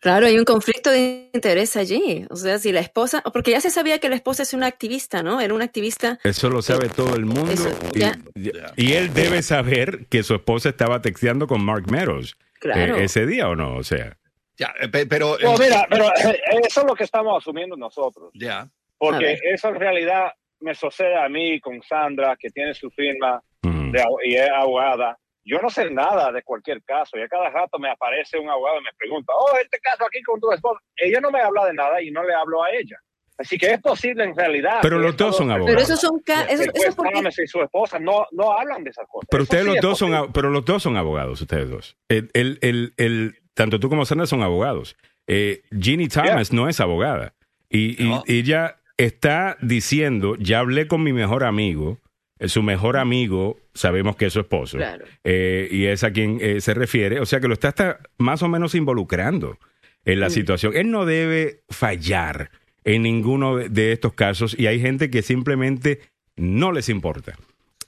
Claro, 0.00 0.26
hay 0.26 0.38
un 0.38 0.44
conflicto 0.44 0.90
de 0.90 1.28
interés 1.34 1.76
allí. 1.76 2.24
O 2.30 2.36
sea, 2.36 2.58
si 2.58 2.70
la 2.72 2.80
esposa, 2.80 3.20
porque 3.32 3.50
ya 3.50 3.60
se 3.60 3.70
sabía 3.70 3.98
que 3.98 4.08
la 4.08 4.14
esposa 4.14 4.44
es 4.44 4.54
una 4.54 4.66
activista, 4.66 5.22
¿no? 5.22 5.40
Era 5.40 5.54
una 5.54 5.64
activista. 5.64 6.18
Eso 6.22 6.48
lo 6.50 6.62
sabe 6.62 6.88
todo 6.88 7.16
el 7.16 7.24
mundo. 7.26 7.50
Eso, 7.50 7.70
y, 7.94 8.50
y 8.76 8.92
él 8.92 9.12
debe 9.12 9.42
saber 9.42 10.06
que 10.08 10.22
su 10.22 10.34
esposa 10.34 10.68
estaba 10.68 11.02
texteando 11.02 11.46
con 11.48 11.64
Mark 11.64 11.90
Meadows 11.90 12.36
Claro. 12.60 12.96
eh, 12.96 13.04
ese 13.04 13.26
día 13.26 13.48
o 13.48 13.56
no. 13.56 13.76
O 13.76 13.82
sea, 13.82 14.16
Ya, 14.56 14.72
eh, 14.80 14.88
pe- 14.88 15.06
pero. 15.06 15.36
No, 15.42 15.56
mira, 15.56 15.86
pero 15.90 16.06
eh, 16.08 16.40
eso 16.66 16.80
es 16.80 16.86
lo 16.86 16.94
que 16.94 17.04
estamos 17.04 17.36
asumiendo 17.40 17.76
nosotros. 17.76 18.30
Ya. 18.34 18.68
Porque 18.98 19.38
eso 19.52 19.68
en 19.68 19.76
realidad 19.76 20.32
me 20.60 20.74
sucede 20.74 21.16
a 21.16 21.28
mí 21.28 21.60
con 21.60 21.80
Sandra, 21.82 22.36
que 22.36 22.50
tiene 22.50 22.74
su 22.74 22.90
firma 22.90 23.40
de 23.62 24.02
abo- 24.02 24.18
y 24.24 24.34
es 24.36 24.48
abogada. 24.50 25.16
Yo 25.48 25.60
no 25.62 25.70
sé 25.70 25.90
nada 25.90 26.30
de 26.30 26.42
cualquier 26.42 26.82
caso 26.84 27.16
y 27.16 27.22
a 27.22 27.28
cada 27.28 27.48
rato 27.48 27.78
me 27.78 27.90
aparece 27.90 28.38
un 28.38 28.50
abogado 28.50 28.80
y 28.80 28.84
me 28.84 28.90
pregunta, 28.98 29.32
oh, 29.34 29.56
este 29.62 29.78
caso 29.80 30.04
aquí 30.04 30.22
con 30.22 30.38
tu 30.40 30.52
esposa. 30.52 30.80
Ella 30.96 31.20
no 31.20 31.30
me 31.30 31.40
habla 31.40 31.64
de 31.66 31.72
nada 31.74 32.02
y 32.02 32.10
no 32.10 32.22
le 32.22 32.34
hablo 32.34 32.62
a 32.62 32.70
ella. 32.70 32.96
Así 33.38 33.56
que 33.56 33.72
es 33.72 33.80
posible 33.80 34.24
en 34.24 34.36
realidad. 34.36 34.80
Pero 34.82 34.98
los 34.98 35.16
dos 35.16 35.36
son 35.36 35.50
abogados. 35.50 35.70
Pero 35.70 35.80
esos 35.82 36.00
son 36.00 36.20
ca- 36.20 36.42
el 36.42 36.60
eso, 36.60 36.70
juez 36.72 36.86
eso 36.88 36.96
porque 36.96 37.46
su 37.46 37.62
esposa 37.62 37.98
no, 37.98 38.26
no 38.32 38.52
hablan 38.52 38.82
de 38.84 38.90
esas 38.90 39.06
cosas. 39.08 39.28
pero 39.30 39.44
ustedes 39.44 39.62
sí 39.64 39.70
los 39.74 39.80
dos 39.80 39.98
son, 39.98 40.32
pero 40.32 40.50
los 40.50 40.64
dos 40.64 40.82
son 40.82 40.96
abogados, 40.96 41.40
ustedes 41.40 41.70
dos. 41.70 41.96
El, 42.08 42.30
el, 42.34 42.58
el, 42.62 42.94
el- 42.96 43.38
tanto 43.54 43.78
tú 43.80 43.88
como 43.88 44.04
Sandra 44.04 44.26
son 44.26 44.42
abogados. 44.42 44.96
Eh, 45.28 45.62
Ginny 45.80 46.08
Thomas 46.08 46.52
no 46.52 46.68
es 46.68 46.80
abogada. 46.80 47.34
Y, 47.70 48.02
y- 48.02 48.12
y 48.26 48.38
ella 48.40 48.76
está 48.96 49.56
diciendo, 49.62 50.34
ya 50.38 50.58
hablé 50.58 50.88
con 50.88 51.02
mi 51.04 51.12
mejor 51.12 51.44
amigo, 51.44 51.98
su 52.46 52.62
mejor 52.62 52.96
amigo, 52.96 53.58
sabemos 53.74 54.16
que 54.16 54.26
es 54.26 54.32
su 54.32 54.40
esposo, 54.40 54.76
Claro. 54.76 55.04
eh, 55.24 55.68
y 55.70 55.86
es 55.86 56.04
a 56.04 56.12
quien 56.12 56.38
eh, 56.40 56.60
se 56.60 56.74
refiere, 56.74 57.20
o 57.20 57.26
sea 57.26 57.40
que 57.40 57.48
lo 57.48 57.54
está 57.54 57.68
hasta 57.68 57.98
más 58.18 58.42
o 58.42 58.48
menos 58.48 58.74
involucrando 58.74 59.58
en 60.04 60.20
la 60.20 60.30
situación. 60.30 60.74
Él 60.76 60.90
no 60.90 61.04
debe 61.04 61.62
fallar 61.68 62.50
en 62.84 63.02
ninguno 63.02 63.56
de- 63.56 63.92
estos 63.92 64.14
casos 64.14 64.54
y 64.58 64.66
hay 64.66 64.80
gente 64.80 65.10
que 65.10 65.22
simplemente 65.22 66.00
no 66.36 66.72
les 66.72 66.88
importa. 66.88 67.36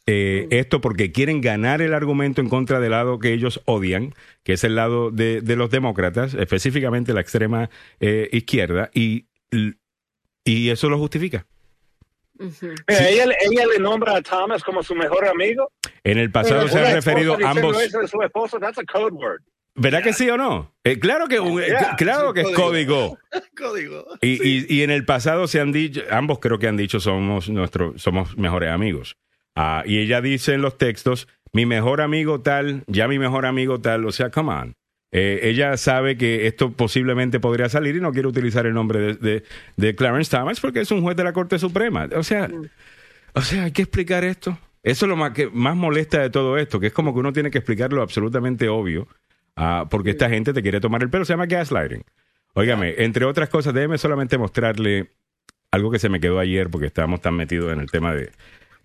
Eh, 0.06 0.48
esto 0.50 0.80
porque 0.80 1.12
quieren 1.12 1.40
ganar 1.40 1.80
el 1.80 1.94
argumento 1.94 2.40
en 2.40 2.48
contra 2.48 2.80
del 2.80 2.90
lado 2.90 3.18
que 3.20 3.32
ellos 3.32 3.62
odian, 3.64 4.14
que 4.42 4.54
es 4.54 4.64
el 4.64 4.74
lado 4.74 5.10
de, 5.12 5.40
de 5.40 5.56
los 5.56 5.70
demócratas, 5.70 6.34
específicamente 6.34 7.12
la 7.14 7.20
extrema 7.20 7.70
eh, 8.00 8.28
izquierda, 8.32 8.90
y, 8.92 9.26
y 10.44 10.70
eso 10.70 10.88
lo 10.88 10.98
justifica. 10.98 11.46
Mira, 12.40 13.08
ella, 13.08 13.24
ella 13.40 13.66
le 13.66 13.78
nombra 13.78 14.16
a 14.16 14.22
Thomas 14.22 14.62
como 14.64 14.82
su 14.82 14.94
mejor 14.94 15.26
amigo. 15.28 15.70
En 16.04 16.18
el 16.18 16.30
pasado 16.32 16.66
se 16.68 16.78
han 16.78 16.94
referido 16.94 17.36
ambos. 17.44 17.80
eso 17.82 18.00
de 18.00 18.08
su 18.08 18.20
esposo, 18.22 18.58
that's 18.58 18.78
a 18.78 18.84
code 18.84 19.12
word. 19.12 19.42
¿Verdad 19.76 20.02
que 20.02 20.12
sí 20.12 20.28
o 20.28 20.36
no? 20.36 20.74
Eh, 20.84 20.98
claro 20.98 21.28
que, 21.28 21.38
un- 21.38 21.60
Yeah, 21.62 21.94
claro 21.96 22.34
que 22.34 22.40
es 22.40 22.50
código. 22.50 23.18
Código. 23.56 24.04
Y, 24.20 24.42
y- 24.46 24.66
y 24.68 24.82
en 24.82 24.90
el 24.90 25.04
pasado 25.04 25.46
se 25.46 25.60
han 25.60 25.70
dicho, 25.72 26.02
ambos 26.10 26.38
creo 26.40 26.58
que 26.58 26.66
han 26.66 26.76
dicho 26.76 26.98
somos 27.00 27.48
nuestros, 27.48 28.00
somos 28.02 28.36
mejores 28.36 28.70
amigos. 28.70 29.16
Ah, 29.54 29.82
y 29.86 29.98
ella 29.98 30.20
dice 30.20 30.54
en 30.54 30.62
los 30.62 30.76
textos, 30.78 31.28
mi 31.52 31.66
mejor 31.66 32.00
amigo 32.00 32.40
tal, 32.40 32.82
ya 32.88 33.06
mi 33.08 33.18
mejor 33.18 33.46
amigo 33.46 33.80
tal, 33.80 34.04
o 34.06 34.12
sea, 34.12 34.30
come 34.30 34.52
on. 34.52 34.74
Eh, 35.12 35.40
ella 35.44 35.76
sabe 35.76 36.16
que 36.16 36.46
esto 36.46 36.70
posiblemente 36.72 37.40
podría 37.40 37.68
salir 37.68 37.96
y 37.96 38.00
no 38.00 38.12
quiere 38.12 38.28
utilizar 38.28 38.64
el 38.66 38.74
nombre 38.74 39.00
de, 39.00 39.14
de- 39.14 39.42
de 39.76 39.94
Clarence 39.96 40.30
Thomas 40.30 40.60
porque 40.60 40.80
es 40.80 40.90
un 40.92 41.02
juez 41.02 41.16
de 41.16 41.24
la 41.24 41.32
Corte 41.32 41.58
Suprema. 41.58 42.08
O 42.14 42.22
sea, 42.22 42.48
o 43.34 43.40
sea, 43.42 43.64
hay 43.64 43.72
que 43.72 43.82
explicar 43.82 44.22
esto. 44.24 44.56
Eso 44.82 45.04
es 45.06 45.08
lo 45.10 45.16
más, 45.16 45.32
que 45.32 45.48
más 45.48 45.76
molesta 45.76 46.20
de 46.20 46.30
todo 46.30 46.56
esto, 46.58 46.80
que 46.80 46.86
es 46.88 46.92
como 46.92 47.12
que 47.12 47.20
uno 47.20 47.32
tiene 47.32 47.50
que 47.50 47.58
explicar 47.58 47.92
lo 47.92 48.02
absolutamente 48.02 48.68
obvio, 48.68 49.08
ah, 49.56 49.86
porque 49.90 50.10
esta 50.10 50.28
gente 50.30 50.52
te 50.52 50.62
quiere 50.62 50.80
tomar 50.80 51.02
el 51.02 51.10
pelo. 51.10 51.24
Se 51.24 51.32
llama 51.32 51.46
gaslighting. 51.46 52.02
Óigame, 52.54 52.94
entre 52.98 53.24
otras 53.26 53.48
cosas, 53.48 53.74
déjeme 53.74 53.98
solamente 53.98 54.38
mostrarle 54.38 55.10
algo 55.70 55.90
que 55.90 55.98
se 55.98 56.08
me 56.08 56.18
quedó 56.20 56.38
ayer 56.38 56.68
porque 56.70 56.86
estábamos 56.86 57.20
tan 57.20 57.34
metidos 57.34 57.72
en 57.72 57.80
el 57.80 57.90
tema 57.90 58.14
de, 58.14 58.30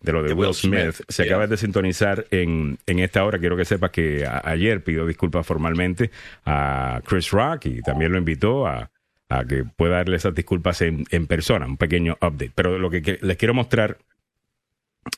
de 0.06 0.14
lo 0.14 0.23
de, 0.23 0.34
Will, 0.34 0.53
Smith. 0.53 1.02
Se 1.10 1.23
acaba 1.23 1.48
de 1.48 1.57
sintonizar 1.57 2.26
en, 2.32 2.77
en 2.86 2.99
esta 2.99 3.26
hora. 3.26 3.40
Quiero 3.40 3.57
que 3.57 3.65
sepas 3.65 3.91
que 3.91 4.26
a- 4.26 4.41
ayer 4.49 4.84
pidió 4.84 5.06
disculpas 5.06 5.45
formalmente 5.45 6.11
a 6.45 7.02
Chris 7.06 7.32
Rock 7.32 7.65
y 7.65 7.82
también 7.82 8.11
lo 8.14 8.18
invitó 8.18 8.68
a, 8.68 8.90
a 9.30 9.44
que 9.45 9.64
pueda 9.65 9.95
darle 9.98 10.15
esas 10.18 10.34
disculpas 10.36 10.82
en, 10.82 11.03
en 11.11 11.27
persona, 11.27 11.65
un 11.65 11.77
pequeño 11.77 12.14
update. 12.22 12.52
Pero 12.56 12.77
lo 12.80 12.90
que, 12.90 13.02
que 13.02 13.19
les 13.22 13.36
quiero 13.38 13.53
mostrar 13.53 13.98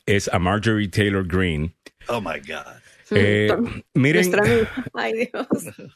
es 0.06 0.28
a 0.32 0.38
Marjorie 0.38 0.88
Taylor 0.88 1.26
Greene. 1.26 1.74
Oh 2.08 2.20
my 2.20 2.38
God. 2.40 2.76
Eh, 3.10 3.50
miren, 3.94 4.30
Nuestra 4.30 4.42
amiga. 4.42 4.84
Ay, 4.94 5.12
Dios. 5.32 5.46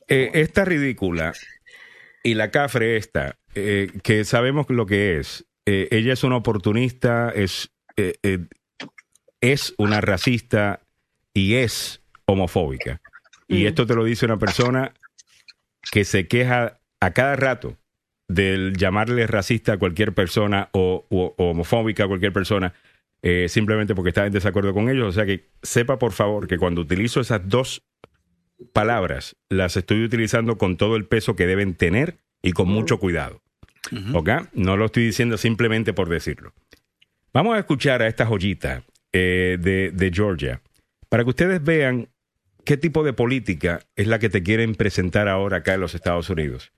eh, 0.08 0.30
esta 0.34 0.64
ridícula 0.64 1.34
y 2.22 2.34
la 2.34 2.50
cafre 2.50 2.96
esta, 2.96 3.36
eh, 3.54 3.90
que 4.02 4.24
sabemos 4.24 4.66
lo 4.70 4.86
que 4.86 5.18
es, 5.18 5.44
eh, 5.66 5.88
ella 5.90 6.14
es 6.14 6.24
una 6.24 6.36
oportunista, 6.36 7.30
es, 7.34 7.70
eh, 7.96 8.14
eh, 8.22 8.38
es 9.42 9.74
una 9.76 10.00
racista 10.00 10.80
y 11.34 11.54
es 11.56 12.00
homofóbica. 12.24 13.02
Y 13.48 13.66
esto 13.66 13.86
te 13.86 13.94
lo 13.94 14.04
dice 14.04 14.24
una 14.24 14.38
persona 14.38 14.94
que 15.90 16.04
se 16.04 16.26
queja 16.28 16.80
a 17.00 17.10
cada 17.10 17.36
rato 17.36 17.76
del 18.28 18.74
llamarle 18.78 19.26
racista 19.26 19.74
a 19.74 19.78
cualquier 19.78 20.14
persona 20.14 20.70
o, 20.72 21.04
o- 21.10 21.34
o 21.36 21.50
homofóbica 21.50 22.04
a 22.04 22.08
cualquier 22.08 22.32
persona 22.32 22.72
eh, 23.20 23.46
simplemente 23.48 23.94
porque 23.94 24.08
está 24.08 24.24
en 24.26 24.32
desacuerdo 24.32 24.72
con 24.72 24.88
ellos. 24.88 25.08
O 25.08 25.12
sea 25.12 25.26
que 25.26 25.50
sepa 25.62 25.98
por 25.98 26.12
favor 26.12 26.46
que 26.46 26.56
cuando 26.56 26.80
utilizo 26.80 27.20
esas 27.20 27.46
dos 27.46 27.82
palabras 28.72 29.36
las 29.48 29.76
estoy 29.76 30.04
utilizando 30.04 30.56
con 30.56 30.76
todo 30.76 30.96
el 30.96 31.04
peso 31.06 31.36
que 31.36 31.46
deben 31.46 31.74
tener 31.74 32.18
y 32.42 32.52
con 32.52 32.68
mucho 32.68 32.98
cuidado. 32.98 33.42
¿Ok? 34.14 34.28
No 34.54 34.76
lo 34.76 34.86
estoy 34.86 35.04
diciendo 35.04 35.36
simplemente 35.36 35.92
por 35.92 36.08
decirlo. 36.08 36.52
Vamos 37.34 37.56
a 37.56 37.58
escuchar 37.58 38.02
a 38.02 38.06
esta 38.06 38.24
joyita 38.26 38.84
eh, 39.12 39.58
de, 39.60 39.90
de 39.92 40.10
Georgia 40.12 40.60
para 41.08 41.24
que 41.24 41.30
ustedes 41.30 41.62
vean 41.62 42.08
qué 42.64 42.78
tipo 42.78 43.02
de 43.02 43.12
política 43.12 43.80
es 43.96 44.06
la 44.06 44.18
que 44.18 44.30
te 44.30 44.42
quieren 44.42 44.74
presentar 44.74 45.28
ahora 45.28 45.58
acá 45.58 45.74
en 45.74 45.80
los 45.80 45.94
Estados 45.94 46.30
Unidos. 46.30 46.72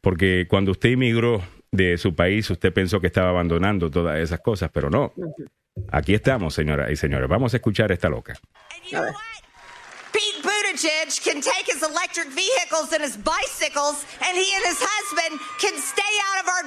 Porque 0.00 0.46
cuando 0.48 0.70
usted 0.70 0.90
inmigró 0.90 1.42
de 1.72 1.98
su 1.98 2.14
país, 2.14 2.48
usted 2.48 2.72
pensó 2.72 3.00
que 3.00 3.08
estaba 3.08 3.30
abandonando 3.30 3.90
todas 3.90 4.20
esas 4.20 4.38
cosas, 4.38 4.70
pero 4.72 4.88
no. 4.88 5.12
Aquí 5.90 6.14
estamos, 6.14 6.54
señoras 6.54 6.92
y 6.92 6.96
señores. 6.96 7.28
Vamos 7.28 7.54
a 7.54 7.56
escuchar 7.56 7.90
a 7.90 7.94
esta 7.94 8.08
loca. 8.08 8.38
Pete 10.12 10.42
Buttigieg 10.42 11.10
can 11.24 11.40
take 11.42 11.66
his 11.66 11.82
electric 11.82 12.28
vehicles 12.28 12.92
and 12.92 13.02
his 13.02 13.16
bicycles, 13.16 14.06
and 14.22 14.38
he 14.38 14.46
and 14.54 14.64
his 14.64 14.78
husband 14.80 15.40
can 15.58 15.76
stay 15.80 16.02
out 16.30 16.44
of 16.44 16.48
our. 16.48 16.66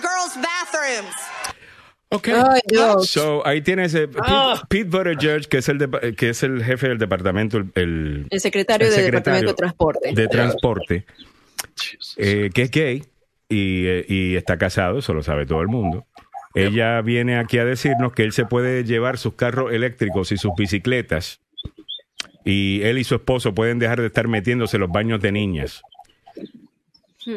Okay. 2.11 2.33
Ay, 2.33 2.61
Dios. 2.67 3.07
So, 3.07 3.45
ahí 3.45 3.61
tienes 3.61 3.93
eh, 3.93 4.07
Pete, 4.07 4.19
Ah. 4.25 4.63
Pete 4.67 4.85
Buttigieg, 4.89 5.47
que 5.47 5.57
es 5.59 5.69
el 5.69 5.77
de- 5.77 6.15
que 6.15 6.29
es 6.29 6.41
el 6.41 6.63
jefe 6.63 6.87
del 6.89 6.97
departamento, 6.97 7.57
el, 7.57 7.71
el- 7.75 8.27
El 8.31 8.39
secretario 8.39 8.87
el 8.87 8.93
del 8.93 9.03
secretario 9.03 9.41
Departamento 9.47 9.51
de 9.51 9.55
Transporte. 9.55 10.13
de 10.13 10.27
transporte, 10.27 11.05
eh, 12.17 12.49
que 12.53 12.61
es 12.63 12.71
gay 12.71 13.03
y, 13.47 13.85
eh, 13.85 14.05
y 14.07 14.35
está 14.35 14.57
casado, 14.57 14.99
eso 14.99 15.13
lo 15.13 15.21
sabe 15.21 15.45
todo 15.45 15.61
el 15.61 15.67
mundo. 15.67 16.07
Ella 16.55 16.99
viene 17.01 17.37
aquí 17.37 17.59
a 17.59 17.65
decirnos 17.65 18.11
que 18.13 18.23
él 18.23 18.31
se 18.31 18.43
puede 18.45 18.83
llevar 18.83 19.19
sus 19.19 19.35
carros 19.35 19.71
eléctricos 19.71 20.31
y 20.31 20.37
sus 20.37 20.51
bicicletas 20.57 21.41
y 22.43 22.81
él 22.81 22.97
y 22.97 23.03
su 23.03 23.13
esposo 23.15 23.53
pueden 23.53 23.77
dejar 23.77 24.01
de 24.01 24.07
estar 24.07 24.27
metiéndose 24.27 24.77
en 24.77 24.81
los 24.81 24.89
baños 24.91 25.21
de 25.21 25.31
niñas. 25.31 25.83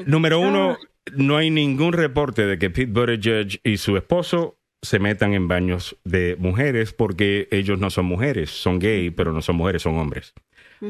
Número 0.07 0.40
uno, 0.40 0.78
no 1.15 1.36
hay 1.36 1.51
ningún 1.51 1.93
reporte 1.93 2.47
de 2.47 2.59
que 2.59 2.70
Pete 2.70 2.90
Buttigieg 2.90 3.61
y 3.65 3.77
su 3.77 3.99
esposo 3.99 4.57
se 4.83 4.99
metan 4.99 5.33
en 5.33 5.47
baños 5.49 5.97
de 6.05 6.37
mujeres 6.39 6.93
porque 6.93 7.49
ellos 7.53 7.79
no 7.79 7.89
son 7.91 8.07
mujeres, 8.07 8.51
son 8.51 8.79
gay, 8.81 9.11
pero 9.11 9.33
no 9.33 9.41
son 9.41 9.57
mujeres, 9.57 9.83
son 9.83 9.97
hombres. 9.97 10.35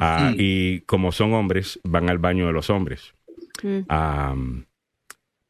Ah, 0.01 0.31
Mm. 0.33 0.37
y 0.39 0.81
como 0.81 1.13
son 1.13 1.35
hombres, 1.35 1.79
van 1.85 2.09
al 2.09 2.17
baño 2.17 2.47
de 2.47 2.53
los 2.55 2.71
hombres. 2.71 3.13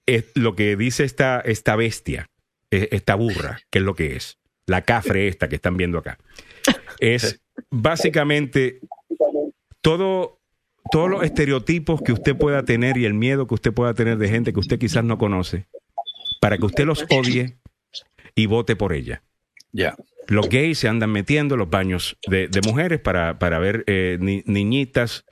Es 0.06 0.24
lo 0.34 0.56
que 0.56 0.76
dice 0.76 1.04
esta, 1.04 1.40
esta 1.40 1.76
bestia, 1.76 2.28
eh, 2.72 2.88
esta 2.90 3.14
burra, 3.14 3.60
que 3.70 3.78
es 3.78 3.84
lo 3.84 3.94
que 3.94 4.16
es, 4.16 4.38
la 4.66 4.82
cafre 4.82 5.28
esta 5.28 5.48
que 5.48 5.54
están 5.54 5.76
viendo 5.76 5.98
acá, 5.98 6.18
es 6.98 7.40
básicamente 7.70 8.80
todo, 9.80 10.40
todos 10.90 11.08
los 11.08 11.22
estereotipos 11.22 12.02
que 12.02 12.12
usted 12.12 12.36
pueda 12.36 12.64
tener 12.64 12.96
y 12.96 13.04
el 13.04 13.14
miedo 13.14 13.46
que 13.46 13.54
usted 13.54 13.72
pueda 13.72 13.94
tener 13.94 14.18
de 14.18 14.28
gente 14.28 14.52
que 14.52 14.60
usted 14.60 14.78
quizás 14.80 15.04
no 15.04 15.18
conoce, 15.18 15.66
para 16.40 16.58
que 16.58 16.66
usted 16.66 16.84
los 16.84 17.04
odie 17.10 17.56
y 18.34 18.46
vote 18.46 18.76
por 18.76 18.92
ella. 18.92 19.22
Ya. 19.72 19.96
Los 20.28 20.48
gays 20.48 20.78
se 20.78 20.88
andan 20.88 21.10
metiendo 21.10 21.54
en 21.54 21.60
los 21.60 21.70
baños 21.70 22.16
de, 22.26 22.48
de 22.48 22.60
mujeres 22.62 23.00
para, 23.00 23.38
para 23.38 23.58
ver 23.58 23.84
eh, 23.86 24.18
ni- 24.20 24.44
niñitas, 24.46 25.24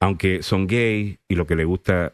aunque 0.00 0.42
son 0.42 0.66
gay 0.66 1.18
y 1.28 1.34
lo 1.34 1.46
que 1.46 1.56
le 1.56 1.64
gusta 1.64 2.12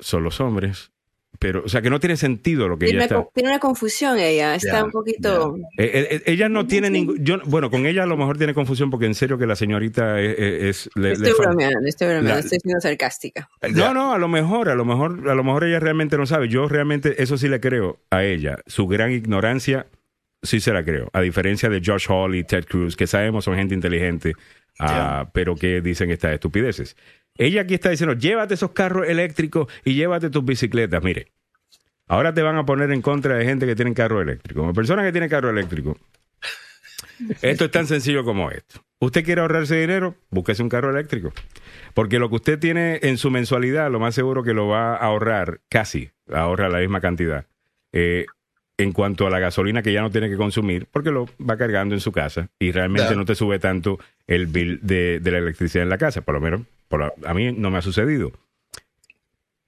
son 0.00 0.24
los 0.24 0.40
hombres. 0.40 0.92
Pero, 1.40 1.62
o 1.64 1.68
sea, 1.68 1.80
que 1.82 1.88
no 1.90 2.00
tiene 2.00 2.16
sentido 2.16 2.66
lo 2.66 2.76
que 2.78 2.86
Tiene 2.86 3.04
ella 3.04 3.14
una, 3.14 3.20
está. 3.22 3.32
tiene 3.32 3.48
una 3.50 3.58
confusión 3.60 4.18
ella, 4.18 4.56
está 4.56 4.82
un 4.82 4.90
poquito... 4.90 5.54
Eh, 5.78 5.84
eh, 5.84 6.08
eh, 6.10 6.22
ella 6.26 6.48
no 6.48 6.66
tiene 6.66 6.90
ningún. 6.90 7.24
Yo, 7.24 7.38
bueno, 7.44 7.70
con 7.70 7.86
ella 7.86 8.02
a 8.02 8.06
lo 8.06 8.16
mejor 8.16 8.38
tiene 8.38 8.54
confusión 8.54 8.90
porque 8.90 9.06
en 9.06 9.14
serio 9.14 9.38
que 9.38 9.46
la 9.46 9.54
señorita 9.54 10.20
es. 10.20 10.36
es- 10.38 10.62
es- 10.86 10.90
le- 10.96 11.12
Estoy 11.12 11.28
le 11.28 11.34
bromeando, 11.38 11.88
estoy 11.88 12.06
bromeando, 12.08 12.30
La- 12.34 12.40
estoy 12.40 12.58
siendo 12.58 12.80
sarcástica. 12.80 13.48
No, 13.72 13.94
no, 13.94 14.12
a 14.12 14.18
lo 14.18 14.26
mejor, 14.26 14.68
a 14.68 14.74
lo 14.74 14.84
mejor, 14.84 15.28
a 15.30 15.34
lo 15.36 15.44
mejor 15.44 15.62
ella 15.62 15.78
realmente 15.78 16.16
no 16.16 16.26
sabe. 16.26 16.48
Yo 16.48 16.68
realmente 16.68 17.22
eso 17.22 17.38
sí 17.38 17.46
le 17.48 17.60
creo 17.60 18.00
a 18.10 18.24
ella. 18.24 18.58
Su 18.66 18.88
gran 18.88 19.12
ignorancia 19.12 19.86
sí 20.42 20.58
se 20.58 20.72
la 20.72 20.84
creo. 20.84 21.08
A 21.12 21.20
diferencia 21.20 21.68
de 21.68 21.80
Josh 21.84 22.06
Hall 22.08 22.34
y 22.34 22.42
Ted 22.42 22.64
Cruz, 22.64 22.96
que 22.96 23.06
sabemos 23.06 23.44
son 23.44 23.54
gente 23.54 23.74
inteligente, 23.74 24.34
ah, 24.80 25.28
pero 25.32 25.54
que 25.54 25.80
dicen 25.80 26.10
estas 26.10 26.32
estupideces. 26.34 26.96
Ella 27.38 27.62
aquí 27.62 27.74
está 27.74 27.88
diciendo, 27.90 28.14
llévate 28.14 28.54
esos 28.54 28.72
carros 28.72 29.08
eléctricos 29.08 29.72
y 29.84 29.94
llévate 29.94 30.28
tus 30.28 30.44
bicicletas. 30.44 31.02
Mire, 31.02 31.28
ahora 32.08 32.34
te 32.34 32.42
van 32.42 32.56
a 32.56 32.66
poner 32.66 32.90
en 32.92 33.00
contra 33.00 33.36
de 33.36 33.44
gente 33.44 33.64
que 33.64 33.76
tiene 33.76 33.94
carro 33.94 34.20
eléctrico. 34.20 34.60
Como 34.60 34.74
persona 34.74 35.04
que 35.04 35.12
tiene 35.12 35.28
carro 35.28 35.48
eléctrico, 35.48 35.96
esto 37.42 37.64
es 37.66 37.70
tan 37.70 37.86
sencillo 37.86 38.24
como 38.24 38.50
esto. 38.50 38.82
¿Usted 39.00 39.24
quiere 39.24 39.40
ahorrarse 39.40 39.80
dinero? 39.80 40.16
Búsquese 40.30 40.62
un 40.62 40.68
carro 40.68 40.90
eléctrico. 40.90 41.32
Porque 41.94 42.18
lo 42.18 42.28
que 42.28 42.34
usted 42.36 42.58
tiene 42.58 42.98
en 43.02 43.16
su 43.16 43.30
mensualidad, 43.30 43.90
lo 43.90 44.00
más 44.00 44.14
seguro 44.14 44.42
que 44.42 44.52
lo 44.54 44.66
va 44.66 44.94
a 44.94 44.96
ahorrar, 44.96 45.60
casi 45.68 46.10
ahorra 46.32 46.68
la 46.68 46.78
misma 46.80 47.00
cantidad. 47.00 47.46
eh, 47.92 48.26
en 48.80 48.92
cuanto 48.92 49.26
a 49.26 49.30
la 49.30 49.40
gasolina 49.40 49.82
que 49.82 49.92
ya 49.92 50.02
no 50.02 50.10
tiene 50.10 50.30
que 50.30 50.36
consumir, 50.36 50.86
porque 50.92 51.10
lo 51.10 51.26
va 51.38 51.56
cargando 51.56 51.96
en 51.96 52.00
su 52.00 52.12
casa 52.12 52.48
y 52.60 52.70
realmente 52.70 53.16
no 53.16 53.24
te 53.24 53.34
sube 53.34 53.58
tanto 53.58 53.98
el 54.28 54.46
bill 54.46 54.78
de, 54.82 55.18
de 55.18 55.30
la 55.32 55.38
electricidad 55.38 55.82
en 55.82 55.88
la 55.88 55.98
casa. 55.98 56.20
Por 56.20 56.34
lo 56.34 56.40
menos 56.40 56.60
por 56.88 57.14
a 57.24 57.34
mí 57.34 57.52
no 57.52 57.70
me 57.70 57.78
ha 57.78 57.82
sucedido. 57.82 58.32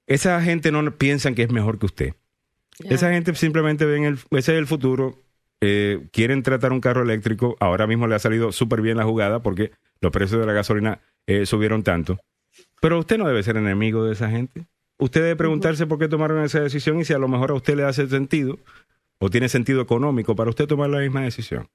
Esa 0.06 0.40
gente 0.42 0.72
no 0.72 0.90
piensan 0.96 1.34
que 1.34 1.42
es 1.42 1.52
mejor 1.52 1.78
que 1.78 1.86
usted. 1.86 2.14
Esa 2.80 3.12
gente 3.12 3.34
simplemente 3.34 3.84
ven 3.84 4.04
el, 4.04 4.14
ese 4.30 4.52
es 4.52 4.58
el 4.58 4.66
futuro. 4.66 5.18
eh, 5.60 6.08
quieren 6.10 6.42
tratar 6.42 6.72
un 6.72 6.80
carro 6.80 7.02
eléctrico. 7.02 7.56
Ahora 7.60 7.86
mismo 7.86 8.06
le 8.06 8.14
ha 8.14 8.18
salido 8.18 8.50
súper 8.50 8.80
bien 8.80 8.96
la 8.96 9.04
jugada 9.04 9.42
porque 9.42 9.72
los 10.00 10.10
precios 10.10 10.40
de 10.40 10.46
la 10.46 10.54
gasolina 10.54 11.00
eh, 11.26 11.44
subieron 11.44 11.82
tanto. 11.82 12.18
Pero 12.80 12.98
usted 12.98 13.18
no 13.18 13.28
debe 13.28 13.42
ser 13.42 13.56
enemigo 13.58 14.04
de 14.04 14.14
esa 14.14 14.30
gente. 14.30 14.66
Usted 14.98 15.20
debe 15.22 15.36
preguntarse 15.36 15.86
por 15.86 15.98
qué 15.98 16.08
tomaron 16.08 16.42
esa 16.42 16.60
decisión 16.60 16.98
y 17.00 17.04
si 17.04 17.12
a 17.12 17.18
lo 17.18 17.28
mejor 17.28 17.50
a 17.50 17.54
usted 17.54 17.76
le 17.76 17.84
hace 17.84 18.08
sentido 18.08 18.58
o 19.18 19.28
tiene 19.28 19.48
sentido 19.48 19.82
económico 19.82 20.34
para 20.34 20.50
usted 20.50 20.66
tomar 20.66 20.88
la 20.90 21.00
misma 21.00 21.22
decisión. 21.22 21.68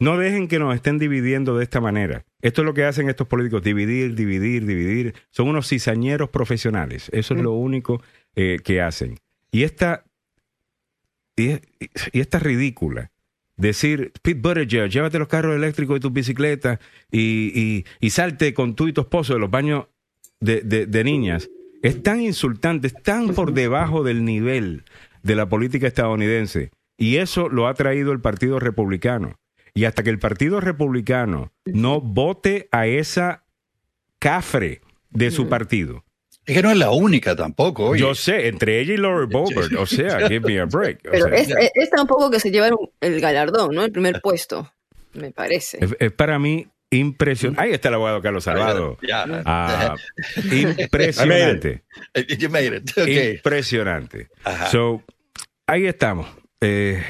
No 0.00 0.18
dejen 0.18 0.48
que 0.48 0.58
nos 0.58 0.74
estén 0.74 0.98
dividiendo 0.98 1.56
de 1.56 1.62
esta 1.64 1.80
manera. 1.80 2.24
Esto 2.40 2.62
es 2.62 2.66
lo 2.66 2.74
que 2.74 2.84
hacen 2.84 3.08
estos 3.08 3.28
políticos, 3.28 3.62
dividir, 3.62 4.14
dividir, 4.16 4.66
dividir. 4.66 5.14
Son 5.30 5.46
unos 5.48 5.68
cizañeros 5.68 6.28
profesionales. 6.30 7.08
Eso 7.12 7.34
es 7.34 7.40
lo 7.42 7.52
único 7.52 8.02
eh, 8.34 8.58
que 8.64 8.80
hacen. 8.80 9.18
Y 9.52 9.62
esta, 9.62 10.04
y, 11.36 11.50
y 12.12 12.20
esta 12.20 12.38
ridícula, 12.38 13.10
decir, 13.56 14.12
Pete 14.22 14.40
Buttigieg, 14.40 14.88
llévate 14.90 15.18
los 15.18 15.28
carros 15.28 15.54
eléctricos 15.54 15.96
y 15.96 16.00
tus 16.00 16.12
bicicletas 16.12 16.78
y, 17.10 17.52
y- 17.54 17.84
y 18.00 18.10
salte 18.10 18.54
con 18.54 18.74
tú 18.74 18.88
y 18.88 18.92
tu 18.92 19.02
esposo 19.02 19.34
de 19.34 19.38
los 19.40 19.50
baños 19.50 19.86
de, 20.40 20.62
de- 20.62 20.86
de 20.86 21.04
niñas, 21.04 21.48
es 21.82 22.02
tan 22.02 22.20
insultante, 22.20 22.88
es 22.88 22.94
tan 23.02 23.34
por 23.34 23.52
debajo 23.52 24.02
del 24.02 24.24
nivel 24.24 24.84
de 25.22 25.36
la 25.36 25.48
política 25.48 25.86
estadounidense. 25.86 26.70
Y 26.96 27.16
eso 27.16 27.48
lo 27.48 27.66
ha 27.68 27.74
traído 27.74 28.12
el 28.12 28.20
Partido 28.20 28.58
Republicano. 28.58 29.36
Y 29.74 29.84
hasta 29.84 30.02
que 30.02 30.10
el 30.10 30.18
Partido 30.18 30.60
Republicano 30.60 31.52
no 31.64 32.00
vote 32.00 32.68
a 32.72 32.86
esa 32.86 33.44
cafre 34.18 34.82
de 35.10 35.30
su 35.30 35.48
partido. 35.48 36.04
Es 36.44 36.56
que 36.56 36.62
no 36.62 36.70
es 36.70 36.76
la 36.76 36.90
única 36.90 37.36
tampoco. 37.36 37.90
oye. 37.90 38.00
Yo 38.00 38.14
sé, 38.14 38.48
entre 38.48 38.80
ella 38.80 38.94
y 38.94 38.96
Laura 38.96 39.26
Boebert, 39.30 39.72
o 39.78 39.86
sea, 39.86 40.28
give 40.28 40.40
me 40.40 40.58
a 40.58 40.64
break. 40.64 40.98
O 41.06 41.10
Pero 41.10 41.26
sea, 41.26 41.36
es, 41.36 41.48
es, 41.50 41.70
es 41.74 41.90
tampoco 41.90 42.30
que 42.30 42.40
se 42.40 42.50
llevaron 42.50 42.78
el 43.00 43.20
galardón, 43.20 43.74
¿no? 43.74 43.84
El 43.84 43.92
primer 43.92 44.20
puesto, 44.20 44.72
me 45.12 45.30
parece. 45.30 45.78
es, 45.80 45.96
es 45.98 46.12
para 46.12 46.38
mí 46.38 46.66
impresionante. 46.90 47.62
Ahí 47.62 47.72
está 47.72 47.88
el 47.88 47.94
abogado 47.94 48.20
Carlos 48.20 48.44
Salvado. 48.44 48.98
Ah, 49.44 49.94
impresionante. 50.50 51.84
You 52.38 52.50
made 52.50 52.76
it. 52.76 52.90
Okay. 52.90 53.34
Impresionante. 53.36 54.28
Ajá. 54.44 54.66
So, 54.66 55.02
ahí 55.66 55.86
estamos. 55.86 56.28
Eh, 56.60 57.02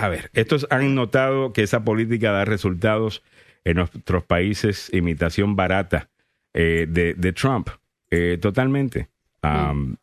a 0.00 0.08
ver, 0.08 0.30
estos 0.34 0.66
han 0.70 0.94
notado 0.94 1.52
que 1.52 1.62
esa 1.62 1.84
política 1.84 2.32
da 2.32 2.44
resultados 2.44 3.22
en 3.64 3.76
nuestros 3.76 4.24
países, 4.24 4.90
imitación 4.92 5.56
barata 5.56 6.10
eh, 6.52 6.86
de, 6.88 7.14
de 7.14 7.32
Trump. 7.32 7.68
Eh, 8.10 8.38
totalmente. 8.40 9.08
Um, 9.42 9.96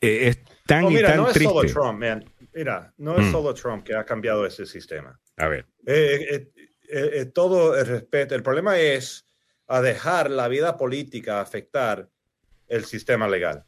eh, 0.00 0.28
es 0.28 0.40
tan 0.66 0.82
No, 0.82 0.90
y 0.90 0.94
mira, 0.94 1.08
tan 1.10 1.16
no 1.18 1.28
es 1.28 1.34
triste. 1.34 1.52
solo 1.54 1.68
Trump, 1.72 2.00
man. 2.00 2.24
Mira, 2.54 2.92
no 2.98 3.16
es 3.18 3.26
Mm. 3.26 3.32
solo 3.32 3.54
Trump 3.54 3.84
que 3.84 3.94
ha 3.94 4.04
cambiado 4.04 4.44
ese 4.44 4.66
sistema. 4.66 5.18
A 5.36 5.48
ver. 5.48 5.66
Eh, 5.86 6.26
eh, 6.30 6.52
eh, 6.90 7.10
eh, 7.14 7.24
todo 7.26 7.76
el 7.78 7.86
respeto. 7.86 8.34
El 8.34 8.42
problema 8.42 8.78
es 8.78 9.24
a 9.68 9.80
dejar 9.80 10.30
la 10.30 10.48
vida 10.48 10.76
política 10.76 11.40
afectar 11.40 12.10
el 12.68 12.84
sistema 12.84 13.26
legal. 13.28 13.64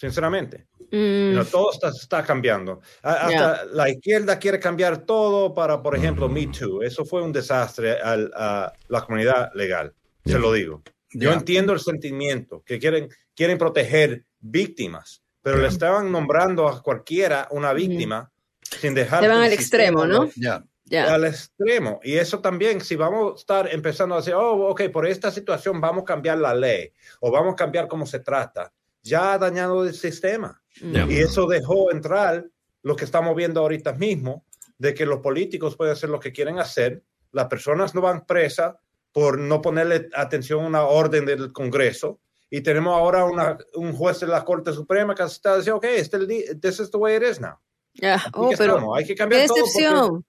Sinceramente. 0.00 0.66
Mm, 0.90 1.34
No, 1.34 1.44
todo 1.44 1.72
está, 1.72 1.88
está 1.90 2.24
cambiando. 2.24 2.80
Hasta 3.02 3.66
la 3.66 3.90
izquierda 3.90 4.38
quiere 4.38 4.58
cambiar 4.58 5.04
todo 5.04 5.52
para, 5.52 5.82
por 5.82 5.94
ejemplo, 5.94 6.26
Me 6.26 6.46
Too. 6.46 6.82
Eso 6.82 7.04
fue 7.04 7.20
un 7.22 7.32
desastre 7.32 8.00
al- 8.00 8.30
a 8.34 8.72
la 8.88 9.04
comunidad 9.04 9.50
legal. 9.54 9.92
Se 10.24 10.38
lo 10.38 10.54
digo. 10.54 10.82
Yo 11.12 11.32
entiendo 11.34 11.74
el 11.74 11.80
sentimiento, 11.80 12.62
que 12.64 12.78
quieren, 12.78 13.10
quieren 13.34 13.58
proteger 13.58 14.24
víctimas, 14.40 15.22
pero 15.42 15.58
le 15.58 15.68
estaban 15.68 16.10
nombrando 16.10 16.66
a 16.66 16.82
cualquiera 16.82 17.46
una 17.50 17.74
víctima 17.74 18.30
sin 18.62 18.94
dejar... 18.94 19.22
Se 19.22 19.28
van 19.28 19.38
al 19.40 19.46
el 19.48 19.52
extremo, 19.52 20.06
¿no? 20.06 20.30
Ya. 20.36 20.64
Ya. 20.84 21.12
al 21.14 21.24
extremo. 21.26 22.00
Y 22.02 22.14
eso 22.16 22.40
también, 22.40 22.80
si 22.80 22.96
vamos 22.96 23.32
a 23.32 23.36
estar 23.36 23.68
empezando 23.72 24.14
a 24.14 24.18
decir, 24.18 24.32
oh, 24.34 24.70
ok, 24.70 24.84
por 24.90 25.06
esta 25.06 25.30
situación 25.30 25.78
vamos 25.80 26.02
a 26.02 26.06
cambiar 26.06 26.38
la 26.38 26.54
ley 26.54 26.90
o 27.20 27.30
vamos 27.30 27.52
a 27.52 27.56
cambiar 27.56 27.86
cómo 27.86 28.06
se 28.06 28.20
trata, 28.20 28.72
ya 29.02 29.32
ha 29.32 29.38
dañado 29.38 29.84
el 29.84 29.94
sistema. 29.94 30.62
Ya. 30.80 31.06
Y 31.06 31.18
eso 31.18 31.46
dejó 31.46 31.90
entrar 31.92 32.46
lo 32.82 32.96
que 32.96 33.04
estamos 33.04 33.34
viendo 33.36 33.60
ahorita 33.60 33.92
mismo, 33.94 34.46
de 34.78 34.94
que 34.94 35.04
los 35.04 35.20
políticos 35.20 35.76
pueden 35.76 35.92
hacer 35.92 36.08
lo 36.08 36.20
que 36.20 36.32
quieren 36.32 36.58
hacer, 36.58 37.02
las 37.32 37.46
personas 37.46 37.94
no 37.94 38.00
van 38.00 38.24
presas 38.24 38.74
por 39.12 39.38
no 39.38 39.60
ponerle 39.60 40.08
atención 40.14 40.64
a 40.64 40.68
una 40.68 40.82
orden 40.84 41.26
del 41.26 41.52
Congreso 41.52 42.20
y 42.48 42.62
tenemos 42.62 42.96
ahora 42.96 43.24
una, 43.24 43.58
un 43.74 43.92
juez 43.92 44.20
de 44.20 44.26
la 44.26 44.44
Corte 44.44 44.72
Suprema 44.72 45.14
que 45.14 45.22
está 45.24 45.56
diciendo, 45.56 45.76
ok, 45.76 45.84
este 45.84 46.16
es 46.16 46.22
el 46.22 46.28
di- 46.28 46.44
this 46.60 46.80
is 46.80 46.90
the 46.90 46.96
way 46.96 47.16
it 47.16 47.22
is 47.22 47.40
now. 47.40 47.58
Aquí 48.02 48.30
oh, 48.34 48.50
pero 48.56 48.94
hay 48.94 49.04
que 49.04 49.14
cambiar 49.14 49.46
todo 49.46 49.56
porque-. 49.56 50.24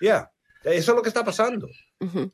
Yeah, 0.00 0.30
eso 0.64 0.92
es 0.92 0.96
lo 0.96 1.02
que 1.02 1.08
está 1.08 1.24
pasando. 1.24 1.68
Ujú. 2.00 2.32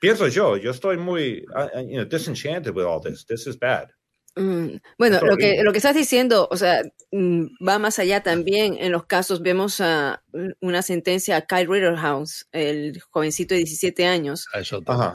Pienso 0.00 0.28
yo, 0.28 0.56
yo 0.56 0.70
estoy 0.70 0.96
muy 0.96 1.44
uh, 1.54 1.78
uh, 1.78 1.80
you 1.80 1.96
know, 1.96 2.04
disenchanted 2.04 2.74
with 2.74 2.84
all 2.84 3.00
this. 3.00 3.26
This 3.26 3.46
is 3.46 3.58
bad. 3.58 3.88
Mm, 4.36 4.76
Bueno, 4.98 5.20
lo 5.22 5.36
que, 5.36 5.62
lo 5.64 5.72
que 5.72 5.78
estás 5.78 5.96
diciendo, 5.96 6.46
o 6.50 6.56
sea, 6.56 6.82
mm, 7.10 7.46
va 7.66 7.78
más 7.78 7.98
allá 7.98 8.22
también. 8.22 8.76
En 8.78 8.92
los 8.92 9.06
casos 9.06 9.42
vemos 9.42 9.80
a 9.80 10.22
una 10.60 10.82
sentencia 10.82 11.36
a 11.36 11.46
Kyle 11.46 11.66
Rittenhouse, 11.68 12.46
el 12.52 13.00
jovencito 13.10 13.54
de 13.54 13.58
17 13.60 14.06
años. 14.06 14.46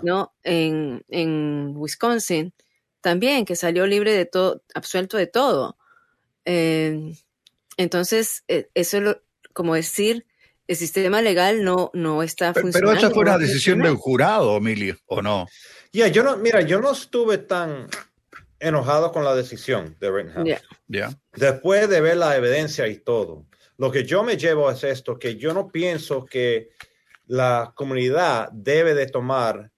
¿no? 0.03 0.33
En, 0.43 1.03
en 1.09 1.73
Wisconsin, 1.75 2.53
también, 3.01 3.45
que 3.45 3.55
salió 3.55 3.85
libre 3.87 4.11
de 4.13 4.25
todo, 4.25 4.61
absuelto 4.73 5.17
de 5.17 5.27
todo. 5.27 5.77
Eh, 6.45 7.13
entonces, 7.77 8.43
eh, 8.47 8.69
eso 8.73 8.97
es 8.97 9.03
lo- 9.03 9.21
como 9.53 9.75
decir, 9.75 10.25
el 10.67 10.75
sistema 10.75 11.21
legal 11.21 11.63
no, 11.63 11.91
no 11.93 12.23
está 12.23 12.53
Pero, 12.53 12.63
pero 12.71 12.71
funcionando. 12.87 12.99
esa 13.07 13.09
fue 13.13 13.23
una 13.23 13.37
decisión 13.37 13.79
del 13.79 13.95
jurado, 13.95 14.57
Emilio, 14.57 14.97
¿o 15.05 15.21
no? 15.21 15.47
Yeah, 15.91 16.07
yo 16.07 16.23
no, 16.23 16.37
mira, 16.37 16.61
yo 16.61 16.79
no 16.81 16.91
estuve 16.91 17.37
tan 17.37 17.87
enojado 18.67 19.11
con 19.11 19.23
la 19.23 19.35
decisión 19.35 19.95
de 19.99 20.11
Rittenhouse. 20.11 20.45
Después 21.35 21.89
de 21.89 22.01
ver 22.01 22.17
la 22.17 22.35
evidencia 22.35 22.87
y 22.87 22.97
todo, 22.97 23.45
lo 23.77 23.91
que 23.91 24.03
yo 24.05 24.23
me 24.23 24.37
llevo 24.37 24.69
es 24.71 24.83
esto, 24.83 25.17
que 25.19 25.35
yo 25.37 25.53
no 25.53 25.67
pienso 25.69 26.25
que 26.25 26.69
la 27.25 27.73
comunidad 27.75 28.49
debe 28.51 28.93
de 28.93 29.07
tomar 29.07 29.71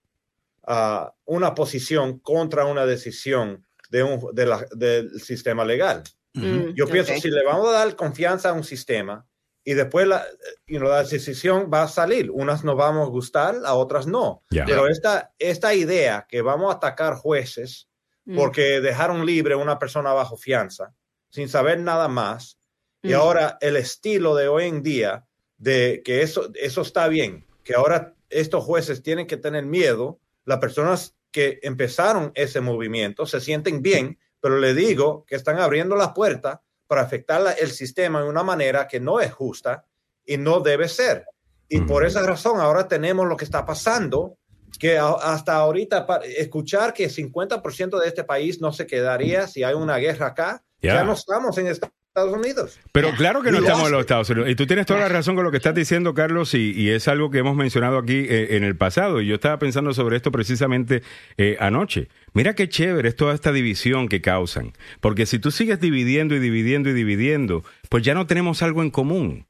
ah, 0.68 1.14
una 1.26 1.54
posición 1.54 2.20
contra 2.20 2.66
una 2.66 2.86
decisión 2.86 3.66
de 3.90 4.04
un, 4.04 4.34
de 4.34 4.46
la- 4.46 4.66
del 4.72 5.20
sistema 5.22 5.64
legal. 5.64 6.04
Mm, 6.34 6.74
Yo 6.76 6.88
pienso, 6.88 7.14
ok. 7.14 7.20
si 7.20 7.30
le 7.30 7.44
vamos 7.46 7.70
a 7.70 7.72
dar 7.72 7.96
confianza 7.96 8.50
a 8.50 8.54
un 8.54 8.64
sistema 8.64 9.26
y 9.64 9.74
después 9.74 10.08
la, 10.08 10.26
you 10.68 10.80
know, 10.80 10.90
la 10.90 11.04
decisión 11.04 11.70
va 11.74 11.84
a 11.84 11.88
salir, 11.88 12.30
unas 12.32 12.64
nos 12.64 12.76
vamos 12.76 13.08
a 13.08 13.12
gustar, 13.12 13.56
a 13.64 13.74
otras 13.76 14.06
no. 14.08 14.44
Pero 14.66 14.88
esta, 14.88 15.34
esta 15.40 15.74
idea 15.74 16.26
que 16.28 16.42
vamos 16.42 16.74
a 16.74 16.78
atacar 16.78 17.14
jueces 17.16 17.88
Mm. 18.26 18.36
porque 18.36 18.82
dejaron 18.82 19.26
libre 19.26 19.54
a 19.54 19.58
una 19.58 19.78
persona 19.78 20.12
bajo 20.14 20.36
fianza 20.38 20.94
sin 21.30 21.48
saber 21.48 21.80
nada 21.80 22.08
más 22.08 22.58
y 23.04 23.10
Mm. 23.12 23.16
ahora 23.16 23.58
el 23.62 23.76
estilo 23.78 24.36
de 24.36 24.48
hoy 24.48 24.66
en 24.66 24.82
día 24.82 25.26
de 25.58 26.02
que 26.04 26.22
eso, 26.24 26.50
eso 26.56 26.82
está 26.82 27.08
bien, 27.08 27.46
que 27.64 27.76
ahora 27.76 28.16
estos 28.30 28.64
jueces 28.64 29.04
tienen 29.04 29.28
que 29.28 29.38
tener 29.38 29.66
miedo, 29.66 30.20
las 30.44 30.58
personas 30.60 31.16
que 31.32 31.60
empezaron 31.64 32.32
ese 32.36 32.62
movimiento 32.62 33.26
se 33.26 33.40
sienten 33.42 33.82
bien, 33.82 34.18
pero 34.42 34.58
le 34.58 34.74
digo 34.74 35.24
que 35.28 35.36
están 35.36 35.60
abriendo 35.60 35.96
la 35.96 36.14
puerta 36.14 36.62
para 36.88 37.02
afectar 37.02 37.42
la- 37.42 37.52
el 37.54 37.72
sistema 37.72 38.22
de 38.24 38.30
una 38.30 38.44
manera 38.44 38.88
que 38.88 39.00
no 39.00 39.20
es 39.20 39.32
justa 39.34 39.86
y 40.26 40.38
no 40.38 40.60
debe 40.62 40.88
ser. 40.88 41.26
Y 41.68 41.82
por 41.82 42.04
Ujú. 42.04 42.08
esa 42.08 42.24
razón 42.26 42.60
ahora 42.60 42.88
tenemos 42.88 43.28
lo 43.28 43.36
que 43.38 43.46
está 43.46 43.66
pasando, 43.66 44.38
que 44.78 44.98
hasta 44.98 45.56
ahorita 45.56 46.06
escuchar 46.38 46.94
que 46.94 47.10
50% 47.10 48.00
de 48.00 48.08
este 48.08 48.24
país 48.24 48.62
no 48.62 48.72
se 48.72 48.86
quedaría 48.88 49.48
si 49.48 49.64
hay 49.64 49.74
una 49.76 49.98
guerra 49.98 50.28
acá, 50.28 50.64
Ya. 50.82 50.96
ya 50.96 51.04
no 51.04 51.14
estamos 51.14 51.58
en 51.58 51.68
Estados 51.68 52.34
Unidos. 52.34 52.80
Pero 52.94 53.12
claro 53.18 53.42
que 53.42 53.52
no 53.52 53.58
estamos 53.58 53.88
en 53.88 53.92
los 53.92 54.00
Estados 54.02 54.30
Unidos. 54.30 54.50
Y 54.50 54.56
tú 54.56 54.66
tienes 54.66 54.86
toda 54.86 55.02
la 55.02 55.10
razón 55.10 55.36
con 55.36 55.44
lo 55.44 55.52
que 55.52 55.58
estás 55.58 55.76
diciendo, 55.76 56.14
Carlos, 56.14 56.54
y, 56.54 56.72
y 56.72 56.90
es 56.92 57.10
algo 57.10 57.30
que 57.30 57.40
hemos 57.40 57.58
mencionado 57.58 57.98
aquí 57.98 58.26
eh, 58.30 58.56
en 58.56 58.64
el 58.64 58.78
pasado. 58.78 59.20
Y 59.20 59.28
yo 59.28 59.36
estaba 59.36 59.60
pensando 59.60 59.94
sobre 59.94 60.16
esto 60.16 60.32
precisamente 60.32 61.04
eh, 61.38 61.58
anoche. 61.60 62.08
Mira 62.34 62.54
qué 62.56 62.70
chévere 62.70 63.10
es 63.10 63.16
toda 63.18 63.34
esta 63.34 63.52
división 63.52 64.08
que 64.08 64.22
causan. 64.22 64.72
Porque 65.02 65.26
si 65.26 65.40
tú 65.40 65.52
sigues 65.52 65.82
dividiendo 65.82 66.36
y 66.36 66.40
dividiendo 66.40 66.90
y 66.90 66.94
dividiendo, 66.94 67.64
pues 67.90 68.04
ya 68.04 68.14
no 68.14 68.28
tenemos 68.28 68.62
algo 68.62 68.82
en 68.82 68.92
común. 68.92 69.46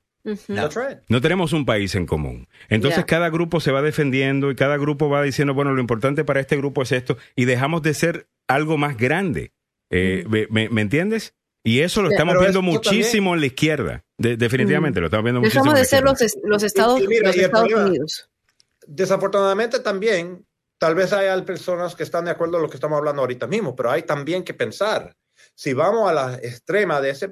That's 0.48 0.76
right. 0.76 0.98
No 1.08 1.22
tenemos 1.22 1.54
un 1.54 1.66
país 1.66 1.94
en 1.96 2.06
común. 2.06 2.48
Entonces 2.70 3.06
cada 3.06 3.30
grupo 3.30 3.60
se 3.60 3.72
va 3.72 3.82
defendiendo 3.82 4.50
y 4.52 4.56
cada 4.56 4.78
grupo 4.78 5.08
va 5.10 5.22
diciendo, 5.22 5.54
bueno, 5.54 5.74
lo 5.74 5.80
importante 5.82 6.24
para 6.26 6.40
este 6.40 6.58
grupo 6.58 6.82
es 6.82 6.92
esto, 6.92 7.18
y 7.36 7.46
dejamos 7.46 7.82
de 7.84 7.94
ser 7.94 8.28
algo 8.48 8.78
más 8.78 8.98
grande. 8.98 9.52
Eh, 9.92 10.26
me, 10.28 10.48
me- 10.50 10.70
me 10.70 10.82
entiendes? 10.82 11.36
Y 11.64 11.80
eso 11.82 12.02
lo 12.02 12.10
Sí, 12.10 12.14
estamos 12.16 12.38
viendo 12.40 12.62
muchísimo 12.62 13.34
en 13.34 13.40
la 13.40 13.46
izquierda. 13.48 14.04
De- 14.18 14.38
definitivamente 14.38 15.00
lo 15.00 15.08
estamos 15.08 15.24
viendo 15.24 15.42
muchísimo. 15.42 15.64
Dejamos 15.64 15.74
en 15.74 15.78
la 15.78 15.80
de 15.80 15.86
ser 15.86 15.98
izquierda. 16.00 16.12
los, 16.12 16.22
es- 16.22 16.40
los 16.44 16.64
Estados, 16.64 17.00
Y- 17.00 17.04
y 17.04 17.08
mira, 17.08 17.28
los 17.28 17.36
y 17.36 17.40
el 17.40 17.46
Estados 17.46 17.68
problema- 17.70 17.90
Unidos. 17.90 18.30
Desafortunadamente 18.88 19.80
también, 19.80 20.46
tal 20.78 20.96
vez 20.96 21.12
hay 21.14 21.42
personas 21.42 21.96
que 21.96 22.04
están 22.04 22.26
de 22.26 22.32
acuerdo 22.32 22.54
con 22.54 22.62
lo 22.64 22.70
que 22.70 22.78
estamos 22.78 22.98
hablando 22.98 23.22
ahorita 23.22 23.48
mismo, 23.48 23.76
pero 23.76 23.92
hay 23.92 24.04
también 24.04 24.44
que 24.44 24.54
pensar, 24.54 25.16
si 25.56 25.74
vamos 25.74 26.10
a 26.10 26.14
la 26.14 26.36
extrema 26.36 27.00
de 27.02 27.10
ese 27.12 27.30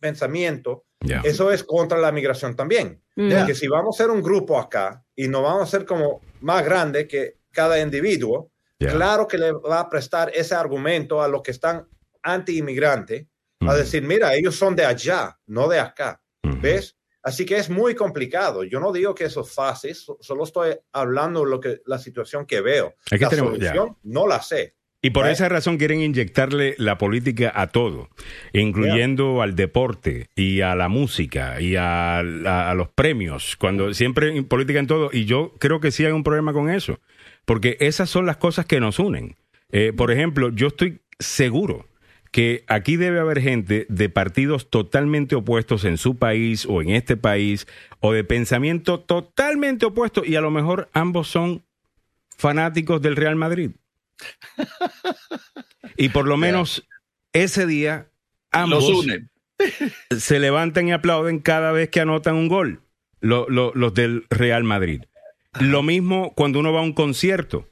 pensamiento, 0.00 0.84
Ya. 1.00 1.20
eso 1.24 1.50
es 1.50 1.64
contra 1.64 1.98
la 1.98 2.12
migración 2.12 2.54
también. 2.56 3.02
Mm. 3.16 3.32
Porque 3.36 3.54
si 3.54 3.68
vamos 3.68 3.96
a 3.98 4.04
ser 4.04 4.10
un 4.10 4.22
grupo 4.22 4.58
acá 4.58 5.04
y 5.16 5.28
nos 5.28 5.42
vamos 5.42 5.62
a 5.62 5.66
ser 5.70 5.84
como 5.84 6.20
más 6.40 6.64
grande 6.64 7.06
que 7.08 7.38
cada 7.50 7.80
individuo, 7.80 8.50
Ya. 8.78 8.92
claro 8.92 9.26
que 9.26 9.36
le 9.38 9.52
va 9.52 9.80
a 9.80 9.88
prestar 9.88 10.30
ese 10.34 10.54
argumento 10.54 11.22
a 11.22 11.28
los 11.28 11.42
que 11.42 11.50
están 11.50 11.86
anti-inmigrante, 12.22 13.28
a 13.60 13.66
Ujú. 13.66 13.74
decir, 13.76 14.02
mira, 14.02 14.34
ellos 14.34 14.56
son 14.56 14.74
de 14.76 14.84
allá, 14.84 15.38
no 15.46 15.68
de 15.68 15.78
acá. 15.80 16.22
Ujú. 16.44 16.60
¿Ves? 16.62 16.96
Así 17.22 17.44
que 17.44 17.58
es 17.58 17.68
muy 17.68 17.94
complicado. 17.94 18.64
Yo 18.64 18.80
no 18.80 18.92
digo 18.92 19.14
que 19.14 19.24
eso 19.24 19.42
es 19.42 19.52
fácil, 19.52 19.94
so- 19.94 20.16
solo 20.20 20.44
estoy 20.44 20.78
hablando 20.92 21.44
de 21.44 21.50
lo 21.50 21.60
que, 21.60 21.82
la 21.84 21.98
situación 21.98 22.46
que 22.46 22.62
veo. 22.62 22.94
Que 23.04 23.18
la 23.18 23.28
tenemos- 23.28 23.58
ya. 23.58 23.74
solución 23.74 23.96
no 24.04 24.26
la 24.26 24.40
sé. 24.40 24.76
Y 25.02 25.10
por 25.10 25.24
Right. 25.24 25.32
esa 25.32 25.48
razón 25.48 25.78
quieren 25.78 26.02
inyectarle 26.02 26.74
la 26.76 26.98
política 26.98 27.50
a 27.54 27.68
todo, 27.68 28.10
incluyendo 28.52 29.40
al 29.40 29.56
deporte 29.56 30.28
y 30.36 30.60
a 30.60 30.74
la 30.74 30.88
música 30.88 31.60
y 31.60 31.74
a, 31.76 32.22
los 32.22 32.88
premios, 32.88 33.56
cuando 33.56 33.94
siempre 33.94 34.42
política 34.42 34.78
en 34.78 34.86
todo. 34.86 35.08
Y 35.12 35.24
yo 35.24 35.54
creo 35.58 35.80
que 35.80 35.90
sí 35.90 36.04
hay 36.04 36.12
un 36.12 36.22
problema 36.22 36.52
con 36.52 36.68
eso, 36.68 37.00
porque 37.46 37.78
esas 37.80 38.10
son 38.10 38.26
las 38.26 38.36
cosas 38.36 38.66
que 38.66 38.78
nos 38.78 38.98
unen. 38.98 39.36
Eh, 39.72 39.92
por 39.96 40.10
ejemplo, 40.10 40.50
yo 40.50 40.66
estoy 40.66 41.00
seguro 41.18 41.86
que 42.30 42.64
aquí 42.68 42.96
debe 42.96 43.20
haber 43.20 43.40
gente 43.40 43.86
de 43.88 44.08
partidos 44.08 44.70
totalmente 44.70 45.34
opuestos 45.34 45.84
en 45.84 45.96
su 45.98 46.16
país 46.16 46.66
o 46.68 46.82
en 46.82 46.90
este 46.90 47.16
país, 47.16 47.66
o 48.00 48.12
de 48.12 48.22
pensamiento 48.22 49.00
totalmente 49.00 49.86
opuesto, 49.86 50.24
y 50.24 50.36
a 50.36 50.40
lo 50.40 50.50
mejor 50.50 50.90
ambos 50.92 51.28
son 51.28 51.64
fanáticos 52.36 53.02
del 53.02 53.16
Real 53.16 53.36
Madrid. 53.36 53.72
Y 55.96 56.08
por 56.10 56.26
lo 56.26 56.36
menos 56.36 56.86
ese 57.32 57.66
día 57.66 58.08
ambos 58.50 58.88
Los 58.88 59.04
unen. 59.04 59.30
se 60.18 60.38
levantan 60.38 60.88
y 60.88 60.92
aplauden 60.92 61.38
cada 61.40 61.72
vez 61.72 61.90
que 61.90 62.00
anotan 62.00 62.34
un 62.36 62.48
gol, 62.48 62.80
lo- 63.20 63.48
lo- 63.48 63.72
los 63.74 63.92
del 63.94 64.24
Real 64.30 64.64
Madrid. 64.64 65.02
Lo 65.60 65.82
mismo 65.82 66.32
cuando 66.34 66.58
uno 66.60 66.72
va 66.72 66.80
a 66.80 66.84
un 66.84 66.92
concierto. 66.92 67.66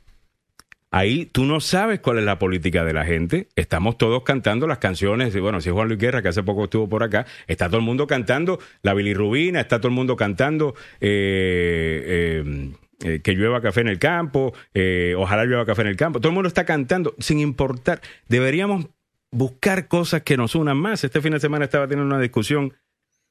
Ahí 0.91 1.27
tú 1.27 1.45
no 1.45 1.61
sabes 1.61 2.01
cuál 2.01 2.19
es 2.19 2.25
la 2.25 2.39
política 2.39 2.83
de 2.83 2.95
la 2.95 3.05
gente. 3.05 3.49
Estamos 3.57 3.99
todos 3.99 4.23
cantando 4.23 4.67
las 4.67 4.79
canciones. 4.79 5.35
Y 5.35 5.39
bueno, 5.39 5.61
si 5.61 5.69
es 5.69 5.75
Juan 5.75 5.87
Luis 5.89 6.01
Guerra, 6.01 6.23
que 6.23 6.29
hace 6.29 6.43
poco 6.43 6.65
estuvo 6.65 6.89
por 6.89 7.03
acá, 7.03 7.27
está 7.47 7.67
todo 7.69 7.77
el 7.77 7.83
mundo 7.85 8.07
cantando 8.07 8.59
la 8.83 8.95
bilirrubina, 8.95 9.61
está 9.61 9.79
todo 9.81 9.89
el 9.89 9.95
mundo 9.95 10.17
cantando 10.17 10.75
eh, 11.01 12.43
eh, 12.45 12.73
eh, 13.01 13.21
que 13.23 13.35
llueva 13.35 13.61
café 13.61 13.83
en 13.83 13.89
el 13.89 14.01
campo, 14.01 14.53
eh, 14.75 15.15
ojalá 15.17 15.45
llueva 15.45 15.65
café 15.65 15.83
en 15.83 15.89
el 15.89 15.97
campo. 15.97 16.19
Todo 16.19 16.31
el 16.31 16.35
mundo 16.35 16.49
está 16.49 16.65
cantando 16.65 17.15
sin 17.19 17.39
importar. 17.39 18.01
Deberíamos 18.27 18.89
buscar 19.31 19.87
cosas 19.87 20.23
que 20.23 20.37
nos 20.37 20.57
unan 20.57 20.79
más. 20.79 21.05
Este 21.05 21.21
fin 21.21 21.33
de 21.33 21.39
semana 21.39 21.65
estaba 21.65 21.87
teniendo 21.87 22.13
una 22.13 22.21
discusión, 22.21 22.75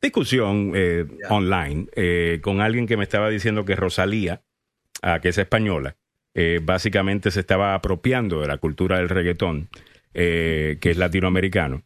discusión 0.02 0.72
eh, 0.74 1.06
online 1.30 1.88
con 2.42 2.62
alguien 2.62 2.88
que 2.88 2.96
me 2.96 3.04
estaba 3.04 3.30
diciendo 3.30 3.66
que 3.66 3.76
Rosalía, 3.76 4.42
ah, 5.02 5.20
que 5.20 5.30
es 5.30 5.38
española, 5.38 5.98
básicamente 6.62 7.32
se 7.32 7.40
estaba 7.40 7.74
apropiando 7.74 8.40
de 8.40 8.48
la 8.48 8.58
cultura 8.60 8.98
del 8.98 9.10
reggaetón, 9.10 9.70
que 10.14 10.78
es 10.80 10.98
latinoamericano, 10.98 11.82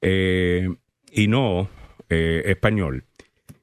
y 0.00 1.26
no 1.28 1.68
español. 2.08 3.04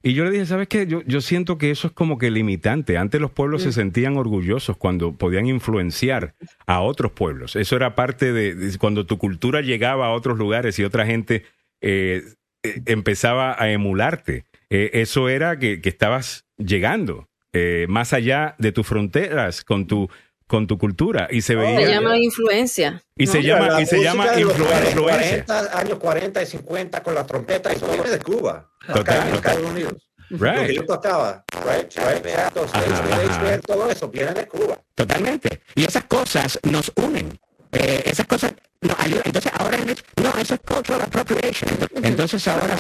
Y 0.06 0.14
yo 0.14 0.26
le 0.26 0.32
dije, 0.32 0.46
¿sabes 0.46 0.68
qué? 0.68 0.86
Yo, 0.86 1.02
yo 1.04 1.22
siento 1.22 1.58
que 1.58 1.72
eso 1.72 1.88
es 1.88 1.94
como 1.94 2.18
que 2.18 2.30
limitante. 2.30 2.98
Antes 2.98 3.22
los 3.22 3.32
pueblos 3.32 3.64
se 3.64 3.72
sentían 3.72 4.18
orgullosos 4.18 4.76
cuando 4.76 5.14
podían 5.14 5.48
influenciar 5.48 6.36
a 6.68 6.82
otros 6.82 7.14
pueblos. 7.14 7.56
Eso 7.56 7.78
era 7.78 7.96
parte 7.96 8.34
de, 8.34 8.54
de 8.54 8.78
cuando 8.78 9.06
tu 9.06 9.18
cultura 9.18 9.62
llegaba 9.62 10.08
a 10.08 10.12
otros 10.12 10.38
lugares 10.38 10.78
y 10.78 10.84
otra 10.84 11.06
gente 11.06 11.46
eh, 11.80 12.22
eh, 12.64 12.82
empezaba 12.86 13.56
a 13.58 13.72
emularte. 13.72 14.44
Eh, 14.70 14.92
eso 14.94 15.30
era 15.30 15.58
que, 15.58 15.80
que 15.80 15.90
estabas 15.90 16.46
llegando 16.58 17.30
eh, 17.54 17.86
más 17.88 18.14
allá 18.14 18.56
de 18.58 18.72
tus 18.72 18.88
fronteras 18.88 19.64
con 19.64 19.86
tu, 19.86 20.10
con 20.48 20.68
tu 20.68 20.78
cultura. 20.78 21.28
Y 21.32 21.42
se 21.42 21.56
veía... 21.56 21.80
Se 21.86 21.92
llama 21.92 22.18
influencia. 22.18 23.02
Y 23.16 23.28
se 23.28 23.42
llama, 23.42 23.68
la 23.68 23.82
y 23.82 23.86
se 23.86 24.02
llama 24.02 24.40
influencia. 24.40 25.46
40, 25.46 25.78
años 25.78 25.98
40 26.00 26.42
y 26.42 26.46
50 26.46 27.04
con 27.04 27.16
la 27.16 27.26
trompeta, 27.26 27.72
eso 27.72 27.88
viene 27.88 28.10
de 28.10 28.20
Cuba. 28.20 28.70
Total, 28.86 29.02
acá 29.02 29.16
en 29.16 29.34
total. 29.34 29.52
Estados 29.54 29.72
Unidos. 29.72 29.94
Lo 30.30 30.38
Right. 30.40 30.68
que 30.68 30.76
yo 30.76 30.86
tocaba, 30.86 31.44
right, 31.64 31.94
right, 31.94 33.66
todo 33.66 33.90
eso 33.90 34.08
viene 34.10 34.34
de 34.34 34.48
Cuba. 34.48 34.80
Totalmente. 34.96 35.62
Y 35.76 35.86
esas 35.86 36.06
cosas 36.06 36.60
nos 36.64 36.92
unen. 36.96 37.38
Eh, 37.72 38.04
esas 38.06 38.26
cosas 38.26 38.54
no, 38.82 38.96
ayuda. 38.98 39.22
Entonces 39.26 39.52
ahora 39.58 39.78
es, 39.78 40.04
no, 40.22 40.30
eso 40.40 40.56
es 40.56 40.60
cultural 40.62 41.02
appropriation. 41.02 41.70
Entonces 42.02 42.48
ahora 42.48 42.78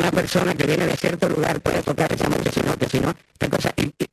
una 0.00 0.10
persona 0.10 0.54
que 0.54 0.66
viene 0.66 0.86
de 0.86 0.96
cierto 0.96 1.28
lugar 1.28 1.60
puede 1.60 1.82
tocar 1.82 2.12
esa 2.12 2.28
música, 2.28 2.50
sino 2.50 2.76
que 2.76 2.88
si 2.88 3.00
no, 3.00 3.14
qué 3.38 3.48
cosa. 3.48 3.72
Y, 3.76 3.82
y, 3.82 4.06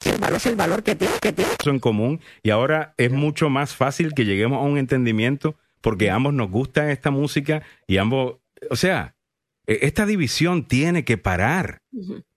si 0.00 0.10
el 0.10 0.18
valor 0.18 0.36
es 0.36 0.46
el 0.46 0.56
valor 0.56 0.82
que 0.82 0.94
tiene, 0.94 1.14
que 1.20 1.32
tiene. 1.32 1.50
Eso 1.58 1.70
en 1.70 1.78
común 1.80 2.20
y 2.42 2.50
ahora 2.50 2.94
es 2.96 3.10
mucho 3.10 3.48
más 3.50 3.74
fácil 3.74 4.14
que 4.14 4.24
lleguemos 4.24 4.58
a 4.58 4.62
un 4.62 4.78
entendimiento 4.78 5.56
porque 5.80 6.10
ambos 6.10 6.34
nos 6.34 6.50
gusta 6.50 6.90
esta 6.90 7.10
música 7.10 7.62
y 7.86 7.98
ambos, 7.98 8.36
o 8.70 8.76
sea, 8.76 9.14
e- 9.66 9.80
esta 9.82 10.06
división 10.06 10.64
tiene 10.64 11.04
que 11.04 11.18
parar. 11.18 11.82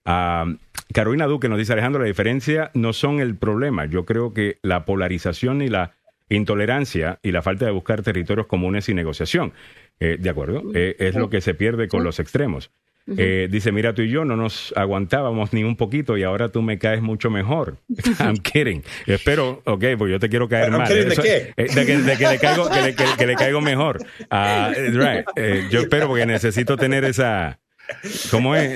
Ah, 0.05 0.45
Carolina 0.93 1.25
Duque 1.27 1.49
nos 1.49 1.57
dice 1.57 1.73
Alejandro, 1.73 2.01
la 2.01 2.07
diferencia 2.07 2.71
no 2.73 2.93
son 2.93 3.19
el 3.19 3.35
problema. 3.35 3.85
Yo 3.85 4.05
creo 4.05 4.33
que 4.33 4.59
la 4.61 4.85
polarización 4.85 5.61
y 5.61 5.69
la 5.69 5.93
intolerancia 6.29 7.19
y 7.23 7.31
la 7.31 7.41
falta 7.41 7.65
de 7.65 7.71
buscar 7.71 8.01
territorios 8.03 8.47
comunes 8.47 8.89
y 8.89 8.93
negociación. 8.93 9.53
Eh, 9.99 10.17
¿De 10.19 10.29
acuerdo? 10.29 10.63
Eh, 10.73 10.95
es 10.99 11.15
lo 11.15 11.29
que 11.29 11.41
se 11.41 11.53
pierde 11.53 11.87
con 11.87 12.03
los 12.03 12.19
extremos. 12.19 12.71
Eh, 13.17 13.47
dice, 13.51 13.71
mira, 13.71 13.93
tú 13.93 14.01
y 14.01 14.09
yo 14.09 14.25
no 14.25 14.35
nos 14.35 14.73
aguantábamos 14.75 15.53
ni 15.53 15.63
un 15.63 15.75
poquito 15.75 16.17
y 16.17 16.23
ahora 16.23 16.49
tú 16.49 16.61
me 16.61 16.77
caes 16.77 17.01
mucho 17.01 17.29
mejor. 17.29 17.77
I'm 18.19 18.37
kidding. 18.37 18.83
Espero, 19.07 19.61
ok, 19.65 19.83
pues 19.97 20.11
yo 20.11 20.19
te 20.19 20.29
quiero 20.29 20.47
caer 20.47 20.69
I'm 20.69 20.77
mal. 20.77 20.87
¿de 20.87 21.07
Eso- 21.07 21.21
qué? 21.21 21.53
eh, 21.57 21.67
de 21.73 21.85
que, 21.85 21.97
de 21.97 22.17
que 22.17 22.27
le 22.27 22.39
caigo, 22.39 22.69
que 22.69 22.81
le, 22.81 22.95
que- 22.95 23.05
que 23.17 23.27
le 23.27 23.35
caigo 23.35 23.61
mejor. 23.61 24.05
Ah, 24.29 24.71
right. 24.75 25.25
Eh, 25.35 25.67
yo 25.71 25.81
espero 25.81 26.07
porque 26.07 26.25
necesito 26.25 26.77
tener 26.77 27.03
esa... 27.05 27.59
¿Cómo 28.29 28.55
es? 28.55 28.63
Eh, 28.63 28.71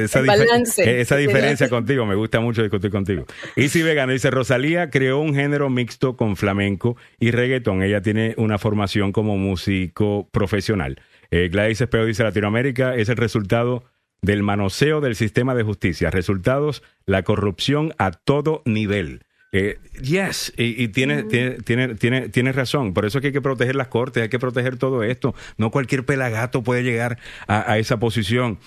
eh, 0.00 0.04
esa, 0.04 0.22
balance. 0.22 0.82
eh, 0.82 1.00
esa 1.00 1.16
diferencia 1.16 1.68
contigo. 1.68 2.04
Me 2.04 2.16
gusta 2.16 2.40
mucho 2.40 2.62
discutir 2.62 2.90
contigo. 2.90 3.24
Easy 3.54 3.82
Vegano 3.82 4.12
dice, 4.12 4.28
Rosalía 4.30 4.90
creó 4.90 5.20
un 5.20 5.34
género 5.36 5.70
mixto 5.70 6.16
con 6.16 6.34
flamenco 6.36 6.96
y 7.20 7.30
reggaetón. 7.30 7.84
Ella 7.84 8.02
tiene 8.02 8.34
una 8.38 8.58
formación 8.58 9.12
como 9.12 9.36
músico 9.38 10.28
profesional. 10.32 11.00
Eh, 11.30 11.48
Gladys 11.50 11.80
Espejo 11.80 12.04
dice, 12.04 12.22
Latinoamérica 12.22 12.94
es 12.94 13.08
el 13.08 13.16
resultado 13.16 13.84
del 14.22 14.42
manoseo 14.42 15.00
del 15.00 15.14
sistema 15.14 15.54
de 15.54 15.62
justicia. 15.62 16.10
Resultados, 16.10 16.82
la 17.04 17.22
corrupción 17.22 17.94
a 17.98 18.10
todo 18.12 18.62
nivel. 18.64 19.22
Eh, 19.52 19.78
yes, 20.02 20.52
y, 20.56 20.82
y 20.82 20.88
tiene, 20.88 21.22
tiene, 21.22 21.52
tiene, 21.62 21.94
tiene, 21.94 22.28
tiene 22.28 22.52
razón. 22.52 22.92
Por 22.92 23.06
eso 23.06 23.18
es 23.18 23.22
que 23.22 23.28
hay 23.28 23.32
que 23.32 23.40
proteger 23.40 23.76
las 23.76 23.88
cortes, 23.88 24.22
hay 24.22 24.28
que 24.28 24.38
proteger 24.38 24.76
todo 24.76 25.02
esto. 25.02 25.34
No 25.56 25.70
cualquier 25.70 26.04
pelagato 26.04 26.62
puede 26.62 26.82
llegar 26.82 27.18
a, 27.46 27.70
a 27.70 27.78
esa 27.78 27.98
posición. 27.98 28.58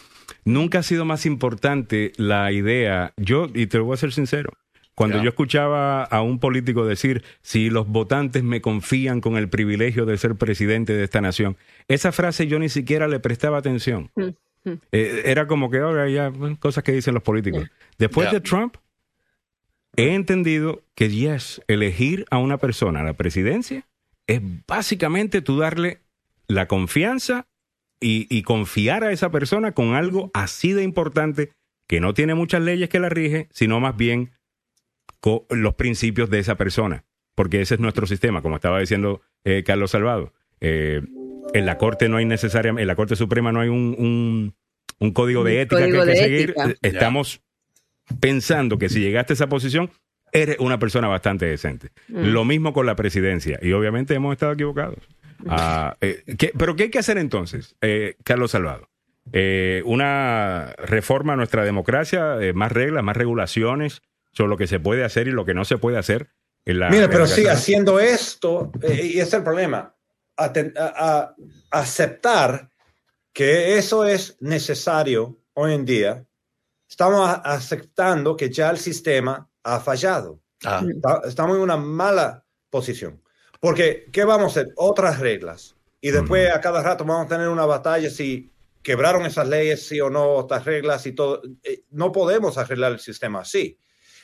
Nunca 0.46 0.80
ha 0.80 0.84
sido 0.84 1.06
más 1.06 1.26
importante 1.26 2.14
la 2.18 2.52
idea, 2.52 3.14
yo, 3.18 3.50
y 3.54 3.68
te 3.68 3.78
lo 3.78 3.86
voy 3.86 3.96
a 3.96 3.98
ser 3.98 4.14
sincero, 4.14 4.54
cuando 5.00 5.24
yo 5.24 5.30
escuchaba 5.30 6.04
a 6.04 6.22
un 6.22 6.40
político 6.40 6.86
decir, 6.86 7.24
si 7.42 7.70
los 7.70 7.88
votantes 7.88 8.44
me 8.44 8.60
confían 8.60 9.22
con 9.22 9.38
el 9.38 9.48
privilegio 9.48 10.06
de 10.06 10.18
ser 10.18 10.36
presidente 10.36 10.92
de 10.92 11.06
esta 11.06 11.22
nación, 11.22 11.56
esa 11.88 12.12
frase 12.12 12.48
yo 12.48 12.60
ni 12.60 12.68
siquiera 12.68 13.08
le 13.08 13.22
prestaba 13.22 13.60
atención. 13.60 14.12
Eh, 14.92 15.22
era 15.24 15.48
como 15.48 15.70
que 15.70 15.78
ahora 15.78 16.10
ya 16.10 16.34
cosas 16.60 16.84
que 16.84 16.92
dicen 16.92 17.14
los 17.14 17.24
políticos. 17.24 17.70
Después 17.98 18.30
de 18.30 18.42
Trump, 18.42 18.76
he 19.96 20.16
entendido 20.16 20.84
que 20.96 21.08
yes, 21.08 21.62
elegir 21.70 22.26
a 22.30 22.38
una 22.38 22.58
persona 22.58 23.00
a 23.00 23.04
la 23.04 23.14
presidencia 23.14 23.88
es 24.28 24.42
básicamente 24.68 25.42
tú 25.42 25.60
darle 25.60 26.02
la 26.50 26.68
confianza 26.68 27.48
y, 28.02 28.28
y 28.30 28.44
confiar 28.44 29.06
a 29.06 29.14
esa 29.14 29.32
persona 29.32 29.72
con 29.72 29.96
algo 29.96 30.30
así 30.34 30.74
de 30.74 30.84
importante 30.84 31.52
que 31.88 32.02
no 32.02 32.14
tiene 32.14 32.36
muchas 32.36 32.62
leyes 32.62 32.90
que 32.90 33.00
la 33.00 33.08
rige, 33.08 33.48
sino 33.54 33.80
más 33.80 33.96
bien 33.96 34.32
los 35.50 35.74
principios 35.76 36.30
de 36.30 36.40
esa 36.40 36.56
persona. 36.56 37.04
Porque 37.36 37.62
ese 37.62 37.76
es 37.76 37.80
nuestro 37.80 38.06
sistema, 38.08 38.42
como 38.42 38.56
estaba 38.56 38.80
diciendo 38.80 39.22
eh, 39.46 39.64
Carlos 39.66 39.92
Salvado. 39.92 40.34
Eh, 40.62 41.02
en 41.54 41.66
la 41.66 41.78
Corte 41.78 42.10
no 42.10 42.18
hay 42.18 42.26
necesariamente, 42.26 42.82
en 42.82 42.88
la 42.88 42.96
Corte 42.96 43.16
Suprema 43.16 43.52
no 43.52 43.62
hay 43.62 43.70
un, 43.70 43.96
un- 43.98 44.56
un 45.00 45.14
código 45.14 45.44
de 45.46 45.54
Un 45.56 45.60
ética 45.62 45.82
código 45.82 46.04
que 46.04 46.12
hay 46.12 46.16
que 46.18 46.22
de 46.22 46.24
seguir. 46.26 46.50
ética. 46.52 46.70
Eh, 46.70 46.76
Estamos 46.82 47.42
pensando 48.20 48.78
que 48.78 48.90
si 48.90 49.00
llegaste 49.00 49.34
a 49.34 49.36
esa 49.36 49.48
posición, 49.50 49.90
eres 50.32 50.58
una 50.60 50.78
persona 50.80 51.08
bastante 51.08 51.46
decente. 51.46 51.90
Mm. 52.10 52.26
Lo 52.34 52.44
mismo 52.46 52.74
con 52.74 52.86
la 52.86 52.96
presidencia. 52.96 53.60
Y 53.62 53.72
obviamente 53.72 54.14
hemos 54.14 54.34
estado 54.34 54.52
equivocados. 54.54 54.98
Ah, 55.48 55.96
eh, 56.02 56.24
¿qué- 56.38 56.52
¿Pero 56.58 56.76
qué 56.76 56.84
hay 56.84 56.90
que 56.90 57.00
hacer 57.00 57.18
entonces, 57.18 57.76
eh, 57.82 58.16
Carlos 58.26 58.52
Salvado? 58.52 58.90
Eh, 59.32 59.82
una 59.86 60.74
reforma 60.86 61.34
a 61.34 61.36
nuestra 61.36 61.64
democracia, 61.64 62.38
eh, 62.42 62.52
más 62.54 62.72
reglas, 62.72 63.04
más 63.04 63.16
regulaciones 63.16 64.02
sobre 64.32 64.50
lo 64.50 64.58
que 64.58 64.68
se 64.68 64.80
puede 64.80 65.04
hacer 65.04 65.28
y 65.28 65.32
lo 65.32 65.46
que 65.46 65.54
no 65.54 65.66
se 65.66 65.78
puede 65.78 65.98
hacer. 65.98 66.30
En 66.66 66.80
la, 66.80 66.90
Mira, 66.90 67.06
en 67.06 67.10
pero 67.10 67.22
la 67.24 67.28
sí, 67.28 67.48
haciendo 67.48 68.00
esto, 68.00 68.72
eh, 68.82 69.12
y 69.16 69.20
es 69.20 69.34
el 69.34 69.44
problema, 69.44 69.96
aten- 70.38 70.74
a- 70.78 70.94
a- 71.72 71.80
aceptar 71.80 72.70
que 73.34 73.78
eso 73.78 74.06
es 74.06 74.38
necesario 74.42 75.38
hoy 75.54 75.74
en 75.74 75.86
día, 75.86 76.26
estamos 76.90 77.28
a- 77.28 77.36
aceptando 77.36 78.36
que 78.36 78.50
ya 78.52 78.70
el 78.70 78.78
sistema 78.78 79.50
ha 79.64 79.80
fallado. 79.80 80.40
Ah, 80.66 80.84
Estamos 81.26 81.56
en 81.56 81.62
una 81.64 81.78
mala 81.78 82.44
posición. 82.70 83.22
Porque, 83.62 84.08
¿qué 84.12 84.24
vamos 84.26 84.56
a 84.58 84.62
hacer? 84.62 84.74
Otras 84.76 85.20
reglas. 85.20 85.76
Y 86.02 86.12
después 86.12 86.50
a 86.54 86.62
cada 86.62 86.82
rato 86.84 87.04
vamos 87.06 87.26
a 87.26 87.30
tener 87.30 87.50
una 87.50 87.66
batalla 87.66 88.10
si 88.10 88.52
quebraron 88.82 89.26
esas 89.26 89.48
leyes, 89.48 89.86
sí 89.88 90.00
o 90.02 90.10
no, 90.10 90.30
otras 90.36 90.66
reglas 90.66 91.06
y 91.06 91.12
todo. 91.14 91.42
Eh, 91.64 91.84
No 91.92 92.12
podemos 92.12 92.58
arreglar 92.58 92.92
el 92.94 93.00
sistema 93.00 93.42
así. 93.42 93.78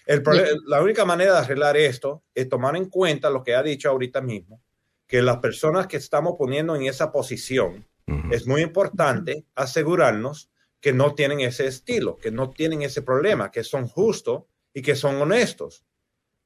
El 0.06 0.24
La 0.66 0.82
única 0.82 1.06
manera 1.06 1.34
de 1.34 1.40
arreglar 1.40 1.78
esto 1.78 2.24
es 2.34 2.48
tomar 2.48 2.76
en 2.76 2.90
cuenta 2.90 3.30
lo 3.30 3.44
que 3.44 3.56
ha 3.56 3.64
dicho 3.64 3.90
ahorita 3.90 4.22
mismo, 4.22 4.62
que 5.08 5.22
las 5.22 5.38
personas 5.38 5.88
que 5.88 5.98
estamos 5.98 6.36
poniendo 6.38 6.76
en 6.76 6.84
esa 6.84 7.12
posición, 7.12 7.86
es 8.32 8.46
muy 8.46 8.62
importante 8.62 9.46
asegurarnos 9.56 10.52
que 10.80 10.94
no 10.94 11.16
tienen 11.16 11.40
ese 11.40 11.66
estilo, 11.66 12.18
que 12.18 12.30
no 12.30 12.52
tienen 12.52 12.84
ese 12.84 13.02
problema, 13.02 13.50
que 13.50 13.64
son 13.64 13.88
justos 13.88 14.44
y 14.74 14.84
que 14.84 14.96
son 14.96 15.20
honestos. 15.22 15.84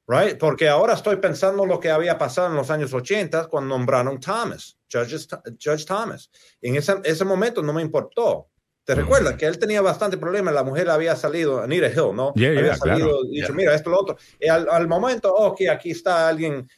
Right? 0.06 0.38
Porque 0.38 0.68
ahora 0.68 0.94
estoy 0.94 1.16
pensando 1.16 1.66
lo 1.66 1.78
que 1.78 1.90
había 1.90 2.18
pasado 2.18 2.48
en 2.48 2.56
los 2.56 2.70
años 2.70 2.92
80 2.92 3.46
cuando 3.48 3.76
nombraron 3.76 4.18
Thomas, 4.18 4.76
Judge, 4.90 5.28
Judge 5.62 5.84
Thomas. 5.84 6.30
En 6.60 6.74
ese, 6.74 6.94
ese 7.04 7.24
momento 7.24 7.62
no 7.62 7.72
me 7.72 7.82
importó. 7.82 8.49
¿Te 8.84 8.94
recuerdas 8.94 9.34
que 9.34 9.46
él 9.46 9.58
tenía 9.58 9.82
bastante 9.82 10.16
problema? 10.16 10.50
La 10.50 10.64
mujer 10.64 10.90
había 10.90 11.14
salido, 11.14 11.62
Anita 11.62 11.88
Hill, 11.88 12.14
¿no? 12.14 12.32
Yeah, 12.34 12.50
yeah, 12.50 12.58
había 12.60 12.76
salido 12.76 13.08
claro. 13.08 13.22
dicho, 13.30 13.46
Yeah. 13.46 13.54
mira, 13.54 13.74
esto, 13.74 13.90
lo 13.90 14.00
otro. 14.00 14.16
Y 14.40 14.48
al, 14.48 14.66
al 14.68 14.88
momento, 14.88 15.32
oh, 15.32 15.54
que 15.54 15.68
aquí 15.70 15.92
está 15.92 16.28
alguien 16.28 16.68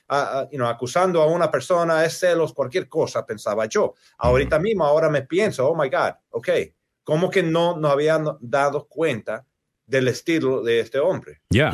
you 0.51 0.59
know, 0.59 0.69
acusando 0.69 1.23
a 1.23 1.27
una 1.27 1.51
persona, 1.51 2.05
es 2.05 2.19
celos, 2.19 2.53
cualquier 2.53 2.89
cosa, 2.89 3.25
pensaba 3.25 3.67
yo. 3.67 3.95
Ahorita 4.19 4.59
mismo, 4.59 4.85
ahora 4.85 5.09
me 5.09 5.23
pienso, 5.23 5.67
oh 5.67 5.75
my 5.75 5.89
God, 5.89 6.13
ok, 6.31 6.49
¿cómo 7.03 7.31
que 7.31 7.43
no 7.43 7.79
nos 7.79 7.93
habían 7.93 8.27
dado 8.41 8.87
cuenta 8.89 9.47
del 9.87 10.09
estilo 10.09 10.63
de 10.63 10.81
este 10.81 10.99
hombre? 10.99 11.41
Ya. 11.51 11.73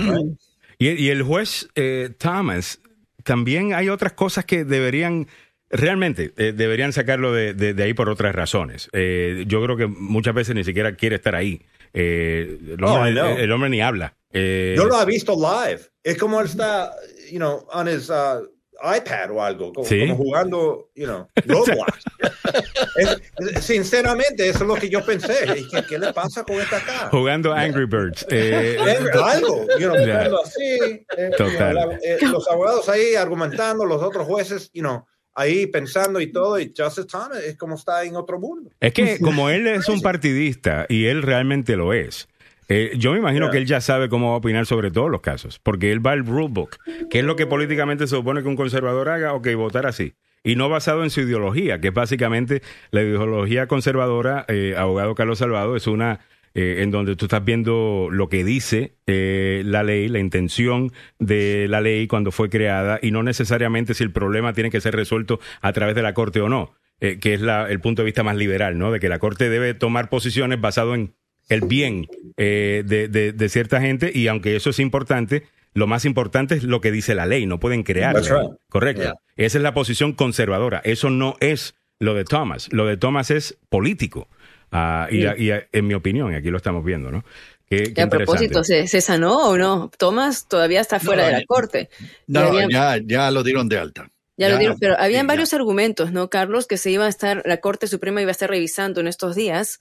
Y, 0.79 0.91
y 0.91 1.09
el 1.09 1.23
juez 1.25 1.69
eh, 1.75 2.11
Thomas, 2.17 2.81
también 3.25 3.75
hay 3.75 3.89
otras 3.89 4.13
cosas 4.13 4.45
que 4.45 4.65
deberían, 4.65 5.27
realmente, 5.71 6.33
eh, 6.37 6.53
deberían 6.55 6.93
sacarlo 6.93 7.33
de, 7.33 7.55
de- 7.55 7.75
de 7.75 7.83
ahí 7.83 7.95
por 7.95 8.09
otras 8.09 8.35
razones. 8.35 8.89
Eh, 8.93 9.45
yo 9.47 9.63
creo 9.63 9.77
que 9.77 9.87
muchas 9.87 10.35
veces 10.35 10.55
ni 10.55 10.65
siquiera 10.65 10.95
quiere 10.97 11.17
estar 11.17 11.35
ahí. 11.35 11.63
Eh, 11.95 12.59
el, 12.77 12.85
Oh, 12.85 12.95
hombre, 12.95 13.11
I 13.11 13.15
know. 13.15 13.37
el 13.39 13.53
hombre 13.53 13.71
ni 13.71 13.81
habla. 13.81 14.15
Eh, 14.33 14.75
Yo 14.77 14.85
lo 14.87 15.01
he 15.01 15.07
visto 15.07 15.35
live. 15.35 15.81
Es 16.03 16.17
como 16.19 16.41
él 16.41 16.47
está, 16.47 16.93
you 17.31 17.39
know, 17.39 17.67
on 17.73 17.89
his 17.89 18.11
uh, 18.11 18.47
iPad 18.83 19.31
o 19.33 19.43
algo, 19.43 19.73
como, 19.73 19.87
Sí. 19.89 20.01
como 20.01 20.17
jugando, 20.17 20.91
you 20.95 21.07
know, 21.07 21.27
Roblox. 21.47 22.05
Es- 22.97 23.65
sinceramente, 23.65 24.49
eso 24.49 24.61
es 24.65 24.69
lo 24.69 24.75
que 24.75 24.89
yo 24.89 25.05
pensé. 25.05 25.35
¿Qué, 25.71 25.83
qué 25.89 25.99
le 25.99 26.13
pasa 26.13 26.45
con 26.45 26.57
esta 26.61 26.77
acá? 26.79 27.09
jugando 27.11 27.53
Angry 27.53 27.87
Birds. 27.87 28.27
Eh, 28.31 28.77
algo, 29.25 29.67
you 29.79 29.89
know, 29.91 29.97
jugando 29.97 30.43
así. 30.43 30.79
eh, 31.17 31.31
Total. 31.37 31.75
la- 31.75 31.99
los 32.31 32.49
abogados 32.51 32.89
ahí 32.89 33.15
argumentando, 33.15 33.85
los 33.85 34.03
otros 34.03 34.27
jueces, 34.27 34.71
you 34.73 34.83
know, 34.83 35.07
ahí 35.39 35.67
pensando 35.67 36.21
y 36.21 36.27
todo. 36.33 36.59
Y 36.61 36.73
Justice 36.77 37.07
Thomas 37.07 37.39
es 37.45 37.57
como 37.57 37.77
está 37.77 38.05
en 38.05 38.17
otro 38.17 38.39
mundo. 38.39 38.71
Es 38.81 38.93
que 38.93 39.19
como 39.23 39.49
él 39.51 39.67
es 39.67 39.89
un 39.89 40.01
partidista 40.01 40.87
y 40.89 41.07
él 41.07 41.23
realmente 41.23 41.77
lo 41.77 41.93
es, 41.93 42.29
eh, 42.69 42.93
yo 42.97 43.13
me 43.13 43.19
imagino 43.19 43.47
Yeah. 43.47 43.53
que 43.53 43.59
él 43.59 43.67
ya 43.67 43.81
sabe 43.81 44.09
cómo 44.09 44.29
va 44.29 44.35
a 44.35 44.39
opinar 44.39 44.67
sobre 44.67 44.91
todos 44.91 45.11
los 45.11 45.23
casos, 45.23 45.59
porque 45.63 45.91
él 45.91 46.07
va 46.07 46.13
al 46.13 46.27
rulebook, 46.27 46.77
que 47.09 47.21
es 47.21 47.25
lo 47.25 47.35
que 47.37 47.47
políticamente 47.47 48.07
se 48.07 48.17
supone 48.17 48.43
que 48.43 48.49
un 48.49 48.57
conservador 48.57 49.09
haga, 49.09 49.33
ok, 49.33 49.49
votar 49.55 49.87
así. 49.87 50.13
Y 50.45 50.55
no 50.57 50.69
basado 50.69 51.03
en 51.03 51.11
su 51.11 51.23
ideología, 51.23 51.81
que 51.81 51.89
es 51.89 51.95
básicamente 51.95 52.63
la 52.91 53.03
ideología 53.03 53.67
conservadora, 53.67 54.45
eh, 54.49 54.75
abogado 54.77 55.15
Carlos 55.15 55.39
Salvado, 55.39 55.77
es 55.77 55.87
una 55.87 56.21
eh, 56.59 56.83
en 56.83 56.91
donde 56.91 57.15
tú 57.15 57.27
estás 57.27 57.45
viendo 57.45 58.09
lo 58.11 58.29
que 58.29 58.43
dice 58.43 58.95
eh, 59.07 59.63
la 59.65 59.83
ley, 59.85 60.09
la 60.09 60.19
intención 60.19 60.93
de 61.21 61.67
la 61.69 61.81
ley 61.81 62.07
cuando 62.09 62.31
fue 62.33 62.49
creada, 62.51 62.99
y 63.01 63.11
no 63.13 63.23
necesariamente 63.23 63.95
si 63.95 64.03
el 64.03 64.11
problema 64.11 64.53
tiene 64.53 64.71
que 64.71 64.81
ser 64.81 64.95
resuelto 64.97 65.39
a 65.61 65.73
través 65.73 65.95
de 65.95 66.03
la 66.03 66.15
Corte 66.15 66.41
o 66.41 66.49
no, 66.49 66.73
eh, 67.01 67.19
que 67.21 67.35
es 67.35 67.41
la- 67.41 67.71
el 67.71 67.79
punto 67.81 68.03
de 68.03 68.07
vista 68.07 68.25
más 68.25 68.37
liberal, 68.37 68.77
¿no? 68.77 68.91
De 68.91 68.99
que 68.99 69.09
la 69.09 69.19
Corte 69.21 69.49
debe 69.49 69.75
tomar 69.75 70.09
posiciones 70.09 70.61
basado 70.61 70.95
en 70.95 71.15
el 71.49 71.61
bien 71.63 72.07
eh, 72.37 72.83
de, 72.85 73.09
de- 73.09 73.33
de 73.33 73.49
cierta 73.49 73.81
gente, 73.81 74.11
y 74.15 74.27
aunque 74.29 74.57
eso 74.57 74.71
es 74.71 74.79
importante, 74.81 75.45
lo 75.75 75.87
más 75.87 76.05
importante 76.05 76.55
es 76.57 76.65
lo 76.65 76.81
que 76.81 76.91
dice 76.91 77.15
la 77.15 77.27
ley, 77.27 77.47
no 77.47 77.61
pueden 77.61 77.83
crear. 77.85 78.17
Right. 78.17 78.51
Correcto. 78.69 79.03
Yeah. 79.03 79.15
Esa 79.37 79.59
es 79.59 79.63
la 79.63 79.75
posición 79.75 80.13
conservadora. 80.13 80.81
Eso 80.85 81.09
no 81.11 81.37
es 81.41 81.75
lo 82.01 82.15
de 82.15 82.25
Thomas. 82.25 82.69
Lo 82.73 82.87
de 82.87 82.97
Thomas 82.97 83.31
es 83.31 83.59
político. 83.69 84.29
Ah, 84.73 85.09
y, 85.11 85.25
y, 85.27 85.51
en 85.73 85.87
mi 85.87 85.95
opinión, 85.95 86.33
y 86.33 86.37
aquí 86.37 86.51
lo 86.51 86.57
estamos 86.59 86.85
viendo, 86.85 87.11
¿no? 87.11 87.25
Qué, 87.69 87.93
qué 87.93 88.01
Y 88.01 88.01
a 88.01 88.09
propósito. 88.09 88.65
¿se, 88.65 88.87
se 88.87 89.01
sanó 89.01 89.49
o 89.49 89.57
no? 89.59 89.91
Tomás 89.99 90.47
todavía 90.49 90.81
está 90.81 91.01
fuera 91.01 91.23
No, 91.23 91.27
de 91.27 91.33
la 91.33 91.39
ya- 91.41 91.45
corte. 91.47 91.91
No, 92.27 92.41
había- 92.41 92.67
ya, 92.71 92.99
ya 93.05 93.31
lo 93.31 93.43
dieron 93.43 93.69
de 93.69 93.79
alta. 93.79 94.11
Ya 94.37 94.49
lo 94.51 94.57
dieron, 94.59 94.79
pero 94.79 94.95
habían 94.95 95.23
sí, 95.23 95.27
ya. 95.27 95.33
varios 95.33 95.53
argumentos, 95.53 96.13
¿no, 96.13 96.31
Carlos? 96.31 96.67
Que 96.69 96.77
se 96.79 96.91
iba 96.93 97.07
a 97.07 97.09
estar, 97.09 97.43
la 97.45 97.57
Corte 97.57 97.89
Suprema 97.89 98.23
iba 98.23 98.31
a 98.31 98.33
estar 98.33 98.49
revisando 98.49 99.01
en 99.01 99.09
estos 99.09 99.35
días 99.35 99.81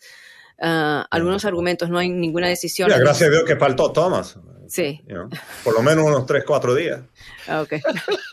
ah, 0.61 1.05
algunos 1.11 1.45
argumentos, 1.45 1.89
no 1.89 1.97
hay 1.99 2.09
ninguna 2.09 2.47
decisión. 2.47 2.89
Ya, 2.89 2.97
gracias 2.97 3.29
a 3.29 3.31
Dios 3.31 3.43
que 3.45 3.55
faltó 3.55 3.91
Thomas. 3.91 4.37
Sí, 4.69 4.99
you 5.07 5.13
know, 5.15 5.29
por 5.63 5.73
lo 5.75 5.81
menos 5.81 6.03
unos 6.05 6.25
3, 6.25 6.43
4 6.45 6.75
días. 6.75 6.99
ah, 7.47 7.61
ok. 7.61 7.73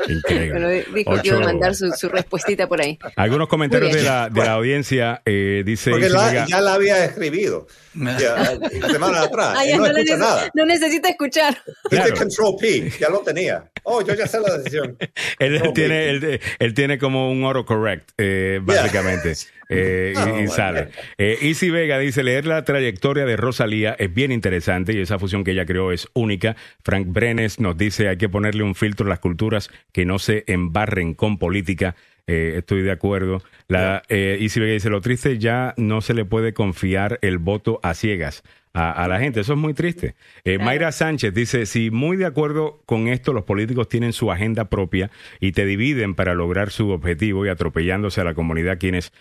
Increíble. 0.09 0.51
Bueno, 0.51 0.69
dijo 0.69 0.93
que 1.23 1.29
iba 1.29 1.37
a 1.37 1.39
Ocho- 1.39 1.41
mandar 1.45 1.77
su, 1.77 1.93
su 1.93 2.09
respuestita 2.09 2.67
por 2.67 2.81
ahí. 2.83 2.99
Algunos 3.15 3.47
comentarios 3.49 3.93
de 3.93 4.03
la, 4.03 4.29
de 4.31 4.41
la 4.45 4.53
audiencia 4.55 5.23
eh, 5.25 5.63
dice 5.65 5.93
Porque 5.93 6.09
la- 6.09 6.45
ya 6.47 6.61
la 6.61 6.75
había 6.75 7.05
escribido. 7.05 7.69
Ya, 7.95 8.47
semana 8.91 9.23
atrás. 9.23 9.55
Ah, 9.57 9.65
y 9.65 9.69
ya 9.69 9.77
no 9.77 9.87
no, 9.87 9.97
escucha 9.97 10.17
nada. 10.17 10.51
no 10.55 10.67
necesita 10.67 11.09
escuchar. 11.09 11.57
Claro. 11.89 12.17
Control 12.17 12.57
P, 12.61 12.91
ya 12.99 13.09
lo 13.11 13.21
tenía. 13.21 13.71
Oh, 13.85 14.03
yo 14.03 14.15
ya 14.15 14.27
sé 14.27 14.41
la 14.41 14.57
decisión. 14.59 14.97
él, 15.39 15.63
tiene, 15.75 16.09
él, 16.11 16.41
él 16.59 16.75
tiene 16.75 16.99
como 16.99 17.31
un 17.31 17.45
autocorrect, 17.45 18.11
eh, 18.19 18.61
básicamente. 18.63 19.35
Eh, 19.69 20.15
y- 20.45 20.49
sale. 20.49 20.89
Eh, 21.19 21.39
Easy 21.43 21.71
Vega 21.71 21.99
dice, 21.99 22.23
leer 22.23 22.47
la 22.47 22.65
trayectoria 22.65 23.25
de 23.25 23.37
Rosalía 23.37 23.95
es 23.99 24.13
bien 24.13 24.33
interesante 24.33 24.93
y 24.93 25.01
esa 25.01 25.19
fusión 25.19 25.45
que 25.45 25.53
ella 25.53 25.67
creó 25.67 25.93
es 25.93 26.09
única. 26.15 26.57
Frank 26.83 27.07
Brenes 27.09 27.61
nos 27.61 27.77
dice, 27.77 28.09
hay 28.09 28.17
que 28.17 28.29
ponerle 28.29 28.63
un 28.63 28.75
filtro 28.75 29.07
a 29.07 29.11
las 29.11 29.21
culturas 29.21 29.71
que 29.93 30.05
no 30.05 30.19
se 30.19 30.45
embarren 30.47 31.15
con 31.15 31.39
política. 31.39 31.95
Eh, 32.27 32.55
estoy 32.57 32.83
de 32.83 32.91
acuerdo. 32.91 33.43
La, 33.69 34.03
eh, 34.09 34.39
Easy 34.41 34.61
Vega 34.61 34.73
dice, 34.73 34.89
lo 34.89 35.03
triste 35.03 35.39
ya 35.39 35.75
no 35.77 36.01
se 36.01 36.15
le 36.15 36.25
puede 36.25 36.55
confiar 36.55 37.19
el 37.21 37.37
voto 37.39 37.81
a 37.83 37.93
ciegas. 37.95 38.43
A, 38.75 38.91
a 39.05 39.09
la 39.09 39.21
gente, 39.21 39.41
eso 39.41 39.53
es 39.53 39.59
muy 39.59 39.73
triste. 39.73 40.17
Eh, 40.45 40.59
Mayra 40.59 40.93
Sánchez 40.93 41.33
dice, 41.33 41.65
si 41.65 41.91
muy 41.91 42.17
de 42.17 42.27
acuerdo 42.27 42.83
con 42.87 43.09
esto, 43.09 43.33
los 43.33 43.45
políticos 43.45 43.89
tienen 43.89 44.13
su 44.13 44.31
agenda 44.33 44.67
propia 44.67 45.11
y 45.41 45.53
te 45.53 45.65
dividen 45.65 46.15
para 46.15 46.35
lograr 46.35 46.71
su 46.71 46.91
objetivo 46.91 47.47
y 47.47 47.49
atropellándose 47.49 48.21
a 48.21 48.25
la 48.25 48.35
comunidad 48.35 48.79
quienes 48.79 49.13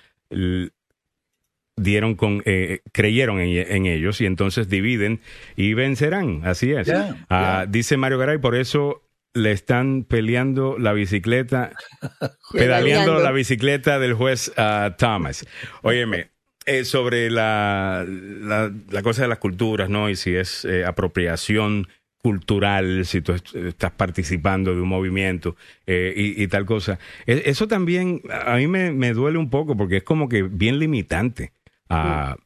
dieron 1.75 2.15
con 2.15 2.41
eh, 2.45 2.81
creyeron 2.91 3.39
en, 3.39 3.49
en 3.71 3.85
ellos 3.85 4.21
y 4.21 4.25
entonces 4.25 4.69
dividen 4.69 5.21
y 5.55 5.73
vencerán 5.73 6.41
así 6.43 6.71
es. 6.71 6.91
Ah, 7.29 7.65
dice 7.67 7.97
Mario 7.97 8.19
Garay 8.19 8.37
por 8.37 8.55
eso 8.55 9.03
le 9.33 9.51
están 9.51 10.03
peleando 10.03 10.77
la 10.77 10.93
bicicleta 10.93 11.71
pedaleando 12.53 13.19
la 13.19 13.31
bicicleta 13.31 13.97
del 13.97 14.13
juez 14.13 14.51
ah, 14.57 14.95
Thomas 14.97 15.45
óyeme 15.81 16.32
eh, 16.65 16.85
sobre 16.85 17.29
la, 17.29 18.05
la, 18.07 18.71
la 18.89 19.01
cosa 19.01 19.23
de 19.23 19.27
las 19.27 19.39
culturas 19.39 19.89
no 19.89 20.09
y 20.09 20.15
si 20.15 20.35
es 20.35 20.65
eh, 20.65 20.85
apropiación 20.85 21.87
cultural, 22.17 23.05
si 23.05 23.19
tú 23.21 23.33
est- 23.33 23.53
estás 23.55 23.91
participando 23.91 24.73
de 24.73 24.81
un 24.81 24.87
movimiento 24.87 25.57
eh, 25.85 26.13
y, 26.15 26.41
y 26.41 26.47
tal 26.47 26.65
cosa. 26.65 26.97
E- 27.25 27.43
Eso 27.45 27.67
también 27.67 28.21
a 28.31 28.55
mí 28.55 28.67
me, 28.67 28.91
me 28.91 29.13
duele 29.13 29.37
un 29.37 29.49
poco 29.49 29.75
porque 29.75 29.97
es 29.97 30.03
como 30.03 30.29
que 30.29 30.43
bien 30.43 30.79
limitante. 30.79 31.51
Ah, 31.89 32.37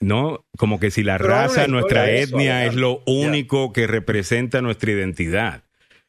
no, 0.00 0.44
como 0.56 0.80
que 0.80 0.90
si 0.90 1.02
la 1.02 1.18
Pero 1.18 1.28
raza, 1.30 1.66
nuestra 1.68 2.10
eso, 2.10 2.36
etnia 2.38 2.66
es 2.66 2.74
lo 2.74 3.02
único 3.06 3.72
que 3.72 3.86
representa 3.86 4.62
nuestra 4.62 4.90
identidad. 4.92 5.62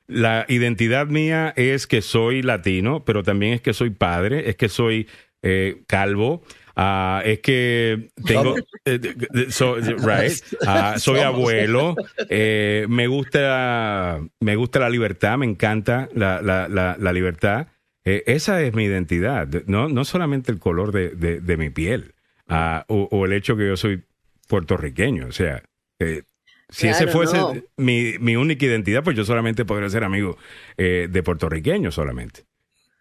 La 0.08 0.46
identidad 0.50 1.08
mía 1.08 1.54
es 1.56 1.88
que 1.88 2.02
soy 2.02 2.42
latino, 2.42 3.04
pero 3.06 3.24
también 3.24 3.54
es 3.54 3.62
que 3.62 3.74
soy 3.74 3.92
padre, 3.92 4.50
es 4.50 4.56
que 4.56 4.68
soy 4.68 5.08
eh, 5.42 5.84
calvo, 5.88 6.44
ah, 6.84 7.22
es 7.26 7.40
que 7.40 8.10
tengo, 8.26 8.56
de- 8.86 9.52
so- 9.52 9.76
right, 9.78 10.34
ah, 10.66 10.96
soy 11.00 11.20
abuelo, 11.20 11.96
eh, 12.30 12.86
me 12.90 13.08
gusta, 13.08 14.20
me 14.40 14.56
gusta 14.56 14.80
la 14.80 14.90
libertad, 14.90 15.38
me 15.38 15.46
encanta 15.46 16.10
la, 16.14 16.42
la, 16.42 16.68
la, 16.68 16.96
la 17.00 17.14
libertad. 17.14 17.68
Eh, 18.04 18.24
esa 18.26 18.62
es 18.64 18.74
mi 18.74 18.86
identidad, 18.86 19.48
no, 19.68 19.88
no 19.88 20.06
solamente 20.06 20.52
el 20.52 20.58
color 20.58 20.92
de, 20.92 21.10
de, 21.10 21.40
de 21.40 21.58
mi 21.58 21.70
piel 21.70 22.16
ah, 22.48 22.84
o, 22.88 23.08
o 23.12 23.26
el 23.26 23.34
hecho 23.34 23.56
que 23.56 23.68
yo 23.68 23.78
soy 23.78 24.04
puertorriqueño, 24.48 25.28
o 25.28 25.32
sea, 25.32 25.62
eh, 26.00 26.24
si 26.70 26.88
ese 26.88 27.04
Claro, 27.04 27.12
fuese 27.20 27.38
no. 27.38 27.54
mi, 27.78 28.16
mi 28.20 28.36
única 28.38 28.66
identidad, 28.66 29.04
pues 29.04 29.16
yo 29.16 29.24
solamente 29.26 29.66
podría 29.66 29.90
ser 29.90 30.04
amigo 30.04 30.38
de 30.78 31.22
puertorriqueños 31.24 31.94
solamente. 31.96 32.44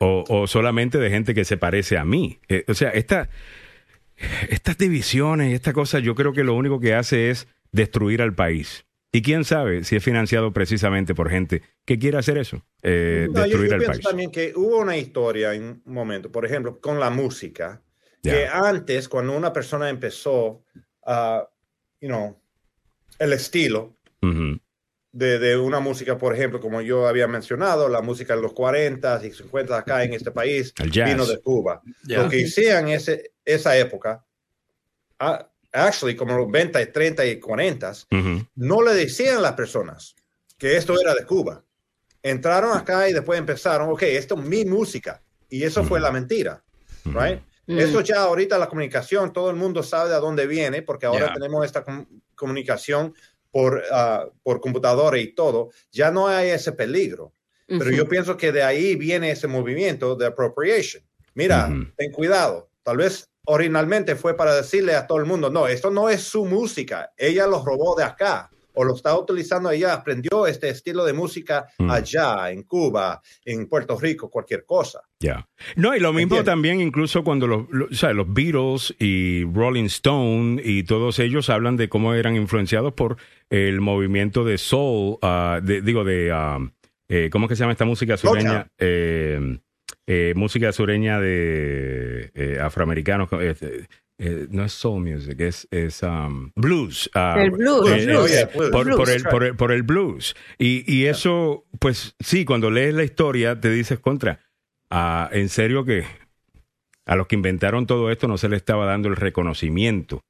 O, 0.03 0.25
o 0.29 0.47
solamente 0.47 0.99
de 0.99 1.11
gente 1.11 1.35
que 1.35 1.45
se 1.45 1.57
parece 1.59 1.97
a 1.99 2.05
mí. 2.05 2.39
O 2.69 2.75
sea, 2.75 2.91
esta, 2.91 3.29
estas 4.49 4.77
divisiones 4.79 5.51
y 5.51 5.55
esta 5.55 5.73
cosa, 5.73 5.99
yo 5.99 6.15
creo 6.15 6.33
que 6.33 6.45
lo 6.45 6.55
único 6.55 6.81
que 6.81 6.95
hace 6.95 7.31
es 7.31 7.49
destruir 7.73 8.23
al 8.23 8.35
país. 8.35 8.85
Y 9.13 9.23
quién 9.23 9.45
sabe 9.45 9.83
si 9.83 9.97
es 9.97 10.05
financiado 10.05 10.53
precisamente 10.53 11.15
por 11.17 11.31
gente 11.31 11.63
que 11.85 11.99
quiere 11.99 12.19
hacer 12.19 12.39
eso, 12.39 12.65
eh, 12.83 13.27
No, 13.29 13.39
yo- 13.39 13.43
destruir 13.43 13.69
yo, 13.71 13.75
al 13.75 13.81
pienso 13.81 13.93
país. 13.95 14.05
también 14.07 14.31
que 14.31 14.53
hubo 14.55 14.79
una 14.79 14.97
historia 14.97 15.53
en 15.55 15.65
un 15.65 15.83
momento, 15.95 16.31
por 16.31 16.47
ejemplo, 16.47 16.79
con 16.81 17.01
la 17.01 17.11
música, 17.11 17.83
que 18.23 18.47
antes, 18.47 19.09
cuando 19.09 19.37
una 19.37 19.53
persona 19.53 19.89
empezó 19.89 20.63
a, 21.05 21.49
you 22.01 22.09
know, 22.09 22.39
el 23.19 23.33
estilo. 23.33 23.97
De, 25.13 25.39
de 25.39 25.57
una 25.57 25.81
música, 25.81 26.17
por 26.17 26.35
ejemplo, 26.35 26.61
como 26.61 26.81
yo 26.83 27.09
había 27.09 27.27
mencionado, 27.27 27.89
la 27.89 28.01
música 28.01 28.37
de 28.37 28.43
los 28.43 28.53
40 28.53 29.21
y 29.25 29.33
50 29.33 29.77
acá 29.77 30.05
en 30.05 30.15
este 30.15 30.31
país, 30.31 30.73
El 30.79 30.91
jazz. 30.91 31.11
vino 31.11 31.27
de 31.27 31.41
Cuba. 31.41 31.83
Ya. 32.05 32.23
Lo 32.23 32.29
que 32.29 32.45
hacían 32.45 32.89
ese, 32.89 33.33
esa 33.45 33.77
época, 33.77 34.25
actually, 35.73 36.17
como 36.17 36.37
los 36.37 36.51
20, 36.51 36.87
30 36.87 37.27
y 37.27 37.41
40, 37.41 37.91
Ujú. 38.11 38.47
no 38.57 38.83
le 38.83 38.95
decían 38.95 39.39
a 39.39 39.41
las 39.41 39.53
personas 39.55 40.15
que 40.59 40.77
esto 40.77 41.01
era 41.01 41.15
de 41.15 41.25
Cuba. 41.25 41.65
Entraron 42.23 42.77
acá 42.77 43.09
y 43.09 43.13
después 43.13 43.39
empezaron, 43.39 43.91
ok, 43.91 44.03
esto 44.03 44.35
es 44.39 44.45
mi 44.45 44.65
música. 44.65 45.23
Y 45.49 45.65
eso 45.65 45.83
fue 45.85 45.99
la 46.01 46.13
mentira, 46.13 46.63
right? 47.05 47.41
Mm. 47.67 47.79
Eso 47.79 48.01
ya 48.03 48.23
ahorita 48.23 48.59
la 48.59 48.69
comunicación, 48.69 49.33
todo 49.33 49.51
el 49.51 49.57
mundo 49.57 49.83
sabe 49.83 50.11
de 50.11 50.17
dónde 50.21 50.47
viene, 50.47 50.83
porque 50.83 51.07
ahora 51.07 51.33
tenemos 51.33 51.65
esta 51.65 51.83
com- 51.83 52.07
comunicación 52.35 53.15
por, 53.51 53.83
ah, 53.91 54.27
por 54.43 54.61
computadora 54.61 55.19
y 55.19 55.35
todo. 55.35 55.71
Ya 55.93 56.11
no 56.11 56.29
hay 56.29 56.51
ese 56.51 56.73
peligro. 56.73 57.33
Pero 57.67 57.93
yo 57.93 58.09
pienso 58.09 58.37
que 58.37 58.51
de 58.51 58.65
ahí 58.65 58.97
viene 58.97 59.31
ese 59.31 59.47
movimiento 59.47 60.17
de 60.17 60.27
appropriation. 60.27 61.05
Mira, 61.35 61.71
ten 61.97 62.11
cuidado. 62.11 62.69
Tal 62.83 62.97
vez 62.97 63.29
originalmente 63.47 64.17
fue 64.17 64.37
para 64.37 64.57
decirle 64.57 64.97
a 64.97 65.07
todo 65.07 65.19
el 65.19 65.25
mundo, 65.25 65.51
no, 65.51 65.69
esto 65.69 65.89
no 65.89 66.11
es 66.11 66.21
su 66.21 66.45
música. 66.47 67.13
Ella 67.17 67.47
lo 67.47 67.65
robó 67.65 67.95
de 67.95 68.03
acá 68.03 68.51
o 68.75 68.85
lo 68.85 68.95
está 68.95 69.17
utilizando 69.19 69.71
ella, 69.71 69.93
aprendió 69.95 70.47
este 70.47 70.69
estilo 70.71 71.05
de 71.05 71.13
música 71.13 71.67
Mm. 71.79 71.91
allá, 71.91 72.51
en 72.51 72.63
Cuba, 72.63 73.21
en 73.45 73.67
Puerto 73.67 73.99
Rico, 73.99 74.31
cualquier 74.31 74.65
cosa. 74.65 75.01
Ya. 75.21 75.49
No, 75.77 75.95
y 75.95 76.01
lo 76.01 76.13
mismo 76.13 76.43
también 76.45 76.81
incluso 76.81 77.23
cuando 77.25 77.47
los, 77.47 77.67
los, 77.71 77.91
o 77.91 77.95
sea, 77.95 78.13
los 78.13 78.33
Beatles 78.33 78.95
y 78.99 79.45
Rolling 79.45 79.85
Stone 79.85 80.61
y 80.65 80.85
todos 80.85 81.19
ellos 81.19 81.51
hablan 81.51 81.77
de 81.77 81.89
cómo 81.89 82.15
eran 82.15 82.37
influenciados 82.37 82.93
por 82.95 83.17
el 83.51 83.81
movimiento 83.81 84.45
de 84.45 84.59
soul, 84.59 85.19
ah, 85.23 85.61
de- 85.63 85.83
digo, 85.83 86.05
de, 86.05 86.31
ah, 86.33 86.59
eh, 87.09 87.29
¿cómo 87.31 87.47
es 87.47 87.49
que 87.51 87.57
se 87.57 87.61
llama 87.61 87.73
esta 87.73 87.85
música 87.85 88.17
sureña? 88.17 88.67
Eh, 88.79 89.59
eh, 90.07 90.33
música 90.37 90.73
sureña 90.73 91.21
de 91.21 92.59
afroamericanos. 92.63 93.29
Eh, 94.21 94.47
no 94.51 94.65
es 94.65 94.73
soul 94.73 95.03
music, 95.03 95.41
es, 95.41 95.67
es 95.71 96.03
um, 96.03 96.53
blues. 96.55 97.11
ah, 97.15 97.37
El 97.39 97.51
blues, 97.51 97.91
eh, 97.91 98.47
por, 98.71 98.85
Blues. 98.85 98.97
por 98.97 99.11
el, 99.11 99.23
por, 99.25 99.45
el, 99.45 99.57
por 99.57 99.73
el 99.73 99.83
blues. 99.83 100.37
Y, 100.59 100.85
y 100.93 101.07
eso, 101.07 101.65
pues 101.79 102.15
sí, 102.21 102.45
cuando 102.45 102.71
lees 102.71 102.95
la 102.95 103.03
historia 103.05 103.59
te 103.61 103.71
dices 103.71 103.99
contra. 103.99 104.41
ah, 104.91 105.29
en 105.33 105.49
serio 105.49 105.85
que 105.85 106.05
a 107.07 107.17
los 107.17 107.27
que 107.27 107.35
inventaron 107.35 107.87
todo 107.87 108.11
esto 108.11 108.29
no 108.29 108.39
se 108.39 108.49
le 108.49 108.57
estaba 108.57 108.85
dando 108.87 109.09
el 109.09 109.17
reconocimiento 109.17 110.23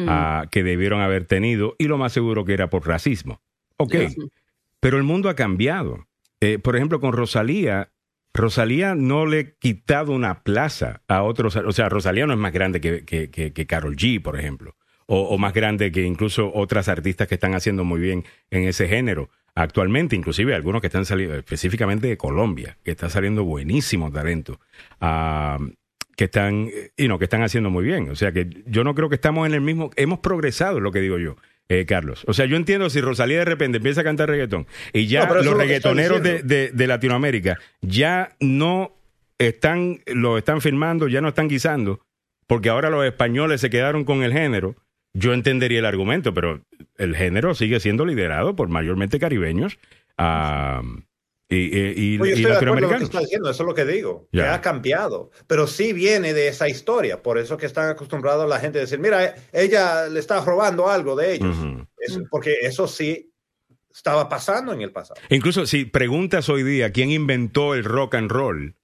Mm. 0.00 0.06
ah, 0.08 0.46
que 0.52 0.62
debieron 0.62 1.00
haber 1.00 1.24
tenido 1.24 1.74
y 1.76 1.88
lo 1.88 1.98
más 1.98 2.12
seguro 2.12 2.44
que 2.44 2.52
era 2.52 2.70
por 2.70 2.86
racismo. 2.86 3.40
Ok, 3.78 3.96
pero 4.78 4.96
el 4.96 5.02
mundo 5.02 5.28
ha 5.28 5.34
cambiado. 5.34 6.06
Eh, 6.40 6.60
por 6.60 6.76
ejemplo, 6.76 7.00
con 7.00 7.12
Rosalía, 7.12 7.90
Rosalía 8.38 8.94
no 8.94 9.26
le 9.26 9.40
ha 9.40 9.50
quitado 9.58 10.12
una 10.12 10.42
plaza 10.42 11.02
a 11.08 11.22
otros. 11.22 11.56
O 11.56 11.72
sea, 11.72 11.88
Rosalía 11.88 12.26
no 12.26 12.32
es 12.32 12.38
más 12.38 12.52
grande 12.52 12.80
que, 12.80 13.04
que, 13.04 13.30
que, 13.30 13.52
que 13.52 13.66
Carol 13.66 13.96
G, 13.96 14.22
por 14.22 14.38
ejemplo. 14.38 14.74
O, 15.10 15.38
más 15.38 15.54
grande 15.54 15.90
que 15.90 16.02
incluso 16.02 16.52
otras 16.54 16.86
artistas 16.86 17.28
que 17.28 17.36
están 17.36 17.54
haciendo 17.54 17.82
muy 17.82 17.98
bien 17.98 18.24
en 18.50 18.64
ese 18.64 18.88
género 18.88 19.30
actualmente, 19.54 20.14
inclusive 20.14 20.54
algunos 20.54 20.82
que 20.82 20.88
están 20.88 21.06
saliendo, 21.06 21.34
específicamente 21.34 22.08
de 22.08 22.18
Colombia, 22.18 22.76
que 22.84 22.90
está 22.90 23.08
saliendo 23.08 23.42
buenísimo 23.42 24.12
talento, 24.12 24.60
ah, 25.00 25.56
que 26.14 26.24
están, 26.24 26.68
eh, 26.68 26.92
you 26.98 27.06
know, 27.06 27.18
que 27.18 27.24
están 27.24 27.42
haciendo 27.42 27.70
muy 27.70 27.84
bien. 27.84 28.10
O 28.10 28.16
sea 28.16 28.32
que 28.32 28.50
yo 28.66 28.84
no 28.84 28.94
creo 28.94 29.08
que 29.08 29.14
estamos 29.14 29.46
en 29.46 29.54
el 29.54 29.62
mismo, 29.62 29.90
hemos 29.96 30.18
progresado, 30.18 30.76
es 30.76 30.82
lo 30.82 30.92
que 30.92 31.00
digo 31.00 31.16
yo. 31.16 31.36
Eh, 31.68 31.84
Carlos. 31.86 32.24
O 32.26 32.32
sea, 32.32 32.46
yo 32.46 32.56
entiendo 32.56 32.88
si 32.90 33.00
Rosalía 33.00 33.38
de 33.40 33.44
repente 33.44 33.76
empieza 33.78 34.00
a 34.00 34.04
cantar 34.04 34.28
reggaetón 34.28 34.66
y 34.92 35.06
ya 35.06 35.26
No, 35.26 35.34
los 35.34 35.44
lo 35.46 35.54
reggaetoneros 35.54 36.22
de, 36.22 36.42
de- 36.42 36.70
de 36.72 36.86
Latinoamérica 36.86 37.58
ya 37.82 38.30
no 38.40 38.96
están, 39.38 40.00
lo 40.06 40.38
están 40.38 40.60
filmando, 40.60 41.08
ya 41.08 41.20
no 41.20 41.28
están 41.28 41.48
guisando, 41.48 42.00
porque 42.46 42.68
ahora 42.70 42.90
los 42.90 43.04
españoles 43.04 43.60
se 43.60 43.70
quedaron 43.70 44.04
con 44.04 44.22
el 44.22 44.32
género. 44.32 44.76
Yo 45.14 45.32
entendería 45.32 45.78
el 45.80 45.86
argumento, 45.86 46.34
pero 46.34 46.60
el 46.96 47.16
género 47.16 47.54
sigue 47.54 47.80
siendo 47.80 48.04
liderado 48.04 48.54
por 48.56 48.68
mayormente 48.68 49.18
caribeños 49.18 49.78
ah, 50.16 50.82
y, 51.48 51.56
y- 51.56 52.14
y- 52.16 52.20
Oye, 52.20 52.30
y 52.30 52.34
estoy 52.34 52.50
de 52.50 52.56
acuerdo 52.56 52.74
con 52.74 52.82
lo 52.92 52.98
que 52.98 53.04
está 53.04 53.20
diciendo, 53.20 53.50
eso 53.50 53.62
es 53.62 53.66
lo 53.66 53.74
que 53.74 53.84
digo, 53.86 54.28
que 54.30 54.38
Ya. 54.38 54.54
ha 54.54 54.60
cambiado, 54.60 55.30
pero 55.46 55.66
sí 55.66 55.92
viene 55.92 56.34
de 56.34 56.48
esa 56.48 56.68
historia, 56.68 57.22
por 57.22 57.38
eso 57.38 57.56
que 57.56 57.66
están 57.66 57.88
acostumbrados 57.88 58.48
la 58.48 58.60
gente 58.60 58.78
a 58.78 58.82
decir, 58.82 58.98
mira, 58.98 59.34
ella 59.52 60.08
le 60.08 60.20
está 60.20 60.44
robando 60.44 60.88
algo 60.90 61.16
de 61.16 61.34
ellos. 61.34 61.56
Es- 61.98 62.18
porque 62.30 62.54
eso 62.62 62.86
sí 62.86 63.32
estaba 63.94 64.28
pasando 64.28 64.72
en 64.72 64.82
el 64.82 64.92
pasado. 64.92 65.20
Incluso 65.30 65.66
si 65.66 65.84
preguntas 65.86 66.48
hoy 66.48 66.62
día 66.62 66.92
quién 66.92 67.10
inventó 67.10 67.74
el 67.74 67.82
rock 67.84 68.14
and 68.16 68.30
roll, 68.30 68.74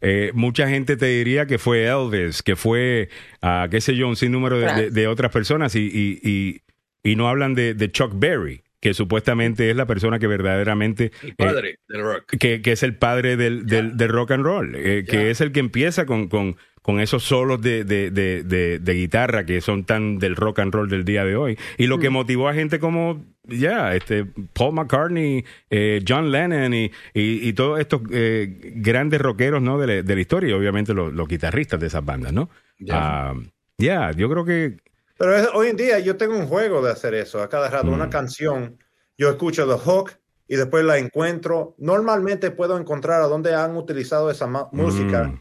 eh, 0.00 0.30
mucha 0.34 0.68
gente 0.68 0.96
te 0.96 1.06
diría 1.06 1.46
que 1.46 1.58
fue 1.58 1.84
Elvis, 1.86 2.42
que 2.42 2.56
fue, 2.56 3.08
ah, 3.42 3.68
qué 3.70 3.80
sé 3.80 3.94
yo, 3.96 4.08
un 4.08 4.16
sinnúmero 4.16 4.58
de, 4.58 4.72
de- 4.72 4.90
de 4.90 5.06
otras 5.06 5.30
personas 5.32 5.74
y, 5.74 5.80
y- 5.86 6.20
y- 6.22 6.62
y 7.10 7.16
no 7.16 7.28
hablan 7.28 7.54
de, 7.54 7.74
de 7.74 7.90
Chuck 7.92 8.12
Berry, 8.14 8.62
que 8.86 8.94
supuestamente 8.94 9.68
es 9.68 9.74
la 9.76 9.84
persona 9.84 10.20
que 10.20 10.28
verdaderamente... 10.28 11.10
El 11.20 11.30
eh, 11.30 11.34
padre 11.36 11.78
del 11.88 12.02
rock. 12.02 12.36
que, 12.38 12.62
que 12.62 12.70
es 12.70 12.84
el 12.84 12.94
padre 12.94 13.36
del, 13.36 13.66
del, 13.66 13.96
del 13.96 14.08
rock 14.10 14.30
and 14.30 14.44
roll, 14.44 14.76
eh, 14.76 15.04
que 15.08 15.30
es 15.30 15.40
el 15.40 15.50
que 15.50 15.58
empieza 15.58 16.06
con, 16.06 16.28
con, 16.28 16.56
con 16.82 17.00
esos 17.00 17.24
solos 17.24 17.60
de, 17.60 17.82
de, 17.82 18.12
de, 18.12 18.44
de- 18.44 18.78
de 18.78 18.94
guitarra 18.94 19.44
que 19.44 19.60
son 19.60 19.82
tan 19.82 20.20
del 20.20 20.36
rock 20.36 20.60
and 20.60 20.72
roll 20.72 20.88
del 20.88 21.04
día 21.04 21.24
de 21.24 21.34
hoy. 21.34 21.58
Y 21.78 21.88
lo 21.88 21.98
que 21.98 22.10
motivó 22.10 22.48
a 22.48 22.54
gente 22.54 22.78
como, 22.78 23.24
ya, 23.42 23.92
este, 23.96 24.24
Paul 24.52 24.74
McCartney, 24.74 25.44
eh, 25.68 26.00
John 26.06 26.30
Lennon 26.30 26.72
y, 26.72 26.84
y, 27.12 27.48
y 27.48 27.52
todos 27.54 27.80
estos 27.80 28.02
eh, 28.12 28.70
grandes 28.76 29.20
rockeros 29.20 29.60
¿no? 29.62 29.80
de, 29.80 29.86
la, 29.88 30.02
de 30.04 30.14
la 30.14 30.20
historia 30.20 30.50
y 30.50 30.52
obviamente 30.52 30.94
los, 30.94 31.12
los 31.12 31.26
guitarristas 31.26 31.80
de 31.80 31.88
esas 31.88 32.04
bandas, 32.04 32.32
¿no? 32.32 32.50
Ya. 32.78 32.94
Ah, 33.30 33.34
Ya, 33.78 34.12
yo 34.12 34.30
creo 34.30 34.44
que... 34.44 34.76
Pero 35.18 35.36
es- 35.36 35.48
hoy 35.54 35.68
en 35.68 35.76
día 35.76 35.98
yo 35.98 36.16
tengo 36.16 36.36
un 36.36 36.46
juego 36.46 36.82
de 36.84 36.92
hacer 36.92 37.14
eso, 37.14 37.42
a 37.42 37.48
cada 37.48 37.68
rato, 37.70 37.88
una 37.88 38.10
canción, 38.10 38.78
yo 39.16 39.30
escucho 39.30 39.66
The 39.66 39.78
Hook 39.82 40.12
y 40.48 40.56
después 40.56 40.84
la 40.84 40.98
encuentro, 40.98 41.74
normalmente 41.78 42.50
puedo 42.50 42.76
encontrar 42.78 43.22
a 43.22 43.26
dónde 43.26 43.54
han 43.54 43.76
utilizado 43.76 44.30
esa 44.30 44.46
música 44.72 45.32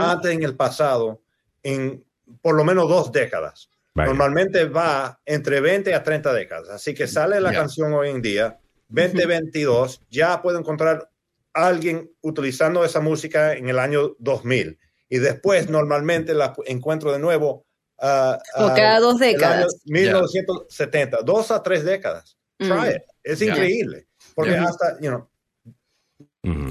antes 0.00 0.32
en 0.32 0.42
el 0.42 0.56
pasado, 0.56 1.22
en 1.62 2.04
por 2.42 2.54
lo 2.54 2.64
menos 2.64 2.88
dos 2.88 3.10
décadas. 3.12 3.70
Vaya. 3.94 4.08
Normalmente 4.10 4.66
va 4.66 5.20
entre 5.24 5.60
20 5.60 5.94
a 5.94 6.02
30 6.02 6.32
décadas. 6.32 6.68
Así 6.68 6.94
que 6.94 7.06
sale 7.06 7.40
la 7.40 7.50
canción 7.60 7.92
hoy 7.92 8.10
en 8.10 8.22
día, 8.22 8.58
2022, 8.88 10.02
ya 10.10 10.40
puedo 10.42 10.58
encontrar 10.58 11.10
a 11.54 11.66
alguien 11.66 12.10
utilizando 12.20 12.84
esa 12.84 13.00
música 13.00 13.54
en 13.54 13.68
el 13.68 13.78
año 13.78 14.14
2000. 14.18 14.78
Y 15.08 15.18
después 15.18 15.68
normalmente 15.68 16.34
la 16.34 16.54
encuentro 16.66 17.12
de 17.12 17.18
nuevo. 17.18 17.66
Ah, 18.00 18.38
Como 18.54 18.68
ah, 18.68 18.74
cada 18.74 19.00
dos 19.00 19.18
décadas. 19.18 19.74
1970, 19.86 21.22
dos 21.22 21.50
a 21.50 21.62
tres 21.62 21.84
décadas. 21.84 22.36
Try 22.58 22.68
Mm. 22.70 22.88
it. 22.96 23.02
Es 23.22 23.38
Ya. 23.40 23.46
increíble. 23.46 24.06
Porque 24.34 24.52
Ya. 24.52 24.64
hasta, 24.64 24.98
you 25.00 25.08
know, 25.10 25.28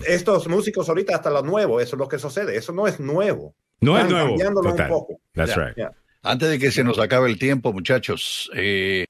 estos 0.08 0.48
músicos 0.48 0.90
ahorita 0.90 1.16
hasta 1.16 1.30
lo 1.30 1.42
nuevo, 1.44 1.80
eso 1.80 1.96
es 1.96 2.00
lo 2.00 2.08
que 2.08 2.20
sucede. 2.20 2.56
Eso 2.56 2.72
no 2.74 2.88
es 2.88 3.00
nuevo. 3.00 3.56
No 3.82 3.98
es 3.98 4.04
Están 4.04 4.14
nuevo. 4.14 4.30
cambiándolo 4.30 4.70
un 4.70 4.76
Total. 4.76 4.90
poco. 4.90 5.22
That's 5.34 5.56
right. 5.56 5.78
Antes 6.22 6.50
de 6.50 6.60
que 6.60 6.72
se 6.72 6.84
nos 6.84 7.00
acabe 7.00 7.30
el 7.30 7.40
tiempo, 7.40 7.72
muchachos, 7.72 8.50
eh, 8.54 9.06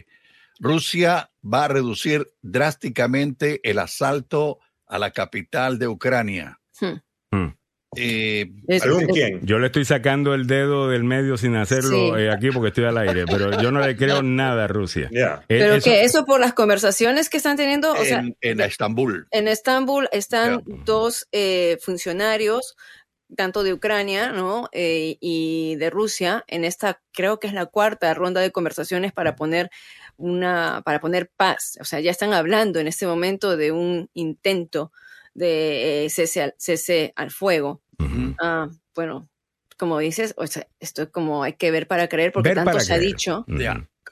Rusia 0.59 1.31
va 1.41 1.65
a 1.65 1.67
reducir 1.69 2.27
drásticamente 2.41 3.59
el 3.63 3.79
asalto 3.79 4.59
a 4.85 4.99
la 4.99 5.11
capital 5.11 5.79
de 5.79 5.87
Ucrania. 5.87 6.59
Hmm. 6.79 6.99
Hmm. 7.31 7.55
Eh, 7.95 8.51
Es- 8.67 8.83
¿Algún 8.83 9.03
es- 9.03 9.07
quién? 9.13 9.39
Yo 9.45 9.57
le 9.57 9.67
estoy 9.67 9.83
sacando 9.83 10.33
el 10.35 10.45
dedo 10.45 10.89
del 10.89 11.03
medio 11.03 11.37
sin 11.37 11.55
hacerlo 11.55 12.15
Sí. 12.15 12.21
eh, 12.21 12.31
aquí 12.31 12.51
porque 12.51 12.67
estoy 12.67 12.85
al 12.85 12.97
aire, 12.99 13.25
pero 13.25 13.59
yo 13.61 13.71
no 13.71 13.79
le 13.85 13.95
creo 13.97 14.21
nada 14.23 14.65
a 14.65 14.67
Rusia. 14.67 15.09
Eh, 15.11 15.39
Pero 15.47 15.75
eso- 15.75 15.89
que 15.89 16.03
eso 16.03 16.25
por 16.25 16.39
las 16.39 16.53
conversaciones 16.53 17.29
que 17.29 17.37
están 17.37 17.57
teniendo, 17.57 17.91
o 17.93 18.05
sea, 18.05 18.23
en, 18.41 18.61
Estambul. 18.61 19.27
en 19.31 19.47
Estambul 19.47 20.07
están 20.11 20.61
dos 20.85 21.27
eh, 21.31 21.77
funcionarios, 21.81 22.75
tanto 23.35 23.63
de 23.63 23.73
Ucrania, 23.73 24.31
¿no? 24.31 24.69
Eh, 24.71 25.17
y 25.19 25.75
de 25.77 25.89
Rusia, 25.89 26.43
en 26.47 26.65
esta, 26.65 27.01
creo 27.11 27.39
que 27.39 27.47
es 27.47 27.53
la 27.53 27.65
cuarta 27.67 28.13
ronda 28.13 28.41
de 28.41 28.51
conversaciones 28.51 29.13
para 29.13 29.35
poner 29.35 29.69
una, 30.17 30.81
para 30.85 30.99
poner 30.99 31.29
paz. 31.35 31.77
O 31.81 31.85
sea, 31.85 31.99
ya 32.01 32.11
están 32.11 32.33
hablando 32.33 32.79
en 32.79 32.87
este 32.87 33.07
momento 33.07 33.55
de 33.57 33.71
un 33.71 34.09
intento 34.13 34.91
de 35.33 36.05
eh, 36.05 36.09
cese, 36.09 36.41
al, 36.43 36.55
cese 36.57 37.13
al 37.15 37.31
fuego. 37.31 37.81
Ah, 38.41 38.69
bueno, 38.95 39.29
como 39.77 39.99
dices, 39.99 40.33
o 40.37 40.47
sea, 40.47 40.67
esto 40.79 41.03
es 41.03 41.09
como 41.09 41.43
hay 41.43 41.53
que 41.53 41.71
ver 41.71 41.87
para 41.87 42.07
creer, 42.09 42.31
porque 42.31 42.49
Ver 42.49 42.55
tanto 42.63 42.79
se 42.79 42.93
ha 42.93 42.97
dicho. 42.99 43.45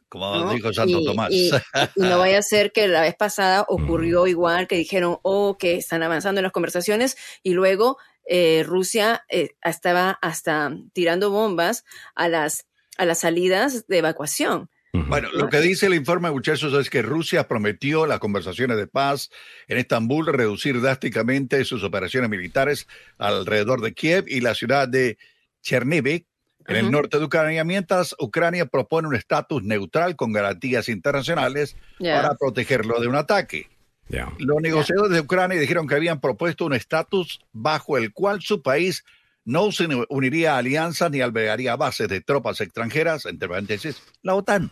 Como 0.10 0.34
¿no? 0.35 0.53
dijo 0.53 0.72
Santo 0.72 0.99
y, 1.02 1.06
Tomás. 1.06 1.31
y- 1.31 1.52
y 1.95 2.02
no 2.02 2.19
vaya 2.19 2.39
a 2.39 2.41
ser 2.41 2.72
que 2.72 2.88
la 2.88 3.02
vez 3.02 3.15
pasada 3.15 3.65
ocurrió 3.68 4.26
igual, 4.27 4.68
que 4.68 4.77
dijeron, 4.77 5.19
oh, 5.23 5.57
que 5.57 5.76
están 5.76 6.02
avanzando 6.03 6.39
en 6.39 6.44
las 6.44 6.53
conversaciones, 6.53 7.18
y 7.44 7.52
luego 7.52 7.98
eh, 8.26 8.64
Rusia 8.65 9.26
eh, 9.30 9.49
estaba 9.64 10.11
hasta 10.22 10.72
tirando 10.94 11.30
bombas 11.31 11.84
a 12.15 12.30
las, 12.30 12.68
a 12.98 13.06
las 13.06 13.19
salidas 13.19 13.88
de 13.88 13.98
evacuación. 13.98 14.69
Bueno, 15.07 15.30
lo 15.34 15.49
que 15.49 15.61
dice 15.61 15.88
el 15.88 15.94
informe, 15.94 16.32
muchachos, 16.32 16.74
es 16.74 16.90
que 16.90 17.02
Rusia 17.02 17.48
prometió 17.48 18.06
las 18.06 18.19
conversaciones 18.19 18.78
de 18.78 18.88
paz 18.88 19.30
en 19.68 19.78
Estambul 19.78 20.28
reducir 20.28 20.82
drásticamente 20.82 21.64
sus 21.65 21.84
operaciones 21.84 22.30
militares 22.30 22.88
alrededor 23.18 23.82
de 23.82 23.94
Kiev 23.94 24.26
y 24.28 24.41
la 24.41 24.56
ciudad 24.56 24.88
de 24.88 25.18
Chernihiv, 25.61 26.26
en 26.68 26.76
el 26.76 26.91
norte 26.91 27.18
de 27.18 27.24
Ucrania, 27.24 27.64
mientras 27.64 28.14
Ucrania 28.19 28.65
propone 28.65 29.07
un 29.07 29.15
estatus 29.15 29.64
neutral 29.64 30.18
con 30.18 30.34
garantías 30.34 30.90
internacionales 30.90 31.78
para 31.98 32.36
protegerlo 32.36 32.99
de 32.99 33.07
un 33.07 33.15
ataque. 33.15 33.69
Los 34.10 34.61
negociadores 34.61 35.11
de 35.11 35.22
Ucrania 35.22 35.60
dijeron 35.60 35.88
que 35.88 35.95
habían 35.95 36.19
propuesto 36.19 36.65
un 36.65 36.74
estatus 36.74 37.40
bajo 37.53 37.98
el 37.98 38.11
cual 38.11 38.41
su 38.41 38.61
país 38.61 39.03
no 39.45 39.72
se 39.72 39.88
uniría 40.10 40.56
a 40.56 40.57
alianzas 40.57 41.10
ni 41.10 41.22
albergaría 41.22 41.78
bases 41.78 42.10
de 42.10 42.19
tropas 42.19 42.60
extranjeras, 42.60 43.26
entre 43.26 43.48
paréntesis, 43.48 44.02
la 44.22 44.36
OTAN. 44.36 44.69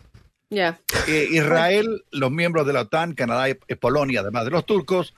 Eh, 1.08 1.28
Israel, 1.32 2.04
los 2.12 2.32
miembros 2.32 2.66
de 2.68 2.74
la 2.74 2.82
OTAN, 2.82 3.14
Canadá 3.14 3.50
y 3.50 3.58
y 3.68 3.76
Polonia, 3.76 4.22
además 4.22 4.46
de 4.46 4.52
los 4.52 4.66
turcos, 4.66 5.14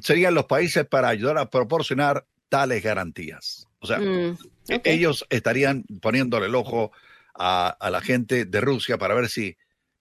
serían 0.00 0.34
los 0.34 0.46
países 0.46 0.86
para 0.86 1.08
ayudar 1.08 1.38
a 1.38 1.50
proporcionar 1.50 2.26
tales 2.48 2.82
garantías. 2.82 3.68
O 3.78 3.86
sea, 3.86 3.98
Mm, 3.98 4.36
ellos 4.84 5.24
estarían 5.30 5.84
poniéndole 6.00 6.46
el 6.46 6.54
ojo 6.54 6.92
a, 7.34 7.68
a 7.68 7.90
la 7.90 8.00
gente 8.00 8.44
de 8.44 8.60
Rusia 8.60 8.98
para 8.98 9.14
ver 9.14 9.28
si, 9.28 9.56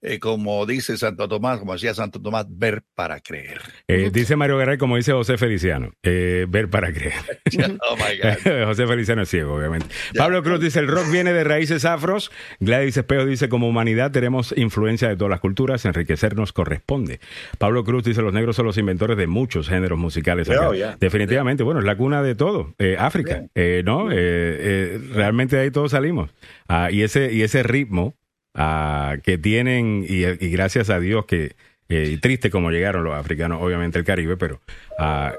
eh, 0.06 0.20
como 0.20 0.66
dice 0.66 0.98
Santo 0.98 1.28
Tomás, 1.28 1.60
como 1.60 1.74
decía 1.74 1.94
Santo 1.94 2.22
Tomás, 2.22 2.46
ver 2.50 2.84
para 2.96 3.20
creer. 3.20 3.62
Eh, 3.88 4.10
dice 4.14 4.36
Mario 4.36 4.58
Garay, 4.58 4.78
como 4.78 4.98
dice 4.98 5.12
José 5.12 5.38
Feliciano, 5.38 5.92
eh, 6.04 6.46
ver 6.48 6.70
para 6.70 6.94
creer. 6.94 7.14
oh 7.90 7.96
my 7.96 8.18
God. 8.18 8.66
José 8.66 8.88
Feliciano 8.88 9.24
es 9.24 9.30
ciego, 9.30 9.56
obviamente. 9.56 9.88
Pablo 10.16 10.44
Cruz 10.44 10.60
dice, 10.60 10.80
el 10.80 10.88
rock 10.88 11.10
viene 11.12 11.34
de 11.34 11.44
raíces 11.44 11.86
afros. 11.86 12.32
Gladys 12.60 12.98
Espejo 12.98 13.26
dice, 13.26 13.50
como 13.50 13.68
humanidad 13.68 14.12
tenemos 14.12 14.54
influencia 14.58 15.08
de 15.08 15.16
todas 15.16 15.32
las 15.32 15.40
culturas, 15.40 15.86
enriquecernos 15.86 16.54
corresponde. 16.54 17.20
Pablo 17.58 17.84
Cruz 17.84 18.04
dice, 18.04 18.22
los 18.22 18.34
negros 18.34 18.56
son 18.56 18.66
los 18.66 18.78
inventores 18.78 19.18
de 19.18 19.28
muchos 19.28 19.70
géneros 19.70 19.98
musicales. 19.98 20.50
acá". 20.50 20.70
Yeah, 20.72 20.76
yeah. 20.76 20.98
Definitivamente, 21.00 21.64
bueno, 21.64 21.80
es 21.80 21.86
la 21.86 21.98
cuna 21.98 22.22
de 22.22 22.36
todo. 22.36 22.74
Eh, 22.78 22.96
África, 23.00 23.46
eh, 23.56 23.84
¿no? 23.86 24.12
Eh, 24.12 24.16
eh, 24.18 25.02
realmente 25.14 25.56
de 25.56 25.64
ahí 25.64 25.72
todos 25.72 25.92
salimos. 25.92 26.32
Ah, 26.68 26.90
y, 26.92 27.04
ese, 27.04 27.34
y 27.34 27.42
ese 27.42 27.64
ritmo 27.64 28.16
que 28.56 29.38
tienen, 29.38 30.06
y, 30.08 30.24
y 30.26 30.50
gracias 30.50 30.90
a 30.90 31.00
Dios 31.00 31.26
que, 31.26 31.56
eh, 31.90 32.10
y 32.14 32.18
triste 32.18 32.50
como 32.50 32.72
llegaron 32.72 33.04
los 33.04 33.14
africanos, 33.14 33.62
obviamente 33.62 34.00
el 34.00 34.06
Caribe, 34.06 34.38
pero... 34.38 34.62
ah, 35.00 35.34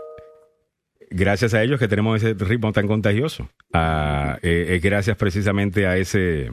gracias 1.08 1.54
a 1.54 1.62
ellos 1.62 1.78
que 1.78 1.86
tenemos 1.86 2.20
ese 2.20 2.34
ritmo 2.44 2.72
tan 2.72 2.88
contagioso. 2.88 3.48
Eh, 3.72 4.66
es 4.70 4.82
gracias 4.82 5.16
precisamente 5.16 5.86
a 5.86 5.96
ese, 5.96 6.50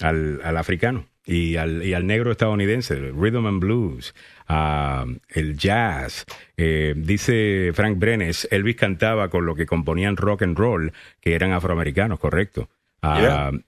al, 0.00 0.40
al 0.44 0.56
africano 0.56 1.06
y 1.24 1.56
al, 1.56 1.82
y 1.82 1.92
al 1.92 2.06
negro 2.06 2.30
estadounidense, 2.30 2.94
el 2.94 3.12
rhythm 3.12 3.46
and 3.46 3.60
blues, 3.60 4.14
ah, 4.46 5.04
el 5.30 5.58
jazz. 5.58 6.24
Eh, 6.56 6.94
dice 6.96 7.72
Frank 7.74 7.98
Brenes, 7.98 8.46
Elvis 8.52 8.76
cantaba 8.76 9.28
con 9.28 9.44
lo 9.44 9.56
que 9.56 9.66
componían 9.66 10.16
rock 10.16 10.42
and 10.42 10.56
roll, 10.56 10.92
que 11.20 11.34
eran 11.34 11.50
afroamericanos, 11.50 12.20
correcto. 12.20 12.68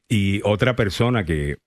Y 0.09 0.41
otra 0.45 0.77
persona 0.77 1.25
que 1.25 1.59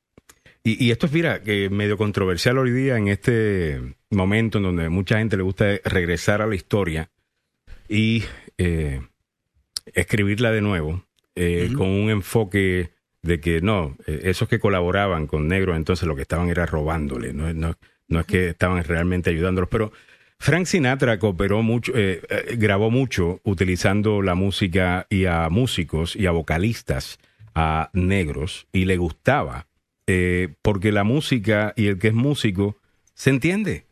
y, 0.64 0.86
y 0.86 0.92
esto 0.92 1.06
es, 1.06 1.12
mira, 1.12 1.42
que 1.42 1.70
medio 1.70 1.98
controversial 1.98 2.58
hoy 2.58 2.72
día 2.72 2.98
en 2.98 3.08
este 3.08 3.96
momento 4.10 4.58
en 4.58 4.66
donde 4.66 4.90
mucha 4.90 5.18
gente 5.18 5.38
le 5.38 5.44
gusta 5.44 5.66
regresar 5.86 6.42
a 6.42 6.48
la 6.48 6.56
historia 6.56 7.10
y 7.88 8.24
eh, 8.58 9.02
escribirla 9.86 10.52
de 10.52 10.62
nuevo 10.62 11.06
eh, 11.36 11.72
con 11.76 11.88
un 11.88 12.10
enfoque 12.10 12.92
de 13.22 13.40
que 13.40 13.62
no, 13.62 13.96
eh, 14.08 14.22
esos 14.24 14.48
que 14.48 14.60
colaboraban 14.60 15.28
con 15.28 15.48
negros 15.48 15.78
entonces 15.78 16.08
lo 16.08 16.16
que 16.16 16.24
estaban 16.24 16.50
era 16.50 16.66
robándole, 16.66 17.34
no, 17.34 17.54
no, 17.54 17.78
no 18.08 18.20
es 18.20 18.26
que 18.26 18.50
estaban 18.50 18.84
realmente 18.84 19.30
ayudándolos, 19.30 19.70
pero 19.70 19.92
Frank 20.42 20.66
Sinatra 20.66 21.20
cooperó 21.20 21.62
mucho, 21.62 21.92
eh, 21.96 22.22
eh, 22.28 22.56
grabó 22.58 22.90
mucho 22.90 23.40
utilizando 23.44 24.24
la 24.24 24.34
música 24.34 25.06
y 25.08 25.26
a 25.26 25.50
músicos 25.50 26.16
y 26.16 26.26
a 26.26 26.32
vocalistas 26.32 27.20
a 27.54 27.92
negros 27.94 28.68
y 28.72 28.86
le 28.86 28.98
gustaba 28.98 29.68
eh, 30.07 30.53
porque 30.61 30.91
la 30.91 31.03
música 31.03 31.73
y 31.76 31.88
el 31.88 31.99
que 31.99 32.10
es 32.10 32.14
músico 32.14 32.78
se 33.14 33.30
entiende. 33.30 33.86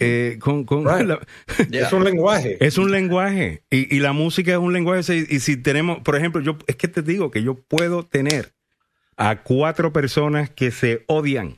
Eh, 0.00 0.38
con, 0.40 0.64
con 0.64 0.84
la- 0.84 1.20
Es 1.70 1.92
un 1.92 2.02
lenguaje. 2.04 2.56
es 2.64 2.78
un 2.78 2.90
lenguaje 2.90 3.62
y, 3.70 3.94
y 3.94 4.00
la 4.00 4.12
música 4.12 4.52
es 4.52 4.58
un 4.58 4.72
lenguaje. 4.72 5.26
Y 5.28 5.40
si 5.40 5.56
tenemos, 5.58 5.98
por 6.00 6.16
ejemplo, 6.16 6.40
yo 6.40 6.56
es 6.66 6.76
que 6.76 6.88
te 6.88 7.02
digo 7.02 7.30
que 7.30 7.42
yo 7.42 7.56
puedo 7.56 8.02
tener 8.04 8.54
a 9.18 9.42
cuatro 9.42 9.92
personas 9.92 10.48
que 10.50 10.70
se 10.70 11.04
odian, 11.08 11.56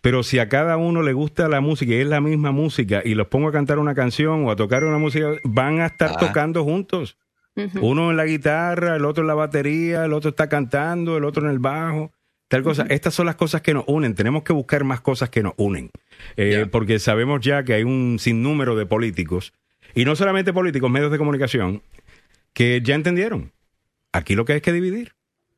pero 0.00 0.22
si 0.24 0.38
a 0.40 0.48
cada 0.48 0.76
uno 0.76 1.02
le 1.02 1.12
gusta 1.12 1.48
la 1.48 1.60
música 1.60 1.92
y 1.92 1.96
es 2.00 2.06
la 2.06 2.20
misma 2.20 2.50
música 2.52 3.02
y 3.04 3.14
los 3.14 3.28
pongo 3.28 3.48
a 3.48 3.52
cantar 3.52 3.78
una 3.78 3.94
canción 3.94 4.44
o 4.46 4.50
a 4.50 4.56
tocar 4.56 4.82
una 4.84 4.98
música, 4.98 5.28
van 5.44 5.80
a 5.80 5.86
estar 5.86 6.12
Ah. 6.14 6.18
tocando 6.18 6.64
juntos. 6.64 7.16
Uno 7.80 8.10
en 8.10 8.16
la 8.16 8.24
guitarra, 8.24 8.96
el 8.96 9.04
otro 9.04 9.22
en 9.22 9.28
la 9.28 9.34
batería, 9.34 10.04
el 10.06 10.14
otro 10.14 10.30
está 10.30 10.48
cantando, 10.48 11.16
el 11.18 11.24
otro 11.24 11.44
en 11.44 11.50
el 11.52 11.58
bajo, 11.58 12.10
tal 12.50 12.62
cosa. 12.62 12.84
Estas 12.90 13.14
son 13.14 13.24
las 13.24 13.36
cosas 13.36 13.62
que 13.62 13.72
nos 13.72 13.84
unen. 13.86 14.14
Tenemos 14.14 14.42
que 14.42 14.52
buscar 14.52 14.84
más 14.84 15.00
cosas 15.00 15.30
que 15.30 15.42
nos 15.42 15.54
unen. 15.56 15.90
Eh, 16.36 16.66
Porque 16.70 16.98
sabemos 16.98 17.40
ya 17.40 17.62
que 17.64 17.72
hay 17.72 17.84
un 17.84 18.18
sinnúmero 18.18 18.76
de 18.76 18.84
políticos, 18.84 19.54
y 19.94 20.04
no 20.04 20.14
solamente 20.16 20.52
políticos, 20.52 20.90
medios 20.90 21.10
de 21.10 21.18
comunicación, 21.18 21.82
que 22.52 22.80
ya 22.84 22.94
entendieron. 22.94 23.52
Aquí 24.12 24.34
lo 24.34 24.44
que 24.44 24.52
hay 24.52 24.56
es 24.58 24.62
que 24.62 24.72
dividir. 24.72 25.14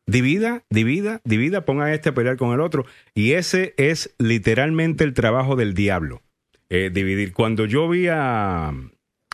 Divida, 0.07 0.65
divida, 0.69 1.21
divida, 1.25 1.65
ponga 1.65 1.85
a 1.87 1.95
este 1.95 2.11
a 2.11 2.15
pelear 2.15 2.37
con 2.37 2.53
el 2.53 2.61
otro. 2.61 2.85
Y 3.15 3.33
ese 3.33 3.73
es 3.77 4.15
literalmente 4.19 5.05
el 5.05 5.15
trabajo 5.15 5.57
del 5.57 5.75
diablo. 5.75 6.23
eh, 6.71 6.91
dividir. 6.93 7.33
Cuando 7.33 7.67
yo 7.67 7.89
vi 7.89 8.09
a, 8.09 8.73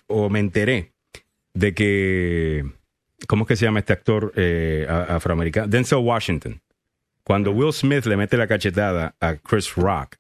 o 0.09 0.29
me 0.29 0.41
enteré 0.41 0.93
de 1.55 1.73
que, 1.73 2.65
¿cómo 3.29 3.45
es 3.45 3.49
que 3.49 3.57
se 3.57 3.65
llama 3.65 3.79
este 3.79 3.93
actor 3.93 4.33
eh, 4.37 4.87
afroamericano? 4.89 5.69
Denzel 5.69 5.99
Washington. 5.99 6.61
Cuando 7.29 7.51
Will 7.53 7.75
Smith 7.75 8.07
le 8.07 8.17
mete 8.17 8.39
la 8.39 8.47
cachetada 8.47 9.15
a 9.21 9.35
Chris 9.37 9.75
Rock, 9.75 10.17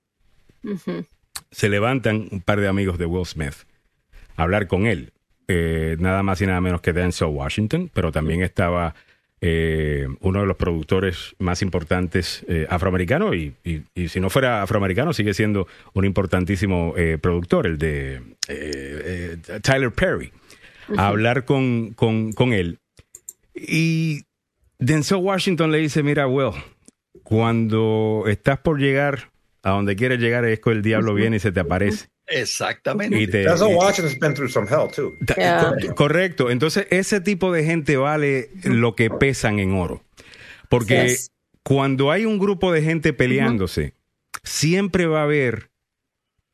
se 1.51 1.69
levantan 1.71 2.29
un 2.31 2.43
par 2.43 2.61
de 2.61 2.69
amigos 2.69 2.99
de 2.99 3.07
Will 3.07 3.25
Smith 3.25 3.55
a 4.37 4.43
hablar 4.43 4.67
con 4.67 4.85
él. 4.87 5.15
Eh, 5.49 5.97
nada 5.99 6.23
más 6.23 6.43
y 6.43 6.47
nada 6.47 6.61
menos 6.61 6.83
que 6.83 6.93
Denzel 6.93 7.29
Washington, 7.29 7.91
pero 7.95 8.13
también 8.13 8.43
estaba 8.43 8.95
eh, 9.41 10.07
uno 10.21 10.41
de 10.41 10.47
los 10.47 10.59
productores 10.59 11.35
más 11.39 11.63
importantes 11.63 12.45
eh, 12.47 12.67
afroamericanos 12.69 13.35
y, 13.35 13.55
y- 13.65 13.85
y 13.95 14.09
si 14.09 14.21
no 14.21 14.29
fuera 14.29 14.61
afroamericano 14.63 15.15
sigue 15.15 15.33
siendo 15.33 15.67
un 15.95 16.05
importantísimo 16.05 16.93
eh, 16.99 17.17
productor, 17.19 17.67
el 17.67 17.79
de 17.79 18.21
Tyler 19.63 19.93
Perry, 19.93 20.31
a 20.95 21.07
hablar 21.09 21.47
con, 21.47 21.95
con, 21.95 22.35
con 22.35 22.53
él. 22.53 22.81
Y 23.55 24.25
Denzel 24.79 25.19
Washington 25.23 25.73
le 25.73 25.79
dice, 25.79 26.03
mira, 26.03 26.27
Will, 26.27 26.53
cuando 27.29 28.25
estás 28.27 28.59
por 28.61 28.81
llegar 28.81 29.31
a 29.63 29.73
donde 29.73 29.97
quieres 29.97 30.19
llegar 30.19 30.47
es 30.47 30.61
que 30.61 30.71
el 30.71 30.81
diablo 30.81 31.13
viene 31.13 31.37
y 31.37 31.41
se 31.41 31.53
te 31.53 31.61
aparece. 31.61 32.07
Exactamente. 32.27 33.21
Y 33.21 33.27
te- 33.27 33.41
Denzel 33.45 33.73
y- 33.73 33.75
Washington's 33.75 34.19
been 34.19 34.33
through 34.33 34.49
some 34.51 34.67
hell 34.67 34.91
too. 34.91 35.13
Ta- 35.27 35.75
co- 35.89 35.95
Correcto. 35.95 36.51
Entonces, 36.51 36.87
ese 36.89 37.21
tipo 37.21 37.53
de 37.53 37.65
gente 37.65 37.99
vale 37.99 38.49
lo 38.65 38.95
que 38.97 39.11
pesan 39.11 39.59
en 39.59 39.75
oro. 39.75 40.03
Porque 40.71 41.03
Yes. 41.09 41.31
cuando 41.63 42.11
hay 42.11 42.25
un 42.25 42.39
grupo 42.39 42.73
de 42.73 42.81
gente 42.81 43.13
peleándose, 43.13 43.93
siempre 44.43 45.05
va 45.05 45.21
a 45.21 45.25
haber 45.25 45.69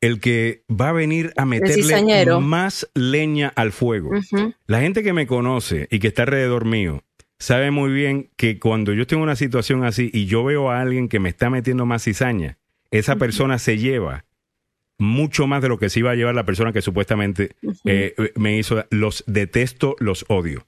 el 0.00 0.18
que 0.18 0.64
va 0.68 0.88
a 0.88 0.92
venir 0.92 1.32
a 1.36 1.44
meterle 1.44 2.26
más 2.40 2.90
leña 2.94 3.52
al 3.54 3.70
fuego. 3.70 4.10
La 4.66 4.80
gente 4.80 5.04
que 5.04 5.12
me 5.12 5.28
conoce 5.28 5.86
y 5.92 6.00
que 6.00 6.08
está 6.08 6.22
alrededor 6.22 6.64
mío 6.64 7.04
sabe 7.38 7.70
muy 7.70 7.92
bien 7.92 8.30
que 8.36 8.58
cuando 8.58 8.92
yo 8.92 9.06
tengo 9.06 9.22
una 9.22 9.36
situación 9.36 9.84
así 9.84 10.10
y 10.12 10.26
yo 10.26 10.44
veo 10.44 10.70
a 10.70 10.80
alguien 10.80 11.08
que 11.08 11.20
me 11.20 11.28
está 11.28 11.50
metiendo 11.50 11.86
más 11.86 12.04
cizaña, 12.04 12.58
esa 12.90 13.16
persona 13.16 13.58
se 13.58 13.78
lleva 13.78 14.24
mucho 14.98 15.46
más 15.46 15.60
de 15.60 15.68
lo 15.68 15.78
que 15.78 15.90
se 15.90 16.00
iba 16.00 16.12
a 16.12 16.14
llevar 16.14 16.34
la 16.34 16.46
persona 16.46 16.72
que 16.72 16.82
supuestamente 16.82 17.56
eh, 17.84 18.14
me 18.36 18.56
hizo. 18.56 18.84
Los 18.90 19.24
detesto, 19.26 19.96
los 19.98 20.24
odio. 20.28 20.66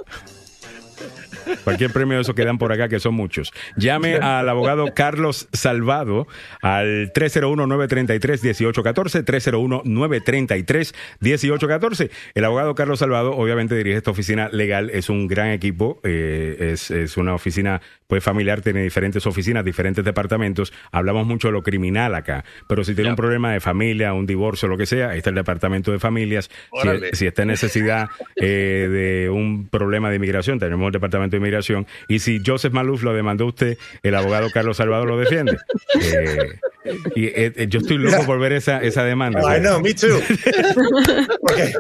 Cualquier 1.65 1.93
premio 1.93 2.17
de 2.17 2.23
esos 2.23 2.35
que 2.35 2.45
dan 2.45 2.59
por 2.59 2.73
acá, 2.73 2.89
que 2.89 2.99
son 3.01 3.15
muchos. 3.15 3.53
Llame 3.77 4.17
al 4.17 4.49
abogado 4.49 4.95
Carlos 4.95 5.49
Salvado 5.53 6.27
al 6.63 7.13
301-933-1814, 7.13 9.25
301-933-1814. 9.25 12.11
El 12.35 12.45
abogado 12.45 12.75
Carlos 12.75 12.99
Salvado 13.01 13.37
obviamente 13.37 13.75
dirige 13.75 13.99
esta 13.99 14.11
oficina 14.11 14.49
legal, 14.51 14.91
es 14.91 15.09
un 15.09 15.29
gran 15.29 15.51
equipo, 15.51 16.01
eh, 16.05 16.73
es, 16.73 16.91
es 16.91 17.17
una 17.17 17.35
oficina 17.35 17.81
pues 18.09 18.25
familiar, 18.25 18.63
tiene 18.63 18.83
diferentes 18.83 19.27
oficinas, 19.27 19.65
diferentes 19.65 20.05
departamentos. 20.05 20.73
Hablamos 20.93 21.27
mucho 21.27 21.49
de 21.49 21.53
lo 21.53 21.63
criminal 21.63 22.15
acá, 22.15 22.45
pero 22.67 22.83
si 22.83 22.95
tiene 22.95 23.11
un 23.11 23.17
problema 23.17 23.53
de 23.53 23.61
familia, 23.61 24.15
un 24.15 24.27
divorcio, 24.27 24.67
lo 24.67 24.79
que 24.79 24.87
sea, 24.87 25.11
ahí 25.11 25.19
está 25.19 25.29
el 25.29 25.37
departamento 25.37 25.93
de 25.93 25.99
familias. 25.99 26.51
Si 27.13 27.27
está 27.27 27.43
en 27.43 27.49
necesidad 27.49 28.09
eh, 28.37 28.89
de 28.91 29.31
un 29.31 29.69
problema 29.69 30.09
de 30.09 30.17
inmigración, 30.17 30.59
tenemos 30.59 30.87
el 30.87 30.93
departamento 30.93 31.37
de 31.37 31.38
inmigración. 31.39 31.87
Y 32.09 32.19
si 32.21 32.41
Joseph 32.45 32.73
Maluf 32.73 33.03
lo 33.03 33.15
demandó 33.15 33.47
usted, 33.47 33.79
el 34.03 34.15
abogado 34.15 34.51
Carlos 34.51 34.77
Salvador 34.77 35.09
lo 35.09 35.19
defiende. 35.19 35.57
Eh, 36.01 36.59
y 37.15 37.27
eh, 37.27 37.67
yo 37.69 37.81
estoy 37.81 37.99
loco 37.99 38.25
por 38.25 38.39
ver 38.39 38.53
esa, 38.53 38.83
esa 38.83 39.05
demanda. 39.05 39.41
I 39.57 39.61
know, 39.61 39.81
me 39.81 39.95
too. 39.95 40.09
Porque 41.41 41.73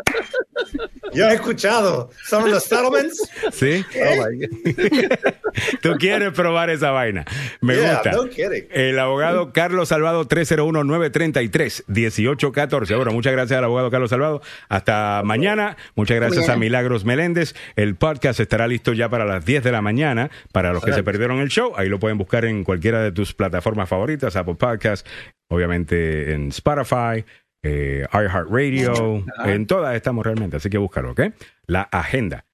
yo 1.14 1.28
he 1.28 1.34
escuchado 1.34 2.10
some 2.26 2.44
of 2.44 2.52
the 2.54 2.60
settlements. 2.60 3.28
¿Sí? 3.52 3.84
Tú 5.82 5.92
quieres 5.98 6.32
probar 6.32 6.70
esa 6.70 6.90
vaina. 6.90 7.24
Me 7.60 7.76
Yeah, 7.76 7.94
gusta. 7.94 8.12
no. 8.12 8.24
El 8.70 8.98
abogado 8.98 9.52
Carlos 9.52 9.88
Salvado, 9.88 10.26
301-933-1814. 10.28 12.96
Bueno, 12.96 13.12
muchas 13.12 13.32
gracias 13.32 13.58
al 13.58 13.64
abogado 13.64 13.90
Carlos 13.90 14.10
Salvado. 14.10 14.42
Hasta 14.68 15.22
mañana. 15.24 15.76
Muchas 15.94 16.16
gracias 16.16 16.48
a 16.48 16.56
Milagros 16.56 17.04
Meléndez. 17.04 17.54
El 17.76 17.96
podcast 17.96 18.40
estará 18.40 18.66
listo 18.68 18.92
ya 18.92 19.08
para 19.08 19.24
las 19.24 19.44
10 19.44 19.64
de 19.64 19.72
la 19.72 19.82
mañana. 19.82 20.30
Para 20.52 20.72
los 20.72 20.84
que 20.84 20.92
se 20.92 21.02
perdieron 21.02 21.38
el 21.40 21.48
show, 21.48 21.72
ahí 21.76 21.88
lo 21.88 21.98
pueden 21.98 22.18
buscar 22.18 22.44
en 22.44 22.64
cualquiera 22.64 23.02
de 23.02 23.12
tus 23.12 23.34
plataformas 23.34 23.88
favoritas, 23.88 24.36
Apple 24.36 24.54
Podcast, 24.56 25.06
obviamente 25.48 26.32
en 26.32 26.48
Spotify. 26.48 27.24
Eh, 27.62 28.06
iHeartRadio, 28.12 29.24
en 29.44 29.66
todas 29.66 29.96
estamos 29.96 30.24
realmente, 30.24 30.56
así 30.56 30.70
que 30.70 30.78
búscalo, 30.78 31.12
¿ok? 31.12 31.20
La 31.66 31.82
agenda. 31.82 32.44